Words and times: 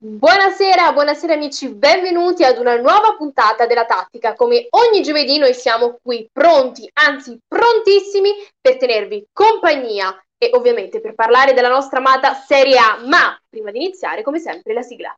Buonasera, 0.00 0.92
buonasera 0.92 1.34
amici, 1.34 1.74
benvenuti 1.74 2.44
ad 2.44 2.58
una 2.58 2.76
nuova 2.76 3.16
puntata 3.16 3.66
della 3.66 3.84
Tattica. 3.84 4.36
Come 4.36 4.68
ogni 4.70 5.02
giovedì 5.02 5.38
noi 5.38 5.52
siamo 5.54 5.98
qui 6.00 6.28
pronti, 6.32 6.88
anzi 6.92 7.36
prontissimi 7.48 8.30
per 8.60 8.76
tenervi 8.76 9.26
compagnia 9.32 10.16
e 10.38 10.50
ovviamente 10.52 11.00
per 11.00 11.16
parlare 11.16 11.52
della 11.52 11.68
nostra 11.68 11.98
amata 11.98 12.32
Serie 12.34 12.78
A. 12.78 13.00
Ma 13.06 13.36
prima 13.50 13.72
di 13.72 13.78
iniziare, 13.78 14.22
come 14.22 14.38
sempre, 14.38 14.72
la 14.72 14.82
sigla. 14.82 15.12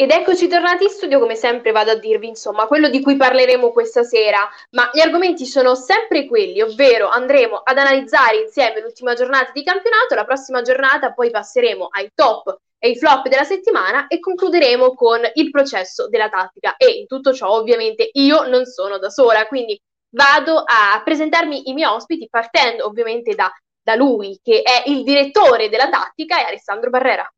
Ed 0.00 0.12
eccoci 0.12 0.46
tornati 0.46 0.84
in 0.84 0.90
studio, 0.90 1.18
come 1.18 1.34
sempre 1.34 1.72
vado 1.72 1.90
a 1.90 1.96
dirvi, 1.96 2.28
insomma, 2.28 2.68
quello 2.68 2.88
di 2.88 3.02
cui 3.02 3.16
parleremo 3.16 3.72
questa 3.72 4.04
sera, 4.04 4.48
ma 4.70 4.88
gli 4.92 5.00
argomenti 5.00 5.44
sono 5.44 5.74
sempre 5.74 6.24
quelli, 6.28 6.62
ovvero 6.62 7.08
andremo 7.08 7.56
ad 7.56 7.76
analizzare 7.78 8.36
insieme 8.36 8.80
l'ultima 8.80 9.14
giornata 9.14 9.50
di 9.50 9.64
campionato, 9.64 10.14
la 10.14 10.24
prossima 10.24 10.62
giornata 10.62 11.12
poi 11.12 11.32
passeremo 11.32 11.88
ai 11.90 12.12
top 12.14 12.60
e 12.78 12.90
ai 12.90 12.96
flop 12.96 13.26
della 13.26 13.42
settimana 13.42 14.06
e 14.06 14.20
concluderemo 14.20 14.94
con 14.94 15.20
il 15.34 15.50
processo 15.50 16.06
della 16.08 16.28
tattica 16.28 16.76
e 16.76 16.92
in 16.92 17.08
tutto 17.08 17.32
ciò 17.32 17.50
ovviamente 17.50 18.08
io 18.12 18.46
non 18.46 18.66
sono 18.66 18.98
da 18.98 19.10
sola, 19.10 19.48
quindi 19.48 19.76
vado 20.10 20.62
a 20.64 21.02
presentarmi 21.02 21.70
i 21.70 21.72
miei 21.72 21.90
ospiti 21.90 22.28
partendo 22.30 22.86
ovviamente 22.86 23.34
da, 23.34 23.52
da 23.82 23.96
lui 23.96 24.38
che 24.40 24.62
è 24.62 24.88
il 24.88 25.02
direttore 25.02 25.68
della 25.68 25.88
tattica, 25.88 26.38
è 26.38 26.46
Alessandro 26.46 26.88
Barrera. 26.88 27.28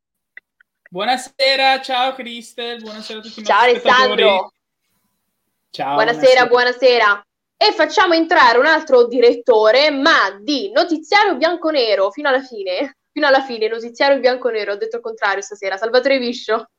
Buonasera, 0.93 1.81
ciao 1.83 2.15
Cristel, 2.15 2.83
buonasera 2.83 3.21
a 3.21 3.23
tutti. 3.23 3.45
Ciao 3.45 3.61
Alessandro. 3.61 4.53
Ciao. 5.71 5.95
Buonasera, 5.95 6.47
buonasera, 6.47 6.47
buonasera. 6.47 7.27
E 7.57 7.73
facciamo 7.75 8.15
entrare 8.15 8.59
un 8.59 8.67
altro 8.67 9.07
direttore, 9.07 9.93
ma 9.93 10.37
di 10.43 10.73
notiziario 10.73 11.37
bianconero 11.37 12.11
fino 12.11 12.29
alla 12.29 12.43
fine. 12.43 12.97
Fino 13.13 13.29
alla 13.29 13.45
fine, 13.45 13.69
notiziario 13.69 14.19
bianconero, 14.19 14.73
ho 14.73 14.77
detto 14.77 14.97
il 14.97 15.03
contrario 15.03 15.43
stasera. 15.43 15.77
Salvatore 15.77 16.19
Viscio. 16.19 16.71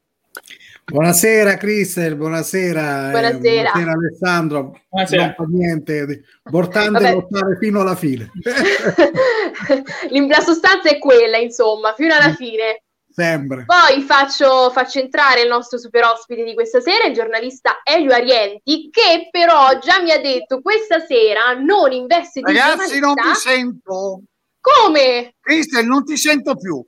Buonasera 0.84 1.56
Cristel, 1.56 2.18
buonasera. 2.18 3.12
Buonasera. 3.12 3.70
Eh, 3.70 3.72
buonasera 3.72 3.92
Alessandro. 3.94 4.82
Buonasera. 4.90 5.24
Non 5.24 5.36
fa 5.38 5.46
niente, 5.48 6.24
importante 6.44 7.12
lottare 7.14 7.58
fino 7.62 7.80
alla 7.80 7.96
fine. 7.96 8.30
la 10.28 10.42
sostanza 10.42 10.90
è 10.90 11.00
quella, 11.00 11.38
insomma, 11.38 11.94
fino 11.96 12.14
alla 12.14 12.34
fine. 12.36 12.82
Sempre. 13.14 13.66
Poi 13.66 14.02
faccio, 14.02 14.70
faccio, 14.72 15.00
entrare 15.00 15.42
il 15.42 15.48
nostro 15.50 15.78
super 15.78 16.04
ospite 16.06 16.44
di 16.44 16.54
questa 16.54 16.80
sera, 16.80 17.06
il 17.06 17.14
giornalista 17.14 17.82
Elio 17.84 18.14
Arienti, 18.14 18.90
che 18.90 19.28
però 19.30 19.78
già 19.80 20.02
mi 20.02 20.12
ha 20.12 20.20
detto 20.20 20.62
questa 20.62 21.00
sera 21.00 21.54
non 21.54 21.92
in 21.92 22.08
veste 22.08 22.42
di 22.42 22.54
Ragazzi, 22.54 23.00
non 23.00 23.16
ti 23.16 23.36
sento. 23.36 24.22
Come? 24.62 25.36
Cristel, 25.42 25.86
non 25.86 26.06
ti 26.06 26.16
sento 26.16 26.56
più. 26.56 26.84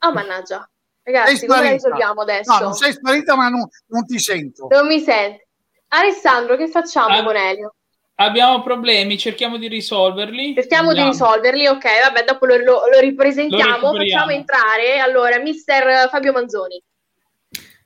Oh, 0.00 0.12
mannaggia. 0.12 0.68
Ragazzi, 1.02 1.46
come 1.46 1.72
risolviamo 1.72 2.20
adesso? 2.20 2.52
No, 2.52 2.60
non 2.60 2.74
sei 2.74 2.92
sparita, 2.92 3.34
ma 3.34 3.48
non, 3.48 3.66
non 3.86 4.04
ti 4.04 4.18
sento. 4.18 4.68
Non 4.70 4.86
mi 4.86 5.00
senti. 5.00 5.46
Alessandro, 5.88 6.56
che 6.56 6.68
facciamo 6.68 7.16
ah. 7.16 7.24
con 7.24 7.34
Elio? 7.34 7.74
Abbiamo 8.20 8.62
problemi, 8.62 9.16
cerchiamo 9.16 9.58
di 9.58 9.68
risolverli. 9.68 10.52
Cerchiamo 10.54 10.88
Andiamo. 10.88 11.10
di 11.10 11.16
risolverli, 11.16 11.66
ok, 11.68 11.84
vabbè, 12.06 12.24
dopo 12.24 12.46
lo, 12.46 12.56
lo, 12.56 12.80
lo 12.92 12.98
ripresentiamo. 12.98 13.92
Lo 13.92 13.98
Facciamo 13.98 14.32
entrare 14.32 14.98
allora 14.98 15.38
mister 15.38 16.08
Fabio 16.08 16.32
Manzoni. 16.32 16.82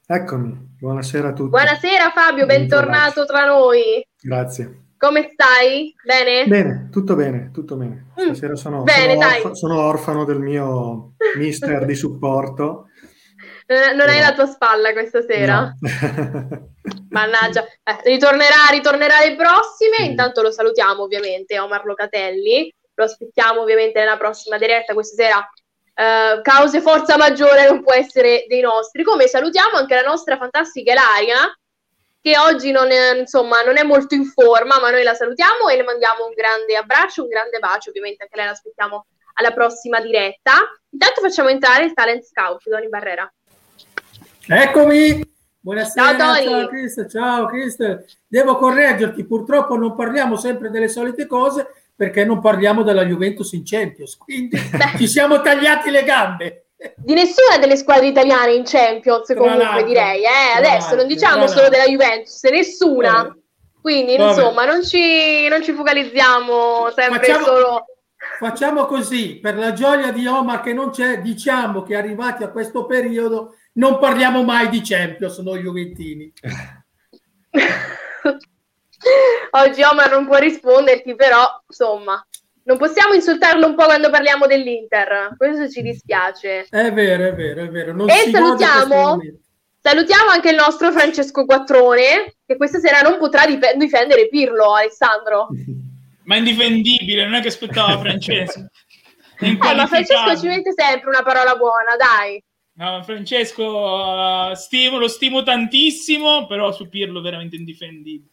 Eccomi, 0.06 0.76
buonasera 0.78 1.28
a 1.28 1.32
tutti. 1.34 1.50
Buonasera 1.50 2.10
Fabio, 2.14 2.46
bentornato 2.46 3.26
tra 3.26 3.44
noi. 3.44 4.02
Grazie. 4.22 4.84
Come 4.96 5.28
stai? 5.34 5.94
Bene? 6.02 6.46
Bene, 6.46 6.88
tutto 6.90 7.14
bene, 7.14 7.50
tutto 7.52 7.76
bene. 7.76 8.06
Mm. 8.18 8.24
Stasera 8.24 8.56
sono, 8.56 8.84
bene, 8.84 9.12
sono, 9.12 9.26
orf- 9.26 9.52
sono 9.52 9.80
orfano 9.82 10.24
del 10.24 10.38
mio 10.38 11.12
mister 11.36 11.84
di 11.84 11.94
supporto 11.94 12.86
non, 13.72 13.96
non 13.96 14.08
hai 14.08 14.20
la 14.20 14.32
tua 14.32 14.46
spalla 14.46 14.92
questa 14.92 15.22
sera? 15.22 15.74
No. 15.78 16.70
Mannaggia, 17.10 17.64
eh, 17.64 17.98
ritornerà, 18.04 18.66
ritornerà 18.70 19.20
le 19.20 19.36
prossime. 19.36 20.04
Intanto 20.04 20.42
lo 20.42 20.50
salutiamo 20.50 21.02
ovviamente, 21.02 21.58
Omar 21.58 21.84
Locatelli. 21.84 22.72
Lo 22.94 23.04
aspettiamo 23.04 23.60
ovviamente 23.60 23.98
nella 23.98 24.16
prossima 24.16 24.58
diretta 24.58 24.94
questa 24.94 25.22
sera. 25.22 25.50
Uh, 25.94 26.40
cause 26.40 26.80
forza 26.80 27.18
maggiore 27.18 27.66
non 27.66 27.82
può 27.82 27.92
essere 27.92 28.46
dei 28.48 28.60
nostri. 28.60 29.02
Come 29.02 29.26
salutiamo 29.26 29.76
anche 29.76 29.94
la 29.94 30.08
nostra 30.08 30.36
fantastica 30.36 30.92
Ilaria, 30.92 31.36
che 32.20 32.38
oggi 32.38 32.70
non 32.70 32.90
è, 32.90 33.18
insomma, 33.18 33.60
non 33.62 33.76
è 33.76 33.82
molto 33.82 34.14
in 34.14 34.24
forma, 34.24 34.80
ma 34.80 34.90
noi 34.90 35.02
la 35.02 35.14
salutiamo 35.14 35.68
e 35.68 35.76
le 35.76 35.82
mandiamo 35.82 36.26
un 36.26 36.32
grande 36.34 36.76
abbraccio, 36.76 37.22
un 37.22 37.28
grande 37.28 37.58
bacio. 37.58 37.90
Ovviamente 37.90 38.22
anche 38.22 38.36
lei 38.36 38.46
l'aspettiamo 38.46 39.06
alla 39.34 39.52
prossima 39.52 40.00
diretta. 40.00 40.52
Intanto 40.90 41.20
facciamo 41.20 41.48
entrare 41.48 41.84
il 41.84 41.92
talent 41.92 42.22
scout, 42.24 42.68
Doni 42.68 42.88
Barrera. 42.88 43.30
Eccomi! 44.46 45.30
Buonasera, 45.60 46.18
ciao, 46.18 46.42
ciao 46.42 46.66
Cristo, 46.66 47.06
ciao 47.06 47.46
Cristo. 47.46 48.04
Devo 48.26 48.56
correggerti, 48.56 49.24
purtroppo 49.24 49.76
non 49.76 49.94
parliamo 49.94 50.36
sempre 50.36 50.68
delle 50.70 50.88
solite 50.88 51.26
cose 51.26 51.68
perché 51.94 52.24
non 52.24 52.40
parliamo 52.40 52.82
della 52.82 53.04
Juventus 53.04 53.52
in 53.52 53.62
Champions, 53.64 54.16
quindi 54.16 54.58
Beh. 54.58 54.98
ci 54.98 55.06
siamo 55.06 55.40
tagliati 55.40 55.90
le 55.90 56.02
gambe. 56.02 56.66
Di 56.96 57.14
nessuna 57.14 57.58
delle 57.60 57.76
squadre 57.76 58.08
italiane 58.08 58.54
in 58.54 58.64
Champions, 58.64 59.32
comunque 59.32 59.84
direi, 59.84 60.22
eh? 60.24 60.56
adesso 60.56 60.96
non 60.96 61.06
diciamo 61.06 61.46
solo 61.46 61.68
della 61.68 61.84
Juventus, 61.84 62.42
nessuna. 62.42 63.12
Vabbè. 63.12 63.40
Quindi 63.80 64.16
Vabbè. 64.16 64.30
insomma 64.30 64.64
non 64.64 64.82
ci, 64.84 65.46
non 65.46 65.62
ci 65.62 65.72
focalizziamo 65.72 66.90
sempre 66.90 67.18
facciamo, 67.20 67.44
solo... 67.44 67.84
Facciamo 68.40 68.86
così, 68.86 69.38
per 69.40 69.56
la 69.56 69.72
gioia 69.72 70.10
di 70.10 70.26
Omar 70.26 70.62
che 70.62 70.72
non 70.72 70.90
c'è, 70.90 71.20
diciamo 71.20 71.82
che 71.82 71.94
arrivati 71.94 72.42
a 72.42 72.48
questo 72.48 72.86
periodo 72.86 73.54
non 73.74 73.98
parliamo 73.98 74.42
mai 74.42 74.68
di 74.68 74.80
Champions, 74.82 75.38
noi 75.38 75.60
Juventini. 75.60 76.32
Oggi 79.54 79.82
Omar 79.82 80.10
non 80.10 80.26
può 80.26 80.36
risponderti, 80.36 81.14
però 81.14 81.62
insomma, 81.66 82.24
non 82.64 82.78
possiamo 82.78 83.14
insultarlo 83.14 83.66
un 83.66 83.74
po' 83.74 83.84
quando 83.84 84.10
parliamo 84.10 84.46
dell'Inter, 84.46 85.34
questo 85.36 85.68
ci 85.68 85.82
dispiace. 85.82 86.66
È 86.68 86.92
vero, 86.92 87.26
è 87.26 87.34
vero, 87.34 87.62
è 87.62 87.68
vero. 87.68 87.92
Non 87.92 88.08
e 88.08 88.30
salutiamo, 88.30 89.18
salutiamo 89.80 90.30
anche 90.30 90.50
il 90.50 90.56
nostro 90.56 90.92
Francesco 90.92 91.44
Quattrone, 91.44 92.36
che 92.46 92.56
questa 92.56 92.78
sera 92.78 93.00
non 93.00 93.18
potrà 93.18 93.46
dif- 93.46 93.74
difendere 93.74 94.28
Pirlo, 94.28 94.74
Alessandro. 94.74 95.48
Ma 96.24 96.36
è 96.36 96.38
indifendibile, 96.38 97.24
non 97.24 97.34
è 97.34 97.40
che 97.40 97.48
aspettava 97.48 97.98
Francesco. 97.98 98.60
eh, 99.40 99.58
ma 99.58 99.86
Francesco 99.88 100.38
ci 100.38 100.46
mette 100.46 100.72
sempre 100.72 101.08
una 101.08 101.24
parola 101.24 101.56
buona, 101.56 101.96
dai. 101.96 102.40
No, 102.82 103.00
Francesco, 103.04 103.62
uh, 103.62 104.54
stimo, 104.54 104.98
lo 104.98 105.06
stimo 105.06 105.44
tantissimo, 105.44 106.46
però 106.46 106.72
su 106.72 106.88
Pirlo 106.88 107.20
veramente 107.20 107.54
indifendibile. 107.54 108.30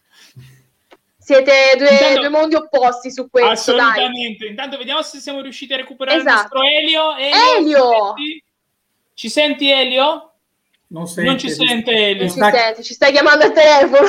Siete 1.20 1.76
due, 1.78 1.92
Intanto, 1.92 2.20
due, 2.22 2.30
mondi 2.30 2.56
opposti 2.56 3.12
su 3.12 3.30
questo. 3.30 3.52
Assolutamente. 3.52 4.46
Dai. 4.46 4.50
Intanto 4.50 4.78
vediamo 4.78 5.04
se 5.04 5.20
siamo 5.20 5.42
riusciti 5.42 5.74
a 5.74 5.78
recuperare 5.78 6.18
esatto. 6.18 6.34
il 6.34 6.42
nostro 6.42 6.64
Elio. 6.64 7.16
Elio! 7.16 7.58
Elio! 7.60 8.14
Ci 9.14 9.30
senti 9.30 9.70
Elio? 9.70 10.32
Non, 10.88 11.06
sente, 11.06 11.30
non 11.30 11.38
ci 11.38 11.52
sente 11.52 11.92
Elio. 11.92 12.24
Non 12.24 12.52
ci 12.52 12.58
senti, 12.58 12.84
ci 12.84 12.94
stai 12.96 13.12
chiamando 13.12 13.46
al 13.46 13.54
telefono. 13.54 14.08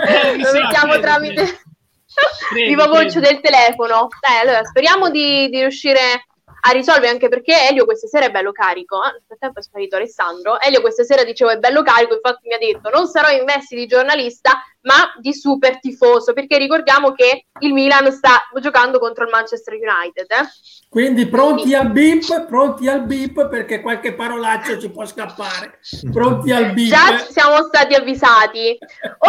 Eh, 0.00 0.38
Lo 0.40 0.52
mettiamo 0.52 0.98
tramite 0.98 1.60
viva 2.54 2.86
voce 2.86 3.20
del 3.20 3.40
telefono. 3.40 4.08
Dai, 4.18 4.40
allora 4.40 4.64
speriamo 4.64 5.10
di, 5.10 5.50
di 5.50 5.60
riuscire 5.60 6.24
a 6.66 6.70
risolvere 6.70 7.08
anche 7.08 7.28
perché 7.28 7.68
Elio 7.68 7.84
questa 7.84 8.06
sera 8.06 8.26
è 8.26 8.30
bello 8.30 8.52
carico. 8.52 9.02
Eh? 9.04 9.12
Nel 9.12 9.22
frattempo 9.26 9.58
è 9.58 9.62
sparito 9.62 9.96
Alessandro. 9.96 10.58
Elio 10.60 10.80
questa 10.80 11.04
sera 11.04 11.22
dicevo 11.22 11.50
è 11.50 11.58
bello 11.58 11.82
carico, 11.82 12.14
infatti 12.14 12.48
mi 12.48 12.54
ha 12.54 12.58
detto 12.58 12.88
non 12.90 13.06
sarò 13.06 13.28
in 13.28 13.44
vesti 13.44 13.76
di 13.76 13.86
giornalista, 13.86 14.62
ma 14.82 15.12
di 15.18 15.34
super 15.34 15.78
tifoso, 15.78 16.32
perché 16.32 16.56
ricordiamo 16.56 17.12
che 17.12 17.46
il 17.60 17.72
Milan 17.72 18.10
sta 18.12 18.48
giocando 18.60 18.98
contro 18.98 19.24
il 19.24 19.30
Manchester 19.30 19.74
United. 19.74 20.26
Eh? 20.30 20.88
Quindi 20.88 21.26
pronti 21.26 21.62
Quindi. 21.62 21.74
al 21.74 21.90
bip, 21.90 22.46
pronti 22.46 22.88
al 22.88 23.04
bip 23.04 23.48
perché 23.48 23.80
qualche 23.80 24.14
parolaccio 24.14 24.78
ci 24.78 24.90
può 24.90 25.04
scappare. 25.04 25.80
Pronti 26.12 26.50
al 26.50 26.72
bip. 26.72 26.88
Già 26.88 27.18
siamo 27.18 27.62
stati 27.64 27.94
avvisati. 27.94 28.78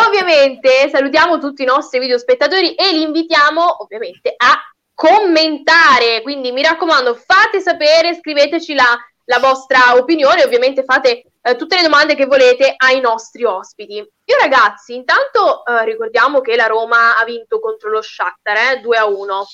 Ovviamente 0.06 0.90
salutiamo 0.90 1.38
tutti 1.40 1.64
i 1.64 1.66
nostri 1.66 2.00
video 2.00 2.18
spettatori 2.18 2.76
e 2.76 2.94
li 2.94 3.02
invitiamo 3.02 3.82
ovviamente 3.82 4.34
a 4.38 4.54
commentare. 4.96 6.22
Quindi 6.24 6.52
mi 6.52 6.64
raccomando, 6.64 7.14
fate 7.14 7.60
sapere, 7.60 8.16
scriveteci 8.16 8.74
la, 8.74 8.98
la 9.26 9.40
vostra 9.40 9.96
opinione, 9.96 10.44
ovviamente 10.44 10.84
fate 10.84 11.26
eh, 11.42 11.56
tutte 11.56 11.76
le 11.76 11.84
domande 11.84 12.16
che 12.16 12.26
volete 12.26 12.74
ai 12.76 13.00
nostri 13.00 13.44
ospiti. 13.44 13.96
Io 13.96 14.38
ragazzi, 14.40 14.96
intanto 14.96 15.64
eh, 15.66 15.86
ricordiamo 15.86 16.42
che 16.42 16.56
la 16.56 16.66
Roma 16.66 17.18
ha 17.18 17.24
vinto 17.26 17.60
contro 17.60 17.92
lo 17.92 18.02
Shakhtar 18.02 18.78
eh, 18.78 18.80
2 18.80 18.98
a 18.98 19.06
1. 19.06 19.46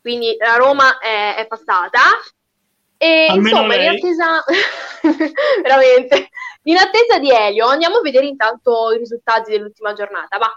Quindi 0.00 0.34
la 0.38 0.56
Roma 0.56 0.98
è, 0.98 1.36
è 1.36 1.46
passata. 1.46 2.00
E 2.96 3.26
Almeno 3.28 3.48
insomma, 3.48 3.76
lei. 3.76 3.86
in 3.86 3.90
attesa 3.92 4.44
veramente 5.62 6.30
in 6.68 6.76
attesa 6.76 7.18
di 7.18 7.30
Elio, 7.30 7.66
andiamo 7.66 7.96
a 7.96 8.00
vedere 8.02 8.26
intanto 8.26 8.92
i 8.92 8.98
risultati 8.98 9.50
dell'ultima 9.50 9.94
giornata. 9.94 10.36
Va. 10.36 10.52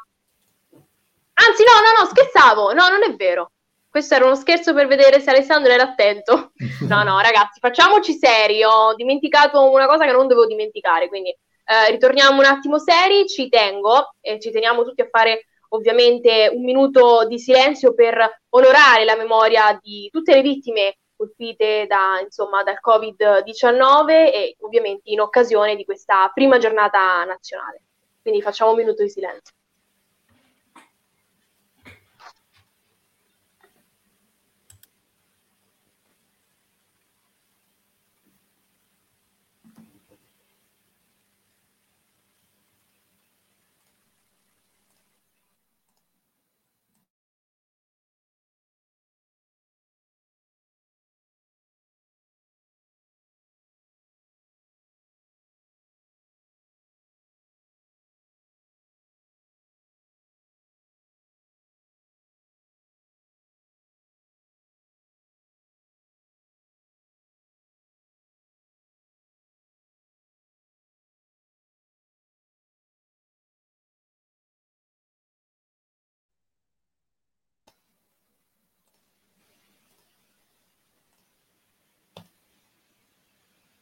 Anzi, 1.33 1.63
no, 1.63 1.71
no, 1.79 2.01
no, 2.01 2.05
scherzavo. 2.05 2.73
No, 2.73 2.89
non 2.89 3.03
è 3.03 3.15
vero. 3.15 3.51
Questo 3.91 4.15
era 4.15 4.23
uno 4.23 4.35
scherzo 4.35 4.73
per 4.73 4.87
vedere 4.87 5.19
se 5.19 5.31
Alessandro 5.31 5.73
era 5.73 5.83
attento. 5.83 6.53
No, 6.87 7.03
no, 7.03 7.19
ragazzi, 7.19 7.59
facciamoci 7.59 8.13
seri. 8.13 8.63
Ho 8.63 8.93
dimenticato 8.95 9.69
una 9.69 9.85
cosa 9.85 10.05
che 10.05 10.13
non 10.13 10.27
dovevo 10.27 10.45
dimenticare, 10.45 11.09
quindi 11.09 11.29
eh, 11.29 11.91
ritorniamo 11.91 12.39
un 12.39 12.45
attimo 12.45 12.79
seri. 12.79 13.27
Ci 13.27 13.49
tengo 13.49 14.13
e 14.21 14.39
ci 14.39 14.49
teniamo 14.49 14.83
tutti 14.83 15.01
a 15.01 15.09
fare 15.09 15.47
ovviamente 15.69 16.49
un 16.53 16.63
minuto 16.63 17.25
di 17.27 17.37
silenzio 17.37 17.93
per 17.93 18.43
onorare 18.51 19.03
la 19.03 19.17
memoria 19.17 19.77
di 19.81 20.07
tutte 20.09 20.35
le 20.35 20.41
vittime 20.41 20.95
colpite 21.13 21.85
da, 21.85 22.21
insomma, 22.23 22.63
dal 22.63 22.79
Covid-19 22.81 24.09
e 24.09 24.55
ovviamente 24.61 25.09
in 25.11 25.19
occasione 25.19 25.75
di 25.75 25.83
questa 25.83 26.31
prima 26.33 26.57
giornata 26.59 27.25
nazionale. 27.25 27.83
Quindi 28.21 28.41
facciamo 28.41 28.71
un 28.71 28.77
minuto 28.77 29.03
di 29.03 29.09
silenzio. 29.09 29.53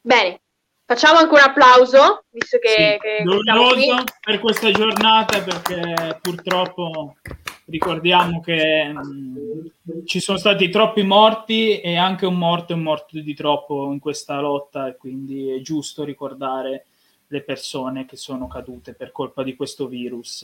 Bene, 0.09 0.41
facciamo 0.85 1.19
anche 1.19 1.35
un 1.35 1.39
applauso, 1.39 2.23
visto 2.31 2.57
che, 2.57 2.97
sì, 2.99 3.19
che 3.19 3.23
doveroso 3.23 4.03
per 4.19 4.39
questa 4.39 4.71
giornata, 4.71 5.39
perché 5.39 6.17
purtroppo 6.19 7.17
ricordiamo 7.65 8.39
che 8.39 8.91
mh, 8.91 8.99
mm, 8.99 10.05
ci 10.05 10.19
sono 10.19 10.39
stati 10.39 10.69
troppi 10.69 11.03
morti 11.03 11.79
e 11.79 11.95
anche 11.95 12.25
un 12.25 12.39
morto 12.39 12.73
è 12.73 12.75
un 12.75 12.81
morto 12.81 13.19
di 13.19 13.35
troppo 13.35 13.91
in 13.91 13.99
questa 13.99 14.39
lotta 14.39 14.87
e 14.87 14.97
quindi 14.97 15.51
è 15.51 15.61
giusto 15.61 16.03
ricordare 16.03 16.87
le 17.27 17.41
persone 17.43 18.05
che 18.05 18.17
sono 18.17 18.47
cadute 18.47 18.95
per 18.95 19.11
colpa 19.11 19.43
di 19.43 19.55
questo 19.55 19.85
virus 19.85 20.43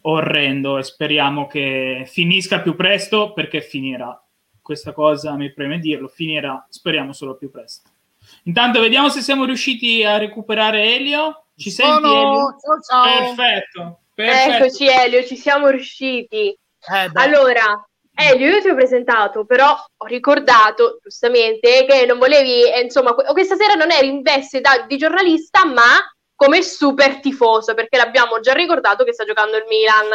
orrendo 0.00 0.78
e 0.78 0.82
speriamo 0.82 1.46
che 1.46 2.04
finisca 2.06 2.62
più 2.62 2.74
presto 2.74 3.34
perché 3.34 3.60
finirà. 3.60 4.18
Questa 4.62 4.94
cosa 4.94 5.36
mi 5.36 5.52
preme 5.52 5.80
dirlo, 5.80 6.08
finirà, 6.08 6.66
speriamo 6.70 7.12
solo 7.12 7.34
più 7.34 7.50
presto. 7.50 7.90
Intanto 8.46 8.80
vediamo 8.80 9.08
se 9.08 9.20
siamo 9.22 9.44
riusciti 9.44 10.04
a 10.04 10.18
recuperare 10.18 10.94
Elio. 10.94 11.46
Ci 11.56 11.70
senti 11.70 12.06
Elio? 12.06 12.56
Ciao, 12.60 12.80
ciao. 12.80 13.34
Perfetto, 13.34 14.00
perfetto. 14.14 14.64
Eccoci 14.64 14.86
Elio, 14.86 15.24
ci 15.24 15.36
siamo 15.36 15.68
riusciti. 15.68 16.56
Eh 16.88 17.10
allora, 17.14 17.84
Elio, 18.14 18.48
io 18.48 18.60
ti 18.62 18.68
ho 18.68 18.74
presentato, 18.74 19.44
però 19.44 19.72
ho 19.72 20.06
ricordato 20.06 21.00
giustamente 21.02 21.84
che 21.86 22.06
non 22.06 22.18
volevi, 22.18 22.62
eh, 22.70 22.82
insomma, 22.82 23.14
questa 23.14 23.56
sera 23.56 23.74
non 23.74 23.90
eri 23.90 24.08
in 24.08 24.22
veste 24.22 24.60
da, 24.60 24.84
di 24.86 24.96
giornalista, 24.96 25.64
ma 25.64 25.96
come 26.36 26.62
super 26.62 27.18
tifoso, 27.18 27.74
perché 27.74 27.96
l'abbiamo 27.96 28.38
già 28.40 28.52
ricordato 28.52 29.02
che 29.02 29.12
sta 29.12 29.24
giocando 29.24 29.56
il 29.56 29.64
Milan. 29.68 30.06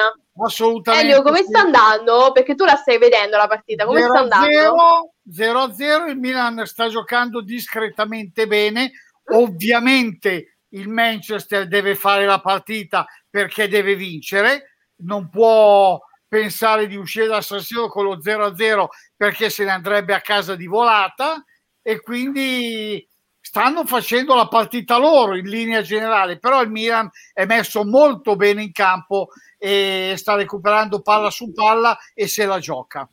Assolutamente. 0.41 1.05
Elio, 1.05 1.21
come 1.21 1.39
sì. 1.39 1.47
sta 1.47 1.59
andando? 1.59 2.31
Perché 2.31 2.55
tu 2.55 2.63
la 2.63 2.75
stai 2.75 2.97
vedendo 2.97 3.35
la 3.35 3.47
partita, 3.47 3.85
come 3.85 3.99
0 3.99 4.13
sta 4.13 4.21
andando? 4.21 5.13
0-0, 5.31 6.09
il 6.09 6.17
Milan 6.17 6.65
sta 6.65 6.89
giocando 6.89 7.41
discretamente 7.41 8.47
bene, 8.47 8.91
ovviamente 9.33 10.57
il 10.69 10.89
Manchester 10.89 11.67
deve 11.67 11.95
fare 11.95 12.25
la 12.25 12.39
partita 12.39 13.05
perché 13.29 13.67
deve 13.67 13.95
vincere, 13.95 14.75
non 15.03 15.29
può 15.29 15.99
pensare 16.27 16.87
di 16.87 16.95
uscire 16.95 17.27
da 17.27 17.41
San 17.41 17.59
Siro 17.59 17.87
con 17.89 18.05
lo 18.05 18.17
0-0 18.17 18.85
perché 19.15 19.49
se 19.49 19.65
ne 19.65 19.71
andrebbe 19.71 20.13
a 20.13 20.21
casa 20.21 20.55
di 20.55 20.65
volata. 20.65 21.43
E 21.81 21.99
quindi 21.99 23.05
stanno 23.39 23.85
facendo 23.85 24.35
la 24.35 24.47
partita 24.47 24.97
loro 24.97 25.35
in 25.35 25.49
linea 25.49 25.81
generale, 25.81 26.37
però 26.37 26.61
il 26.61 26.69
Milan 26.69 27.09
è 27.33 27.45
messo 27.45 27.83
molto 27.83 28.35
bene 28.35 28.61
in 28.61 28.71
campo 28.71 29.29
e 29.57 30.13
sta 30.15 30.35
recuperando 30.35 31.01
palla 31.01 31.31
su 31.31 31.51
palla 31.51 31.97
e 32.13 32.27
se 32.27 32.45
la 32.45 32.59
gioca. 32.59 33.09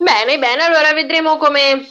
Bene, 0.00 0.38
bene, 0.38 0.62
allora 0.62 0.92
vedremo 0.92 1.38
come, 1.38 1.84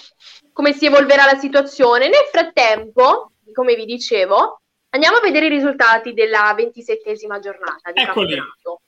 come 0.54 0.72
si 0.72 0.86
evolverà 0.86 1.26
la 1.26 1.38
situazione. 1.38 2.08
Nel 2.08 2.26
frattempo, 2.32 3.34
come 3.54 3.76
vi 3.76 3.84
dicevo, 3.84 4.62
andiamo 4.92 5.18
a 5.18 5.22
vedere 5.22 5.48
i 5.48 5.50
risultati 5.50 6.14
della 6.14 6.54
ventisettesima 6.56 7.40
giornata 7.40 7.92
di 7.92 8.02
Eccoli. 8.02 8.36
campionato. 8.36 8.82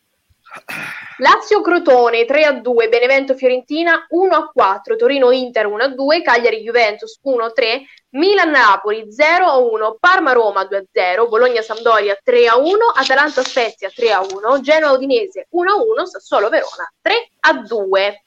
Lazio 1.17 1.61
Crotone 1.61 2.25
3 2.25 2.45
a 2.45 2.53
2, 2.53 2.87
Benevento 2.87 3.35
Fiorentina 3.35 4.05
1 4.09 4.35
a 4.35 4.49
4, 4.51 4.95
Torino 4.95 5.31
Inter 5.31 5.67
1 5.67 5.83
a 5.83 5.87
2, 5.89 6.21
Cagliari 6.21 6.61
Juventus 6.61 7.19
1 7.21 7.43
a 7.43 7.51
3, 7.51 7.81
Milan 8.11 8.49
Napoli 8.49 9.11
0 9.11 9.45
a 9.45 9.57
1, 9.57 9.97
Parma 9.99 10.31
Roma 10.31 10.65
2 10.65 10.77
a 10.77 10.83
0, 10.91 11.27
Bologna 11.27 11.61
Sampdoria 11.61 12.17
3 12.23 12.47
a 12.47 12.57
1, 12.57 12.77
Atalanta 12.95 13.43
Spezia 13.43 13.89
3 13.89 14.11
a 14.11 14.21
1, 14.21 14.61
Genoa 14.61 14.91
Udinese 14.91 15.47
1 15.49 15.71
a 15.71 15.75
1, 15.75 16.05
Sassuolo 16.05 16.49
Verona 16.49 16.91
3 17.01 17.29
a 17.39 17.53
2. 17.53 18.21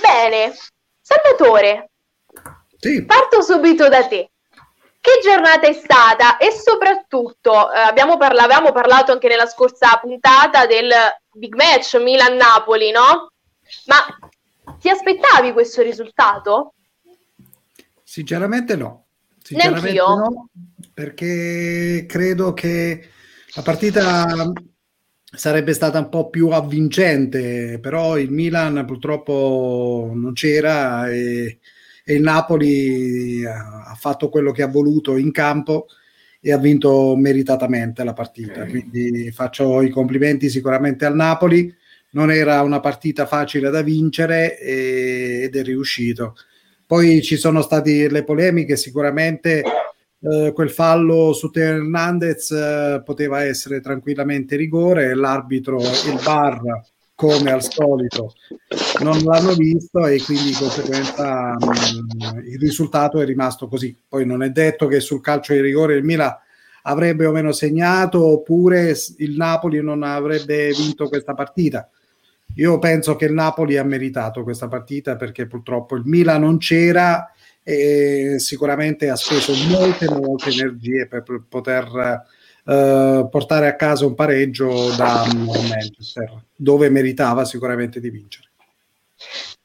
Bene, 0.00 0.54
Salvatore, 1.00 1.90
sì. 2.78 3.04
parto 3.04 3.42
subito 3.42 3.88
da 3.88 4.06
te. 4.06 4.30
Che 5.00 5.20
giornata 5.22 5.66
è 5.66 5.72
stata? 5.72 6.36
E 6.36 6.50
soprattutto, 6.50 7.72
eh, 7.72 7.78
abbiamo 7.78 8.18
parla- 8.18 8.42
avevamo 8.42 8.70
parlato 8.70 9.12
anche 9.12 9.28
nella 9.28 9.46
scorsa 9.46 9.98
puntata 10.00 10.66
del 10.66 10.90
big 11.32 11.54
match 11.54 11.94
Milan-Napoli, 11.94 12.90
no? 12.90 13.32
Ma 13.86 14.76
ti 14.78 14.90
aspettavi 14.90 15.52
questo 15.52 15.80
risultato? 15.80 16.74
Sinceramente 18.02 18.76
no. 18.76 19.06
Sinceramente 19.42 19.92
Neanch'io. 19.92 20.14
no, 20.16 20.48
perché 20.92 22.04
credo 22.06 22.52
che 22.52 23.08
la 23.54 23.62
partita 23.62 24.52
sarebbe 25.24 25.72
stata 25.72 25.98
un 25.98 26.08
po' 26.10 26.28
più 26.28 26.48
avvincente, 26.48 27.78
però 27.80 28.18
il 28.18 28.30
Milan 28.30 28.84
purtroppo 28.84 30.10
non 30.12 30.34
c'era 30.34 31.08
e 31.10 31.58
e 32.10 32.14
il 32.14 32.22
Napoli 32.22 33.44
ha 33.44 33.94
fatto 33.96 34.28
quello 34.28 34.50
che 34.50 34.62
ha 34.62 34.66
voluto 34.66 35.16
in 35.16 35.30
campo 35.30 35.86
e 36.40 36.50
ha 36.50 36.58
vinto 36.58 37.14
meritatamente 37.14 38.02
la 38.02 38.14
partita. 38.14 38.66
Quindi 38.66 39.30
faccio 39.30 39.80
i 39.80 39.90
complimenti 39.90 40.48
sicuramente 40.48 41.04
al 41.04 41.14
Napoli. 41.14 41.72
Non 42.12 42.32
era 42.32 42.62
una 42.62 42.80
partita 42.80 43.26
facile 43.26 43.70
da 43.70 43.82
vincere 43.82 44.58
ed 44.58 45.54
è 45.54 45.62
riuscito. 45.62 46.34
Poi 46.84 47.22
ci 47.22 47.36
sono 47.36 47.62
state 47.62 48.10
le 48.10 48.24
polemiche, 48.24 48.76
sicuramente 48.76 49.62
eh, 50.18 50.50
quel 50.52 50.70
fallo 50.70 51.32
su 51.32 51.48
Teo 51.50 51.76
Hernandez 51.76 52.50
eh, 52.50 53.02
poteva 53.04 53.44
essere 53.44 53.80
tranquillamente 53.80 54.56
rigore, 54.56 55.14
l'arbitro, 55.14 55.78
il 55.78 56.20
bar 56.24 56.60
come 57.20 57.50
al 57.50 57.62
solito 57.62 58.32
non 59.02 59.18
l'hanno 59.22 59.52
visto 59.52 60.06
e 60.06 60.22
quindi 60.22 60.44
di 60.44 60.54
conseguenza 60.54 61.50
mh, 61.50 61.66
mm, 61.66 62.38
il 62.46 62.58
risultato 62.58 63.20
è 63.20 63.26
rimasto 63.26 63.68
così. 63.68 63.94
Poi 64.08 64.24
non 64.24 64.42
è 64.42 64.48
detto 64.48 64.86
che 64.86 65.00
sul 65.00 65.20
calcio 65.20 65.52
di 65.52 65.60
rigore 65.60 65.96
il 65.96 66.02
Milan 66.02 66.34
avrebbe 66.84 67.26
o 67.26 67.30
meno 67.30 67.52
segnato 67.52 68.24
oppure 68.24 68.96
il 69.18 69.36
Napoli 69.36 69.82
non 69.82 70.02
avrebbe 70.02 70.70
vinto 70.70 71.08
questa 71.08 71.34
partita. 71.34 71.90
Io 72.54 72.78
penso 72.78 73.16
che 73.16 73.26
il 73.26 73.34
Napoli 73.34 73.76
ha 73.76 73.84
meritato 73.84 74.42
questa 74.42 74.68
partita 74.68 75.16
perché 75.16 75.46
purtroppo 75.46 75.96
il 75.96 76.04
Milan 76.06 76.40
non 76.40 76.56
c'era 76.56 77.30
e 77.62 78.36
sicuramente 78.38 79.10
ha 79.10 79.16
speso 79.16 79.52
molte, 79.68 80.08
molte 80.08 80.48
energie 80.48 81.06
per 81.06 81.22
poter 81.46 82.24
eh, 82.70 83.26
portare 83.28 83.66
a 83.66 83.74
casa 83.74 84.06
un 84.06 84.14
pareggio 84.14 84.94
da 84.94 85.26
Manchester, 85.34 86.44
dove 86.54 86.88
meritava 86.88 87.44
sicuramente 87.44 87.98
di 87.98 88.10
vincere. 88.10 88.48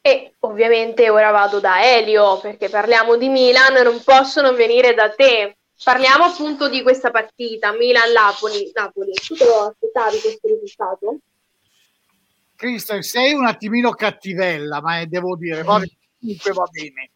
E 0.01 0.33
ovviamente 0.39 1.07
ora 1.12 1.29
vado 1.29 1.59
da 1.59 1.83
Elio 1.83 2.39
perché 2.39 2.67
parliamo 2.67 3.15
di 3.15 3.29
Milan, 3.29 3.83
non 3.83 4.01
posso 4.03 4.41
non 4.41 4.55
venire 4.55 4.95
da 4.95 5.12
te. 5.12 5.55
Parliamo 5.83 6.24
appunto 6.24 6.67
di 6.67 6.81
questa 6.81 7.12
partita, 7.12 7.74
Milan-Napoli. 7.74 8.71
Napoli, 8.74 9.12
tu 9.13 9.35
te 9.35 9.45
lo 9.45 9.67
aspettavi 9.67 10.19
questo 10.21 10.47
risultato? 10.47 11.17
Cristian, 12.55 13.03
sei 13.03 13.33
un 13.33 13.45
attimino 13.45 13.91
cattivella, 13.91 14.81
ma 14.81 15.05
devo 15.05 15.35
dire, 15.35 15.62
va 15.62 15.79
comunque 16.19 16.51
va 16.53 16.67
bene. 16.71 17.12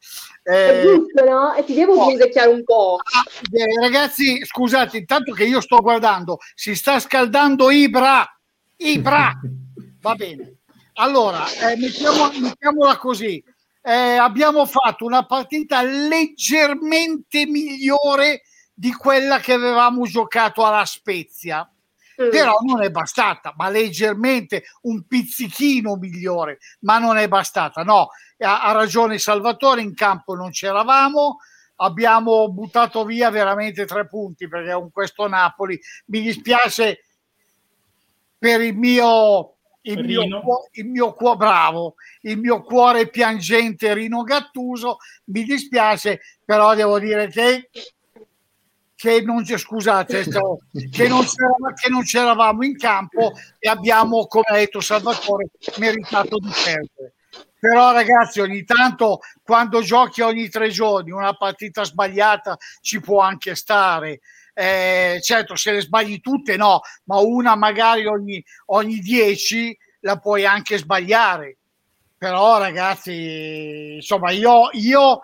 Eh, 0.49 0.79
è 0.79 0.81
giusto, 0.81 1.23
no? 1.25 1.53
E 1.53 1.63
ti 1.63 1.75
devo 1.75 1.95
no. 1.95 2.05
punzecchiare 2.05 2.49
un 2.49 2.63
po'. 2.63 2.95
Ah, 2.95 3.23
eh, 3.51 3.79
ragazzi, 3.79 4.43
scusate, 4.43 4.97
intanto 4.97 5.31
che 5.31 5.43
io 5.43 5.61
sto 5.61 5.77
guardando, 5.79 6.39
si 6.55 6.73
sta 6.73 6.99
scaldando 6.99 7.69
Ibra. 7.69 8.25
Ibra! 8.77 9.31
Va 10.01 10.15
bene. 10.15 10.55
Allora, 10.93 11.45
eh, 11.51 11.77
mettiamo, 11.77 12.31
mettiamola 12.39 12.97
così. 12.97 13.43
Eh, 13.81 13.91
abbiamo 13.91 14.65
fatto 14.65 15.05
una 15.05 15.25
partita 15.25 15.83
leggermente 15.83 17.45
migliore 17.45 18.41
di 18.73 18.91
quella 18.91 19.39
che 19.39 19.53
avevamo 19.53 20.05
giocato 20.05 20.65
alla 20.65 20.85
Spezia. 20.85 21.69
Mm. 22.21 22.31
Però 22.31 22.57
non 22.65 22.81
è 22.81 22.89
bastata, 22.89 23.53
ma 23.55 23.69
leggermente 23.69 24.63
un 24.81 25.05
pizzichino 25.05 25.95
migliore, 25.95 26.57
ma 26.81 26.97
non 26.97 27.17
è 27.17 27.27
bastata. 27.27 27.83
No, 27.83 28.09
ha, 28.39 28.63
ha 28.63 28.71
ragione 28.71 29.17
Salvatore, 29.19 29.81
in 29.81 29.93
campo 29.93 30.35
non 30.35 30.51
c'eravamo, 30.51 31.37
abbiamo 31.77 32.49
buttato 32.51 33.05
via 33.05 33.29
veramente 33.29 33.85
tre 33.85 34.07
punti 34.07 34.47
perché 34.47 34.73
con 34.73 34.91
questo 34.91 35.27
Napoli 35.27 35.79
mi 36.07 36.21
dispiace 36.21 37.03
per 38.37 38.61
il 38.61 38.75
mio 38.75 39.55
il 39.81 40.03
mio, 40.05 40.23
il 40.71 40.85
mio 40.85 41.13
cuore 41.13 41.37
bravo, 41.37 41.95
il 42.21 42.37
mio 42.37 42.61
cuore 42.63 43.09
piangente 43.09 43.93
Rino 43.93 44.23
Gattuso, 44.23 44.97
mi 45.25 45.43
dispiace, 45.43 46.19
però 46.43 46.75
devo 46.75 46.99
dire 46.99 47.29
che, 47.29 47.69
che 48.93 49.21
non 49.21 49.43
c'è, 49.43 49.57
scusate, 49.57 50.25
che 50.91 51.07
non, 51.07 51.25
che 51.25 51.89
non 51.89 52.03
c'eravamo 52.03 52.63
in 52.65 52.77
campo 52.77 53.31
e 53.57 53.69
abbiamo, 53.69 54.27
come 54.27 54.45
ha 54.47 54.55
detto 54.55 54.81
Salvatore, 54.81 55.49
meritato 55.77 56.37
di 56.37 56.51
perdere. 56.63 57.13
Però 57.59 57.91
ragazzi, 57.91 58.39
ogni 58.39 58.63
tanto 58.63 59.19
quando 59.43 59.81
giochi 59.81 60.21
ogni 60.21 60.47
tre 60.49 60.69
giorni 60.69 61.11
una 61.11 61.33
partita 61.33 61.83
sbagliata 61.83 62.57
ci 62.81 62.99
può 62.99 63.19
anche 63.19 63.55
stare 63.55 64.21
eh, 64.59 65.19
certo 65.21 65.55
se 65.55 65.71
le 65.71 65.79
sbagli 65.79 66.19
tutte 66.19 66.57
no, 66.57 66.81
ma 67.05 67.19
una 67.19 67.55
magari 67.55 68.05
ogni, 68.05 68.43
ogni 68.67 68.97
dieci 68.99 69.77
la 70.01 70.17
puoi 70.17 70.45
anche 70.45 70.77
sbagliare. 70.77 71.55
Però 72.17 72.57
ragazzi, 72.57 73.93
insomma, 73.95 74.31
io, 74.31 74.67
io 74.73 75.21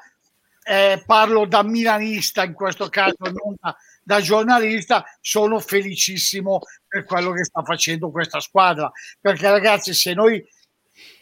eh, 0.64 1.04
parlo 1.06 1.46
da 1.46 1.64
milanista 1.64 2.46
in 2.46 2.54
questo 2.54 2.88
caso, 2.88 3.18
non 3.20 3.56
da, 3.60 3.76
da 4.02 4.22
giornalista, 4.22 5.04
sono 5.20 5.60
felicissimo 5.60 6.62
per 6.88 7.04
quello 7.04 7.34
che 7.34 7.44
sta 7.44 7.62
facendo 7.62 8.12
questa 8.12 8.40
squadra. 8.40 8.90
Perché 9.20 9.50
ragazzi, 9.50 9.94
se 9.94 10.14
noi 10.14 10.42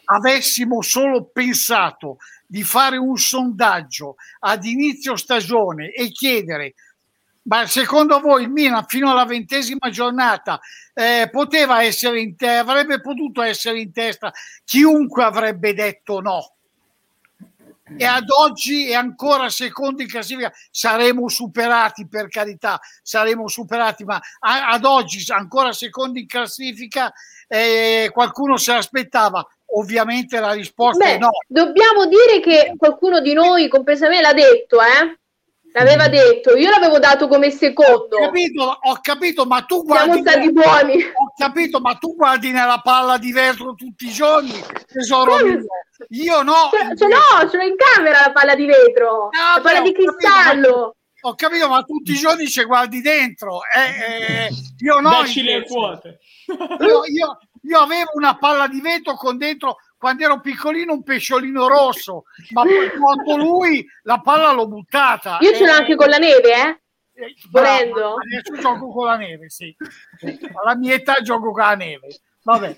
avessimo 0.06 0.82
solo 0.82 1.26
pensato 1.26 2.18
di 2.46 2.64
fare 2.64 2.98
un 2.98 3.18
sondaggio 3.18 4.16
ad 4.40 4.66
inizio 4.66 5.16
stagione 5.16 5.92
e 5.92 6.10
chiedere 6.10 6.74
ma 7.44 7.66
secondo 7.68 8.20
voi 8.20 8.44
il 8.44 8.50
Milan 8.50 8.86
fino 8.88 9.12
alla 9.12 9.26
ventesima 9.26 9.90
giornata 9.90 10.60
eh, 10.94 11.28
poteva 11.30 11.84
essere 11.84 12.22
in 12.22 12.36
te- 12.36 12.58
avrebbe 12.58 13.02
potuto 13.02 13.42
essere 13.42 13.80
in 13.82 13.92
testa? 13.92 14.32
Chiunque 14.64 15.24
avrebbe 15.24 15.74
detto 15.74 16.22
no. 16.22 16.54
E 17.98 18.06
ad 18.06 18.30
oggi 18.30 18.90
è 18.90 18.94
ancora 18.94 19.50
secondo 19.50 20.02
in 20.02 20.08
classifica. 20.08 20.52
Saremo 20.72 21.28
superati 21.28 22.08
per 22.08 22.30
carità, 22.30 22.80
saremo 23.02 23.48
superati, 23.50 24.06
ma 24.06 24.22
ad 24.40 24.86
oggi 24.86 25.30
ancora 25.32 25.74
secondo 25.74 26.18
in 26.18 26.28
classifica. 26.28 27.14
Eh, 27.48 28.10
qualcuno 28.14 28.56
se 28.56 28.74
l'aspettava. 28.74 29.46
Ovviamente 29.76 30.40
la 30.40 30.52
risposta 30.52 31.04
Beh, 31.04 31.16
è 31.16 31.18
no. 31.18 31.30
Dobbiamo 31.48 32.06
dire 32.06 32.40
che 32.42 32.74
qualcuno 32.78 33.20
di 33.22 33.34
noi, 33.34 33.68
compreso 33.68 34.08
me, 34.08 34.22
l'ha 34.22 34.34
detto, 34.34 34.80
eh? 34.82 35.18
L'aveva 35.76 36.08
detto, 36.08 36.56
io 36.56 36.70
l'avevo 36.70 37.00
dato 37.00 37.28
come 37.28 37.50
secondo. 37.50 38.18
Ho 38.18 38.26
capito, 38.26 38.78
ho 38.80 39.00
capito, 39.02 39.46
ma 39.46 39.62
tu 39.64 39.84
guardi. 39.84 40.22
Siamo 40.22 40.30
stati 40.30 40.52
buoni. 40.52 41.04
Ho 41.04 41.34
capito, 41.36 41.80
ma 41.80 41.96
tu 41.96 42.16
guardi 42.16 42.52
nella 42.52 42.80
palla 42.84 43.18
di 43.18 43.32
vetro 43.32 43.74
tutti 43.74 44.06
i 44.06 44.12
giorni, 44.12 44.54
tesoro 44.86 45.38
mio. 45.44 45.66
Io 46.10 46.44
no. 46.44 46.70
Ce, 46.72 46.96
ce 46.96 47.08
l'ho, 47.08 47.50
ce 47.50 47.58
l'ho 47.58 47.64
in 47.64 47.76
camera 47.76 48.20
la 48.26 48.32
palla 48.32 48.54
di 48.54 48.68
vetro. 48.68 49.30
Ah, 49.30 49.56
la 49.56 49.62
palla 49.64 49.82
beh, 49.82 49.88
di 49.88 49.94
cristallo. 49.94 50.70
Capito, 50.70 50.96
ho 51.22 51.36
capito, 51.36 51.68
ma 51.68 51.82
tutti 51.82 52.12
i 52.12 52.16
giorni 52.16 52.48
ci 52.48 52.64
guardi 52.66 53.02
dentro. 53.02 53.62
Eh, 53.74 54.46
eh, 54.46 54.50
io 54.78 55.00
no. 55.00 55.24
le 55.24 55.66
quote. 55.66 56.20
Io, 56.82 57.06
io, 57.06 57.40
io 57.64 57.80
avevo 57.80 58.12
una 58.16 58.38
palla 58.38 58.68
di 58.68 58.82
vetro 58.82 59.16
con 59.16 59.38
dentro 59.38 59.78
quando 59.98 60.24
ero 60.24 60.42
piccolino 60.42 60.92
un 60.92 61.04
pesciolino 61.04 61.68
rosso, 61.68 62.26
ma 62.52 62.64
poi 62.64 62.90
quando 62.92 63.38
lui 63.38 63.88
la 64.02 64.20
palla 64.20 64.52
l'ho 64.52 64.68
buttata. 64.68 65.38
Io 65.40 65.54
ce 65.54 65.66
l'ho 65.66 65.72
anche 65.72 65.96
con 65.96 66.10
la 66.10 66.18
neve, 66.18 66.54
eh? 66.54 66.82
eh 67.14 67.36
Volendo. 67.50 68.16
Adesso 68.16 68.62
gioco 68.62 68.92
con 68.92 69.06
la 69.06 69.16
neve, 69.16 69.50
sì. 69.50 69.74
Alla 70.62 70.76
mia 70.76 70.96
età 70.96 71.22
gioco 71.22 71.52
con 71.52 71.62
la 71.62 71.76
neve. 71.76 72.20
Vabbè. 72.44 72.78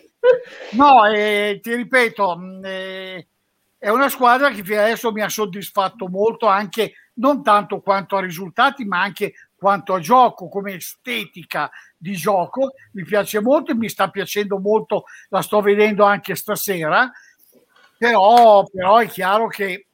No, 0.73 1.05
eh, 1.05 1.59
ti 1.63 1.73
ripeto, 1.73 2.37
mm, 2.37 2.65
eh, 2.65 3.27
è 3.77 3.89
una 3.89 4.09
squadra 4.09 4.49
che 4.49 4.63
fino 4.63 4.81
adesso 4.81 5.11
mi 5.11 5.21
ha 5.21 5.29
soddisfatto 5.29 6.07
molto, 6.07 6.45
anche 6.45 6.93
non 7.15 7.43
tanto 7.43 7.81
quanto 7.81 8.17
a 8.17 8.21
risultati, 8.21 8.85
ma 8.85 9.01
anche 9.01 9.33
quanto 9.55 9.93
a 9.93 9.99
gioco, 9.99 10.47
come 10.47 10.75
estetica 10.75 11.71
di 12.05 12.13
gioco, 12.13 12.73
mi 12.91 13.03
piace 13.03 13.41
molto 13.41 13.75
mi 13.75 13.89
sta 13.89 14.09
piacendo 14.09 14.59
molto, 14.59 15.05
la 15.29 15.41
sto 15.41 15.59
vedendo 15.61 16.03
anche 16.03 16.35
stasera, 16.35 17.11
però, 17.97 18.63
però 18.71 18.97
è 18.97 19.07
chiaro 19.07 19.47
che 19.47 19.87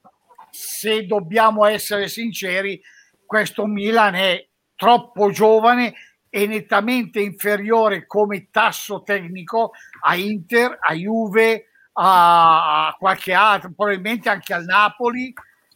se 0.50 1.06
dobbiamo 1.06 1.66
essere 1.66 2.10
sinceri, 2.10 2.82
questo 3.26 3.66
Milan 3.66 4.16
è 4.16 4.46
troppo 4.76 5.32
giovane 5.32 5.94
e 6.30 6.48
nettamente 6.48 7.22
inferiore 7.22 8.06
come 8.06 8.50
tasso 8.52 9.04
tecnico 9.04 9.72
a 10.02 10.16
Inter, 10.16 10.80
a 10.82 10.94
Juve, 10.94 11.68
a 11.94 12.94
qualche 13.00 13.32
altro, 13.32 13.72
probabilmente 13.74 14.28
anche 14.28 14.54
al 14.54 14.66
Napoli, 14.66 15.34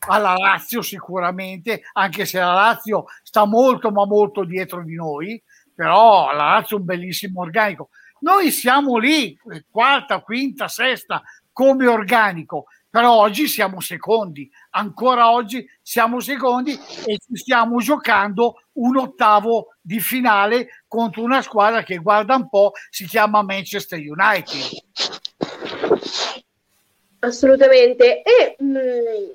alla 0.08 0.34
Lazio 0.34 0.82
sicuramente, 0.82 1.84
anche 1.94 2.26
se 2.26 2.40
la 2.40 2.54
Lazio 2.54 3.06
sta 3.24 3.46
molto 3.46 3.90
ma 3.92 4.06
molto 4.06 4.44
dietro 4.44 4.84
di 4.84 4.96
noi, 4.96 5.42
però 5.76 6.32
la 6.32 6.46
Lazio 6.46 6.78
è 6.78 6.80
un 6.80 6.86
bellissimo 6.86 7.42
organico. 7.42 7.90
Noi 8.20 8.50
siamo 8.52 8.98
lì, 8.98 9.38
quarta, 9.70 10.22
quinta, 10.22 10.68
sesta, 10.68 11.22
come 11.52 11.86
organico, 11.86 12.66
però 12.90 13.12
oggi 13.12 13.48
siamo 13.48 13.82
secondi, 13.82 14.50
ancora 14.72 15.30
oggi 15.30 15.68
siamo 15.82 16.22
secondi 16.22 16.72
e 16.72 17.18
ci 17.18 17.36
stiamo 17.36 17.80
giocando 17.80 18.64
un 18.74 18.96
ottavo 18.96 19.76
di 19.82 20.00
finale 20.00 20.84
contro 20.88 21.22
una 21.22 21.42
squadra 21.42 21.84
che 21.84 21.98
guarda 21.98 22.36
un 22.36 22.48
po' 22.48 22.72
si 22.90 23.06
chiama 23.06 23.44
Manchester 23.44 24.00
United. 24.00 24.84
Assolutamente. 27.20 28.22
E 28.22 28.56
mh, 28.58 28.66
mm, 28.66 29.32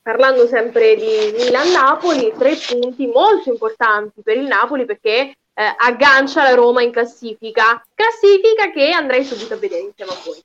parlando 0.00 0.46
sempre 0.46 0.96
di 0.96 1.34
Milan-Napoli, 1.36 2.32
tre 2.38 2.56
punti 2.56 3.06
molto 3.06 3.50
importanti 3.50 4.22
per 4.22 4.36
il 4.36 4.46
Napoli 4.46 4.84
perché 4.84 5.34
eh, 5.54 5.74
aggancia 5.78 6.42
la 6.42 6.54
Roma 6.54 6.82
in 6.82 6.92
classifica, 6.92 7.84
classifica 7.94 8.70
che 8.70 8.90
andrei 8.90 9.24
subito 9.24 9.54
a 9.54 9.58
vedere 9.58 9.82
insieme 9.82 10.12
a 10.12 10.16
voi. 10.24 10.42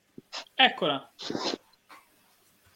Eccola. 0.53 1.09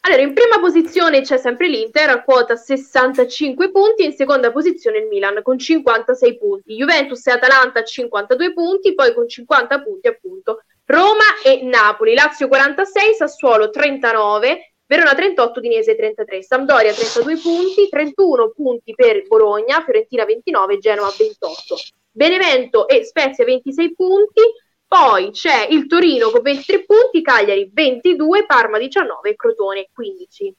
Allora, 0.04 0.22
in 0.22 0.34
prima 0.34 0.58
posizione 0.58 1.20
c'è 1.20 1.36
sempre 1.36 1.68
l'Inter 1.68 2.08
a 2.08 2.24
quota 2.24 2.56
65 2.56 3.70
punti, 3.70 4.04
in 4.04 4.14
seconda 4.14 4.50
posizione 4.50 4.98
il 4.98 5.06
Milan 5.06 5.40
con 5.42 5.58
56 5.58 6.38
punti, 6.38 6.74
Juventus 6.74 7.24
e 7.28 7.30
Atalanta 7.30 7.80
a 7.80 7.84
52 7.84 8.52
punti, 8.52 8.94
poi 8.94 9.14
con 9.14 9.28
50 9.28 9.80
punti 9.80 10.08
appunto 10.08 10.64
Roma 10.86 11.40
e 11.44 11.62
Napoli, 11.62 12.14
Lazio 12.14 12.48
46, 12.48 13.14
Sassuolo 13.14 13.70
39, 13.70 14.74
Verona 14.86 15.14
38, 15.14 15.60
Dinese 15.60 15.94
33, 15.94 16.42
Sampdoria 16.42 16.92
32 16.92 17.36
punti, 17.38 17.88
31 17.88 18.50
punti 18.50 18.94
per 18.94 19.24
Bologna, 19.28 19.82
Fiorentina 19.84 20.24
29, 20.24 20.78
Genova 20.78 21.14
28, 21.16 21.76
Benevento 22.14 22.86
e 22.88 23.04
Spezia 23.04 23.42
26 23.44 23.94
punti, 23.94 24.42
poi 24.86 25.30
c'è 25.30 25.66
il 25.70 25.86
Torino 25.86 26.30
con 26.30 26.42
23 26.42 26.84
punti, 26.84 27.22
Cagliari 27.22 27.70
22, 27.72 28.44
Parma 28.44 28.76
19 28.76 29.30
e 29.30 29.34
Crotone 29.34 29.88
15. 29.90 30.54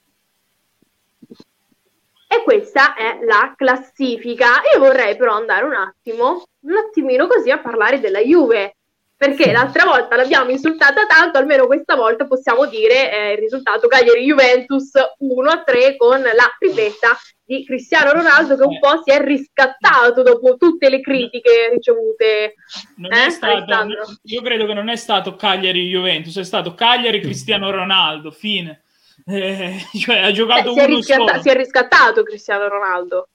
E 2.27 2.43
questa 2.43 2.95
è 2.95 3.19
la 3.23 3.53
classifica. 3.55 4.61
Io 4.73 4.79
vorrei 4.79 5.15
però 5.15 5.35
andare 5.35 5.65
un 5.65 5.75
attimo, 5.75 6.43
un 6.61 6.75
attimino 6.75 7.27
così 7.27 7.51
a 7.51 7.59
parlare 7.59 7.99
della 7.99 8.21
Juve, 8.21 8.77
perché 9.23 9.53
l'altra 9.53 9.85
volta 9.85 10.17
l'abbiamo 10.17 10.51
insultata 10.51 11.05
tanto, 11.05 11.37
almeno 11.37 11.65
questa 11.65 11.95
volta 11.95 12.27
possiamo 12.27 12.65
dire 12.65 13.09
eh, 13.09 13.31
il 13.31 13.37
risultato 13.37 13.87
Cagliari-Juventus 13.87 14.91
1-3 15.21 15.95
con 15.95 16.19
la 16.19 16.55
tripletta 16.59 17.17
di 17.45 17.63
Cristiano 17.63 18.11
Ronaldo 18.11 18.57
che 18.57 18.63
un 18.63 18.79
po' 18.79 19.01
si 19.01 19.11
è 19.11 19.23
riscattato 19.23 20.23
dopo 20.23 20.57
tutte 20.57 20.89
le 20.89 20.99
critiche 20.99 21.69
ricevute. 21.71 22.55
Non 22.97 23.13
eh, 23.13 23.29
stato, 23.29 23.87
io 24.23 24.41
credo 24.41 24.65
che 24.65 24.73
non 24.73 24.89
è 24.89 24.97
stato 24.97 25.37
Cagliari-Juventus, 25.37 26.37
è 26.37 26.43
stato 26.43 26.73
Cagliari-Cristiano 26.73 27.71
Ronaldo, 27.71 28.29
fine. 28.29 28.83
Eh, 29.25 29.85
cioè 30.01 30.17
ha 30.17 30.31
giocato 30.33 30.71
eh, 30.71 30.73
si, 30.73 30.79
è 30.79 30.85
riscatta- 30.85 31.41
si 31.41 31.49
è 31.49 31.55
riscattato 31.55 32.23
Cristiano 32.23 32.67
Ronaldo. 32.67 33.29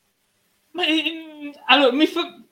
Ma, 0.72 0.84
eh, 0.84 1.50
allora, 1.64 1.92
mi 1.92 2.06
fa 2.06 2.42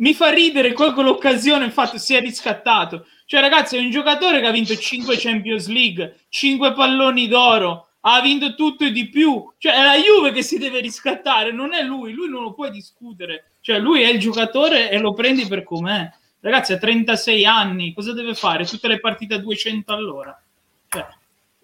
mi 0.00 0.14
fa 0.14 0.30
ridere 0.30 0.72
colgo 0.72 1.02
l'occasione, 1.02 1.64
infatti 1.64 1.98
si 1.98 2.14
è 2.14 2.20
riscattato. 2.20 3.06
Cioè, 3.26 3.40
ragazzi, 3.40 3.76
è 3.76 3.80
un 3.80 3.90
giocatore 3.90 4.40
che 4.40 4.46
ha 4.46 4.50
vinto 4.50 4.76
5 4.76 5.16
Champions 5.16 5.68
League, 5.68 6.20
5 6.28 6.72
palloni 6.72 7.28
d'oro, 7.28 7.88
ha 8.00 8.20
vinto 8.20 8.54
tutto 8.54 8.84
e 8.84 8.92
di 8.92 9.08
più. 9.08 9.52
Cioè, 9.58 9.72
è 9.72 9.82
la 9.82 9.96
Juve 9.96 10.32
che 10.32 10.42
si 10.42 10.58
deve 10.58 10.80
riscattare, 10.80 11.52
non 11.52 11.74
è 11.74 11.82
lui, 11.82 12.12
lui 12.12 12.28
non 12.28 12.42
lo 12.42 12.52
puoi 12.52 12.70
discutere. 12.70 13.52
Cioè, 13.60 13.78
lui 13.78 14.02
è 14.02 14.08
il 14.08 14.18
giocatore 14.18 14.90
e 14.90 14.98
lo 14.98 15.12
prendi 15.12 15.46
per 15.46 15.62
com'è. 15.62 16.10
Ragazzi, 16.40 16.72
ha 16.72 16.78
36 16.78 17.44
anni, 17.44 17.92
cosa 17.92 18.14
deve 18.14 18.34
fare? 18.34 18.64
Tutte 18.64 18.88
le 18.88 19.00
partite 19.00 19.34
a 19.34 19.38
200 19.38 19.92
all'ora. 19.92 20.42
Cioè, 20.88 21.06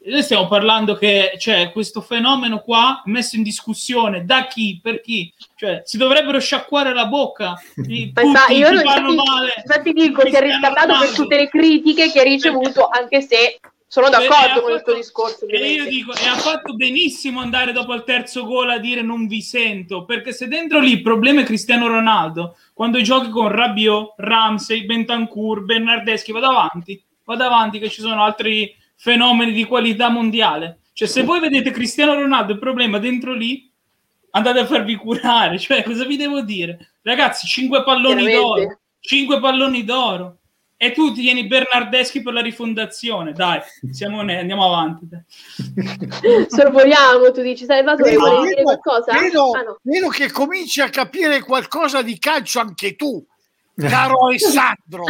noi 0.07 0.23
stiamo 0.23 0.47
parlando 0.47 0.95
che 0.95 1.33
c'è 1.37 1.73
questo 1.73 2.01
fenomeno 2.01 2.61
qua 2.61 3.03
messo 3.07 3.37
in 3.37 3.43
discussione 3.43 4.25
da 4.25 4.47
chi, 4.47 4.79
per 4.83 5.01
chi, 5.01 5.33
cioè 5.57 5.83
si 5.85 5.97
dovrebbero 5.97 6.39
sciacquare 6.39 6.93
la 6.93 7.07
bocca. 7.07 7.61
Tutti 7.75 8.11
Pensa, 8.13 8.47
io 8.49 8.71
non, 8.71 8.81
infatti, 8.81 9.15
male, 9.15 9.55
infatti 9.57 9.93
dico 9.93 10.23
si 10.27 10.35
è 10.35 10.41
riscattato 10.41 10.99
per 10.99 11.11
tutte 11.13 11.37
le 11.37 11.49
critiche 11.49 12.11
che 12.11 12.21
ha 12.21 12.25
ricevuto, 12.25 12.89
anche 12.89 13.21
se 13.21 13.59
sono 13.89 14.09
d'accordo 14.09 14.63
con 14.63 14.73
il 14.73 14.83
tuo 14.83 14.95
discorso. 14.95 15.47
E 15.47 15.73
io 15.73 15.87
dico, 15.87 16.13
e 16.13 16.27
ha 16.27 16.37
fatto 16.37 16.75
benissimo 16.75 17.41
andare 17.41 17.73
dopo 17.73 17.95
il 17.95 18.05
terzo 18.05 18.45
gol 18.45 18.71
a 18.71 18.79
dire 18.79 19.03
non 19.03 19.27
vi 19.27 19.41
sento, 19.41 20.05
perché 20.05 20.33
se 20.33 20.49
dentro 20.49 20.81
lì 20.81 20.93
il 20.93 21.03
problema 21.03 21.41
è 21.41 21.45
Cristiano 21.45 21.87
Ronaldo, 21.87 22.57
quando 22.75 23.01
giochi 23.01 23.31
con 23.31 23.49
Rabiot, 23.49 24.15
Ramsey, 24.19 24.85
Bentancur, 24.85 25.65
Bernardeschi, 25.65 26.33
vado 26.33 26.47
avanti, 26.47 27.03
vado 27.25 27.45
avanti 27.45 27.79
che 27.79 27.89
ci 27.89 28.01
sono 28.01 28.23
altri 28.23 28.75
fenomeni 28.97 29.53
di 29.53 29.65
qualità 29.65 30.09
mondiale. 30.09 30.81
Cioè, 30.93 31.07
se 31.09 31.23
voi 31.23 31.41
vedete 31.41 31.71
Cristiano 31.71 32.15
Ronaldo, 32.15 32.53
il 32.53 32.59
problema 32.59 32.99
dentro 32.99 33.35
lì, 33.35 33.71
andate 34.31 34.61
a 34.61 34.67
farvi 34.67 34.97
curare. 34.97 35.59
Cioè, 35.61 35.83
cosa 35.83 36.05
vi 36.05 36.17
devo 36.17 36.41
dire? 36.41 36.95
Ragazzi, 37.03 37.47
5 37.47 37.85
palloni 37.85 38.31
d'oro. 38.31 38.81
5 39.01 39.41
palloni 39.41 39.85
d'oro. 39.85 40.39
E 40.79 40.93
tu 40.93 41.13
ti 41.13 41.23
tieni 41.23 41.47
Bernardeschi 41.47 42.21
per 42.21 42.35
la 42.35 42.43
rifondazione. 42.43 43.33
Dai, 43.33 43.61
siamo 43.91 44.21
ne- 44.21 44.41
andiamo 44.41 44.67
avanti. 44.67 45.09
Sorvoliamo, 46.49 47.31
tu 47.33 47.41
dici, 47.41 47.65
Salvatore, 47.65 48.11
vedo, 48.11 48.21
volevi 48.21 48.49
dire 48.49 48.63
qualcosa? 48.63 49.19
Vedo, 49.19 49.53
ah, 49.53 49.63
no. 49.63 49.79
vedo 49.83 50.09
che 50.09 50.31
cominci 50.31 50.83
a 50.83 50.91
capire 50.91 51.41
qualcosa 51.41 52.03
di 52.03 52.19
calcio 52.19 52.61
anche 52.61 52.95
tu 52.95 53.25
caro 53.77 54.27
Alessandro. 54.27 55.05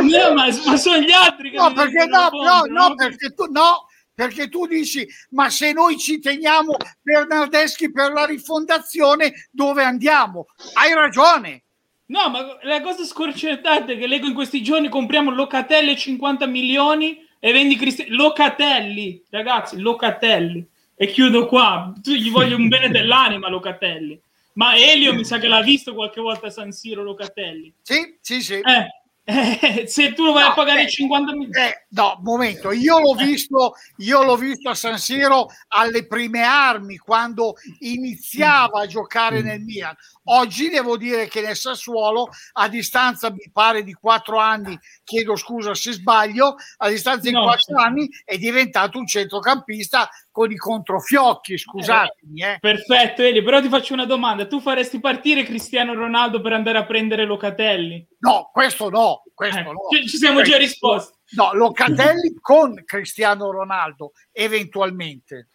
no, 0.00 0.34
ma, 0.34 0.46
ma, 0.64 0.76
sono 0.76 0.98
gli 0.98 1.12
altri 1.12 1.50
che 1.50 1.56
no, 1.56 1.72
perché 1.72 2.06
no, 2.06 2.28
no, 2.30 2.62
no, 2.68 2.94
perché 2.94 3.34
tu 3.34 3.46
no, 3.50 3.86
perché 4.14 4.48
tu 4.48 4.66
dici 4.66 5.06
ma 5.30 5.50
se 5.50 5.72
noi 5.72 5.98
ci 5.98 6.20
teniamo 6.20 6.76
Bernardeschi 7.02 7.90
per 7.90 8.12
la 8.12 8.24
rifondazione 8.24 9.48
dove 9.50 9.82
andiamo? 9.82 10.46
Hai 10.74 10.94
ragione. 10.94 11.62
No, 12.08 12.28
ma 12.30 12.56
la 12.62 12.80
cosa 12.82 13.04
scorcettata 13.04 13.92
è 13.92 13.98
che 13.98 14.06
leggo 14.06 14.26
in 14.26 14.34
questi 14.34 14.62
giorni 14.62 14.88
compriamo 14.88 15.32
Locatelli 15.32 15.90
a 15.90 15.96
50 15.96 16.46
milioni 16.46 17.18
e 17.40 17.52
vendi 17.52 17.76
Cristiano 17.76 18.14
Locatelli, 18.14 19.22
ragazzi, 19.30 19.78
Locatelli. 19.78 20.64
E 20.94 21.08
chiudo 21.08 21.46
qua. 21.46 21.92
Tu 22.00 22.12
gli 22.12 22.30
voglio 22.30 22.56
un 22.56 22.68
bene 22.68 22.88
dell'anima 22.90 23.48
Locatelli. 23.48 24.18
Ma 24.56 24.74
Elio 24.76 25.14
mi 25.14 25.24
sa 25.24 25.38
che 25.38 25.48
l'ha 25.48 25.62
visto 25.62 25.94
qualche 25.94 26.20
volta 26.20 26.46
a 26.46 26.50
San 26.50 26.72
Siro 26.72 27.02
Locatelli. 27.02 27.72
Sì, 27.82 28.18
sì, 28.20 28.42
sì. 28.42 28.54
Eh, 28.54 28.88
eh, 29.28 29.86
se 29.86 30.12
tu 30.12 30.24
lo 30.24 30.32
vai 30.32 30.44
no, 30.44 30.50
a 30.50 30.54
pagare 30.54 30.84
eh, 30.84 30.88
50 30.88 31.32
milioni. 31.32 31.66
Eh, 31.66 31.86
no, 31.90 32.18
momento, 32.22 32.70
io 32.70 32.98
l'ho 32.98 33.14
visto, 33.14 33.74
io 33.98 34.22
l'ho 34.22 34.36
visto 34.36 34.70
a 34.70 34.74
San 34.74 34.98
Siro 34.98 35.48
alle 35.68 36.06
prime 36.06 36.42
armi 36.42 36.96
quando 36.96 37.54
iniziava 37.80 38.82
a 38.82 38.86
giocare 38.86 39.42
nel 39.42 39.60
Milan. 39.60 39.94
Oggi 40.28 40.68
devo 40.68 40.96
dire 40.96 41.28
che 41.28 41.40
nel 41.40 41.54
Sassuolo, 41.54 42.28
a 42.54 42.68
distanza 42.68 43.30
mi 43.30 43.48
pare 43.52 43.84
di 43.84 43.92
quattro 43.92 44.38
anni, 44.38 44.76
chiedo 45.04 45.36
scusa 45.36 45.74
se 45.74 45.92
sbaglio, 45.92 46.56
a 46.78 46.88
distanza 46.88 47.28
di 47.28 47.36
quattro 47.36 47.76
anni 47.76 48.08
è 48.24 48.36
diventato 48.36 48.98
un 48.98 49.06
centrocampista 49.06 50.08
con 50.32 50.50
i 50.50 50.56
controfiocchi, 50.56 51.56
scusatemi. 51.56 52.42
Eh. 52.42 52.58
Perfetto, 52.60 53.22
Elio, 53.22 53.44
però 53.44 53.60
ti 53.60 53.68
faccio 53.68 53.94
una 53.94 54.04
domanda. 54.04 54.46
Tu 54.46 54.60
faresti 54.60 54.98
partire 54.98 55.44
Cristiano 55.44 55.94
Ronaldo 55.94 56.40
per 56.40 56.52
andare 56.52 56.78
a 56.78 56.84
prendere 56.84 57.24
Locatelli? 57.24 58.04
No, 58.18 58.50
questo 58.52 58.90
no, 58.90 59.22
questo 59.32 59.60
eh, 59.60 59.62
no. 59.62 60.06
Ci 60.08 60.16
siamo 60.16 60.40
questo, 60.40 60.52
già 60.52 60.58
risposti. 60.58 61.18
No, 61.36 61.52
Locatelli 61.54 62.34
con 62.40 62.82
Cristiano 62.84 63.50
Ronaldo, 63.52 64.12
eventualmente. 64.32 65.50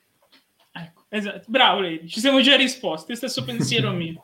Ecco, 0.72 1.04
esatto. 1.10 1.44
Bravo, 1.48 1.84
Elio, 1.84 2.08
ci 2.08 2.22
siamo 2.22 2.40
già 2.40 2.56
risposti, 2.56 3.18
stesso 3.18 3.44
pensiero 3.44 3.92
mio 3.92 4.24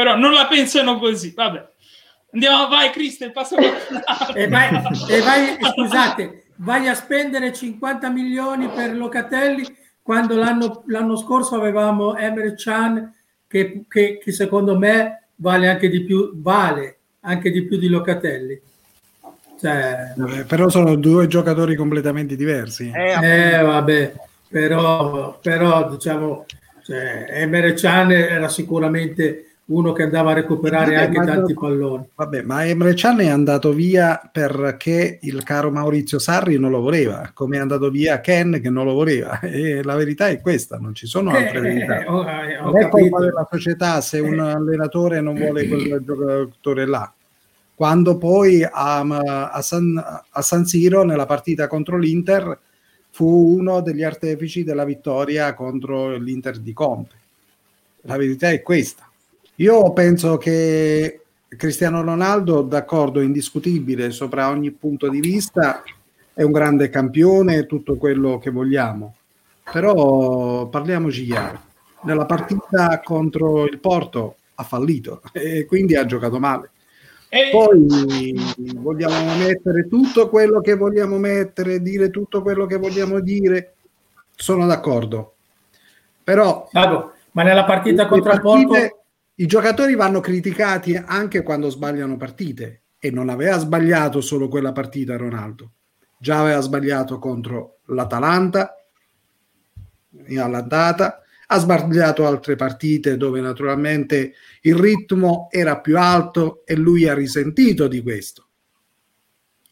però 0.00 0.16
non 0.16 0.32
la 0.32 0.46
pensano 0.46 0.98
così. 0.98 1.34
Vabbè. 1.36 1.68
Andiamo, 2.32 2.68
vai 2.68 2.90
Cristian, 2.90 3.32
passa 3.32 3.56
e 4.34 4.48
vai, 4.48 4.82
e 5.08 5.20
vai, 5.20 5.58
scusate, 5.60 6.44
vai 6.56 6.88
a 6.88 6.94
spendere 6.94 7.52
50 7.52 8.08
milioni 8.08 8.68
per 8.68 8.96
Locatelli 8.96 9.62
quando 10.00 10.36
l'anno, 10.36 10.84
l'anno 10.86 11.16
scorso 11.16 11.56
avevamo 11.56 12.16
Emre 12.16 12.54
Chan 12.56 13.12
che, 13.46 13.84
che, 13.86 14.18
che, 14.22 14.32
secondo 14.32 14.78
me 14.78 15.26
vale 15.34 15.68
anche 15.68 15.90
di 15.90 16.02
più, 16.02 16.30
vale 16.40 17.00
anche 17.20 17.50
di 17.50 17.66
più 17.66 17.76
di 17.76 17.88
Locatelli. 17.88 18.58
Cioè, 19.60 20.14
vabbè, 20.16 20.44
però 20.44 20.70
sono 20.70 20.94
due 20.94 21.26
giocatori 21.26 21.74
completamente 21.74 22.36
diversi. 22.36 22.90
Eh, 22.94 23.58
eh 23.58 23.62
vabbè, 23.62 24.14
però, 24.48 25.38
però 25.42 25.90
diciamo, 25.90 26.46
cioè, 26.84 27.26
Emre 27.28 27.74
Chan 27.74 28.12
era 28.12 28.48
sicuramente 28.48 29.44
uno 29.70 29.92
che 29.92 30.02
andava 30.02 30.32
a 30.32 30.34
recuperare 30.34 30.94
vabbè, 30.94 31.06
anche 31.06 31.32
tanti 31.32 31.52
dopo, 31.52 31.66
palloni. 31.66 32.08
Vabbè, 32.14 32.42
ma 32.42 32.66
Emre 32.66 32.94
Can 32.94 33.20
è 33.20 33.28
andato 33.28 33.72
via 33.72 34.20
perché 34.30 35.18
il 35.22 35.42
caro 35.44 35.70
Maurizio 35.70 36.18
Sarri 36.18 36.58
non 36.58 36.70
lo 36.70 36.80
voleva, 36.80 37.30
come 37.32 37.56
è 37.56 37.60
andato 37.60 37.88
via 37.88 38.20
Ken 38.20 38.60
che 38.60 38.70
non 38.70 38.84
lo 38.84 38.92
voleva. 38.92 39.38
E 39.60 39.82
la 39.82 39.94
verità 39.94 40.28
è 40.28 40.40
questa, 40.40 40.78
non 40.78 40.94
ci 40.94 41.06
sono 41.06 41.30
altre 41.30 41.58
eh, 41.58 41.60
verità. 41.60 42.00
Eh, 42.00 42.06
ho, 42.06 42.18
ho 42.20 42.70
non 42.72 42.78
è 42.78 42.88
colpa 42.88 43.20
della 43.20 43.46
società 43.50 44.00
se 44.00 44.18
un 44.20 44.38
eh. 44.38 44.52
allenatore 44.52 45.20
non 45.20 45.34
vuole 45.34 45.66
quel 45.66 46.02
giocatore 46.04 46.86
là. 46.86 47.12
Quando 47.74 48.18
poi 48.18 48.62
a, 48.62 49.50
a, 49.50 49.62
San, 49.62 49.96
a 49.96 50.42
San 50.42 50.66
Siro, 50.66 51.02
nella 51.04 51.26
partita 51.26 51.66
contro 51.66 51.96
l'Inter, 51.96 52.58
fu 53.10 53.56
uno 53.56 53.80
degli 53.80 54.02
artefici 54.02 54.64
della 54.64 54.84
vittoria 54.84 55.54
contro 55.54 56.16
l'Inter 56.16 56.58
di 56.58 56.72
Conte. 56.72 57.14
La 58.02 58.16
verità 58.16 58.50
è 58.50 58.60
questa 58.62 59.09
io 59.60 59.92
penso 59.92 60.38
che 60.38 61.20
Cristiano 61.48 62.02
Ronaldo, 62.02 62.62
d'accordo, 62.62 63.20
indiscutibile 63.20 64.10
sopra 64.10 64.48
ogni 64.48 64.70
punto 64.70 65.08
di 65.10 65.20
vista, 65.20 65.82
è 66.32 66.42
un 66.42 66.50
grande 66.50 66.88
campione, 66.88 67.66
tutto 67.66 67.96
quello 67.96 68.38
che 68.38 68.50
vogliamo. 68.50 69.16
Però 69.70 70.66
parliamoci 70.68 71.26
chiaro, 71.26 71.60
nella 72.04 72.24
partita 72.24 73.00
contro 73.04 73.66
il 73.66 73.78
Porto 73.80 74.36
ha 74.54 74.62
fallito 74.62 75.20
e 75.32 75.66
quindi 75.66 75.94
ha 75.94 76.06
giocato 76.06 76.38
male. 76.38 76.70
Poi 77.52 78.34
vogliamo 78.76 79.36
mettere 79.36 79.86
tutto 79.88 80.30
quello 80.30 80.60
che 80.62 80.74
vogliamo 80.74 81.18
mettere, 81.18 81.82
dire 81.82 82.08
tutto 82.08 82.40
quello 82.40 82.64
che 82.64 82.78
vogliamo 82.78 83.20
dire, 83.20 83.74
sono 84.34 84.66
d'accordo. 84.66 85.34
Però... 86.24 86.66
ma 86.72 87.42
nella 87.42 87.64
partita 87.64 88.06
contro 88.06 88.32
il 88.32 88.40
Porto 88.40 88.99
i 89.40 89.46
giocatori 89.46 89.94
vanno 89.94 90.20
criticati 90.20 90.94
anche 90.94 91.42
quando 91.42 91.70
sbagliano 91.70 92.18
partite 92.18 92.82
e 92.98 93.10
non 93.10 93.30
aveva 93.30 93.56
sbagliato 93.58 94.20
solo 94.20 94.48
quella 94.48 94.72
partita 94.72 95.16
Ronaldo, 95.16 95.72
già 96.18 96.40
aveva 96.40 96.60
sbagliato 96.60 97.18
contro 97.18 97.78
l'Atalanta 97.86 98.74
all'andata, 100.36 101.22
ha 101.46 101.58
sbagliato 101.58 102.26
altre 102.26 102.54
partite 102.54 103.16
dove 103.16 103.40
naturalmente 103.40 104.34
il 104.60 104.74
ritmo 104.74 105.48
era 105.50 105.80
più 105.80 105.96
alto 105.98 106.62
e 106.66 106.76
lui 106.76 107.08
ha 107.08 107.14
risentito 107.14 107.88
di 107.88 108.02
questo. 108.02 108.46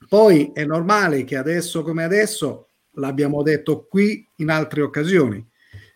Poi 0.08 0.50
è 0.54 0.64
normale 0.64 1.24
che 1.24 1.36
adesso 1.36 1.82
come 1.82 2.04
adesso, 2.04 2.68
l'abbiamo 2.92 3.42
detto 3.42 3.86
qui 3.86 4.26
in 4.36 4.48
altre 4.48 4.80
occasioni, 4.80 5.46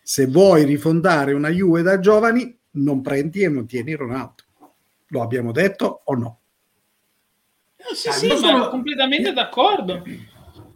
se 0.03 0.27
vuoi 0.27 0.63
rifondare 0.63 1.33
una 1.33 1.49
Juve 1.49 1.81
da 1.81 1.99
giovani, 1.99 2.55
non 2.73 3.01
prendi 3.01 3.43
e 3.43 3.49
non 3.49 3.65
tieni 3.65 3.93
Ronaldo. 3.93 4.43
Lo 5.07 5.21
abbiamo 5.21 5.51
detto 5.51 6.01
o 6.05 6.15
no? 6.15 6.37
sì, 7.93 8.11
sì, 8.11 8.27
ma 8.27 8.35
sono 8.35 8.69
completamente 8.69 9.33
d'accordo. 9.33 10.03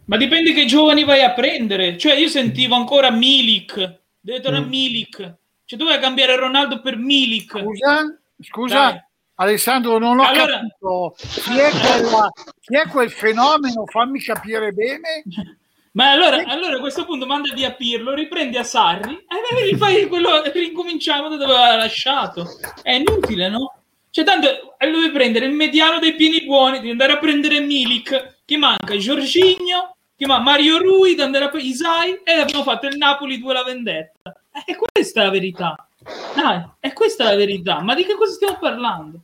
Ma 0.04 0.16
dipende 0.16 0.52
che 0.52 0.66
giovani 0.66 1.04
vai 1.04 1.22
a 1.22 1.32
prendere. 1.32 1.98
Cioè, 1.98 2.14
io 2.14 2.28
sentivo 2.28 2.74
ancora 2.74 3.10
Milik, 3.10 4.00
deve 4.20 4.40
tornare 4.40 4.64
mm. 4.64 4.68
Milik. 4.68 5.34
Cioè, 5.64 5.78
doveva 5.78 5.98
cambiare 5.98 6.36
Ronaldo 6.36 6.80
per 6.80 6.96
Milik. 6.96 7.58
Scusa, 7.58 8.18
scusa. 8.40 8.90
Dai. 8.90 9.06
Alessandro, 9.40 9.98
non 9.98 10.18
ho 10.18 10.24
allora, 10.24 10.54
capito 10.54 11.14
chi 11.18 11.58
è, 11.58 11.70
quella, 11.70 12.28
chi 12.60 12.76
è, 12.76 12.88
quel 12.88 13.10
fenomeno, 13.10 13.84
fammi 13.86 14.20
capire 14.20 14.72
bene. 14.72 15.22
Ma 15.92 16.10
allora, 16.10 16.44
allora, 16.44 16.76
a 16.76 16.80
questo 16.80 17.04
punto 17.04 17.26
manda 17.26 17.52
via 17.54 17.72
Pirlo, 17.72 18.14
riprendi 18.14 18.56
a 18.56 18.62
Sarri 18.62 19.14
e 19.14 19.70
rifai 19.70 20.06
quello, 20.06 20.42
ricominciamo 20.42 21.28
da 21.28 21.36
dove 21.36 21.54
aveva 21.54 21.76
lasciato. 21.76 22.46
È 22.82 22.92
inutile, 22.92 23.48
no? 23.48 23.74
Cioè, 24.10 24.24
tanto 24.24 24.76
deve 24.78 25.10
prendere 25.10 25.46
il 25.46 25.52
mediano 25.52 25.98
dei 25.98 26.14
pieni 26.14 26.44
buoni, 26.44 26.80
di 26.80 26.90
andare 26.90 27.12
a 27.12 27.18
prendere 27.18 27.60
Milik, 27.60 28.40
che 28.44 28.56
manca 28.56 28.96
Giorginio, 28.96 29.96
che 30.16 30.26
manca 30.26 30.42
Mario 30.42 30.78
Rui, 30.78 31.14
di 31.14 31.20
andare 31.20 31.44
a 31.44 31.48
prendere 31.48 31.72
Isai 31.72 32.20
e 32.24 32.32
abbiamo 32.32 32.64
fatto 32.64 32.86
il 32.86 32.96
Napoli 32.96 33.38
2 33.38 33.52
la 33.52 33.64
vendetta. 33.64 34.32
E 34.64 34.76
questa 34.76 35.20
è 35.20 35.24
la 35.24 35.30
verità. 35.30 35.88
Dai, 36.34 36.64
è 36.80 36.92
questa 36.92 37.24
la 37.24 37.36
verità. 37.36 37.80
Ma 37.80 37.94
di 37.94 38.04
che 38.04 38.14
cosa 38.14 38.32
stiamo 38.32 38.58
parlando? 38.58 39.20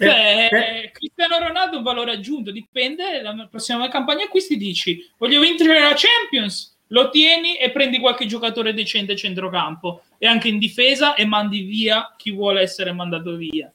Cioè, 0.00 0.48
eh, 0.50 0.90
Cristiano 0.92 1.38
Ronaldo 1.38 1.74
è 1.74 1.76
un 1.76 1.82
valore 1.82 2.12
aggiunto, 2.12 2.50
dipende, 2.50 3.20
la 3.20 3.46
prossima 3.50 3.86
campagna 3.88 4.24
acquisti 4.24 4.56
dici 4.56 5.06
voglio 5.18 5.40
vincere 5.40 5.78
la 5.78 5.92
Champions, 5.94 6.78
lo 6.88 7.10
tieni 7.10 7.56
e 7.56 7.70
prendi 7.70 7.98
qualche 7.98 8.24
giocatore 8.24 8.72
decente 8.72 9.12
a 9.12 9.16
centrocampo 9.16 10.04
e 10.16 10.26
anche 10.26 10.48
in 10.48 10.58
difesa 10.58 11.14
e 11.14 11.26
mandi 11.26 11.60
via 11.62 12.14
chi 12.16 12.30
vuole 12.30 12.62
essere 12.62 12.92
mandato 12.92 13.36
via. 13.36 13.70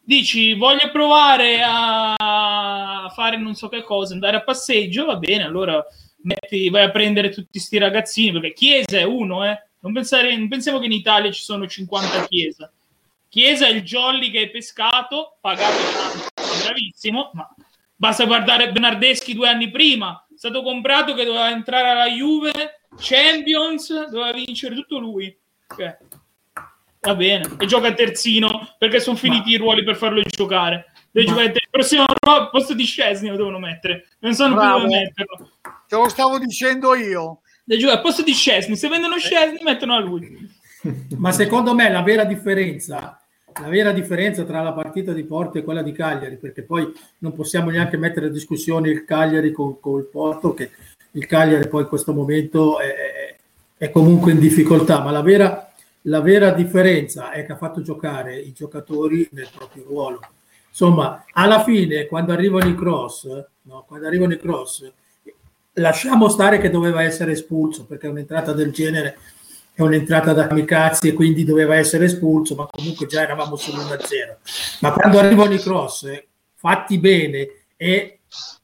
Dici 0.00 0.54
voglio 0.54 0.90
provare 0.90 1.60
a 1.62 3.12
fare 3.14 3.36
non 3.36 3.54
so 3.54 3.68
che 3.68 3.82
cosa, 3.82 4.14
andare 4.14 4.38
a 4.38 4.42
passeggio, 4.42 5.04
va 5.04 5.16
bene, 5.16 5.44
allora 5.44 5.84
metti, 6.22 6.70
vai 6.70 6.84
a 6.84 6.90
prendere 6.90 7.28
tutti 7.28 7.48
questi 7.52 7.76
ragazzini, 7.76 8.32
perché 8.32 8.54
Chiesa 8.54 8.96
è 8.96 9.02
uno, 9.02 9.44
eh. 9.44 9.66
Non, 9.80 9.92
pensare, 9.92 10.34
non 10.34 10.48
pensiamo 10.48 10.78
che 10.78 10.86
in 10.86 10.92
Italia 10.92 11.30
ci 11.30 11.42
sono 11.42 11.66
50 11.66 12.26
Chiesa 12.26 12.72
Chiesa 13.28 13.66
è 13.66 13.70
il 13.70 13.82
jolly 13.82 14.30
che 14.30 14.38
hai 14.38 14.50
pescato, 14.50 15.36
pagato 15.40 15.76
tanto, 15.92 16.64
bravissimo, 16.64 17.30
ma 17.34 17.46
basta 17.94 18.24
guardare 18.24 18.72
Bernardeschi 18.72 19.34
due 19.34 19.48
anni 19.48 19.70
prima, 19.70 20.26
è 20.28 20.34
stato 20.36 20.62
comprato 20.62 21.14
che 21.14 21.24
doveva 21.24 21.50
entrare 21.50 21.90
alla 21.90 22.08
Juve, 22.08 22.80
Champions, 22.96 24.08
doveva 24.08 24.32
vincere 24.32 24.74
tutto 24.74 24.98
lui. 24.98 25.36
Okay. 25.66 25.96
Va 27.00 27.14
bene, 27.14 27.56
e 27.58 27.66
gioca 27.66 27.88
a 27.88 27.92
terzino 27.92 28.76
perché 28.78 28.98
sono 28.98 29.16
finiti 29.16 29.50
ma... 29.50 29.54
i 29.56 29.58
ruoli 29.58 29.84
per 29.84 29.96
farlo 29.96 30.22
giocare. 30.22 30.92
Deve 31.10 31.26
ma... 31.26 31.32
giocare 31.34 31.60
prossimo 31.70 32.06
posto 32.50 32.74
di 32.74 32.84
Scesni 32.84 33.28
lo 33.28 33.36
devono 33.36 33.58
mettere, 33.58 34.08
non 34.20 34.34
sanno 34.34 34.54
Bravo. 34.54 34.78
più 34.78 34.88
dove 34.88 35.00
metterlo. 35.00 35.50
Te 35.86 35.96
lo 35.96 36.08
stavo 36.08 36.38
dicendo 36.38 36.94
io. 36.94 37.42
Deve 37.64 37.80
giocare 37.80 37.98
al 37.98 38.04
posto 38.04 38.22
di 38.22 38.32
Scesni, 38.32 38.74
se 38.74 38.88
vendono 38.88 39.18
Scesni 39.18 39.60
mettono 39.62 39.94
a 39.94 40.00
lui. 40.00 40.56
Ma 41.18 41.32
secondo 41.32 41.74
me 41.74 41.90
la 41.90 42.02
vera 42.02 42.24
differenza, 42.24 43.17
la 43.60 43.68
vera 43.68 43.92
differenza 43.92 44.44
tra 44.44 44.62
la 44.62 44.72
partita 44.72 45.12
di 45.12 45.24
Porto 45.24 45.58
e 45.58 45.64
quella 45.64 45.82
di 45.82 45.92
Cagliari, 45.92 46.36
perché 46.36 46.62
poi 46.62 46.92
non 47.18 47.34
possiamo 47.34 47.70
neanche 47.70 47.96
mettere 47.96 48.26
in 48.26 48.32
discussione 48.32 48.88
il 48.88 49.04
Cagliari 49.04 49.52
con, 49.52 49.76
il 49.96 50.08
Porto, 50.10 50.54
che 50.54 50.70
il 51.12 51.26
Cagliari 51.26 51.68
poi 51.68 51.82
in 51.82 51.88
questo 51.88 52.12
momento 52.12 52.78
è, 52.78 53.36
è 53.76 53.90
comunque 53.90 54.32
in 54.32 54.38
difficoltà, 54.38 55.00
ma 55.00 55.10
la 55.10 55.22
vera, 55.22 55.72
la 56.02 56.20
vera 56.20 56.52
differenza 56.52 57.30
è 57.30 57.44
che 57.44 57.52
ha 57.52 57.56
fatto 57.56 57.82
giocare 57.82 58.36
i 58.38 58.52
giocatori 58.52 59.28
nel 59.32 59.48
proprio 59.54 59.84
ruolo. 59.86 60.20
Insomma, 60.68 61.24
alla 61.32 61.62
fine, 61.64 62.06
quando 62.06 62.32
arrivano 62.32 62.68
i 62.68 62.74
cross, 62.76 63.26
no, 63.62 63.84
quando 63.86 64.06
arrivano 64.06 64.32
i 64.32 64.38
cross, 64.38 64.90
lasciamo 65.74 66.28
stare 66.28 66.58
che 66.58 66.70
doveva 66.70 67.02
essere 67.02 67.32
espulso, 67.32 67.84
perché 67.84 68.06
un'entrata 68.06 68.52
del 68.52 68.70
genere 68.70 69.16
è 69.78 69.82
un'entrata 69.82 70.32
da 70.32 70.48
Mikazzi 70.50 71.06
e 71.06 71.12
quindi 71.12 71.44
doveva 71.44 71.76
essere 71.76 72.06
espulso, 72.06 72.56
ma 72.56 72.66
comunque 72.68 73.06
già 73.06 73.22
eravamo 73.22 73.54
sull'1-0. 73.54 74.80
Ma 74.80 74.90
quando 74.90 75.20
arrivano 75.20 75.54
i 75.54 75.60
cross 75.60 76.24
fatti 76.56 76.98
bene 76.98 77.48
e, 77.76 78.18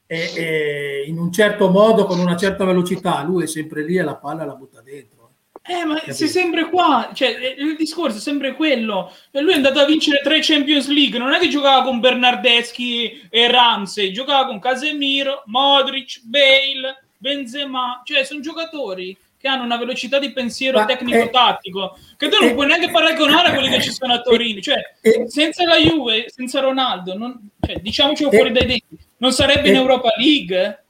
e, 0.05 0.31
e, 0.35 1.03
in 1.07 1.17
un 1.17 1.31
certo 1.31 1.69
modo, 1.69 2.03
con 2.03 2.19
una 2.19 2.35
certa 2.35 2.65
velocità, 2.65 3.23
lui 3.23 3.43
è 3.43 3.47
sempre 3.47 3.85
lì 3.85 3.95
e 3.95 4.03
la 4.03 4.15
palla 4.15 4.43
la 4.43 4.55
butta 4.55 4.81
dentro. 4.81 5.29
Eh, 5.63 5.85
ma 5.85 6.01
sei 6.05 6.27
sempre 6.27 6.69
qua, 6.69 7.09
cioè, 7.13 7.29
eh, 7.29 7.55
il 7.59 7.77
discorso 7.77 8.17
è 8.17 8.19
sempre 8.19 8.53
quello. 8.53 9.09
Lui 9.31 9.53
è 9.53 9.55
andato 9.55 9.79
a 9.79 9.85
vincere 9.85 10.19
tre 10.21 10.39
Champions 10.41 10.89
League, 10.89 11.17
non 11.17 11.31
è 11.31 11.39
che 11.39 11.47
giocava 11.47 11.85
con 11.85 12.01
Bernardeschi 12.01 13.25
e 13.29 13.47
Ramsey, 13.49 14.11
giocava 14.11 14.47
con 14.47 14.59
Casemiro, 14.59 15.43
Modric, 15.45 16.23
Bale, 16.25 17.05
Benzema, 17.15 18.01
cioè 18.03 18.25
sono 18.25 18.41
giocatori 18.41 19.17
che 19.45 19.51
hanno 19.51 19.63
una 19.63 19.77
velocità 19.77 20.17
di 20.17 20.33
pensiero 20.33 20.83
tecnico-tattico, 20.85 21.95
che 22.17 22.29
tu 22.29 22.43
non 22.43 22.55
puoi 22.55 22.65
neanche 22.65 22.89
paragonare 22.89 23.49
a 23.49 23.53
quelli 23.53 23.69
che 23.69 23.79
ci 23.79 23.91
sono 23.91 24.13
a 24.13 24.21
Torino. 24.21 24.59
Cioè, 24.59 24.81
senza 25.27 25.63
la 25.65 25.77
Juve, 25.77 26.25
senza 26.29 26.61
Ronaldo, 26.61 27.15
non, 27.15 27.49
cioè, 27.61 27.75
diciamocelo 27.75 28.31
fuori 28.31 28.51
dai 28.51 28.65
denti, 28.65 28.97
non 29.17 29.31
sarebbe 29.31 29.69
in 29.69 29.75
Europa 29.75 30.09
League. 30.17 30.83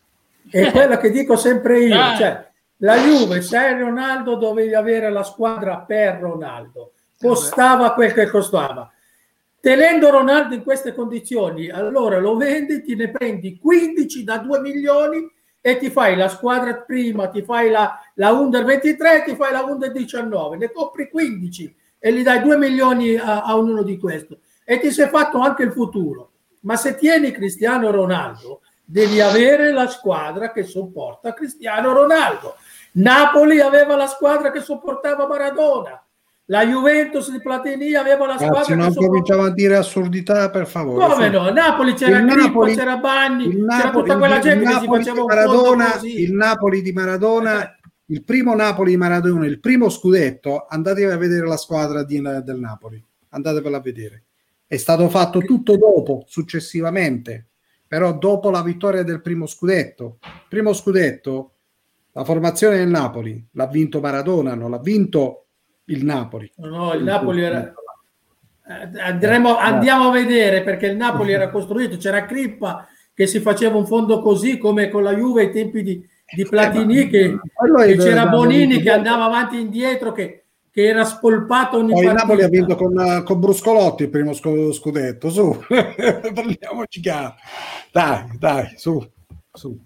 È 0.50 0.72
quello 0.72 0.98
che 0.98 1.12
dico 1.12 1.36
sempre 1.36 1.82
io. 1.82 2.00
Ah. 2.00 2.16
Cioè, 2.16 2.48
la 2.78 2.98
Juve, 2.98 3.42
se 3.42 3.78
Ronaldo, 3.78 4.36
dovevi 4.36 4.74
avere 4.74 5.12
la 5.12 5.24
squadra 5.24 5.80
per 5.80 6.20
Ronaldo. 6.22 6.94
Costava 7.20 7.94
quel 7.94 8.14
che 8.14 8.28
costava. 8.28 8.90
Tenendo 9.60 10.12
Ronaldo 10.12 10.54
in 10.54 10.64
queste 10.64 10.94
condizioni, 10.94 11.70
allora 11.70 12.20
lo 12.20 12.38
vendi, 12.38 12.84
ti 12.84 12.96
ne 12.96 13.10
prendi 13.10 13.58
15 13.58 14.24
da 14.24 14.38
2 14.38 14.60
milioni 14.60 15.30
e 15.68 15.80
ti 15.80 15.90
fai 15.90 16.16
la 16.16 16.30
squadra 16.30 16.76
prima, 16.76 17.28
ti 17.28 17.42
fai 17.42 17.72
la, 17.72 18.00
la 18.14 18.30
Under 18.34 18.64
23 18.64 19.24
ti 19.24 19.36
fai 19.36 19.52
la 19.52 19.64
Under 19.64 19.92
19, 19.92 20.58
ne 20.58 20.72
compri 20.72 21.10
15 21.10 21.76
e 21.98 22.14
gli 22.14 22.22
dai 22.22 22.44
2 22.44 22.56
milioni 22.56 23.16
a, 23.16 23.42
a 23.42 23.58
ognuno 23.58 23.82
di 23.82 23.98
questi 23.98 24.38
e 24.64 24.80
ti 24.80 24.92
sei 24.92 25.08
fatto 25.10 25.40
anche 25.40 25.64
il 25.64 25.72
futuro. 25.72 26.34
Ma 26.62 26.76
se 26.76 26.96
tieni 26.96 27.32
Cristiano 27.32 27.90
Ronaldo, 27.90 28.62
devi 28.84 29.20
avere 29.20 29.72
la 29.72 29.88
squadra 29.88 30.52
che 30.52 30.62
sopporta 30.62 31.34
Cristiano 31.34 31.94
Ronaldo. 31.94 32.58
Napoli 32.92 33.60
aveva 33.60 33.96
la 33.96 34.06
squadra 34.06 34.52
che 34.52 34.60
sopportava 34.60 35.26
Maradona. 35.26 36.00
La 36.48 36.64
Juventus 36.64 37.32
di 37.32 37.42
Platini 37.42 37.96
aveva 37.96 38.28
la 38.28 38.36
squadra. 38.36 38.60
Ragazzi, 38.60 38.76
non 38.76 38.94
cominciamo 38.94 39.44
a 39.44 39.52
dire 39.52 39.78
assurdità, 39.78 40.52
per 40.52 40.68
favore. 40.68 41.08
Come 41.08 41.30
no? 41.30 41.50
Napoli 41.50 41.94
c'era 41.94 42.20
il 42.20 42.26
Grippo, 42.26 42.66
c'era 42.66 42.98
Bagni, 42.98 43.48
il 43.48 43.66
c'era 43.68 43.90
tutta 43.90 44.18
quella 44.18 44.40
gente 44.40 44.64
che 44.66 44.80
si 44.80 44.86
faceva 44.86 45.22
un 45.22 45.26
Maradona, 45.26 46.00
Il 46.04 46.34
Napoli 46.34 46.84
di 46.84 46.92
Maradona, 46.92 47.76
il 48.06 48.24
primo 48.24 48.54
Napoli 48.54 48.92
di 48.92 48.98
Maradona, 48.98 49.48
il 49.48 49.60
primo 49.60 49.90
scudetto, 49.90 50.68
andatevi 50.70 51.12
a 51.12 51.18
vedere 51.18 51.48
la 51.48 51.58
squadra 51.58 52.04
di, 52.04 52.22
del 52.22 52.60
Napoli. 52.60 53.04
Andatevela 53.30 53.78
a 53.78 53.82
vedere. 53.82 54.24
È 54.68 54.78
stato 54.78 55.10
fatto 55.10 55.40
tutto 55.40 55.78
dopo, 55.78 56.26
successivamente, 56.28 57.48
però 57.88 58.16
dopo 58.16 58.52
la 58.52 58.62
vittoria 58.62 59.02
del 59.02 59.22
primo 59.22 59.48
scudetto. 59.48 60.20
Primo 60.48 60.74
scudetto, 60.74 61.54
la 62.12 62.24
formazione 62.24 62.78
del 62.78 62.88
Napoli 62.88 63.44
l'ha 63.54 63.68
vinto 63.68 64.00
Maradona, 64.00 64.54
non 64.54 64.70
l'ha 64.70 64.80
vinto 64.80 65.45
il 65.86 66.06
Napoli. 66.06 66.52
No, 66.58 66.94
il 66.94 67.04
Napoli 67.04 67.44
era... 67.44 67.74
Eh, 68.68 69.00
andremo, 69.00 69.58
andiamo 69.58 70.08
a 70.10 70.12
vedere 70.12 70.64
perché 70.64 70.88
il 70.88 70.96
Napoli 70.96 71.34
era 71.34 71.50
costruito, 71.52 71.98
c'era 71.98 72.26
Crippa 72.26 72.88
che 73.14 73.28
si 73.28 73.40
faceva 73.40 73.78
un 73.78 73.86
fondo 73.86 74.20
così 74.20 74.58
come 74.58 74.90
con 74.90 75.04
la 75.04 75.16
Juve 75.16 75.44
ai 75.44 75.52
tempi 75.52 75.84
di, 75.84 76.06
di 76.36 76.42
eh, 76.42 76.50
Platini 76.50 77.08
che, 77.08 77.38
che 77.86 77.96
c'era 77.96 78.28
Bonini 78.28 78.82
che 78.82 78.92
andava 78.92 79.26
avanti 79.26 79.56
e 79.56 79.62
indietro 79.62 80.12
che, 80.12 80.46
che 80.70 80.86
era 80.86 81.06
spolpato 81.06 81.78
ogni 81.78 81.94
Poi 81.94 82.06
il 82.06 82.12
Napoli 82.12 82.44
ha 82.44 82.50
vinto 82.50 82.76
con, 82.76 83.24
con, 83.24 83.40
Bruscolotti 83.40 84.04
il 84.04 84.10
primo 84.10 84.34
scudetto 84.34 85.30
su. 85.30 85.58
Parliamoci 85.66 87.00
chiaro. 87.00 87.36
Dai 87.92 88.26
dai 88.38 88.74
su, 88.76 89.02
su. 89.54 89.80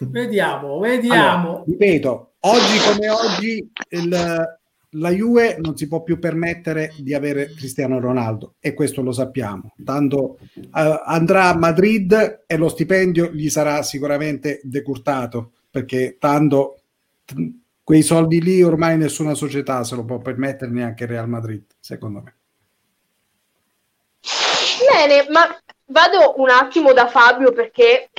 vediamo 0.00 0.80
vediamo. 0.80 1.48
Allora, 1.48 1.64
ripeto 1.66 2.32
oggi 2.40 2.78
come 2.90 3.10
oggi 3.10 3.72
il, 3.90 4.60
la 4.96 5.10
Juve 5.10 5.56
non 5.58 5.76
si 5.76 5.88
può 5.88 6.02
più 6.02 6.18
permettere 6.18 6.92
di 6.98 7.14
avere 7.14 7.52
Cristiano 7.54 7.98
Ronaldo 7.98 8.54
e 8.60 8.74
questo 8.74 9.02
lo 9.02 9.12
sappiamo. 9.12 9.74
Tanto 9.84 10.38
uh, 10.54 10.68
andrà 11.04 11.46
a 11.46 11.56
Madrid 11.56 12.44
e 12.46 12.56
lo 12.56 12.68
stipendio 12.68 13.30
gli 13.32 13.48
sarà 13.48 13.82
sicuramente 13.82 14.60
decurtato 14.62 15.52
perché 15.70 16.16
tanto 16.18 16.80
t- 17.24 17.34
quei 17.82 18.02
soldi 18.02 18.42
lì 18.42 18.62
ormai 18.62 18.96
nessuna 18.96 19.34
società 19.34 19.82
se 19.84 19.96
lo 19.96 20.04
può 20.04 20.18
permettere 20.18 20.70
neanche 20.70 21.06
Real 21.06 21.28
Madrid, 21.28 21.64
secondo 21.80 22.22
me. 22.22 22.34
Bene, 24.90 25.26
ma 25.30 25.46
vado 25.86 26.34
un 26.36 26.50
attimo 26.50 26.92
da 26.92 27.08
Fabio 27.08 27.52
perché 27.52 28.10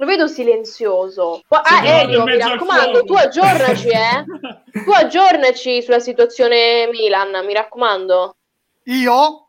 lo 0.00 0.06
vedo 0.06 0.28
silenzioso. 0.28 1.42
Ah, 1.48 1.84
Elio, 1.84 2.24
mi 2.24 2.38
raccomando, 2.38 3.02
tu 3.02 3.14
aggiornaci, 3.14 3.88
eh? 3.88 4.24
tu 4.84 4.90
aggiornaci 4.90 5.82
sulla 5.82 5.98
situazione 5.98 6.88
Milan, 6.92 7.44
mi 7.44 7.52
raccomando. 7.52 8.36
Io? 8.84 9.48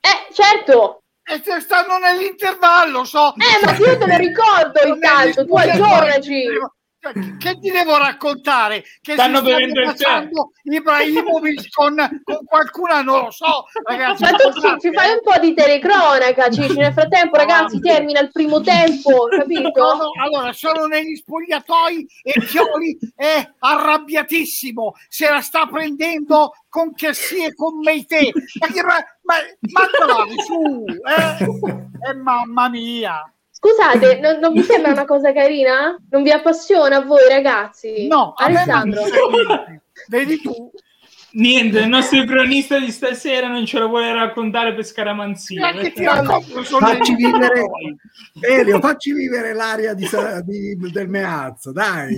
Eh, 0.00 0.32
certo. 0.32 1.02
E 1.22 1.42
se 1.44 1.60
stanno 1.60 1.98
nell'intervallo, 1.98 3.04
so. 3.04 3.34
Eh, 3.36 3.64
ma 3.64 3.76
io 3.76 3.98
te 3.98 4.06
lo 4.06 4.16
ricordo 4.16 4.80
il 4.88 4.98
calcio, 4.98 5.44
tu 5.44 5.54
aggiornaci. 5.54 6.44
Cioè, 7.02 7.14
che 7.38 7.58
ti 7.58 7.70
devo 7.70 7.96
raccontare? 7.96 8.84
Che 9.00 9.12
stanno 9.14 9.40
bevendo 9.40 9.80
il 9.80 9.94
tè 9.94 10.28
Ibrahimovic 10.64 11.70
con, 11.72 11.96
con 12.22 12.44
qualcuna, 12.44 13.00
non 13.00 13.24
lo 13.24 13.30
so, 13.30 13.64
ragazzi. 13.84 14.22
Ma 14.22 14.32
tu 14.32 14.52
ci, 14.52 14.80
ci, 14.80 14.92
fai 14.92 15.12
un 15.12 15.20
po' 15.22 15.38
di 15.40 15.54
telecronaca, 15.54 16.50
Cici. 16.50 16.76
Nel 16.76 16.92
frattempo, 16.92 17.38
ragazzi, 17.38 17.80
termina 17.80 18.20
il 18.20 18.30
primo 18.30 18.60
tempo, 18.60 19.28
capito? 19.30 20.10
allora, 20.20 20.52
sono 20.52 20.84
negli 20.84 21.16
spogliatoi 21.16 22.06
e 22.22 22.40
Chioli 22.44 22.98
è 23.16 23.50
arrabbiatissimo, 23.58 24.92
se 25.08 25.30
la 25.30 25.40
sta 25.40 25.64
prendendo 25.64 26.52
con 26.68 26.92
Chessie 26.92 27.46
e 27.46 27.54
con 27.54 27.78
Meite. 27.78 28.30
Ma, 28.60 28.68
ma, 29.22 29.36
ma, 29.72 30.06
ma 30.06 30.42
su, 30.44 30.84
eh? 30.86 32.10
eh, 32.10 32.14
mamma 32.14 32.68
mia. 32.68 33.24
Scusate, 33.60 34.18
non, 34.24 34.38
non, 34.38 34.54
vi 34.54 34.62
sembra 34.62 34.92
una 34.92 35.04
cosa 35.04 35.32
carina? 35.32 35.94
Non 36.08 36.22
vi 36.22 36.30
appassiona 36.30 36.96
a 36.96 37.04
voi, 37.04 37.28
ragazzi? 37.28 38.06
No, 38.08 38.32
Alessandro. 38.34 39.02
Vedi 40.08 40.40
tu. 40.40 40.70
Niente, 41.32 41.78
il 41.78 41.88
nostro 41.88 42.24
cronista 42.24 42.80
di 42.80 42.90
stasera 42.90 43.46
non 43.46 43.64
ce 43.64 43.78
lo 43.78 43.86
vuole 43.86 44.12
raccontare 44.12 44.74
per 44.74 44.84
scaramanzia. 44.84 45.72
Facci 45.72 47.14
vivere, 47.14 47.66
Elio, 48.40 48.80
facci 48.80 49.12
vivere 49.12 49.52
l'aria 49.52 49.94
di, 49.94 50.08
di, 50.42 50.90
del 50.90 51.08
meazzo, 51.08 51.70
dai. 51.70 52.16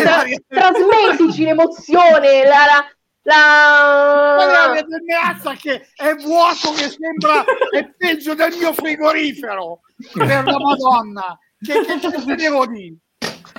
Tra, 0.00 0.22
trasmettici 0.46 1.42
l'emozione, 1.42 2.44
la, 2.44 2.64
la, 2.66 2.86
la... 3.22 4.72
del 4.74 5.02
meazza 5.04 5.54
che 5.54 5.88
è 5.94 6.14
vuoto, 6.16 6.72
che 6.72 6.88
sembra 6.88 7.44
è 7.70 7.88
peggio 7.96 8.34
del 8.34 8.54
mio 8.58 8.72
frigorifero 8.72 9.80
per 10.12 10.44
la 10.44 10.58
Madonna. 10.58 11.38
Che, 11.58 11.74
che, 11.84 12.24
che 12.24 12.34
devo 12.34 12.66
dire? 12.66 12.96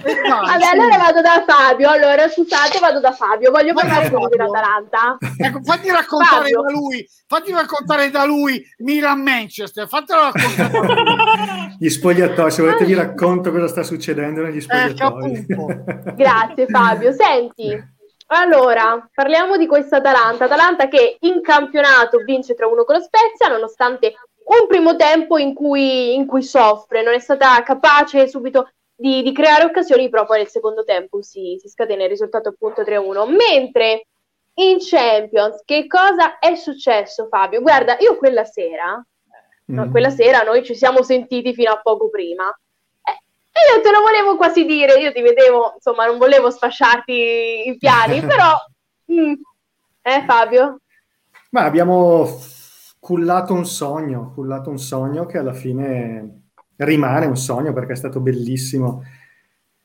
Vabbè, 0.04 0.66
allora 0.74 0.98
vado 0.98 1.22
da 1.22 1.44
Fabio. 1.48 1.90
Allora, 1.90 2.28
scusate, 2.28 2.80
vado 2.80 3.00
da 3.00 3.14
Fabio. 3.14 3.52
Voglio 3.52 3.74
parlare 3.74 4.12
con 4.12 4.20
lui 4.20 4.30
dell'Atalanta. 4.30 5.18
Ecco, 5.38 5.62
fatti 5.64 5.90
raccontare 5.90 6.50
Fabio. 6.50 6.62
da 6.62 6.72
lui, 6.72 7.08
fatti 7.28 7.52
raccontare 7.52 8.10
da 8.10 8.26
lui 8.26 8.62
Milan 8.80 9.22
Manchester. 9.22 9.88
Fatelo 9.88 10.32
raccontare. 10.32 11.76
Gli 11.80 11.90
spogliatoi, 11.90 12.52
se 12.52 12.62
volete 12.62 12.86
vi 12.86 12.94
racconto 12.94 13.52
cosa 13.52 13.68
sta 13.68 13.84
succedendo 13.84 14.42
negli 14.42 14.60
spogliatoi. 14.60 15.46
Eh, 15.48 16.14
Grazie 16.16 16.68
Fabio. 16.68 17.14
Senti, 17.14 17.82
allora, 18.28 19.10
parliamo 19.14 19.58
di 19.58 19.68
questa 19.68 19.98
Atalanta. 19.98 20.46
Atalanta 20.46 20.88
che 20.88 21.18
in 21.22 21.42
campionato 21.42 22.20
vince 22.20 22.56
3-1 22.56 22.86
con 22.86 22.96
lo 22.96 23.02
Spezia, 23.02 23.48
nonostante 23.48 24.14
un 24.46 24.68
primo 24.68 24.96
tempo 24.96 25.38
in 25.38 25.54
cui, 25.54 26.14
in 26.16 26.26
cui 26.26 26.44
soffre, 26.44 27.02
non 27.02 27.14
è 27.14 27.20
stata 27.20 27.62
capace 27.64 28.28
subito 28.28 28.72
di, 28.96 29.22
di, 29.22 29.32
creare 29.34 29.66
occasioni, 29.66 30.10
però 30.10 30.26
poi 30.26 30.40
nel 30.40 30.48
secondo 30.48 30.84
tempo 30.84 31.22
si, 31.22 31.58
si 31.60 31.70
scatena 31.70 32.04
il 32.04 32.10
risultato 32.10 32.50
appunto 32.50 32.82
3-1. 32.82 33.28
Mentre 33.30 34.08
in 34.56 34.78
Champions, 34.80 35.62
che 35.66 35.88
cosa 35.88 36.40
è 36.40 36.56
successo 36.56 37.28
Fabio? 37.28 37.62
Guarda, 37.62 37.98
io 38.00 38.18
quella 38.18 38.44
sera, 38.44 38.96
mm. 38.96 39.76
no, 39.76 39.90
quella 39.90 40.10
sera 40.10 40.42
noi 40.44 40.64
ci 40.64 40.76
siamo 40.76 41.02
sentiti 41.04 41.54
fino 41.54 41.72
a 41.72 41.82
poco 41.82 42.10
prima. 42.10 42.54
E 43.56 43.60
io 43.72 43.82
te 43.84 43.92
lo 43.92 44.02
volevo 44.02 44.36
quasi 44.36 44.66
dire, 44.66 45.00
io 45.00 45.12
ti 45.12 45.22
vedevo, 45.22 45.74
insomma, 45.76 46.08
non 46.08 46.18
volevo 46.18 46.50
sfasciarti 46.50 47.68
i 47.68 47.78
piani, 47.78 48.20
però... 48.26 48.52
Mm, 49.12 49.34
eh 50.02 50.24
Fabio? 50.26 50.80
Ma 51.52 51.64
abbiamo 51.64 52.28
cullato 53.00 53.54
un 53.54 53.66
sogno, 53.66 54.32
cullato 54.34 54.72
un 54.72 54.80
sogno 54.80 55.28
che 55.28 55.38
alla 55.38 55.54
fine 55.54 56.46
rimane 56.78 57.28
un 57.28 57.38
sogno 57.38 57.74
perché 57.74 57.94
è 57.94 57.96
stato 57.96 58.20
bellissimo. 58.20 59.04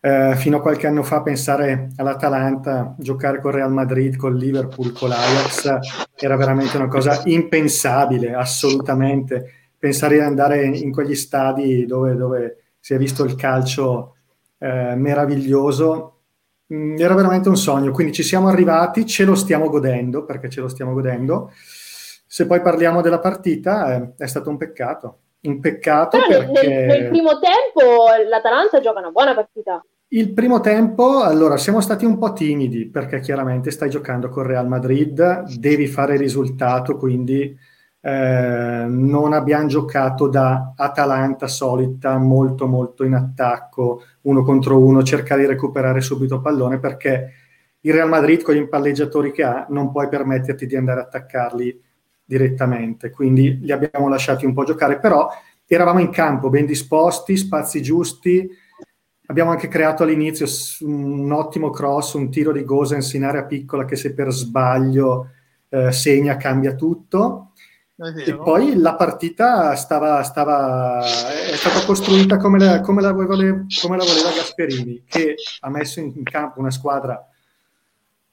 Eh, 0.01 0.35
fino 0.37 0.57
a 0.57 0.61
qualche 0.61 0.87
anno 0.87 1.03
fa 1.03 1.23
pensare 1.23 1.91
all'Atalanta, 1.97 2.95
giocare 2.97 3.41
con 3.41 3.51
Real 3.51 3.73
Madrid, 3.73 4.17
con 4.17 4.35
Liverpool, 4.35 4.93
con 4.93 5.11
l'Ajax 5.11 5.79
era 6.17 6.37
veramente 6.37 6.77
una 6.77 6.89
cosa 6.89 7.21
impensabile, 7.25 8.33
assolutamente. 8.33 9.73
Pensare 9.77 10.15
di 10.15 10.21
andare 10.21 10.65
in 10.65 10.91
quegli 10.91 11.15
stadi 11.15 11.85
dove, 11.85 12.15
dove 12.15 12.68
si 12.81 12.95
è 12.95 12.99
visto 12.99 13.25
il 13.25 13.35
calcio 13.35 14.17
eh, 14.59 14.95
meraviglioso. 14.97 16.21
Mm, 16.73 16.99
era 16.99 17.15
veramente 17.15 17.49
un 17.49 17.57
sogno, 17.57 17.93
quindi 17.93 18.13
ci 18.13 18.23
siamo 18.23 18.49
arrivati, 18.49 19.07
ce 19.07 19.25
lo 19.25 19.35
stiamo 19.35 19.69
godendo, 19.69 20.25
perché 20.25 20.49
ce 20.49 20.61
lo 20.61 20.69
stiamo 20.69 20.93
godendo. 20.93 21.51
Se 22.27 22.47
poi 22.47 22.61
parliamo 22.61 23.01
della 23.01 23.21
partita, 23.21 23.95
eh, 23.95 24.13
è 24.17 24.27
stato 24.27 24.51
un 24.51 24.57
peccato. 24.57 25.19
Un 25.41 25.61
peccato 25.61 26.19
Però 26.19 26.51
perché... 26.51 26.69
nel, 26.69 26.87
nel 26.87 27.09
primo 27.09 27.39
tempo 27.39 28.07
l'Atalanta 28.29 28.81
gioca 28.81 28.99
una 28.99 29.11
buona 29.11 29.35
partita. 29.35 29.83
Il 30.11 30.33
primo 30.33 30.61
tempo, 30.61 31.23
allora, 31.23 31.59
siamo 31.59 31.83
stati 31.83 32.07
un 32.07 32.17
po' 32.17 32.33
timidi 32.33 32.89
perché 32.89 33.21
chiaramente 33.21 33.71
stai 33.71 33.91
giocando 33.91 34.31
con 34.31 34.43
Real 34.43 34.67
Madrid, 34.67 35.43
devi 35.59 35.87
fare 35.87 36.17
risultato, 36.17 36.97
quindi 36.97 37.55
eh, 38.09 38.87
non 38.89 39.35
abbiamo 39.35 39.67
giocato 39.67 40.29
da 40.29 40.73
Atalanta 40.75 41.47
solita, 41.47 42.17
molto 42.17 42.67
molto 42.67 43.05
in 43.05 43.13
attacco, 43.13 44.03
uno 44.23 44.43
contro 44.43 44.79
uno, 44.79 45.03
cercare 45.03 45.43
di 45.43 45.47
recuperare 45.47 46.01
subito 46.01 46.41
pallone 46.41 46.79
perché 46.79 47.33
il 47.81 47.93
Real 47.93 48.09
Madrid 48.09 48.41
con 48.41 48.55
gli 48.55 48.59
impalleggiatori 48.59 49.31
che 49.31 49.43
ha 49.43 49.67
non 49.69 49.93
puoi 49.93 50.09
permetterti 50.09 50.67
di 50.67 50.75
andare 50.75 51.01
a 51.01 51.03
attaccarli 51.03 51.83
direttamente, 52.25 53.11
quindi 53.11 53.59
li 53.59 53.73
abbiamo 53.73 54.09
lasciati 54.09 54.47
un 54.47 54.55
po' 54.55 54.65
giocare, 54.65 54.99
però 54.99 55.29
eravamo 55.67 55.99
in 55.99 56.09
campo 56.09 56.49
ben 56.49 56.65
disposti, 56.65 57.37
spazi 57.37 57.83
giusti, 57.83 58.49
abbiamo 59.27 59.51
anche 59.51 59.69
creato 59.69 60.05
all'inizio 60.05 60.47
un 60.81 61.31
ottimo 61.31 61.69
cross, 61.69 62.15
un 62.15 62.31
tiro 62.31 62.53
di 62.53 62.65
Gosens 62.65 63.13
in 63.13 63.25
area 63.25 63.45
piccola 63.45 63.85
che 63.85 63.97
se 63.97 64.15
per 64.15 64.31
sbaglio 64.31 65.29
eh, 65.69 65.93
segna 65.93 66.39
cambia 66.39 66.75
tutto 66.75 67.53
e 68.01 68.37
poi 68.37 68.77
la 68.77 68.95
partita 68.95 69.75
stava, 69.75 70.23
stava, 70.23 71.01
è 71.05 71.57
stata 71.57 71.85
costruita 71.85 72.37
come 72.37 72.61
la, 72.61 72.81
come, 72.81 73.03
la 73.03 73.11
voleva, 73.11 73.65
come 73.83 73.97
la, 73.97 74.05
voleva, 74.05 74.31
Gasperini, 74.31 75.03
che 75.05 75.35
ha 75.61 75.69
messo 75.69 75.99
in, 75.99 76.23
campo 76.23 76.61
una 76.61 76.71
squadra 76.71 77.29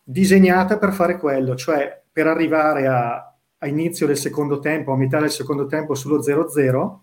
disegnata 0.04 0.78
per 0.78 0.94
fare 0.94 1.18
quello, 1.18 1.56
cioè 1.56 2.00
per 2.12 2.28
arrivare 2.28 2.86
a, 2.86 3.36
a 3.58 3.68
inizio 3.68 4.06
del 4.06 4.18
secondo 4.18 4.60
tempo, 4.60 4.94
a 4.94 4.98
metà 4.98 5.20
del 5.20 5.32
secondo 5.32 5.66
tempo 5.66 5.96
sullo 5.96 6.20
0-0 6.20 6.98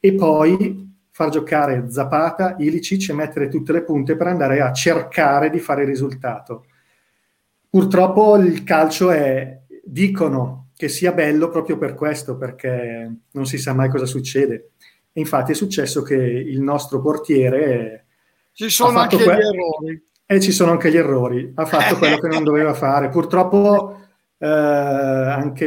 e 0.00 0.14
poi 0.14 0.96
far 1.12 1.30
giocare 1.30 1.88
Zapata, 1.88 2.56
Ilicic 2.58 3.10
e 3.10 3.12
mettere 3.12 3.48
tutte 3.48 3.72
le 3.72 3.84
punte 3.84 4.16
per 4.16 4.26
andare 4.26 4.60
a 4.60 4.72
cercare 4.72 5.50
di 5.50 5.60
fare 5.60 5.82
il 5.82 5.88
risultato. 5.88 6.64
Purtroppo 7.70 8.36
il 8.36 8.64
calcio 8.64 9.12
è, 9.12 9.60
dicono, 9.84 10.67
che 10.78 10.88
sia 10.88 11.10
bello 11.10 11.48
proprio 11.48 11.76
per 11.76 11.94
questo, 11.94 12.36
perché 12.36 13.12
non 13.32 13.46
si 13.46 13.58
sa 13.58 13.74
mai 13.74 13.90
cosa 13.90 14.06
succede. 14.06 14.70
E 15.12 15.18
infatti 15.18 15.50
è 15.50 15.54
successo 15.56 16.02
che 16.02 16.14
il 16.14 16.60
nostro 16.60 17.00
portiere... 17.00 18.06
Ci 18.52 18.70
sono 18.70 19.00
anche 19.00 19.16
que- 19.16 19.24
gli 19.24 19.40
errori. 19.40 20.08
E 20.24 20.40
ci 20.40 20.52
sono 20.52 20.70
anche 20.70 20.92
gli 20.92 20.96
errori. 20.96 21.50
Ha 21.52 21.66
fatto 21.66 21.96
quello 21.98 22.18
che 22.18 22.28
non 22.28 22.44
doveva 22.44 22.74
fare. 22.74 23.08
Purtroppo 23.08 23.98
eh, 24.38 24.46
anche 24.46 25.66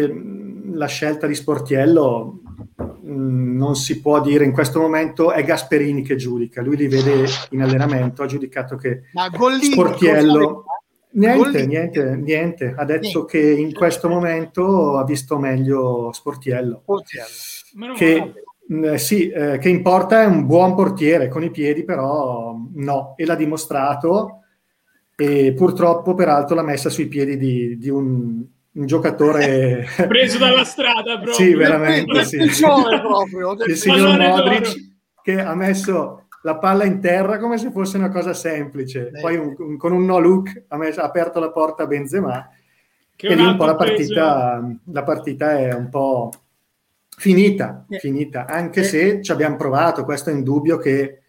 la 0.71 0.86
scelta 0.86 1.28
di 1.28 1.36
Sportiello 1.36 2.39
mh, 2.78 3.12
mm, 3.12 3.58
non 3.58 3.76
si 3.76 4.00
può 4.00 4.21
dire 4.21 4.45
in 4.45 4.54
questo 4.54 4.80
momento 4.80 5.34
è 5.34 5.43
Gasperini 5.43 6.04
che 6.04 6.15
giudica. 6.15 6.62
Lui 6.62 6.78
li 6.78 6.88
vede 6.88 7.26
in 7.50 7.62
allenamento, 7.62 8.24
ha 8.24 8.28
giudicato 8.28 8.78
che 8.78 9.02
Sportiello... 9.62 10.63
Niente, 11.13 11.65
niente, 11.65 12.15
niente. 12.15 12.74
Ha 12.76 12.86
detto 12.86 13.02
niente. 13.02 13.26
che 13.26 13.52
in 13.52 13.74
questo 13.74 14.08
momento 14.08 14.97
ha 14.97 15.04
visto 15.04 15.38
meglio 15.38 16.12
Sportiello. 16.13 16.82
Sportiello. 16.84 17.93
Che, 17.95 18.34
mh, 18.67 18.86
eh, 18.86 18.97
sì, 18.97 19.30
eh, 19.30 19.58
che 19.58 19.69
importa 19.69 20.21
è 20.21 20.26
un 20.26 20.45
buon 20.45 20.76
portiere, 20.76 21.28
con 21.28 21.43
i 21.43 21.52
piedi 21.52 21.84
però 21.84 22.56
no, 22.76 23.13
e 23.17 23.26
l'ha 23.26 23.36
dimostrato 23.36 24.43
e 25.15 25.54
purtroppo 25.54 26.13
peraltro 26.15 26.56
l'ha 26.56 26.63
messa 26.63 26.89
sui 26.89 27.08
piedi 27.08 27.38
di, 27.38 27.78
di 27.78 27.89
un, 27.89 28.43
un, 28.71 28.86
giocatore... 28.86 29.86
Preso 30.08 30.38
dalla 30.38 30.63
strada 30.63 31.19
proprio. 31.19 31.34
sì, 31.34 31.54
veramente, 31.54 32.24
sì. 32.24 32.38
Il 32.38 32.52
signor 32.52 33.02
Modric 34.17 34.89
che 35.21 35.39
ha 35.39 35.54
messo 35.54 36.20
la 36.43 36.58
palla 36.58 36.86
in 36.86 36.99
terra 36.99 37.38
come 37.38 37.58
se 37.58 37.71
fosse 37.71 37.97
una 37.97 38.10
cosa 38.10 38.34
semplice. 38.34 39.10
Beh. 39.12 39.21
Poi 39.21 39.36
un, 39.38 39.56
un, 39.58 39.77
con 39.77 39.91
un 39.91 40.06
no 40.06 40.19
look 40.19 40.63
ha, 40.67 40.77
messo, 40.77 41.01
ha, 41.01 41.06
aperto 41.06 41.39
la 41.39 41.51
porta 41.51 41.84
a 41.84 41.88
Benzema 41.88 42.49
che 43.15 43.27
e 43.27 43.36
lì 43.36 43.45
un 43.45 43.56
po' 43.56 43.65
la 43.65 43.75
partita, 43.75 44.67
la 44.86 45.04
partita, 45.04 45.60
è 45.60 45.73
un 45.73 45.89
po' 45.89 46.32
finita, 47.15 47.86
eh. 47.88 47.99
finita. 47.99 48.47
anche 48.47 48.80
eh. 48.80 48.84
se 48.84 49.21
ci 49.21 49.32
abbiamo 49.32 49.58
provato, 49.58 50.04
questo 50.04 50.32
è 50.32 50.34
indubbio 50.34 50.77
che, 50.77 51.21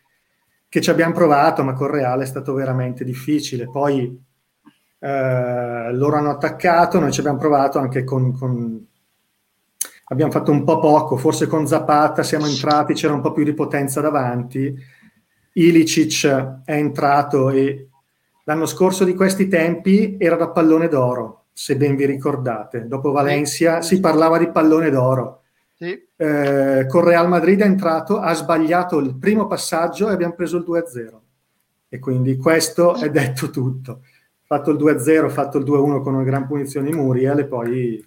che 0.70 0.80
ci 0.80 0.88
abbiamo 0.88 1.12
provato, 1.12 1.62
ma 1.62 1.74
con 1.74 1.88
Reale 1.88 2.22
è 2.22 2.26
stato 2.26 2.54
veramente 2.54 3.04
difficile. 3.04 3.68
Poi 3.70 4.18
eh, 4.98 5.92
loro 5.92 6.16
hanno 6.16 6.30
attaccato, 6.30 6.98
noi 6.98 7.12
ci 7.12 7.20
abbiamo 7.20 7.38
provato 7.38 7.78
anche 7.78 8.04
con, 8.04 8.32
con 8.32 8.86
abbiamo 10.06 10.32
fatto 10.32 10.50
un 10.50 10.64
po' 10.64 10.78
poco, 10.78 11.16
forse 11.16 11.46
con 11.46 11.66
Zapata 11.66 12.22
siamo 12.22 12.46
entrati, 12.46 12.94
c'era 12.94 13.12
un 13.12 13.20
po' 13.20 13.32
più 13.32 13.44
di 13.44 13.52
potenza 13.52 14.00
davanti. 14.00 14.74
Ilicic 15.52 16.26
è 16.64 16.74
entrato 16.74 17.50
e 17.50 17.88
l'anno 18.44 18.66
scorso 18.66 19.04
di 19.04 19.14
questi 19.14 19.48
tempi 19.48 20.16
era 20.18 20.36
da 20.36 20.48
pallone 20.48 20.88
d'oro, 20.88 21.46
se 21.52 21.76
ben 21.76 21.96
vi 21.96 22.06
ricordate. 22.06 22.86
Dopo 22.86 23.10
Valencia 23.10 23.82
si 23.82 24.00
parlava 24.00 24.38
di 24.38 24.50
pallone 24.50 24.90
d'oro. 24.90 25.42
Sì. 25.74 26.00
Eh, 26.16 26.86
con 26.88 27.04
Real 27.04 27.28
Madrid 27.28 27.60
è 27.60 27.64
entrato, 27.64 28.18
ha 28.18 28.32
sbagliato 28.34 28.98
il 28.98 29.16
primo 29.16 29.46
passaggio 29.46 30.08
e 30.08 30.12
abbiamo 30.12 30.34
preso 30.34 30.56
il 30.56 30.64
2-0. 30.66 31.20
E 31.88 31.98
quindi 31.98 32.36
questo 32.36 32.94
è 32.94 33.10
detto 33.10 33.50
tutto. 33.50 34.02
Fatto 34.44 34.70
il 34.70 34.78
2-0, 34.78 35.28
fatto 35.28 35.58
il 35.58 35.64
2-1 35.64 36.02
con 36.02 36.14
una 36.14 36.22
gran 36.22 36.46
punizione 36.46 36.90
di 36.90 36.96
Muriel 36.96 37.40
e 37.40 37.46
poi 37.46 38.06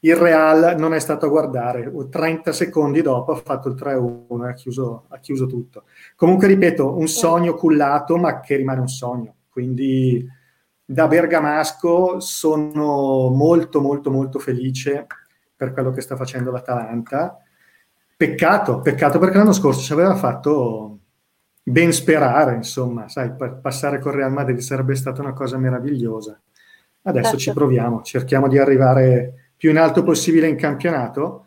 il 0.00 0.16
Real 0.16 0.76
non 0.78 0.94
è 0.94 0.98
stato 0.98 1.26
a 1.26 1.28
guardare, 1.28 1.92
30 2.08 2.52
secondi 2.52 3.02
dopo 3.02 3.32
ha 3.32 3.36
fatto 3.36 3.68
il 3.68 3.74
3-1 3.74 4.46
e 4.46 4.48
ha 4.48 4.54
chiuso, 4.54 5.04
ha 5.08 5.18
chiuso 5.18 5.46
tutto. 5.46 5.84
Comunque, 6.16 6.46
ripeto, 6.46 6.96
un 6.96 7.06
sogno 7.06 7.54
cullato, 7.54 8.16
ma 8.16 8.40
che 8.40 8.56
rimane 8.56 8.80
un 8.80 8.88
sogno. 8.88 9.34
Quindi 9.50 10.26
da 10.82 11.06
bergamasco 11.06 12.18
sono 12.18 13.28
molto, 13.28 13.80
molto, 13.80 14.10
molto 14.10 14.38
felice 14.38 15.06
per 15.54 15.72
quello 15.72 15.90
che 15.90 16.00
sta 16.00 16.16
facendo 16.16 16.50
l'Atalanta. 16.50 17.36
Peccato, 18.16 18.80
peccato 18.80 19.18
perché 19.18 19.36
l'anno 19.36 19.52
scorso 19.52 19.80
ci 19.82 19.92
aveva 19.92 20.14
fatto 20.14 20.98
ben 21.62 21.92
sperare, 21.92 22.54
insomma, 22.54 23.08
sai, 23.08 23.32
passare 23.60 23.98
con 23.98 24.12
Real 24.12 24.32
Madrid 24.32 24.58
sarebbe 24.58 24.94
stata 24.94 25.20
una 25.20 25.34
cosa 25.34 25.58
meravigliosa. 25.58 26.40
Adesso 27.02 27.30
certo. 27.30 27.38
ci 27.38 27.52
proviamo, 27.52 28.02
cerchiamo 28.02 28.48
di 28.48 28.58
arrivare 28.58 29.39
più 29.60 29.68
in 29.68 29.76
alto 29.76 30.02
possibile 30.02 30.48
in 30.48 30.56
campionato 30.56 31.44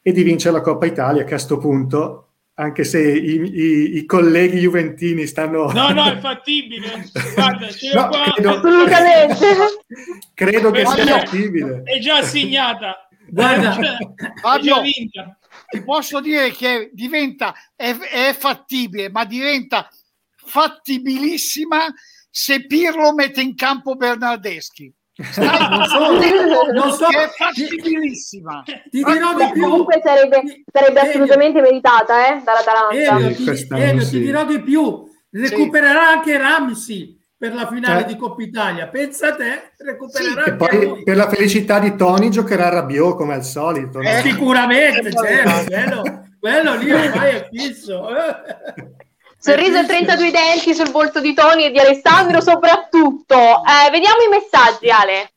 e 0.00 0.12
di 0.12 0.22
vincere 0.22 0.54
la 0.54 0.60
Coppa 0.60 0.86
Italia, 0.86 1.22
che 1.22 1.34
a 1.34 1.36
questo 1.36 1.58
punto, 1.58 2.28
anche 2.54 2.84
se 2.84 3.00
i, 3.00 3.40
i, 3.42 3.96
i, 3.96 4.04
colleghi 4.04 4.60
juventini 4.60 5.26
stanno... 5.26 5.72
No, 5.72 5.88
no, 5.88 6.04
è 6.04 6.16
fattibile. 6.22 7.10
Guarda, 7.34 7.66
no, 7.92 8.06
qua... 8.06 8.32
credo, 8.32 8.50
Assolutamente. 8.50 9.46
Credo 10.32 10.70
che 10.70 10.86
sia 10.86 11.06
fattibile. 11.18 11.82
È 11.82 11.98
già 11.98 12.18
assegnata. 12.18 13.08
Guarda, 13.26 13.76
Fabio, 14.40 14.82
ti 15.68 15.82
posso 15.84 16.20
dire 16.20 16.52
che 16.52 16.90
diventa, 16.92 17.52
è, 17.74 17.96
è 17.96 18.32
fattibile, 18.32 19.10
ma 19.10 19.24
diventa 19.24 19.88
fattibilissima 20.36 21.92
se 22.30 22.64
Pirlo 22.64 23.12
mette 23.12 23.40
in 23.40 23.56
campo 23.56 23.96
Bernardeschi 23.96 24.94
non 25.38 25.84
so, 25.86 26.72
non 26.72 26.92
so. 26.92 27.06
È 27.08 27.28
fattibilissima. 27.36 28.62
Ti 28.64 29.02
dirò 29.02 29.34
di 29.34 29.50
più. 29.52 29.62
Comunque 29.62 30.00
sarebbe, 30.04 30.42
sarebbe 30.70 31.00
assolutamente 31.00 31.60
meritata 31.62 32.28
eh, 32.28 32.42
dall'Atalanta. 32.42 33.16
Elio, 33.16 33.34
ti, 33.34 33.66
Elio, 33.70 34.02
sì. 34.02 34.10
ti 34.10 34.18
dirò 34.20 34.44
di 34.44 34.60
più. 34.60 35.04
Recupererà 35.30 36.08
sì. 36.08 36.16
anche 36.16 36.38
Ramsey 36.38 37.18
per 37.38 37.54
la 37.54 37.66
finale 37.66 38.02
eh. 38.02 38.04
di 38.04 38.16
Coppa 38.16 38.42
Italia. 38.42 38.88
Pensa 38.88 39.28
a 39.28 39.34
te, 39.34 39.72
recupererà 39.78 40.44
sì, 40.44 40.50
e 40.50 40.54
poi 40.54 41.02
per 41.02 41.16
la 41.16 41.28
felicità 41.30 41.78
di 41.78 41.96
Tony 41.96 42.28
giocherà 42.28 42.68
Rabiot 42.68 43.16
come 43.16 43.34
al 43.34 43.44
solito. 43.44 44.02
No? 44.02 44.08
Eh, 44.08 44.20
sicuramente, 44.20 45.12
certo, 45.12 45.64
quello, 45.66 46.26
quello 46.38 46.74
lì 46.74 46.92
ormai 46.92 47.30
è 47.36 47.48
fisso. 47.50 48.06
Sorriso 49.46 49.78
e 49.78 49.86
32 49.86 50.30
denti 50.32 50.74
sul 50.74 50.90
volto 50.90 51.20
di 51.20 51.32
Tony 51.32 51.66
e 51.66 51.70
di 51.70 51.78
Alessandro 51.78 52.40
soprattutto. 52.40 53.36
Eh, 53.36 53.90
vediamo 53.92 54.22
i 54.22 54.28
messaggi, 54.28 54.90
Ale. 54.90 55.34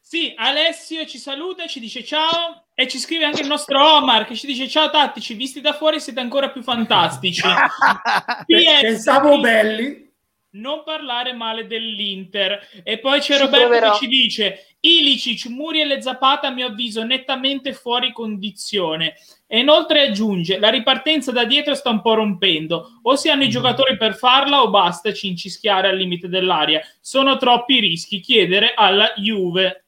Sì, 0.00 0.32
Alessio 0.34 1.04
ci 1.04 1.18
saluta, 1.18 1.66
ci 1.66 1.80
dice 1.80 2.02
ciao 2.02 2.64
e 2.74 2.88
ci 2.88 2.98
scrive 2.98 3.26
anche 3.26 3.42
il 3.42 3.46
nostro 3.46 3.78
Omar 3.96 4.24
che 4.24 4.34
ci 4.34 4.46
dice 4.46 4.66
ciao 4.70 4.88
tattici, 4.88 5.34
visti 5.34 5.60
da 5.60 5.74
fuori 5.74 6.00
siete 6.00 6.18
ancora 6.18 6.48
più 6.48 6.62
fantastici. 6.62 7.42
Pensavo 8.80 9.38
belli 9.38 10.08
non 10.52 10.82
parlare 10.82 11.34
male 11.34 11.66
dell'Inter. 11.66 12.58
E 12.82 12.98
poi 12.98 13.20
c'è 13.20 13.34
ci 13.34 13.42
Roberto 13.42 13.66
proverò. 13.68 13.92
che 13.92 13.98
ci 13.98 14.06
dice: 14.06 14.76
Ilicic, 14.80 15.46
Muriel 15.46 15.92
e 15.92 16.02
Zapata, 16.02 16.48
a 16.48 16.50
mio 16.50 16.68
avviso, 16.68 17.04
nettamente 17.04 17.74
fuori 17.74 18.12
condizione. 18.12 19.14
E 19.52 19.58
inoltre 19.58 20.02
aggiunge: 20.02 20.60
La 20.60 20.68
ripartenza 20.68 21.32
da 21.32 21.44
dietro 21.44 21.74
sta 21.74 21.90
un 21.90 22.02
po' 22.02 22.14
rompendo. 22.14 23.00
O 23.02 23.16
si 23.16 23.28
hanno 23.28 23.42
i 23.42 23.48
giocatori 23.48 23.96
per 23.96 24.14
farla, 24.14 24.62
o 24.62 24.70
basta 24.70 25.12
cincischiare 25.12 25.88
al 25.88 25.96
limite 25.96 26.28
dell'aria. 26.28 26.80
Sono 27.00 27.36
troppi 27.36 27.80
rischi. 27.80 28.20
Chiedere 28.20 28.74
alla 28.76 29.12
Juve. 29.16 29.86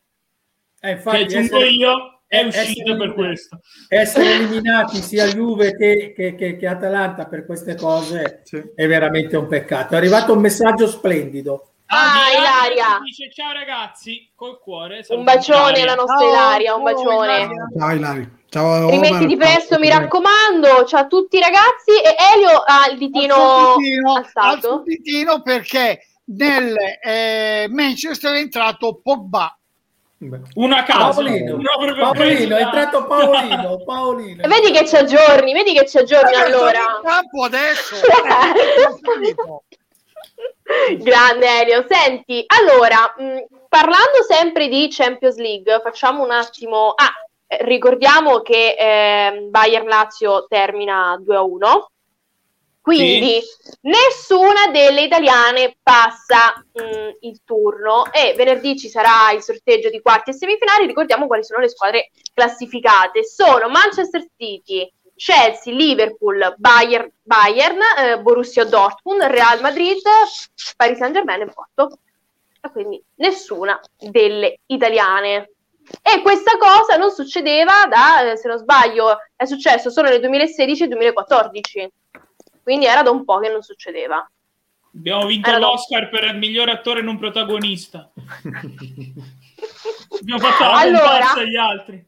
Eh, 0.81 0.91
infatti, 0.91 1.17
che 1.19 1.23
aggiungo 1.23 1.57
essere... 1.59 1.69
io 1.71 2.21
è 2.27 2.43
uscito 2.43 2.97
per 2.97 3.15
questo. 3.15 3.61
Essere 3.87 4.33
eliminati 4.33 4.97
sia 4.97 5.27
Juve 5.27 5.77
che, 5.77 6.13
che, 6.17 6.35
che, 6.35 6.57
che 6.57 6.67
Atalanta 6.67 7.27
per 7.27 7.47
queste 7.47 7.77
cose 7.77 8.41
sì. 8.43 8.61
è 8.75 8.89
veramente 8.89 9.37
un 9.37 9.47
peccato. 9.47 9.95
È 9.95 9.97
arrivato 9.97 10.33
un 10.33 10.41
messaggio 10.41 10.89
splendido. 10.89 11.72
Ah, 11.95 12.31
Ilaria. 12.33 13.01
Dice 13.05 13.31
ciao 13.31 13.53
ragazzi, 13.53 14.33
col 14.35 14.59
cuore. 14.59 15.05
Un 15.09 15.25
bacione 15.25 15.83
alla 15.83 15.95
nostra 15.95 16.27
Ilaria, 16.27 16.75
un 16.75 16.83
bacione. 16.83 17.49
Ciao 17.79 17.91
Ilaria. 17.93 18.31
Ciao, 18.49 18.89
Rimettiti 18.89 19.37
presto, 19.37 19.79
mi 19.79 19.91
raccomando. 19.91 20.85
Ciao 20.87 21.01
a 21.01 21.07
tutti 21.07 21.39
ragazzi. 21.39 21.91
E 22.03 22.17
Elio 22.35 22.63
ha 22.65 22.89
il 22.91 22.97
ditino 22.97 23.75
alzato. 24.15 24.83
il 24.87 24.97
ditino 24.97 25.43
perché 25.43 26.07
nel 26.25 26.75
eh, 27.03 27.67
Manchester 27.69 28.35
è 28.35 28.39
entrato 28.39 29.01
Pogba 29.03 29.55
una 30.55 30.85
casa. 30.85 31.21
Paolino, 31.21 31.59
Paolino 31.99 32.57
è 32.57 32.63
entrato 32.63 33.07
Paolino, 33.07 33.83
Paolino. 33.85 34.49
Vedi 34.49 34.71
che 34.71 34.85
c'è 34.85 35.05
giorni, 35.05 35.53
vedi 35.53 35.73
che 35.73 35.85
c'è 35.85 36.05
giorni 36.05 36.35
allora. 36.35 37.01
campo 37.03 37.45
adesso. 37.45 37.97
Grande 40.99 41.61
Elio, 41.61 41.85
senti, 41.89 42.45
allora, 42.47 43.15
mh, 43.17 43.67
parlando 43.69 44.23
sempre 44.27 44.69
di 44.69 44.89
Champions 44.91 45.37
League, 45.37 45.81
facciamo 45.83 46.23
un 46.23 46.31
attimo... 46.31 46.93
Ah, 46.95 47.13
eh, 47.47 47.65
ricordiamo 47.65 48.41
che 48.41 48.75
eh, 48.79 49.47
Bayern 49.49 49.87
Lazio 49.87 50.47
termina 50.49 51.17
2-1 51.19 51.91
quindi 52.83 53.41
sì. 53.41 53.79
nessuna 53.83 54.67
delle 54.73 55.03
italiane 55.03 55.77
passa 55.81 56.53
mh, 56.73 56.83
mm, 56.83 57.11
il 57.21 57.41
turno 57.45 58.13
e 58.13 58.35
venerdì 58.37 58.77
ci 58.77 58.89
sarà 58.89 59.31
il 59.31 59.41
sorteggio 59.41 59.89
di 59.89 60.01
quarti 60.01 60.31
e 60.31 60.33
semifinali. 60.33 60.87
Ricordiamo 60.87 61.29
quali 61.29 61.45
sono 61.45 61.61
le 61.61 61.69
squadre 61.69 62.11
classificate. 62.35 63.25
Sono 63.25 63.69
Manchester 63.69 64.27
City, 64.37 64.93
Chelsea, 65.15 65.73
Liverpool, 65.73 66.55
Bayern, 66.57 67.11
Bayern 67.23 67.79
eh, 67.99 68.21
Borussia 68.21 68.65
Dortmund, 68.65 69.23
Real 69.23 69.61
Madrid, 69.61 70.01
Paris 70.77 70.99
Saint-Germain 70.99 71.43
e 71.43 71.53
Porto. 71.53 71.99
Quindi 72.73 73.03
nessuna 73.17 73.81
delle 73.99 74.61
italiane. 74.67 75.51
E 76.01 76.23
questa 76.23 76.57
cosa 76.59 76.97
non 76.97 77.11
succedeva 77.11 77.87
da, 77.89 78.31
eh, 78.31 78.37
se 78.37 78.49
non 78.49 78.59
sbaglio, 78.59 79.19
è 79.35 79.45
successo 79.45 79.91
solo 79.91 80.09
nel 80.09 80.21
2016 80.21 80.85
e 80.85 80.89
2014 80.89 81.93
quindi 82.63 82.87
era 82.87 83.03
da 83.03 83.11
un 83.11 83.25
po' 83.25 83.39
che 83.41 83.49
non 83.51 83.63
succedeva. 83.63 84.25
Abbiamo 84.95 85.27
vinto 85.27 85.49
era 85.49 85.59
l'Oscar 85.59 86.05
da... 86.05 86.09
per 86.09 86.25
il 86.25 86.37
miglior 86.37 86.69
attore 86.69 87.03
non 87.03 87.19
protagonista. 87.19 88.11
Abbiamo 90.21 90.41
fatto 90.41 90.63
la 90.63 90.73
allora, 90.79 91.33
agli 91.33 91.57
altri. 91.57 92.07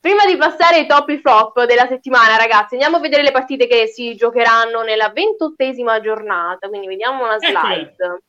Prima 0.00 0.26
di 0.26 0.36
passare 0.36 0.76
ai 0.76 0.86
top 0.86 1.08
e 1.08 1.20
flop 1.20 1.64
della 1.64 1.86
settimana, 1.86 2.36
ragazzi, 2.36 2.74
andiamo 2.74 2.98
a 2.98 3.00
vedere 3.00 3.22
le 3.22 3.30
partite 3.30 3.66
che 3.66 3.86
si 3.86 4.14
giocheranno 4.14 4.82
nella 4.82 5.10
ventottesima 5.10 6.00
giornata. 6.00 6.68
Quindi 6.68 6.86
vediamo 6.86 7.24
una 7.24 7.38
slide. 7.38 8.22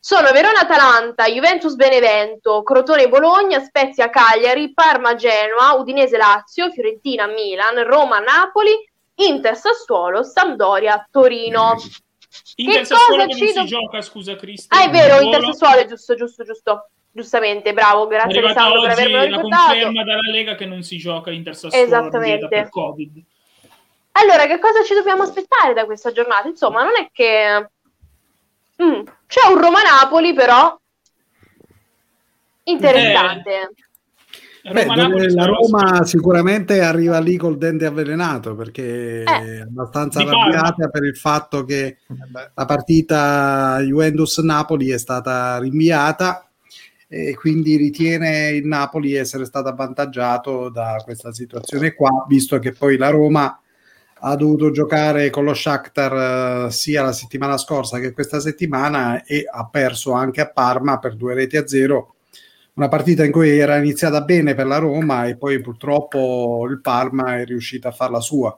Sono 0.00 0.30
Verona-Atalanta, 0.30 1.26
Juventus-Benevento, 1.26 2.62
Crotone-Bologna, 2.62 3.60
Spezia-Cagliari, 3.60 4.72
Parma-Genoa, 4.72 5.74
Udinese-Lazio, 5.74 6.70
Fiorentina-Milan, 6.70 7.84
Roma-Napoli, 7.84 8.90
Inter 9.16 9.56
Sassuolo, 9.56 10.22
Sampdoria, 10.22 11.06
Torino. 11.10 11.74
Inter 12.56 12.86
Sassuolo 12.86 13.26
che 13.26 13.36
non 13.36 13.48
si 13.48 13.64
gioca, 13.66 14.00
scusa 14.00 14.36
Cristo. 14.36 14.74
Ah, 14.74 14.84
è 14.84 14.90
vero, 14.90 15.20
Inter 15.20 15.42
Sassuolo, 15.42 15.84
giusto, 15.84 16.14
giusto, 16.14 16.44
giusto. 16.44 16.90
Giustamente, 17.18 17.72
bravo, 17.72 18.06
grazie 18.06 18.38
Alessandro 18.38 18.82
per 18.82 18.92
avermelo 18.92 19.24
ricordato. 19.24 19.48
la 19.48 19.72
conferma 19.72 20.04
dalla 20.04 20.30
Lega 20.30 20.54
che 20.54 20.66
non 20.66 20.84
si 20.84 20.98
gioca 20.98 21.32
Inter 21.32 21.56
Sassuolo 21.56 21.84
Esattamente. 21.84 22.46
per 22.46 22.68
Covid. 22.68 23.20
Allora, 24.12 24.46
che 24.46 24.60
cosa 24.60 24.84
ci 24.84 24.94
dobbiamo 24.94 25.24
aspettare 25.24 25.74
da 25.74 25.84
questa 25.84 26.12
giornata? 26.12 26.46
Insomma, 26.46 26.84
non 26.84 26.92
è 26.96 27.08
che... 27.12 27.70
Mm, 28.80 29.00
c'è 29.26 29.48
un 29.48 29.60
Roma-Napoli, 29.60 30.32
però 30.32 30.78
interessante. 32.62 33.50
Eh. 34.62 34.72
Beh, 34.72 34.86
la 34.86 35.44
Roma 35.46 36.04
sicuramente 36.04 36.82
arriva 36.82 37.18
lì 37.18 37.36
col 37.36 37.58
dente 37.58 37.86
avvelenato 37.86 38.54
perché 38.54 39.22
eh, 39.22 39.24
è 39.24 39.60
abbastanza 39.60 40.20
arrabbiata 40.20 40.88
per 40.88 41.04
il 41.04 41.16
fatto 41.16 41.64
che 41.64 41.84
eh 41.86 41.96
la 42.54 42.64
partita 42.66 43.78
Juventus-Napoli 43.80 44.90
è 44.90 44.98
stata 44.98 45.58
rinviata 45.58 46.47
e 47.10 47.34
quindi 47.34 47.76
ritiene 47.76 48.50
il 48.50 48.66
Napoli 48.66 49.14
essere 49.14 49.46
stato 49.46 49.68
avvantaggiato 49.68 50.68
da 50.68 51.00
questa 51.02 51.32
situazione 51.32 51.94
qua, 51.94 52.26
visto 52.28 52.58
che 52.58 52.72
poi 52.72 52.98
la 52.98 53.08
Roma 53.08 53.58
ha 54.20 54.36
dovuto 54.36 54.70
giocare 54.70 55.30
con 55.30 55.44
lo 55.44 55.54
Shakhtar 55.54 56.66
uh, 56.66 56.70
sia 56.70 57.02
la 57.02 57.12
settimana 57.12 57.56
scorsa 57.56 57.98
che 57.98 58.12
questa 58.12 58.40
settimana 58.40 59.24
e 59.24 59.46
ha 59.50 59.66
perso 59.68 60.12
anche 60.12 60.40
a 60.42 60.50
Parma 60.50 60.98
per 60.98 61.16
due 61.16 61.34
reti 61.34 61.56
a 61.56 61.66
zero. 61.66 62.16
Una 62.74 62.88
partita 62.88 63.24
in 63.24 63.32
cui 63.32 63.58
era 63.58 63.76
iniziata 63.76 64.20
bene 64.20 64.54
per 64.54 64.66
la 64.66 64.78
Roma 64.78 65.26
e 65.26 65.36
poi 65.36 65.60
purtroppo 65.60 66.66
il 66.68 66.80
Parma 66.80 67.38
è 67.38 67.44
riuscito 67.44 67.88
a 67.88 67.92
farla 67.92 68.20
sua. 68.20 68.56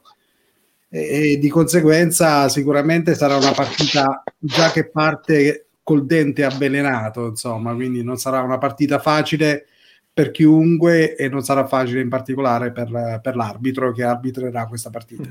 E, 0.89 1.33
e 1.33 1.39
di 1.39 1.49
conseguenza 1.49 2.49
sicuramente 2.49 3.15
sarà 3.15 3.37
una 3.37 3.53
partita 3.53 4.23
già 4.39 4.71
che 4.73 4.89
parte 4.89 5.70
col 5.91 6.07
dente 6.07 6.45
avvelenato 6.45 7.27
insomma 7.27 7.75
quindi 7.75 8.05
non 8.05 8.17
sarà 8.17 8.43
una 8.43 8.59
partita 8.59 9.01
facile 9.01 9.67
per 10.13 10.31
chiunque 10.31 11.17
e 11.17 11.29
non 11.29 11.43
sarà 11.43 11.67
facile 11.67 12.01
in 12.01 12.09
particolare 12.09 12.71
per, 12.71 13.19
per 13.21 13.35
l'arbitro 13.35 13.91
che 13.91 14.05
arbitrerà 14.05 14.67
questa 14.67 14.91
partita. 14.91 15.29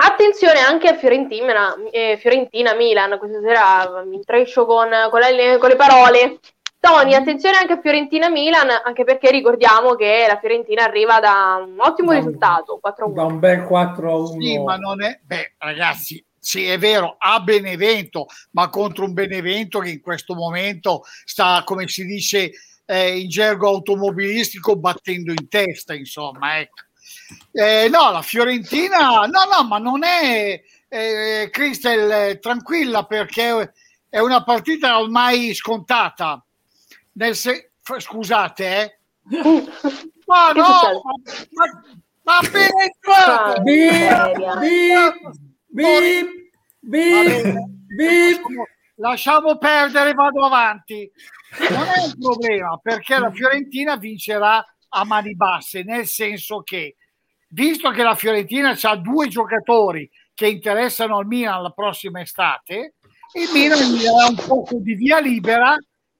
Attenzione 0.00 0.60
anche 0.60 0.88
a 0.88 0.94
Fiorentina, 0.94 1.74
eh, 1.90 2.16
Fiorentina 2.18 2.74
Milan, 2.74 3.18
questa 3.18 3.40
sera 3.40 4.04
mi 4.06 4.16
intreccio 4.16 4.64
con, 4.64 4.88
con, 5.10 5.20
le, 5.20 5.58
con 5.58 5.68
le 5.68 5.76
parole. 5.76 6.38
Tony, 6.80 7.14
attenzione 7.14 7.56
anche 7.56 7.72
a 7.74 7.80
Fiorentina 7.80 8.30
Milan, 8.30 8.68
anche 8.84 9.04
perché 9.04 9.30
ricordiamo 9.30 9.94
che 9.96 10.26
la 10.28 10.38
Fiorentina 10.38 10.84
arriva 10.84 11.18
da 11.18 11.62
un 11.66 11.74
ottimo 11.78 12.12
da 12.12 12.18
risultato, 12.18 12.80
4-1. 12.82 13.12
Da 13.12 13.24
un 13.24 13.38
bel 13.38 13.60
4-1. 13.62 14.38
Sì, 14.38 14.62
ma 14.62 14.76
non 14.76 15.02
è... 15.02 15.18
Beh, 15.24 15.54
ragazzi, 15.58 16.24
sì, 16.48 16.64
è 16.64 16.78
vero, 16.78 17.16
a 17.18 17.40
Benevento, 17.40 18.24
ma 18.52 18.70
contro 18.70 19.04
un 19.04 19.12
Benevento 19.12 19.80
che 19.80 19.90
in 19.90 20.00
questo 20.00 20.32
momento 20.32 21.02
sta, 21.26 21.62
come 21.62 21.86
si 21.88 22.06
dice, 22.06 22.52
eh, 22.86 23.18
in 23.18 23.28
gergo 23.28 23.68
automobilistico 23.68 24.74
battendo 24.76 25.30
in 25.30 25.46
testa, 25.46 25.92
insomma. 25.92 26.58
Ecco. 26.58 26.84
Eh, 27.52 27.90
no, 27.90 28.10
la 28.12 28.22
Fiorentina, 28.22 29.26
no, 29.26 29.44
no, 29.44 29.68
ma 29.68 29.76
non 29.76 30.04
è 30.04 30.58
eh, 30.88 31.50
Cristel 31.52 32.38
tranquilla 32.38 33.04
perché 33.04 33.74
è 34.08 34.18
una 34.18 34.42
partita 34.42 35.00
ormai 35.00 35.52
scontata. 35.52 36.42
Nel 37.12 37.36
se- 37.36 37.72
scusate, 37.82 38.80
eh. 38.80 38.98
Ma 40.24 40.52
no, 40.52 41.02
ma, 41.52 41.82
ma 42.22 42.38
appena 42.38 42.84
entrato. 42.84 43.62
Lasciamo 48.96 49.58
perdere, 49.58 50.12
vado 50.12 50.44
avanti. 50.44 51.10
Non 51.70 51.84
è 51.84 52.04
un 52.04 52.14
problema 52.18 52.78
perché 52.82 53.18
la 53.18 53.30
Fiorentina 53.30 53.96
vincerà 53.96 54.64
a 54.90 55.04
mani 55.04 55.34
basse, 55.34 55.82
nel 55.82 56.06
senso 56.06 56.62
che 56.62 56.96
visto 57.48 57.90
che 57.90 58.02
la 58.02 58.14
Fiorentina 58.14 58.76
ha 58.80 58.96
due 58.96 59.28
giocatori 59.28 60.10
che 60.34 60.48
interessano 60.48 61.18
al 61.18 61.26
Milan 61.26 61.62
la 61.62 61.70
prossima 61.70 62.20
estate, 62.20 62.94
il 63.34 63.48
Milan 63.52 63.92
gli 63.92 64.02
darà 64.02 64.28
un 64.28 64.36
po' 64.36 64.66
di 64.78 64.94
via 64.94 65.20
libera 65.20 65.76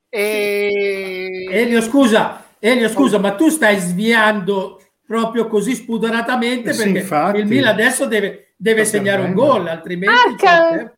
e... 0.09 1.47
Elio 1.51 1.81
scusa, 1.81 2.55
Elio 2.59 2.89
scusa, 2.89 3.19
ma 3.19 3.35
tu 3.35 3.49
stai 3.49 3.79
sviando 3.79 4.83
proprio 5.09 5.49
così 5.49 5.75
spudoratamente 5.75 6.75
sì, 6.75 6.83
perché 6.85 6.99
infatti. 6.99 7.39
il 7.39 7.47
Milan 7.47 7.73
adesso 7.73 8.05
deve, 8.05 8.53
deve 8.59 8.85
segnare 8.85 9.23
un 9.23 9.33
gol, 9.33 9.67
altrimenti... 9.67 10.45
Ah, 10.45 10.93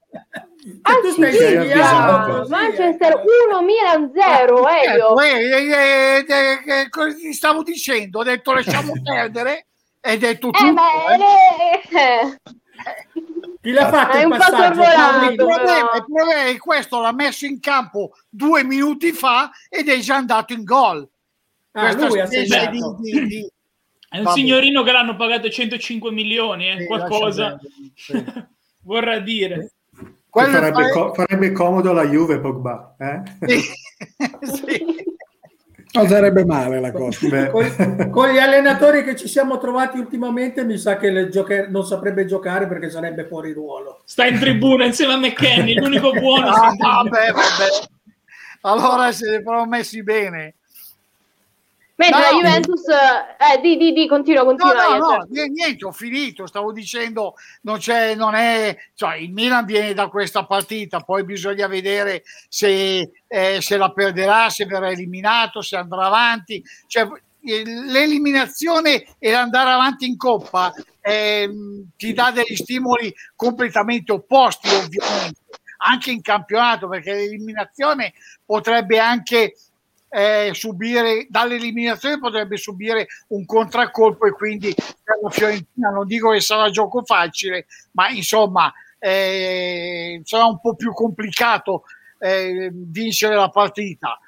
Ah, 0.82 0.92
tu 1.00 1.08
stai 1.12 1.32
sbagliando. 1.32 2.46
Manchester 2.48 3.22
1 3.48 3.62
Milan 3.62 4.12
0 4.14 4.68
Elio. 4.68 5.18
Eh, 5.18 6.24
eh, 6.28 6.88
cosa 6.90 7.14
ti 7.14 7.32
stavo 7.32 7.62
dicendo? 7.62 8.18
Ho 8.18 8.22
detto 8.24 8.52
lasciamo 8.52 8.92
perdere 9.02 9.68
ed 10.02 10.22
è 10.22 10.36
tutto. 10.38 10.58
Eh, 10.58 12.38
Chi 13.62 13.70
l'ha 13.70 13.88
fatto 13.88 14.16
è 14.16 14.20
il 14.20 14.26
un 14.26 14.36
passaggio? 14.36 14.80
il, 15.30 15.34
problema, 15.36 15.90
il 15.94 16.04
problema 16.04 16.44
è 16.44 16.56
questo 16.58 17.00
l'ha 17.00 17.12
messo 17.12 17.46
in 17.46 17.58
campo 17.60 18.12
due 18.28 18.62
minuti 18.62 19.12
fa 19.12 19.50
ed 19.68 19.88
è 19.88 19.98
già 19.98 20.16
andato 20.16 20.52
in 20.52 20.64
gol. 20.64 21.08
Ah, 21.72 21.92
lui 21.92 22.20
ha 22.20 22.26
specie 22.26 22.68
di- 22.70 22.80
di- 23.00 23.26
di- 23.26 23.52
È 24.12 24.18
un 24.18 24.24
Vabbè. 24.24 24.36
signorino 24.36 24.82
che 24.82 24.90
l'hanno 24.90 25.14
pagato 25.14 25.48
105 25.48 26.10
milioni, 26.10 26.68
eh, 26.68 26.78
Sì, 26.80 26.86
qualcosa 26.86 27.56
perdere, 28.08 28.48
vorrà 28.82 29.18
dire. 29.20 29.70
Quello 30.28 30.50
farebbe, 30.50 30.86
è- 30.88 30.92
co- 30.92 31.14
farebbe 31.14 31.52
comodo 31.52 31.92
la 31.92 32.04
Juve 32.06 32.40
Pogba. 32.40 32.96
Eh? 32.98 33.22
sì. 33.46 33.60
Sì. 34.42 35.08
Non 35.92 36.06
sarebbe 36.06 36.44
male 36.44 36.78
la 36.80 36.92
cosa. 36.92 37.50
Con, 37.50 38.10
con 38.10 38.28
gli 38.30 38.38
allenatori 38.38 39.02
che 39.02 39.16
ci 39.16 39.26
siamo 39.26 39.58
trovati 39.58 39.98
ultimamente 39.98 40.62
mi 40.64 40.78
sa 40.78 40.96
che 40.96 41.28
gioca- 41.30 41.66
non 41.68 41.84
saprebbe 41.84 42.26
giocare 42.26 42.68
perché 42.68 42.88
sarebbe 42.90 43.24
fuori 43.26 43.52
ruolo. 43.52 44.02
Sta 44.04 44.24
in 44.26 44.38
tribuna 44.38 44.84
insieme 44.84 45.14
a 45.14 45.16
McKenny, 45.18 45.74
l'unico 45.74 46.12
buono. 46.18 46.46
Ah, 46.46 46.74
vabbè, 46.78 47.32
vabbè. 47.32 47.88
Allora 48.62 49.10
se 49.10 49.30
ne 49.30 49.42
sono 49.44 49.66
messi 49.66 50.02
bene. 50.04 50.54
Mentre 52.00 52.18
No. 52.18 52.24
la 52.30 52.30
Juventus, 52.30 52.82
eh, 52.88 53.60
di, 53.60 53.76
di, 53.76 53.92
di, 53.92 54.08
continua, 54.08 54.40
No, 54.40 54.46
continua. 54.46 54.72
no, 54.72 54.80
Iacer. 54.80 54.98
no, 55.00 55.26
niente, 55.28 55.52
niente, 55.52 55.84
ho 55.84 55.92
finito. 55.92 56.46
Stavo 56.46 56.72
dicendo, 56.72 57.34
non 57.62 57.76
c'è, 57.76 58.14
non 58.14 58.34
è, 58.34 58.74
cioè 58.94 59.16
il 59.16 59.30
Milan 59.32 59.66
viene 59.66 59.92
da 59.92 60.08
questa 60.08 60.46
partita, 60.46 61.00
poi 61.00 61.24
bisogna 61.24 61.66
vedere 61.66 62.22
se, 62.48 63.10
eh, 63.28 63.58
se 63.60 63.76
la 63.76 63.92
perderà, 63.92 64.48
se 64.48 64.64
verrà 64.64 64.88
eliminato, 64.90 65.60
se 65.60 65.76
andrà 65.76 66.06
avanti. 66.06 66.64
Cioè, 66.86 67.06
eh, 67.44 67.64
l'eliminazione 67.64 69.04
e 69.18 69.30
l'andare 69.30 69.70
avanti 69.70 70.06
in 70.06 70.16
coppa 70.16 70.72
ehm, 71.02 71.90
ti 71.98 72.14
dà 72.14 72.30
degli 72.30 72.56
stimoli 72.56 73.14
completamente 73.36 74.10
opposti, 74.12 74.68
ovviamente, 74.68 75.40
anche 75.82 76.10
in 76.10 76.22
campionato, 76.22 76.88
perché 76.88 77.12
l'eliminazione 77.12 78.14
potrebbe 78.46 78.98
anche 78.98 79.54
eh, 80.12 80.50
subire 80.52 81.26
dall'eliminazione 81.28 82.18
potrebbe 82.18 82.56
subire 82.56 83.06
un 83.28 83.46
contraccolpo 83.46 84.26
e 84.26 84.32
quindi 84.32 84.74
per 84.74 85.20
la 85.22 85.30
Fiorentina 85.30 85.90
non 85.90 86.06
dico 86.06 86.30
che 86.30 86.40
sarà 86.40 86.68
gioco 86.70 87.04
facile 87.04 87.66
ma 87.92 88.08
insomma 88.08 88.72
eh, 88.98 90.20
sarà 90.24 90.46
un 90.46 90.60
po' 90.60 90.74
più 90.74 90.92
complicato 90.92 91.84
eh, 92.18 92.70
vincere 92.72 93.34
la 93.34 93.48
partita. 93.48 94.18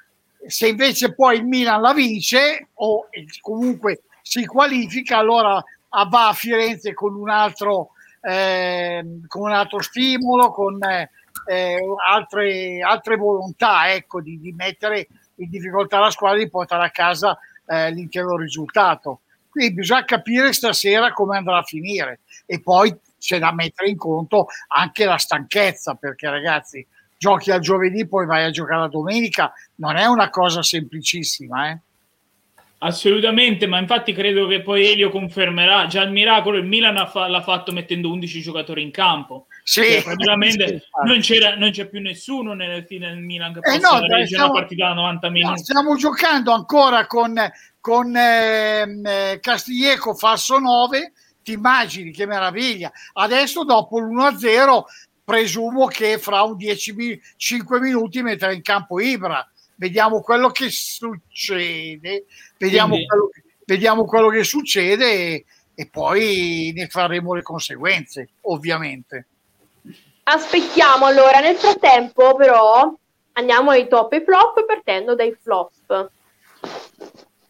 Se 0.45 0.67
invece 0.67 1.13
poi 1.13 1.37
il 1.37 1.45
Milan 1.45 1.81
la 1.81 1.93
vince 1.93 2.69
o 2.75 3.07
comunque 3.41 4.03
si 4.21 4.45
qualifica 4.45 5.17
allora 5.17 5.63
va 6.09 6.29
a 6.29 6.33
Firenze 6.33 6.93
con 6.93 7.13
un 7.13 7.29
altro 7.29 7.91
ehm, 8.21 9.27
con 9.27 9.43
un 9.43 9.51
altro 9.51 9.81
stimolo 9.81 10.51
con 10.51 10.79
eh, 10.83 11.79
altre, 12.09 12.81
altre 12.81 13.15
volontà 13.15 13.93
ecco 13.93 14.21
di, 14.21 14.39
di 14.39 14.51
mettere 14.53 15.07
in 15.43 15.49
difficoltà 15.49 15.99
la 15.99 16.09
squadra 16.09 16.39
di 16.39 16.49
portare 16.49 16.85
a 16.85 16.91
casa 16.91 17.37
eh, 17.65 17.91
l'intero 17.91 18.37
risultato. 18.37 19.21
Quindi 19.49 19.75
bisogna 19.75 20.03
capire 20.03 20.51
stasera 20.51 21.13
come 21.13 21.37
andrà 21.37 21.59
a 21.59 21.63
finire 21.63 22.21
e 22.45 22.59
poi 22.59 22.95
c'è 23.19 23.39
da 23.39 23.53
mettere 23.53 23.89
in 23.89 23.97
conto 23.97 24.47
anche 24.67 25.05
la 25.05 25.17
stanchezza, 25.17 25.95
perché 25.95 26.29
ragazzi, 26.29 26.85
giochi 27.17 27.51
al 27.51 27.61
giovedì, 27.61 28.05
poi 28.07 28.25
vai 28.25 28.43
a 28.43 28.49
giocare 28.49 28.81
la 28.81 28.87
domenica, 28.87 29.53
non 29.75 29.95
è 29.95 30.05
una 30.05 30.29
cosa 30.29 30.61
semplicissima. 30.61 31.69
Eh? 31.71 31.79
Assolutamente, 32.79 33.65
ma 33.65 33.79
infatti 33.79 34.11
credo 34.11 34.45
che 34.47 34.61
poi 34.61 34.85
Elio 34.85 35.09
confermerà. 35.09 35.87
Già 35.87 36.01
il 36.01 36.11
miracolo 36.11 36.57
il 36.57 36.65
Milan 36.65 37.07
fa- 37.07 37.27
l'ha 37.27 37.41
fatto 37.41 37.71
mettendo 37.71 38.11
11 38.11 38.41
giocatori 38.41 38.81
in 38.81 38.91
campo. 38.91 39.47
Sì, 39.65 39.81
Cioè, 39.81 40.03
praticamente 40.03 40.67
sì, 40.67 40.81
non, 41.05 41.19
c'era, 41.21 41.55
non 41.55 41.71
c'è 41.71 41.87
più 41.87 42.01
nessuno 42.01 42.53
nel 42.53 42.85
fine 42.85 43.07
del 43.09 43.19
Milan 43.19 43.53
che 43.53 43.59
Eh 43.59 43.77
no, 43.79 44.05
dai, 44.05 44.25
stiamo- 44.25 44.51
una 44.51 44.59
partita 44.59 44.87
da 44.89 44.93
90 44.93 45.27
No, 45.27 45.33
minuti. 45.33 45.63
stiamo 45.63 45.95
giocando 45.95 46.51
ancora 46.51 47.07
con, 47.07 47.33
con 47.79 48.13
ehm, 48.15 49.05
eh, 49.05 49.37
Castiglieco 49.41 50.15
falso 50.15 50.59
9, 50.59 51.13
ti 51.43 51.53
immagini 51.53 52.11
che 52.11 52.25
meraviglia. 52.25 52.91
Adesso 53.13 53.63
dopo 53.63 53.99
l'1-0 53.99 54.83
presumo 55.23 55.85
che 55.87 56.17
fra 56.17 56.41
un 56.43 56.57
10 56.57 57.21
5 57.37 57.79
minuti 57.79 58.21
metterà 58.21 58.51
in 58.51 58.61
campo 58.61 58.99
Ibra. 58.99 59.49
Vediamo 59.75 60.19
quello 60.21 60.49
che 60.49 60.69
succede, 60.69 62.25
vediamo, 62.57 62.89
Quindi- 62.91 63.07
quello, 63.07 63.29
vediamo 63.65 64.03
quello 64.05 64.27
che 64.27 64.43
succede 64.43 65.11
e, 65.13 65.45
e 65.73 65.87
poi 65.89 66.73
ne 66.75 66.87
faremo 66.87 67.33
le 67.33 67.41
conseguenze, 67.41 68.29
ovviamente. 68.41 69.27
Aspettiamo 70.23 71.05
allora, 71.05 71.39
nel 71.39 71.55
frattempo 71.55 72.35
però 72.35 72.93
andiamo 73.33 73.71
ai 73.71 73.87
top 73.87 74.13
e 74.13 74.23
flop 74.23 74.65
partendo 74.65 75.15
dai 75.15 75.35
flop. 75.41 76.09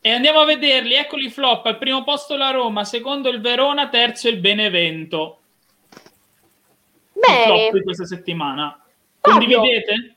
E 0.02 0.12
andiamo 0.12 0.40
a 0.40 0.46
vederli, 0.46 0.96
eccoli 0.96 1.28
i 1.28 1.32
flop. 1.32 1.66
Al 1.66 1.78
primo 1.78 2.04
posto 2.04 2.36
la 2.36 2.52
Roma, 2.52 2.84
secondo 2.84 3.30
il 3.30 3.42
Verona, 3.42 3.90
terzo 3.90 4.28
il 4.28 4.38
Benevento. 4.40 5.38
I 7.14 7.20
flop 7.22 7.58
Bene, 7.58 7.70
di 7.72 7.84
questa 7.84 8.06
settimana. 8.06 8.84
Fabio. 9.20 9.40
Condividete? 9.40 10.16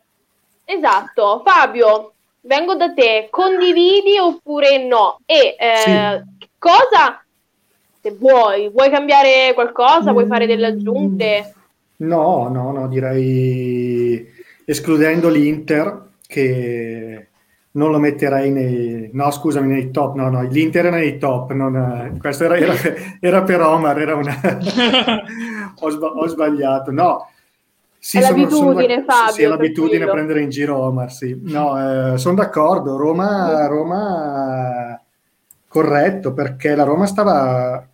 esatto. 0.64 1.42
Fabio, 1.44 2.14
vengo 2.40 2.74
da 2.74 2.92
te, 2.92 3.28
condividi 3.30 4.18
oppure 4.18 4.84
no? 4.84 5.20
E 5.24 5.56
eh, 5.58 5.76
sì. 5.76 6.48
cosa, 6.58 7.24
se 8.00 8.10
vuoi, 8.12 8.68
vuoi 8.70 8.90
cambiare 8.90 9.52
qualcosa, 9.54 10.12
vuoi 10.12 10.26
fare 10.26 10.46
delle 10.46 10.66
aggiunte? 10.66 11.54
No, 11.98 12.48
no, 12.48 12.72
no, 12.72 12.88
direi 12.88 14.28
escludendo 14.64 15.28
l'Inter 15.28 16.08
che 16.26 17.28
non 17.72 17.90
lo 17.90 17.98
metterei 17.98 18.50
nei... 18.50 19.10
No, 19.12 19.30
scusami, 19.30 19.68
nei 19.68 19.90
top. 19.90 20.16
No, 20.16 20.28
no, 20.28 20.42
l'Inter 20.42 20.86
era 20.86 20.96
nei 20.96 21.18
top. 21.18 21.52
Non, 21.52 22.16
questo 22.20 22.44
era, 22.44 22.56
era, 22.56 22.74
era, 23.20 23.42
per 23.42 23.60
Omar, 23.60 24.00
era 24.00 24.14
una... 24.14 24.34
ho, 25.78 25.90
sba- 25.90 26.12
ho, 26.12 26.26
sbagliato. 26.26 26.90
No, 26.90 27.28
sì, 27.98 28.18
è 28.18 28.20
l'abitudine, 28.20 28.94
sono, 28.94 29.04
Fabio. 29.06 29.32
Sì, 29.32 29.42
è 29.42 29.46
l'abitudine 29.46 30.04
a 30.04 30.10
prendere 30.10 30.40
in 30.40 30.48
giro 30.48 30.78
Omar, 30.78 31.12
sì. 31.12 31.38
No, 31.42 32.12
eh, 32.14 32.18
sono 32.18 32.34
d'accordo. 32.34 32.96
Roma, 32.96 33.66
Roma 33.66 35.00
corretto, 35.68 36.32
perché 36.32 36.74
la 36.74 36.84
Roma 36.84 37.06
stava 37.06 37.86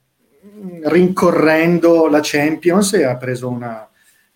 rincorrendo 0.84 2.09
la 2.09 2.20
Champions 2.22 2.92
e 2.92 3.05
ha 3.05 3.16
preso 3.16 3.48
una, 3.48 3.84
eh, 3.84 3.91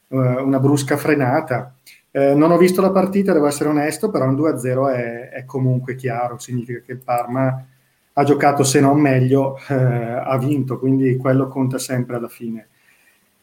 una 0.08 0.60
brusca 0.60 0.96
frenata 0.96 1.74
eh, 2.16 2.32
non 2.32 2.50
ho 2.50 2.56
visto 2.56 2.80
la 2.80 2.92
partita, 2.92 3.34
devo 3.34 3.46
essere 3.46 3.68
onesto, 3.68 4.08
però 4.08 4.24
un 4.24 4.36
2-0 4.36 4.90
è, 4.90 5.28
è 5.28 5.44
comunque 5.44 5.96
chiaro, 5.96 6.38
significa 6.38 6.80
che 6.80 6.92
il 6.92 7.02
Parma 7.04 7.66
ha 8.10 8.24
giocato 8.24 8.64
se 8.64 8.80
non 8.80 8.98
meglio, 8.98 9.58
eh, 9.68 9.74
ha 9.74 10.38
vinto, 10.38 10.78
quindi 10.78 11.18
quello 11.18 11.46
conta 11.48 11.76
sempre 11.76 12.16
alla 12.16 12.28
fine. 12.28 12.68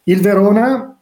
Il 0.05 0.21
Verona 0.21 0.97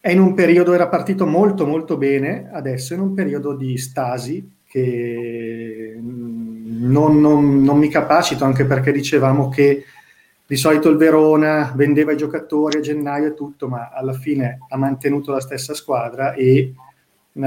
è 0.00 0.10
in 0.10 0.20
un 0.20 0.32
periodo, 0.32 0.72
era 0.72 0.88
partito 0.88 1.26
molto 1.26 1.66
molto 1.66 1.98
bene, 1.98 2.48
adesso 2.50 2.94
è 2.94 2.96
in 2.96 3.02
un 3.02 3.12
periodo 3.12 3.54
di 3.54 3.76
stasi 3.76 4.50
che 4.66 5.98
non, 6.00 7.20
non, 7.20 7.62
non 7.62 7.76
mi 7.76 7.90
capacito, 7.90 8.46
anche 8.46 8.64
perché 8.64 8.90
dicevamo 8.90 9.50
che 9.50 9.84
di 10.46 10.56
solito 10.56 10.90
il 10.90 10.98
Verona 10.98 11.72
vendeva 11.74 12.12
i 12.12 12.18
giocatori 12.18 12.78
a 12.78 12.80
gennaio 12.82 13.28
e 13.28 13.34
tutto, 13.34 13.66
ma 13.66 13.90
alla 13.90 14.12
fine 14.12 14.58
ha 14.68 14.76
mantenuto 14.76 15.32
la 15.32 15.40
stessa 15.40 15.72
squadra 15.72 16.34
e 16.34 16.74
eh, 17.32 17.42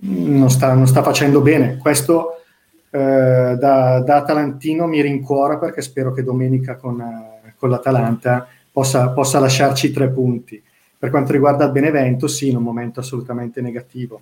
non, 0.00 0.50
sta, 0.50 0.74
non, 0.74 0.88
sta, 0.88 1.04
facendo 1.04 1.40
bene. 1.40 1.76
Questo 1.76 2.42
eh, 2.90 3.56
da, 3.58 4.00
da, 4.00 4.16
Atalantino 4.16 4.88
mi 4.88 5.00
rincuora 5.00 5.56
perché 5.56 5.82
spero 5.82 6.12
che 6.12 6.24
domenica 6.24 6.74
con, 6.76 7.00
con 7.56 7.70
l'Atalanta 7.70 8.48
possa, 8.72 9.10
possa, 9.10 9.38
lasciarci 9.38 9.92
tre 9.92 10.08
punti. 10.08 10.60
Per 10.98 11.10
quanto 11.10 11.30
riguarda 11.30 11.64
il 11.64 11.72
Benevento, 11.72 12.26
sì, 12.26 12.48
in 12.48 12.56
un 12.56 12.64
momento 12.64 12.98
assolutamente 12.98 13.60
negativo. 13.60 14.20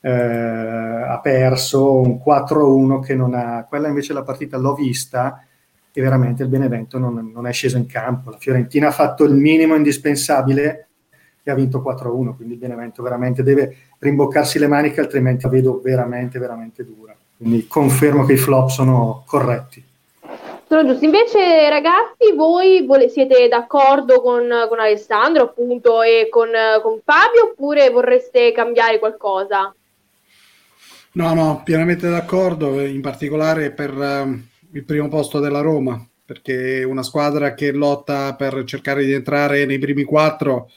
Eh, 0.00 0.10
ha 0.10 1.18
perso 1.20 1.98
un 1.98 2.20
4-1 2.22 3.00
che 3.00 3.14
non 3.14 3.32
ha... 3.32 3.64
Quella 3.66 3.88
invece 3.88 4.12
la 4.12 4.22
partita 4.22 4.58
l'ho 4.58 4.74
vista 4.74 5.46
e 5.94 6.00
veramente 6.00 6.42
il 6.42 6.48
Benevento 6.48 6.98
non, 6.98 7.30
non, 7.32 7.46
è 7.46 7.52
sceso 7.52 7.76
in 7.76 7.86
campo. 7.86 8.30
La 8.30 8.38
Fiorentina 8.38 8.88
ha 8.88 8.92
fatto 8.92 9.24
il 9.24 9.34
minimo 9.34 9.74
indispensabile 9.74 10.88
e 11.42 11.50
ha 11.50 11.54
vinto 11.54 11.82
4-1, 11.82 12.36
quindi 12.36 12.54
il 12.54 12.60
Benevento 12.60 13.02
veramente 13.02 13.42
deve 13.42 13.76
rimboccarsi 13.98 14.58
le 14.58 14.68
maniche, 14.68 15.00
altrimenti 15.00 15.44
la 15.44 15.50
vedo 15.50 15.80
veramente, 15.82 16.38
veramente 16.38 16.84
dura. 16.84 17.14
Quindi 17.36 17.66
confermo 17.66 18.24
che 18.24 18.34
i 18.34 18.36
flop 18.36 18.68
sono 18.68 19.24
corretti. 19.26 19.84
Sono 20.68 20.86
giusti. 20.86 21.04
Invece, 21.04 21.68
ragazzi, 21.68 22.32
voi 22.34 22.86
vole- 22.86 23.08
siete 23.08 23.46
d'accordo 23.48 24.22
con, 24.22 24.48
con, 24.68 24.78
Alessandro 24.78 25.42
appunto 25.42 26.00
e 26.00 26.28
con, 26.30 26.48
con 26.82 27.00
Fabio 27.04 27.50
oppure 27.50 27.90
vorreste 27.90 28.52
cambiare 28.52 28.98
qualcosa? 28.98 29.74
No, 31.14 31.34
no, 31.34 31.60
pienamente 31.62 32.08
d'accordo, 32.08 32.80
in 32.80 33.02
particolare 33.02 33.72
per, 33.72 33.90
il 34.72 34.84
primo 34.84 35.08
posto 35.08 35.38
della 35.38 35.60
Roma, 35.60 36.02
perché 36.24 36.82
una 36.84 37.02
squadra 37.02 37.54
che 37.54 37.72
lotta 37.72 38.34
per 38.34 38.64
cercare 38.64 39.04
di 39.04 39.12
entrare 39.12 39.66
nei 39.66 39.78
primi 39.78 40.04
quattro 40.04 40.70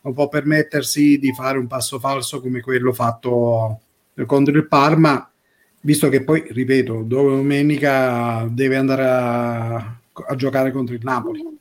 non 0.00 0.14
può 0.14 0.28
permettersi 0.28 1.18
di 1.18 1.32
fare 1.32 1.58
un 1.58 1.66
passo 1.66 1.98
falso 1.98 2.40
come 2.40 2.60
quello 2.60 2.92
fatto 2.92 3.80
contro 4.26 4.56
il 4.56 4.66
Parma, 4.66 5.30
visto 5.80 6.08
che 6.08 6.24
poi, 6.24 6.44
ripeto, 6.48 7.02
domenica 7.04 8.46
deve 8.48 8.76
andare 8.76 9.04
a, 9.04 9.74
a 9.76 10.34
giocare 10.34 10.72
contro 10.72 10.94
il 10.94 11.02
Napoli. 11.02 11.58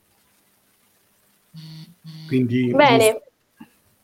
Quindi, 2.27 2.71
Bene, 2.73 3.21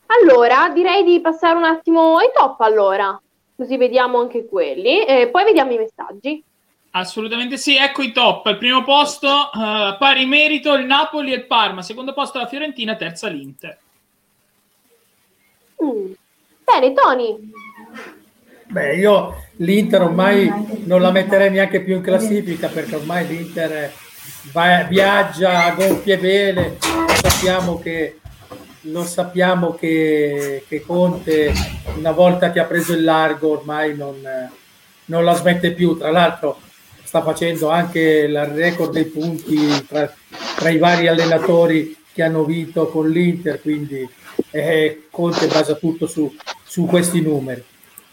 allora 0.08 0.70
direi 0.70 1.04
di 1.04 1.20
passare 1.22 1.58
un 1.58 1.64
attimo 1.64 2.18
ai 2.18 2.30
top 2.34 2.60
allora, 2.62 3.20
così 3.56 3.78
vediamo 3.78 4.20
anche 4.20 4.46
quelli, 4.46 5.04
e 5.04 5.30
poi 5.32 5.44
vediamo 5.46 5.72
i 5.72 5.78
messaggi. 5.78 6.44
Assolutamente 6.92 7.58
sì, 7.58 7.78
ecco 7.78 8.02
i 8.02 8.12
top. 8.12 8.46
Al 8.48 8.58
primo 8.58 8.84
posto, 8.84 9.28
uh, 9.28 9.98
pari 9.98 10.26
merito 10.26 10.74
il 10.74 10.86
Napoli 10.86 11.32
e 11.32 11.36
il 11.36 11.46
Parma, 11.46 11.82
secondo 11.82 12.14
posto 12.14 12.38
la 12.38 12.48
Fiorentina, 12.48 12.96
terza 12.96 13.28
l'Inter. 13.28 13.78
Mm. 15.82 16.12
Bene, 16.66 16.94
Tony. 16.94 17.52
Beh, 18.68 18.96
io 18.96 19.36
l'Inter 19.58 20.02
ormai 20.02 20.52
non 20.86 21.02
la 21.02 21.12
metterei 21.12 21.50
neanche 21.50 21.82
più 21.82 21.96
in 21.96 22.02
classifica 22.02 22.68
perché 22.68 22.96
ormai 22.96 23.28
l'Inter 23.28 23.92
va, 24.52 24.84
viaggia 24.84 25.66
a 25.66 25.72
gonfie 25.72 26.18
vele. 26.18 26.78
Sappiamo 27.22 27.80
che, 27.80 28.20
lo 28.82 29.04
sappiamo 29.04 29.74
che, 29.74 30.66
che 30.68 30.82
Conte, 30.82 31.54
una 31.96 32.12
volta 32.12 32.52
che 32.52 32.60
ha 32.60 32.66
preso 32.66 32.94
il 32.94 33.04
largo, 33.04 33.52
ormai 33.52 33.96
non, 33.96 34.22
non 35.06 35.24
la 35.24 35.34
smette 35.34 35.72
più. 35.72 35.98
Tra 35.98 36.12
l'altro, 36.12 36.60
sta 37.12 37.22
facendo 37.24 37.68
anche 37.68 38.00
il 38.00 38.46
record 38.46 38.94
dei 38.94 39.04
punti 39.04 39.86
tra, 39.86 40.10
tra 40.56 40.70
i 40.70 40.78
vari 40.78 41.10
allenatori 41.10 41.94
che 42.14 42.24
hanno 42.24 42.46
vinto 42.46 42.88
con 42.88 43.10
l'Inter, 43.10 43.60
quindi 43.60 44.10
eh, 44.50 45.08
Conte 45.12 45.48
basa 45.48 45.74
tutto 45.74 46.08
su, 46.08 46.34
su 46.64 46.86
questi 46.86 47.20
numeri. 47.20 47.62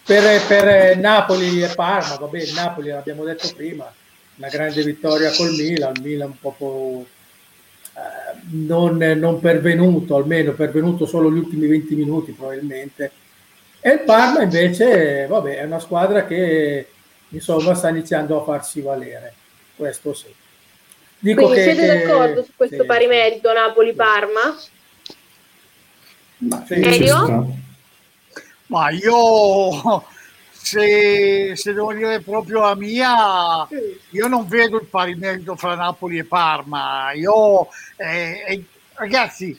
Per, 0.04 0.44
per, 0.48 0.98
Napoli 0.98 1.62
e 1.62 1.68
Parma, 1.76 2.16
vabbè, 2.16 2.50
Napoli 2.56 2.88
l'abbiamo 2.88 3.22
detto 3.22 3.48
prima, 3.54 3.88
una 4.34 4.48
grande 4.48 4.82
vittoria 4.82 5.30
col 5.30 5.54
Milan, 5.54 5.92
Milan 6.02 6.30
un 6.30 6.54
po' 6.56 7.06
eh, 7.94 8.40
non, 8.50 8.96
non, 8.96 9.38
pervenuto, 9.38 10.16
almeno 10.16 10.54
pervenuto 10.54 11.06
solo 11.06 11.30
gli 11.30 11.38
ultimi 11.38 11.68
20 11.68 11.94
minuti 11.94 12.32
probabilmente. 12.32 13.12
E 13.78 13.90
il 13.90 14.00
Parma 14.00 14.42
invece, 14.42 15.26
vabbè, 15.28 15.58
è 15.58 15.62
una 15.62 15.78
squadra 15.78 16.26
che 16.26 16.88
insomma 17.30 17.74
sta 17.74 17.88
iniziando 17.88 18.40
a 18.40 18.44
farsi 18.44 18.80
valere, 18.80 19.34
questo 19.76 20.14
sì. 20.14 20.34
Dico 21.20 21.42
Quindi 21.42 21.56
che, 21.56 21.74
siete 21.74 21.86
d'accordo 21.86 22.44
su 22.44 22.52
questo 22.54 22.82
sì. 22.82 22.86
pari 22.86 23.06
merito 23.06 23.52
Napoli-Parma? 23.52 24.56
Ma, 26.38 26.64
Ma 28.66 28.90
io 28.90 30.04
se, 30.68 31.56
se, 31.56 31.72
devo 31.72 31.92
dire 31.94 32.20
proprio 32.20 32.60
la 32.60 32.74
mia, 32.74 33.66
io 34.10 34.26
non 34.28 34.46
vedo 34.46 34.78
il 34.78 34.86
pari 34.86 35.14
merito 35.14 35.56
fra 35.56 35.74
Napoli 35.74 36.18
e 36.18 36.24
Parma. 36.24 37.12
Io, 37.12 37.68
eh, 37.96 38.44
eh, 38.46 38.64
ragazzi, 38.94 39.58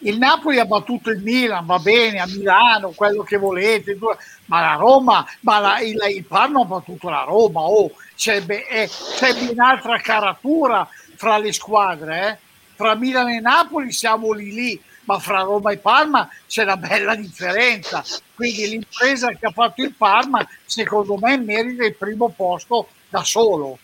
il 0.00 0.18
Napoli 0.18 0.58
ha 0.58 0.64
battuto 0.64 1.10
il 1.10 1.20
Milan, 1.20 1.66
va 1.66 1.78
bene, 1.78 2.20
a 2.20 2.26
Milano, 2.26 2.90
quello 2.90 3.22
che 3.22 3.36
volete, 3.36 3.98
ma 4.46 4.60
la 4.60 4.74
Roma, 4.74 5.26
ma 5.40 5.58
la, 5.58 5.80
il, 5.80 5.98
il 6.14 6.24
Parma 6.24 6.62
ha 6.62 6.64
battuto 6.64 7.08
la 7.08 7.24
Roma, 7.24 7.60
oh, 7.60 7.90
c'è, 8.16 8.42
eh, 8.46 8.88
c'è 8.88 9.34
ben 9.34 9.60
altra 9.60 9.98
caratura 9.98 10.88
fra 11.16 11.36
le 11.38 11.52
squadre, 11.52 12.28
eh? 12.28 12.38
fra 12.74 12.94
Milan 12.94 13.28
e 13.28 13.40
Napoli 13.40 13.92
siamo 13.92 14.32
lì 14.32 14.52
lì, 14.52 14.82
ma 15.04 15.18
fra 15.18 15.40
Roma 15.40 15.70
e 15.70 15.78
Parma 15.78 16.28
c'è 16.46 16.62
una 16.62 16.76
bella 16.76 17.14
differenza, 17.14 18.02
quindi 18.34 18.68
l'impresa 18.68 19.28
che 19.32 19.46
ha 19.46 19.50
fatto 19.50 19.82
il 19.82 19.92
Parma 19.92 20.46
secondo 20.64 21.18
me 21.18 21.36
merita 21.36 21.84
il 21.84 21.94
primo 21.94 22.30
posto 22.30 22.88
da 23.08 23.22
solo. 23.22 23.78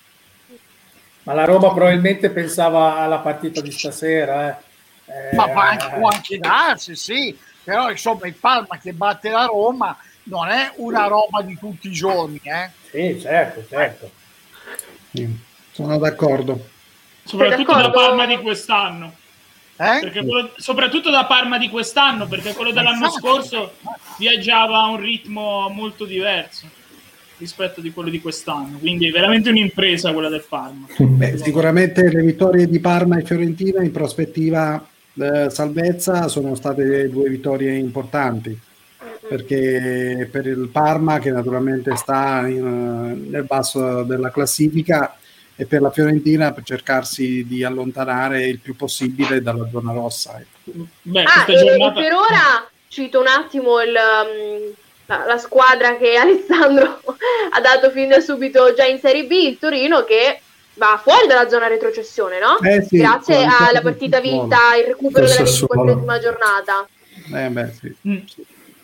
Ma 1.25 1.35
la 1.35 1.45
Roma 1.45 1.73
probabilmente 1.75 2.31
pensava 2.31 2.99
alla 2.99 3.19
partita 3.19 3.61
di 3.61 3.73
stasera, 3.73 4.49
eh 4.49 4.66
ma 5.34 5.48
può 5.48 5.61
anche, 5.61 5.88
può 5.96 6.09
anche 6.09 6.38
darsi, 6.38 6.96
sì, 6.96 7.36
però 7.62 7.90
insomma 7.90 8.26
il 8.26 8.34
Parma 8.34 8.78
che 8.78 8.92
batte 8.92 9.30
la 9.30 9.44
Roma 9.44 9.96
non 10.24 10.48
è 10.48 10.72
una 10.76 11.07
roba 11.07 11.42
di 11.42 11.57
tutti 11.59 11.88
i 11.88 11.92
giorni. 11.92 12.40
Eh? 12.42 12.70
Sì, 12.90 13.20
certo, 13.20 13.64
certo. 13.68 14.11
Sono 15.72 15.98
d'accordo. 15.98 16.68
Soprattutto 17.24 17.72
d'accordo? 17.72 17.88
da 17.88 18.07
Parma 18.07 18.26
di 18.26 18.36
quest'anno. 18.38 19.14
Eh? 19.78 20.11
Quello, 20.11 20.52
soprattutto 20.57 21.11
da 21.11 21.26
Parma 21.26 21.59
di 21.59 21.68
quest'anno, 21.68 22.26
perché 22.26 22.54
quello 22.54 22.72
dell'anno 22.72 23.07
esatto. 23.07 23.18
scorso 23.18 23.74
viaggiava 24.18 24.78
a 24.78 24.88
un 24.88 24.98
ritmo 24.98 25.68
molto 25.68 26.04
diverso 26.04 26.66
rispetto 27.38 27.80
di 27.80 27.90
quello 27.92 28.09
di 28.09 28.20
quest'anno. 28.20 28.78
Quindi 28.78 29.09
è 29.09 29.11
veramente 29.11 29.50
un'impresa 29.50 30.12
quella 30.12 30.28
del 30.28 30.44
Parma. 30.48 30.86
Beh, 30.96 31.36
sicuramente 31.38 32.09
le 32.09 32.22
vittorie 32.22 32.66
di 32.66 32.80
Parma 32.80 33.18
e 33.18 33.24
Fiorentina 33.24 33.82
in 33.82 33.92
prospettiva 33.92 34.82
eh, 35.19 35.51
salvezza 35.51 36.29
sono 36.29 36.55
state 36.55 37.09
due 37.09 37.29
vittorie 37.29 37.75
importanti. 37.75 38.59
perché 39.29 40.29
per 40.31 40.47
il 40.47 40.69
Parma 40.71 41.19
che 41.19 41.33
naturalmente 41.33 41.97
sta 41.97 42.47
in, 42.47 43.29
nel 43.29 43.43
basso 43.43 44.05
della 44.05 44.31
classifica 44.31 45.17
e 45.57 45.64
per 45.64 45.81
la 45.81 45.91
Fiorentina 45.91 46.53
per 46.53 46.62
cercarsi 46.64 47.45
di 47.47 47.64
allontanare 47.64 48.47
il 48.47 48.59
più 48.59 48.77
possibile 48.77 49.41
dalla 49.41 49.67
zona 49.71 49.93
rossa. 49.93 50.39
Ecco. 50.39 50.87
Beh, 51.03 51.23
ah, 51.23 51.45
giornata... 51.47 52.01
per 52.01 52.12
ora 52.12 52.69
cito 52.89 53.21
un 53.21 53.27
attimo 53.27 53.81
il, 53.81 53.95
um, 53.95 54.75
la, 55.07 55.25
la, 55.27 55.39
squadra 55.39 55.97
che 55.97 56.14
Alessandro 56.17 57.01
ha 57.51 57.61
dato 57.61 57.91
fin 57.91 58.09
da 58.09 58.21
subito 58.21 58.75
già 58.75 58.85
in 58.85 58.99
Serie 58.99 59.25
B, 59.25 59.31
il 59.33 59.59
Torino 59.59 60.05
che 60.05 60.41
va 60.77 61.01
fuori 61.03 61.27
dalla 61.27 61.49
zona 61.49 61.66
retrocessione, 61.66 62.39
no? 62.39 62.59
Eh 62.61 62.83
sì, 62.83 62.99
Grazie 62.99 63.45
alla 63.45 63.81
partita 63.81 64.20
vinta, 64.20 64.77
il 64.79 64.87
recupero 64.87 65.27
della 65.27 65.41
24esima 65.41 66.20
giornata. 66.20 66.87
Eh 67.35 67.49
beh, 67.49 67.72
sì. 67.72 67.97
Mm. 68.09 68.16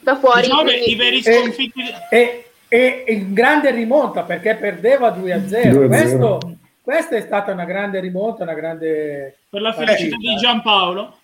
Da 0.00 0.18
fuori. 0.18 0.42
Diciamo 0.42 0.62
quindi... 0.62 0.90
i 0.90 0.96
veri 0.96 1.22
sconfitti... 1.22 1.82
E, 2.10 2.44
e, 2.68 3.04
e, 3.06 3.12
in 3.12 3.32
grande 3.32 3.70
rimonta 3.70 4.22
perché 4.22 4.56
perdeva 4.56 5.10
2 5.10 5.32
a 5.32 5.46
0. 5.46 5.86
Questo, 5.86 6.38
questa 6.82 7.16
è 7.16 7.20
stata 7.20 7.52
una 7.52 7.64
grande 7.64 8.00
rimonta, 8.00 8.42
una 8.42 8.54
grande... 8.54 9.36
Per 9.48 9.60
la 9.60 9.72
felicità 9.72 10.16
di 10.16 10.34
Giampaolo. 10.36 11.16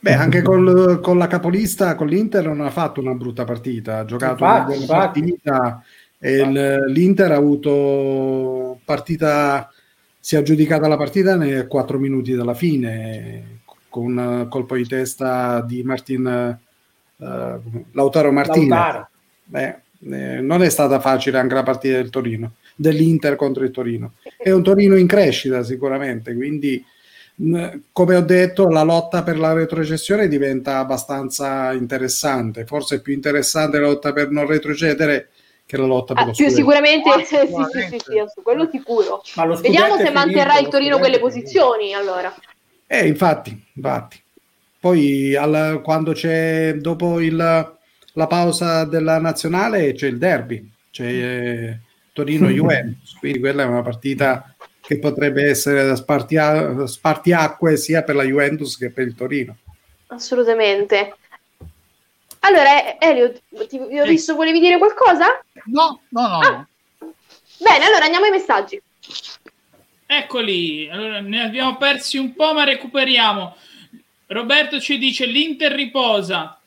Beh, 0.00 0.12
anche 0.12 0.42
col, 0.42 1.00
con 1.00 1.16
la 1.16 1.26
capolista, 1.26 1.94
con 1.94 2.08
l'Inter 2.08 2.44
non 2.44 2.60
ha 2.60 2.70
fatto 2.70 3.00
una 3.00 3.14
brutta 3.14 3.44
partita, 3.44 4.00
ha 4.00 4.04
giocato 4.04 4.32
infatti, 4.32 4.76
una 4.76 4.84
buona 4.84 5.00
partita 5.00 5.84
e 6.18 6.36
il, 6.40 6.84
l'Inter 6.88 7.32
ha 7.32 7.36
avuto 7.36 8.80
partita, 8.84 9.70
si 10.24 10.36
è 10.36 10.38
aggiudicata 10.38 10.88
la 10.88 10.96
partita 10.96 11.36
nei 11.36 11.66
4 11.66 11.98
minuti 11.98 12.32
dalla 12.32 12.54
fine 12.54 13.60
con 13.90 14.16
un 14.16 14.46
colpo 14.48 14.74
di 14.74 14.86
testa 14.86 15.60
di 15.60 15.82
Martin 15.82 16.58
uh, 17.16 17.24
Lautaro 17.92 18.32
Martinez. 18.32 19.04
Beh, 19.44 19.76
eh, 20.00 20.40
non 20.40 20.62
è 20.62 20.70
stata 20.70 20.98
facile 20.98 21.36
anche 21.36 21.52
la 21.52 21.62
partita 21.62 21.96
del 21.96 22.08
Torino, 22.08 22.52
dell'Inter 22.74 23.36
contro 23.36 23.64
il 23.64 23.70
Torino. 23.70 24.14
È 24.38 24.50
un 24.50 24.62
Torino 24.62 24.96
in 24.96 25.06
crescita 25.06 25.62
sicuramente, 25.62 26.34
quindi 26.34 26.82
come 27.92 28.16
ho 28.16 28.22
detto, 28.22 28.66
la 28.70 28.82
lotta 28.82 29.22
per 29.22 29.38
la 29.38 29.52
retrocessione 29.52 30.26
diventa 30.26 30.78
abbastanza 30.78 31.70
interessante, 31.74 32.64
forse 32.64 33.02
più 33.02 33.12
interessante 33.12 33.78
la 33.78 33.88
lotta 33.88 34.14
per 34.14 34.30
non 34.30 34.46
retrocedere 34.46 35.28
che 35.66 35.76
la 35.76 35.86
lotta 35.86 36.14
per 36.14 36.22
ah, 36.22 36.26
lo 36.26 36.32
più 36.32 36.48
sicuramente 36.48 37.08
ah, 37.08 37.18
sì, 37.24 37.36
sì, 37.36 37.88
sì, 37.88 37.98
sì, 37.98 38.22
su 38.32 38.42
quello 38.42 38.68
sicuro. 38.70 39.22
Vediamo 39.60 39.96
se 39.96 40.10
manterrà 40.10 40.58
il 40.58 40.68
Torino 40.68 40.98
quelle 40.98 41.18
posizioni 41.18 41.94
allora. 41.94 42.34
Eh, 42.86 43.06
infatti, 43.06 43.64
infatti. 43.74 44.22
Poi 44.78 45.34
alla, 45.34 45.78
quando 45.78 46.12
c'è 46.12 46.74
dopo 46.74 47.18
il, 47.20 47.36
la 47.36 48.26
pausa 48.26 48.84
della 48.84 49.18
nazionale 49.18 49.94
c'è 49.94 50.06
il 50.08 50.18
derby, 50.18 50.70
c'è 50.90 51.06
eh, 51.06 51.78
Torino-Juventus, 52.12 53.16
quindi 53.18 53.40
quella 53.40 53.62
è 53.62 53.66
una 53.66 53.82
partita 53.82 54.54
che 54.80 54.98
potrebbe 54.98 55.48
essere 55.48 55.96
spartia, 55.96 56.86
spartiacque 56.86 57.78
sia 57.78 58.02
per 58.02 58.16
la 58.16 58.24
Juventus 58.24 58.76
che 58.76 58.90
per 58.90 59.06
il 59.06 59.14
Torino. 59.14 59.56
Assolutamente. 60.08 61.14
Allora, 62.44 62.98
Elio, 62.98 63.32
ti, 63.68 63.78
ho 63.78 64.04
visto, 64.04 64.34
volevi 64.34 64.60
dire 64.60 64.76
qualcosa? 64.76 65.42
No, 65.64 66.00
no, 66.10 66.28
no. 66.28 66.38
Ah. 66.40 66.66
Bene, 67.58 67.84
allora 67.86 68.04
andiamo 68.04 68.26
ai 68.26 68.30
messaggi. 68.30 68.80
Eccoli, 70.06 70.88
allora, 70.90 71.20
ne 71.20 71.42
abbiamo 71.42 71.76
persi 71.76 72.18
un 72.18 72.34
po', 72.34 72.52
ma 72.52 72.64
recuperiamo. 72.64 73.56
Roberto 74.26 74.78
ci 74.78 74.98
dice 74.98 75.24
l'Inter 75.24 75.72
riposa. 75.72 76.58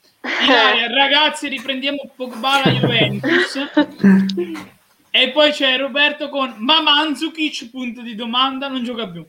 Ilaria, 0.43 0.87
ragazzi, 0.93 1.47
riprendiamo 1.47 2.09
Pogba 2.15 2.61
la 2.65 2.71
Juventus. 2.71 3.59
E 5.09 5.31
poi 5.31 5.51
c'è 5.51 5.79
Roberto 5.79 6.29
con 6.29 6.53
ma 6.59 6.79
Mandzukic, 6.79 7.71
punto 7.71 8.01
di 8.03 8.13
domanda, 8.13 8.67
non 8.67 8.83
gioca 8.83 9.07
più. 9.07 9.25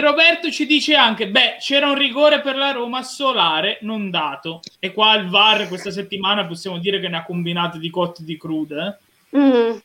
Roberto 0.00 0.50
ci 0.50 0.66
dice 0.66 0.94
anche, 0.94 1.28
beh, 1.28 1.56
c'era 1.60 1.88
un 1.88 1.96
rigore 1.96 2.42
per 2.42 2.56
la 2.56 2.72
Roma 2.72 3.02
solare, 3.02 3.78
non 3.82 4.10
dato. 4.10 4.60
E 4.78 4.92
qua 4.92 5.14
il 5.14 5.28
VAR 5.28 5.66
questa 5.66 5.90
settimana 5.90 6.46
possiamo 6.46 6.78
dire 6.78 7.00
che 7.00 7.08
ne 7.08 7.16
ha 7.16 7.24
combinato 7.24 7.78
di 7.78 7.88
cotte 7.88 8.22
di 8.22 8.36
crude. 8.36 8.98
Eh? 9.32 9.38
Mm. 9.38 9.78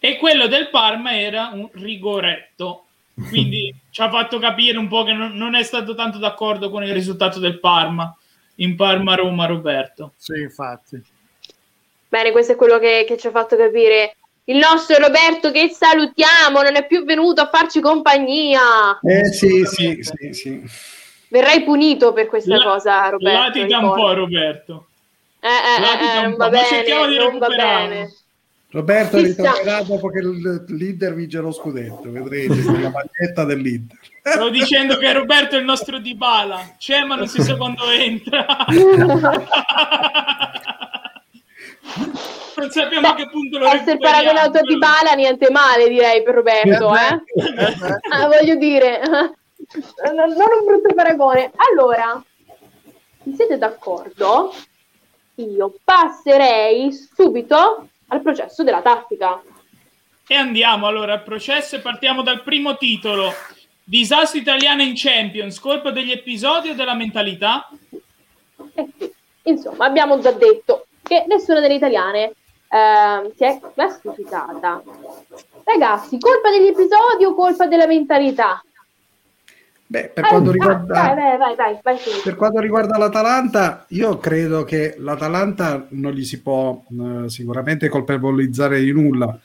E 0.00 0.16
quello 0.16 0.48
del 0.48 0.70
Parma 0.70 1.16
era 1.16 1.50
un 1.52 1.68
rigoretto. 1.72 2.86
Quindi 3.28 3.72
ci 3.90 4.00
ha 4.00 4.10
fatto 4.10 4.40
capire 4.40 4.76
un 4.76 4.88
po' 4.88 5.04
che 5.04 5.12
non, 5.12 5.36
non 5.36 5.54
è 5.54 5.62
stato 5.62 5.94
tanto 5.94 6.18
d'accordo 6.18 6.68
con 6.68 6.82
il 6.82 6.92
risultato 6.92 7.38
del 7.38 7.60
Parma. 7.60 8.12
In 8.56 8.74
Parma-Roma, 8.74 9.46
Roberto. 9.46 10.14
Sì, 10.16 10.40
infatti. 10.40 11.00
Bene, 12.08 12.32
questo 12.32 12.52
è 12.52 12.56
quello 12.56 12.80
che, 12.80 13.04
che, 13.06 13.16
ci 13.16 13.28
ha 13.28 13.30
fatto 13.30 13.56
capire 13.56 14.16
il 14.48 14.56
nostro 14.56 14.96
Roberto 14.98 15.50
che 15.50 15.68
salutiamo, 15.68 16.62
non 16.62 16.76
è 16.76 16.86
più 16.86 17.04
venuto 17.04 17.42
a 17.42 17.50
farci 17.52 17.80
compagnia. 17.80 18.98
Eh 19.02 19.26
sì, 19.32 19.64
sì, 19.66 19.98
sì, 20.00 20.32
sì. 20.32 20.62
Verrai 21.28 21.62
punito 21.64 22.14
per 22.14 22.26
questa 22.28 22.56
La, 22.56 22.62
cosa, 22.62 23.08
Roberto. 23.10 23.38
Latica 23.38 23.78
un 23.78 23.92
po', 23.92 24.14
Roberto. 24.14 24.86
Eh, 25.40 25.48
eh, 25.48 26.18
eh, 26.18 26.22
non 26.22 26.36
va 26.36 26.48
bene, 26.48 27.18
non 27.18 27.38
va 27.38 27.48
bene. 27.48 28.12
Roberto 28.70 29.18
ritornerà 29.18 29.82
dopo 29.82 30.08
che 30.08 30.20
l'Inter 30.20 31.14
vince 31.14 31.40
lo 31.40 31.52
scudetto, 31.52 32.10
vedrete, 32.10 32.54
la 32.80 32.90
maglietta 32.90 33.44
dell'Inter. 33.44 33.98
Sto 34.22 34.48
dicendo 34.48 34.96
che 34.96 35.12
Roberto 35.12 35.56
è 35.56 35.58
il 35.58 35.64
nostro 35.64 35.98
Dybala, 35.98 36.76
c'è 36.78 37.02
ma 37.04 37.16
non 37.16 37.28
si 37.28 37.42
sa 37.42 37.56
quando 37.56 37.88
entra. 37.90 38.46
non 42.58 42.70
sappiamo 42.70 43.00
Beh, 43.00 43.08
a 43.08 43.14
che 43.14 43.28
punto 43.28 43.58
lo 43.58 43.66
essere 43.66 43.98
paragonato 43.98 44.58
a 44.58 44.62
Dybala 44.62 45.12
niente 45.14 45.50
male 45.50 45.88
direi 45.88 46.22
per 46.22 46.34
Roberto 46.34 46.94
eh? 46.94 47.22
ah, 48.10 48.26
voglio 48.26 48.56
dire 48.56 49.00
non, 49.08 50.30
un 50.30 50.64
brutto 50.64 50.94
paragone 50.94 51.52
allora 51.56 52.22
se 53.22 53.34
siete 53.34 53.58
d'accordo 53.58 54.54
io 55.36 55.74
passerei 55.84 56.92
subito 56.92 57.88
al 58.08 58.22
processo 58.22 58.64
della 58.64 58.82
tattica 58.82 59.40
e 60.26 60.34
andiamo 60.34 60.86
allora 60.86 61.14
al 61.14 61.22
processo 61.22 61.76
e 61.76 61.80
partiamo 61.80 62.22
dal 62.22 62.42
primo 62.42 62.76
titolo 62.76 63.32
disastro 63.84 64.38
italiano 64.38 64.82
in 64.82 64.92
Champions 64.94 65.60
colpa 65.60 65.90
degli 65.90 66.10
episodi 66.10 66.70
o 66.70 66.74
della 66.74 66.94
mentalità? 66.94 67.68
Eh 68.74 68.88
sì. 68.98 69.12
insomma 69.44 69.86
abbiamo 69.86 70.18
già 70.18 70.32
detto 70.32 70.86
che 71.02 71.24
nessuna 71.26 71.60
delle 71.60 71.74
italiane 71.74 72.32
eh, 72.68 73.32
si 73.34 73.44
è 73.44 73.60
classificata. 73.74 74.82
Ragazzi, 75.64 76.18
colpa 76.18 76.50
degli 76.50 76.68
episodi 76.68 77.24
o 77.24 77.34
colpa 77.34 77.66
della 77.66 77.86
mentalità? 77.86 78.62
Beh, 79.90 80.10
per, 80.12 80.24
ah, 80.24 80.28
quanto 80.28 80.50
riguarda, 80.50 81.02
ah, 81.02 81.14
vai, 81.14 81.56
vai, 81.56 81.78
vai, 81.82 81.98
per 82.22 82.36
quanto 82.36 82.60
riguarda 82.60 82.98
l'Atalanta, 82.98 83.86
io 83.88 84.18
credo 84.18 84.64
che 84.64 84.96
l'Atalanta 84.98 85.86
non 85.90 86.12
gli 86.12 86.24
si 86.24 86.42
può 86.42 86.82
eh, 86.90 87.30
sicuramente 87.30 87.88
colpevolizzare 87.88 88.80
di 88.80 88.92
nulla. 88.92 89.38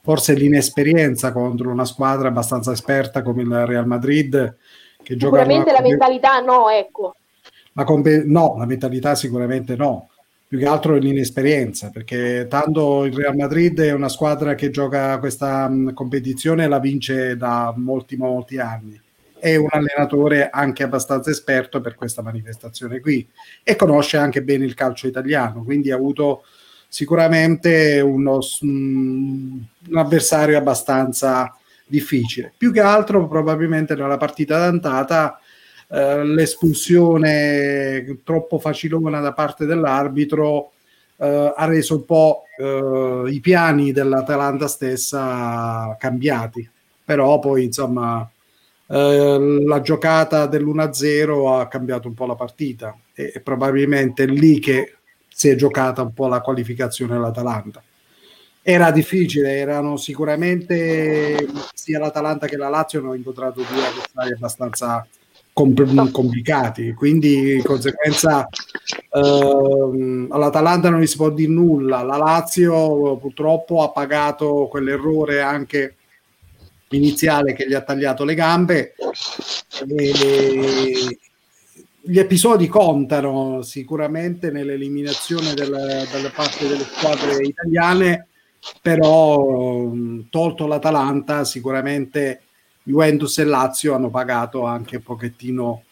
Forse 0.00 0.34
l'inesperienza 0.34 1.32
contro 1.32 1.70
una 1.70 1.84
squadra 1.84 2.28
abbastanza 2.28 2.70
esperta 2.70 3.22
come 3.22 3.42
il 3.42 3.66
Real 3.66 3.86
Madrid. 3.86 4.56
Che 5.02 5.16
sicuramente 5.18 5.72
la 5.72 5.80
mentalità 5.80 6.38
no, 6.40 6.70
ecco. 6.70 7.16
La 7.72 7.82
comp- 7.82 8.22
no, 8.24 8.54
la 8.56 8.66
mentalità 8.66 9.16
sicuramente 9.16 9.74
no 9.74 10.10
più 10.48 10.58
che 10.58 10.66
altro 10.66 10.96
l'inesperienza, 10.96 11.90
perché 11.90 12.46
tanto 12.48 13.04
il 13.04 13.14
Real 13.14 13.36
Madrid 13.36 13.78
è 13.80 13.92
una 13.92 14.08
squadra 14.08 14.54
che 14.54 14.70
gioca 14.70 15.18
questa 15.18 15.68
mh, 15.68 15.92
competizione 15.92 16.64
e 16.64 16.68
la 16.68 16.78
vince 16.78 17.36
da 17.36 17.74
molti, 17.76 18.16
molti 18.16 18.58
anni. 18.58 18.98
È 19.38 19.54
un 19.56 19.68
allenatore 19.70 20.48
anche 20.48 20.82
abbastanza 20.82 21.30
esperto 21.30 21.82
per 21.82 21.94
questa 21.94 22.22
manifestazione 22.22 23.00
qui 23.00 23.28
e 23.62 23.76
conosce 23.76 24.16
anche 24.16 24.42
bene 24.42 24.64
il 24.64 24.72
calcio 24.72 25.06
italiano, 25.06 25.62
quindi 25.62 25.90
ha 25.90 25.96
avuto 25.96 26.44
sicuramente 26.88 28.00
uno, 28.00 28.38
un 28.62 29.60
avversario 29.92 30.56
abbastanza 30.56 31.54
difficile. 31.86 32.54
Più 32.56 32.72
che 32.72 32.80
altro 32.80 33.28
probabilmente 33.28 33.94
nella 33.94 34.16
partita 34.16 34.58
d'andata 34.58 35.38
eh, 35.88 36.24
l'espulsione 36.24 38.18
troppo 38.24 38.58
facilona 38.58 39.20
da 39.20 39.32
parte 39.32 39.66
dell'arbitro 39.66 40.72
eh, 41.16 41.52
ha 41.54 41.64
reso 41.64 41.96
un 41.96 42.04
po' 42.04 42.44
eh, 42.56 43.24
i 43.30 43.40
piani 43.40 43.92
dell'Atalanta 43.92 44.68
stessa 44.68 45.96
cambiati. 45.98 46.68
Però 47.04 47.38
poi, 47.38 47.64
insomma, 47.64 48.28
eh, 48.86 49.62
la 49.66 49.80
giocata 49.80 50.46
dell'1-0 50.46 51.58
ha 51.58 51.68
cambiato 51.68 52.08
un 52.08 52.14
po' 52.14 52.26
la 52.26 52.34
partita 52.34 52.96
e, 53.14 53.32
e 53.34 53.40
probabilmente 53.40 54.26
lì 54.26 54.58
che 54.58 54.96
si 55.28 55.48
è 55.48 55.54
giocata 55.54 56.02
un 56.02 56.12
po' 56.12 56.28
la 56.28 56.40
qualificazione 56.40 57.14
dell'Atalanta 57.14 57.82
era 58.68 58.90
difficile, 58.90 59.56
erano 59.56 59.96
sicuramente 59.96 61.48
sia 61.72 61.98
l'Atalanta 61.98 62.46
che 62.46 62.58
la 62.58 62.68
Lazio 62.68 62.98
hanno 62.98 63.14
incontrato 63.14 63.62
due 63.62 63.86
avversari 63.86 64.32
abbastanza 64.32 65.06
compl- 65.58 66.10
complicati, 66.12 66.92
quindi 66.92 67.56
di 67.56 67.62
conseguenza 67.62 68.46
Uh, 69.10 70.26
all'Atalanta 70.30 70.90
non 70.90 71.00
gli 71.00 71.06
si 71.06 71.16
può 71.16 71.30
dire 71.30 71.50
nulla. 71.50 72.02
La 72.02 72.16
Lazio 72.16 73.16
purtroppo 73.16 73.82
ha 73.82 73.90
pagato 73.90 74.68
quell'errore 74.70 75.40
anche 75.40 75.96
iniziale 76.90 77.54
che 77.54 77.66
gli 77.66 77.74
ha 77.74 77.80
tagliato 77.80 78.24
le 78.24 78.34
gambe. 78.34 78.94
E 79.96 81.18
gli 82.00 82.18
episodi 82.18 82.66
contano 82.68 83.62
sicuramente 83.62 84.50
nell'eliminazione 84.50 85.54
della, 85.54 86.04
dalla 86.10 86.30
parte 86.34 86.68
delle 86.68 86.84
squadre 86.84 87.42
italiane, 87.44 88.26
però 88.80 89.90
tolto 90.30 90.66
l'Atalanta 90.66 91.44
sicuramente 91.44 92.42
Juventus 92.88 93.36
e 93.36 93.44
Lazio 93.44 93.94
hanno 93.94 94.08
pagato 94.08 94.64
anche 94.64 94.96
un 94.96 95.02
pochettino 95.02 95.82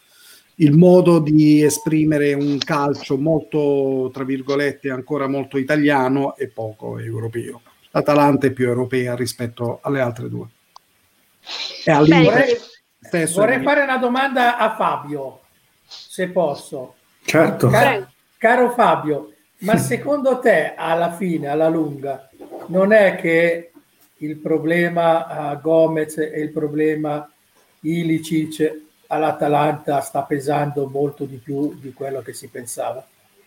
il 0.56 0.74
modo 0.74 1.18
di 1.18 1.62
esprimere 1.62 2.32
un 2.32 2.56
calcio 2.56 3.18
molto, 3.18 4.10
tra 4.14 4.24
virgolette, 4.24 4.88
ancora 4.88 5.28
molto 5.28 5.58
italiano 5.58 6.34
e 6.36 6.48
poco 6.48 6.98
europeo. 6.98 7.60
L'Atalanta 7.90 8.46
è 8.46 8.52
più 8.52 8.66
europea 8.66 9.14
rispetto 9.14 9.80
alle 9.82 10.00
altre 10.00 10.30
due. 10.30 10.46
E 11.84 11.92
vorrei, 11.92 12.56
vorrei 13.34 13.62
fare 13.62 13.82
una 13.82 13.98
domanda 13.98 14.56
a 14.56 14.74
Fabio, 14.74 15.40
se 15.84 16.28
posso. 16.28 16.94
Certo. 17.26 17.68
Car- 17.68 18.10
caro 18.38 18.70
Fabio, 18.70 19.34
ma 19.58 19.76
secondo 19.76 20.38
te 20.38 20.72
alla 20.74 21.12
fine, 21.12 21.48
alla 21.48 21.68
lunga, 21.68 22.30
non 22.68 22.92
è 22.92 23.16
che 23.16 23.72
il 24.18 24.36
problema 24.36 25.52
uh, 25.52 25.60
Gomez 25.60 26.18
e 26.18 26.40
il 26.40 26.50
problema 26.50 27.28
Ilicic 27.80 28.84
all'Atalanta 29.08 30.00
sta 30.00 30.22
pesando 30.22 30.88
molto 30.88 31.24
di 31.24 31.36
più 31.36 31.76
di 31.78 31.92
quello 31.92 32.22
che 32.22 32.32
si 32.32 32.48
pensava? 32.48 33.04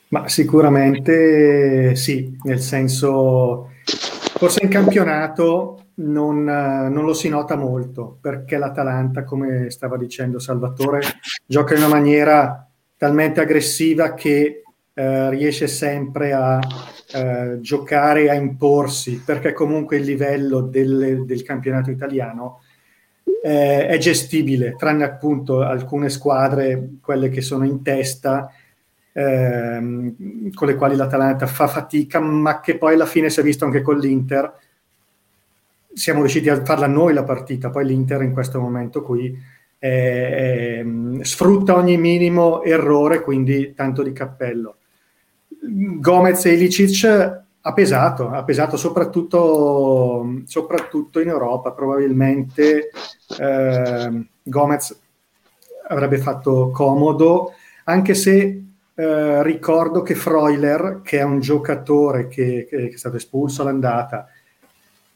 Ma 0.09 0.27
sicuramente 0.27 1.95
sì, 1.95 2.35
nel 2.43 2.59
senso, 2.59 3.69
forse 3.83 4.63
in 4.63 4.69
campionato 4.69 5.89
non, 5.95 6.43
non, 6.43 7.05
lo 7.05 7.13
si 7.13 7.29
nota 7.29 7.55
molto 7.55 8.17
perché 8.19 8.57
l'Atalanta, 8.57 9.23
come 9.23 9.69
stava 9.69 9.97
dicendo 9.97 10.39
Salvatore, 10.39 11.01
gioca 11.45 11.75
in 11.75 11.83
una 11.83 11.93
maniera 11.93 12.67
talmente 12.97 13.39
aggressiva 13.39 14.13
che 14.13 14.63
eh, 14.93 15.29
riesce 15.29 15.67
sempre 15.67 16.33
a 16.33 16.59
eh, 17.11 17.57
giocare, 17.61 18.29
a 18.29 18.33
imporsi, 18.33 19.21
perché 19.25 19.53
comunque 19.53 19.97
il 19.97 20.03
livello 20.03 20.61
del, 20.61 21.25
del 21.25 21.43
campionato 21.43 21.89
italiano 21.89 22.61
eh, 23.43 23.87
è 23.87 23.97
gestibile, 23.97 24.75
tranne 24.77 25.03
appunto 25.03 25.61
alcune 25.61 26.09
squadre, 26.09 26.89
quelle 27.01 27.29
che 27.29 27.41
sono 27.41 27.65
in 27.65 27.81
testa, 27.81 28.51
ehm, 29.13 30.51
con 30.53 30.67
le 30.67 30.75
quali 30.75 30.95
l'Atalanta 30.95 31.47
fa 31.47 31.67
fatica, 31.67 32.19
ma 32.19 32.59
che 32.59 32.77
poi 32.77 32.93
alla 32.93 33.05
fine 33.05 33.29
si 33.29 33.39
è 33.39 33.43
visto 33.43 33.65
anche 33.65 33.81
con 33.81 33.97
l'Inter. 33.97 34.53
Siamo 35.91 36.19
riusciti 36.19 36.49
a 36.49 36.63
farla 36.63 36.87
noi 36.87 37.13
la 37.13 37.23
partita, 37.23 37.69
poi 37.69 37.85
l'Inter 37.85 38.21
in 38.21 38.33
questo 38.33 38.59
momento 38.59 39.01
qui 39.01 39.35
eh, 39.79 39.89
eh, 39.89 41.23
sfrutta 41.23 41.75
ogni 41.75 41.97
minimo 41.97 42.61
errore, 42.63 43.21
quindi 43.21 43.73
tanto 43.73 44.03
di 44.03 44.11
cappello. 44.11 44.75
Gomez 45.61 46.45
e 46.45 46.53
Ilicic 46.53 47.05
ha 47.61 47.73
pesato, 47.73 48.29
ha 48.29 48.43
pesato 48.43 48.77
soprattutto, 48.77 50.41
soprattutto 50.45 51.19
in 51.19 51.27
Europa, 51.27 51.71
probabilmente 51.71 52.89
eh, 53.37 54.27
Gomez 54.43 54.99
avrebbe 55.87 56.17
fatto 56.17 56.71
comodo, 56.71 57.53
anche 57.85 58.13
se 58.13 58.63
eh, 58.93 59.43
ricordo 59.43 60.01
che 60.01 60.15
Freuler, 60.15 61.01
che 61.03 61.19
è 61.19 61.23
un 61.23 61.39
giocatore 61.39 62.27
che, 62.27 62.67
che, 62.69 62.89
è 62.89 62.97
stato 62.97 63.17
espulso 63.17 63.61
all'andata, 63.61 64.27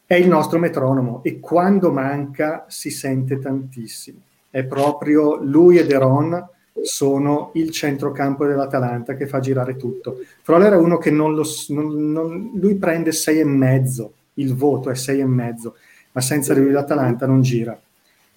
è 0.05 0.15
il 0.15 0.27
nostro 0.27 0.59
metronomo 0.59 1.21
e 1.23 1.39
quando 1.39 1.91
manca 1.91 2.65
si 2.67 2.89
sente 2.89 3.39
tantissimo. 3.39 4.19
È 4.49 4.63
proprio 4.63 5.35
lui 5.35 5.77
e 5.77 5.85
Deron 5.85 6.49
sono 6.81 7.51
il 7.53 7.71
centrocampo 7.71 8.45
dell'Atalanta 8.45 9.15
che 9.15 9.27
fa 9.27 9.39
girare 9.39 9.75
tutto. 9.75 10.19
Freuler 10.41 10.73
è 10.73 10.77
uno 10.77 10.97
che 10.97 11.11
non 11.11 11.35
lo... 11.35 11.43
Non, 11.69 12.11
non, 12.11 12.51
lui 12.55 12.75
prende 12.75 13.11
sei 13.11 13.39
e 13.39 13.45
mezzo, 13.45 14.13
il 14.35 14.55
voto 14.55 14.89
è 14.89 14.95
sei 14.95 15.19
e 15.19 15.25
mezzo, 15.25 15.75
ma 16.11 16.21
senza 16.21 16.53
lui 16.53 16.71
l'Atalanta 16.71 17.25
non 17.25 17.41
gira 17.41 17.79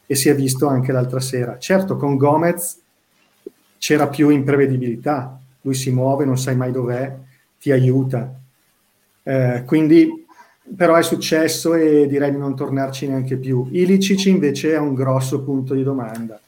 e 0.06 0.14
si 0.14 0.28
è 0.28 0.34
visto 0.34 0.66
anche 0.68 0.92
l'altra 0.92 1.20
sera. 1.20 1.58
Certo, 1.58 1.96
con 1.96 2.16
Gomez 2.16 2.78
c'era 3.78 4.08
più 4.08 4.28
imprevedibilità, 4.28 5.38
lui 5.62 5.74
si 5.74 5.90
muove, 5.90 6.24
non 6.24 6.38
sai 6.38 6.56
mai 6.56 6.70
dov'è, 6.70 7.14
ti 7.60 7.72
aiuta. 7.72 8.32
Eh, 9.22 9.64
quindi, 9.66 10.24
però 10.76 10.94
è 10.94 11.02
successo 11.02 11.74
e 11.74 12.06
direi 12.06 12.30
di 12.30 12.38
non 12.38 12.54
tornarci 12.54 13.08
neanche 13.08 13.36
più. 13.36 13.68
Ilicic 13.70 14.26
invece 14.26 14.72
è 14.72 14.78
un 14.78 14.94
grosso 14.94 15.42
punto 15.42 15.74
di 15.74 15.82
domanda. 15.82 16.40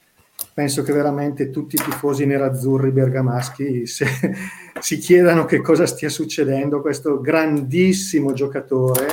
Penso 0.58 0.82
che 0.82 0.92
veramente 0.92 1.50
tutti 1.50 1.76
i 1.76 1.78
tifosi 1.78 2.26
nerazzurri 2.26 2.90
bergamaschi 2.90 3.86
se, 3.86 4.06
si 4.80 4.98
chiedano 4.98 5.44
che 5.44 5.60
cosa 5.60 5.86
stia 5.86 6.08
succedendo 6.08 6.80
questo 6.80 7.20
grandissimo 7.20 8.32
giocatore, 8.32 9.06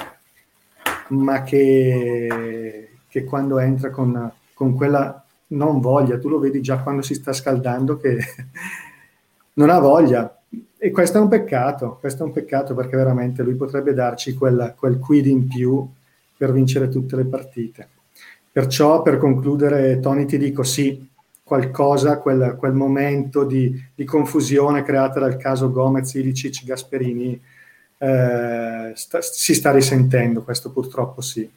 ma 1.09 1.43
che 1.43 2.89
che 3.15 3.23
quando 3.23 3.59
entra 3.59 3.91
con, 3.91 4.29
con 4.55 4.73
quella 4.73 5.23
non 5.49 5.79
voglia, 5.79 6.17
tu 6.17 6.29
lo 6.29 6.39
vedi 6.39 6.61
già 6.61 6.79
quando 6.79 7.03
si 7.03 7.13
sta 7.13 7.31
scaldando 7.31 7.95
che 7.95 8.17
non 9.53 9.69
ha 9.69 9.77
voglia. 9.77 10.41
E 10.77 10.89
questo 10.89 11.19
è 11.19 11.21
un 11.21 11.27
peccato, 11.27 11.97
questo 11.99 12.23
è 12.23 12.25
un 12.25 12.33
peccato 12.33 12.73
perché 12.73 12.97
veramente 12.97 13.43
lui 13.43 13.53
potrebbe 13.53 13.93
darci 13.93 14.33
quel, 14.33 14.73
quel 14.75 14.97
quid 14.97 15.27
in 15.27 15.47
più 15.47 15.87
per 16.35 16.51
vincere 16.51 16.89
tutte 16.89 17.15
le 17.15 17.25
partite. 17.25 17.87
Perciò 18.51 19.03
per 19.03 19.17
concludere, 19.17 19.99
Tony, 19.99 20.25
ti 20.25 20.39
dico 20.39 20.63
sì, 20.63 21.13
qualcosa, 21.45 22.17
quel, 22.17 22.55
quel 22.57 22.73
momento 22.73 23.43
di, 23.43 23.71
di, 23.93 24.03
confusione 24.03 24.81
creata 24.81 25.19
dal 25.19 25.37
caso 25.37 25.71
Gomez, 25.71 26.11
Ilicic, 26.15 26.65
Gasperini, 26.65 27.39
eh, 27.99 28.91
sta, 28.95 29.21
si 29.21 29.53
sta 29.53 29.71
risentendo, 29.71 30.41
questo 30.41 30.71
purtroppo 30.71 31.21
sì. 31.21 31.47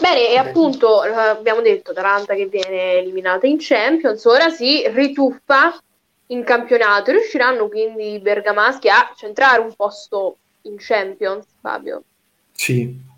Bene, 0.00 0.30
e 0.30 0.36
appunto 0.38 1.00
abbiamo 1.00 1.60
detto 1.60 1.90
Atalanta 1.90 2.34
che 2.34 2.46
viene 2.46 2.94
eliminata 2.94 3.46
in 3.46 3.58
Champions, 3.60 4.24
ora 4.24 4.48
si 4.48 4.82
rituffa 4.88 5.78
in 6.28 6.44
campionato. 6.44 7.10
Riusciranno 7.10 7.68
quindi 7.68 8.14
i 8.14 8.20
bergamaschi 8.20 8.88
a 8.88 9.12
centrare 9.14 9.60
un 9.60 9.74
posto 9.74 10.38
in 10.62 10.76
Champions, 10.78 11.44
Fabio? 11.60 12.02
Sì. 12.52 13.12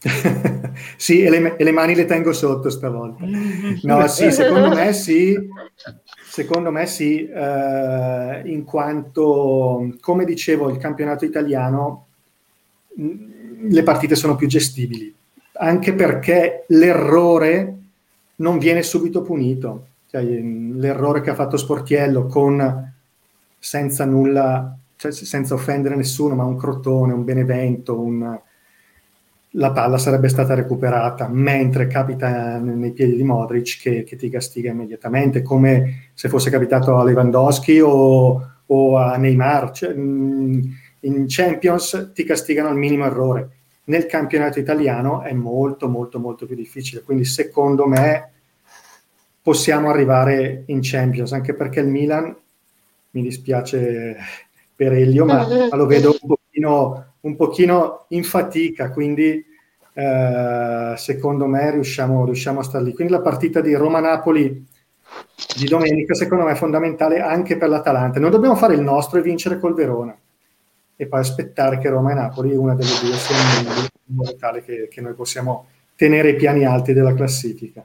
sì, 0.96 1.22
e 1.22 1.30
le, 1.30 1.56
e 1.56 1.64
le, 1.64 1.72
mani 1.72 1.94
le 1.94 2.04
tengo 2.04 2.32
sotto 2.32 2.70
stavolta. 2.70 3.24
No, 3.82 4.06
sì, 4.08 4.30
secondo 4.30 4.74
me 4.74 4.92
sì. 4.92 5.36
Secondo 6.28 6.70
me 6.70 6.86
sì, 6.86 7.26
eh, 7.26 8.42
in 8.44 8.64
quanto, 8.64 9.94
come 10.00 10.24
dicevo, 10.24 10.68
il 10.68 10.76
campionato 10.76 11.24
italiano, 11.24 12.06
le 12.94 13.82
partite 13.82 14.14
sono 14.14 14.36
più 14.36 14.46
gestibili 14.46 15.14
anche 15.58 15.94
perché 15.94 16.64
l'errore 16.68 17.74
non 18.36 18.58
viene 18.58 18.82
subito 18.82 19.22
punito. 19.22 19.86
Cioè, 20.10 20.22
l'errore 20.22 21.20
che 21.20 21.30
ha 21.30 21.34
fatto 21.34 21.56
Sportiello 21.56 22.26
con 22.26 22.92
senza 23.58 24.04
nulla, 24.04 24.76
cioè, 24.96 25.12
senza 25.12 25.54
offendere 25.54 25.96
nessuno, 25.96 26.34
ma 26.34 26.44
un 26.44 26.56
crotone, 26.56 27.12
un 27.12 27.24
benevento, 27.24 27.98
un... 27.98 28.40
la 29.56 29.72
palla 29.72 29.98
sarebbe 29.98 30.28
stata 30.28 30.54
recuperata, 30.54 31.28
mentre 31.28 31.86
capita 31.86 32.58
nei 32.58 32.92
piedi 32.92 33.16
di 33.16 33.22
Modric 33.22 33.78
che, 33.80 34.04
che 34.04 34.16
ti 34.16 34.28
castiga 34.28 34.70
immediatamente, 34.70 35.42
come 35.42 36.10
se 36.14 36.28
fosse 36.28 36.50
capitato 36.50 36.96
a 36.96 37.04
Lewandowski 37.04 37.80
o, 37.80 38.48
o 38.64 38.96
a 38.96 39.16
Neymar. 39.16 39.70
Cioè, 39.72 39.92
in 39.94 41.24
Champions 41.26 42.12
ti 42.14 42.24
castigano 42.24 42.68
al 42.68 42.76
minimo 42.76 43.04
errore 43.04 43.50
nel 43.86 44.06
campionato 44.06 44.58
italiano 44.58 45.22
è 45.22 45.32
molto 45.32 45.88
molto 45.88 46.18
molto 46.18 46.46
più 46.46 46.56
difficile, 46.56 47.02
quindi 47.02 47.24
secondo 47.24 47.86
me 47.86 48.32
possiamo 49.42 49.90
arrivare 49.90 50.64
in 50.66 50.80
Champions, 50.82 51.32
anche 51.32 51.54
perché 51.54 51.80
il 51.80 51.88
Milan, 51.88 52.34
mi 53.10 53.22
dispiace 53.22 54.16
per 54.74 54.92
Elio, 54.92 55.24
ma, 55.24 55.46
ma 55.46 55.76
lo 55.76 55.86
vedo 55.86 56.16
un 56.20 56.28
pochino, 56.36 57.14
un 57.26 57.36
pochino 57.36 58.06
in 58.08 58.22
fatica, 58.22 58.90
quindi 58.90 59.44
eh, 59.92 60.94
secondo 60.96 61.46
me 61.46 61.70
riusciamo, 61.72 62.24
riusciamo 62.24 62.60
a 62.60 62.62
stare 62.62 62.84
lì. 62.84 62.94
Quindi 62.94 63.12
la 63.12 63.20
partita 63.20 63.60
di 63.60 63.74
Roma-Napoli 63.74 64.66
di 65.56 65.66
domenica 65.66 66.14
secondo 66.14 66.44
me 66.44 66.52
è 66.52 66.56
fondamentale 66.56 67.20
anche 67.20 67.56
per 67.56 67.68
l'Atalanta. 67.68 68.20
Non 68.20 68.30
dobbiamo 68.30 68.54
fare 68.54 68.74
il 68.74 68.80
nostro 68.80 69.18
e 69.18 69.22
vincere 69.22 69.58
col 69.58 69.74
Verona 69.74 70.16
e 70.94 71.06
poi 71.06 71.20
aspettare 71.20 71.78
che 71.78 71.88
Roma 71.88 72.12
e 72.12 72.14
Napoli, 72.14 72.54
una 72.54 72.74
delle 72.74 72.88
due, 73.02 73.12
siano 73.12 73.70
in 74.06 74.14
modo 74.14 74.36
tale 74.36 74.62
che, 74.62 74.88
che 74.88 75.00
noi 75.00 75.14
possiamo 75.14 75.66
tenere 75.96 76.30
i 76.30 76.36
piani 76.36 76.64
alti 76.64 76.92
della 76.92 77.14
classifica. 77.14 77.84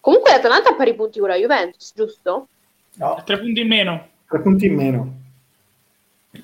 Comunque 0.00 0.30
l'Atalanta 0.30 0.70
ha 0.70 0.74
pari 0.74 0.94
punti 0.94 1.18
con 1.18 1.28
la 1.30 1.36
Juventus, 1.36 1.92
giusto? 1.94 2.48
No. 2.94 3.22
Tre 3.24 3.38
punti 3.40 3.60
in 3.60 3.68
meno. 3.68 4.08
Tre 4.28 4.40
punti 4.40 4.66
in 4.66 4.74
meno. 4.74 5.14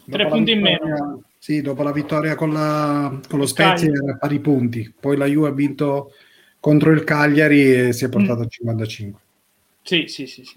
Tre 0.09 0.27
punti 0.27 0.53
in 0.53 0.61
meno. 0.61 1.23
Sì, 1.43 1.61
dopo 1.61 1.83
la 1.83 1.91
vittoria 1.91 2.37
con, 2.37 2.53
la, 2.53 3.19
con 3.29 3.41
lo 3.41 3.47
Spezia 3.47 3.91
era 3.91 4.17
pari 4.17 4.39
punti. 4.39 4.95
Poi 5.01 5.17
la 5.17 5.27
Juve 5.27 5.49
ha 5.49 5.53
vinto 5.53 6.13
contro 6.61 6.93
il 6.93 7.03
Cagliari 7.03 7.89
e 7.89 7.93
si 7.93 8.05
è 8.05 8.09
portato 8.09 8.43
mm. 8.43 8.45
a 8.45 8.47
55. 8.47 9.21
Sì, 9.83 10.05
sì, 10.07 10.29
sì. 10.29 10.45
sì. 10.45 10.57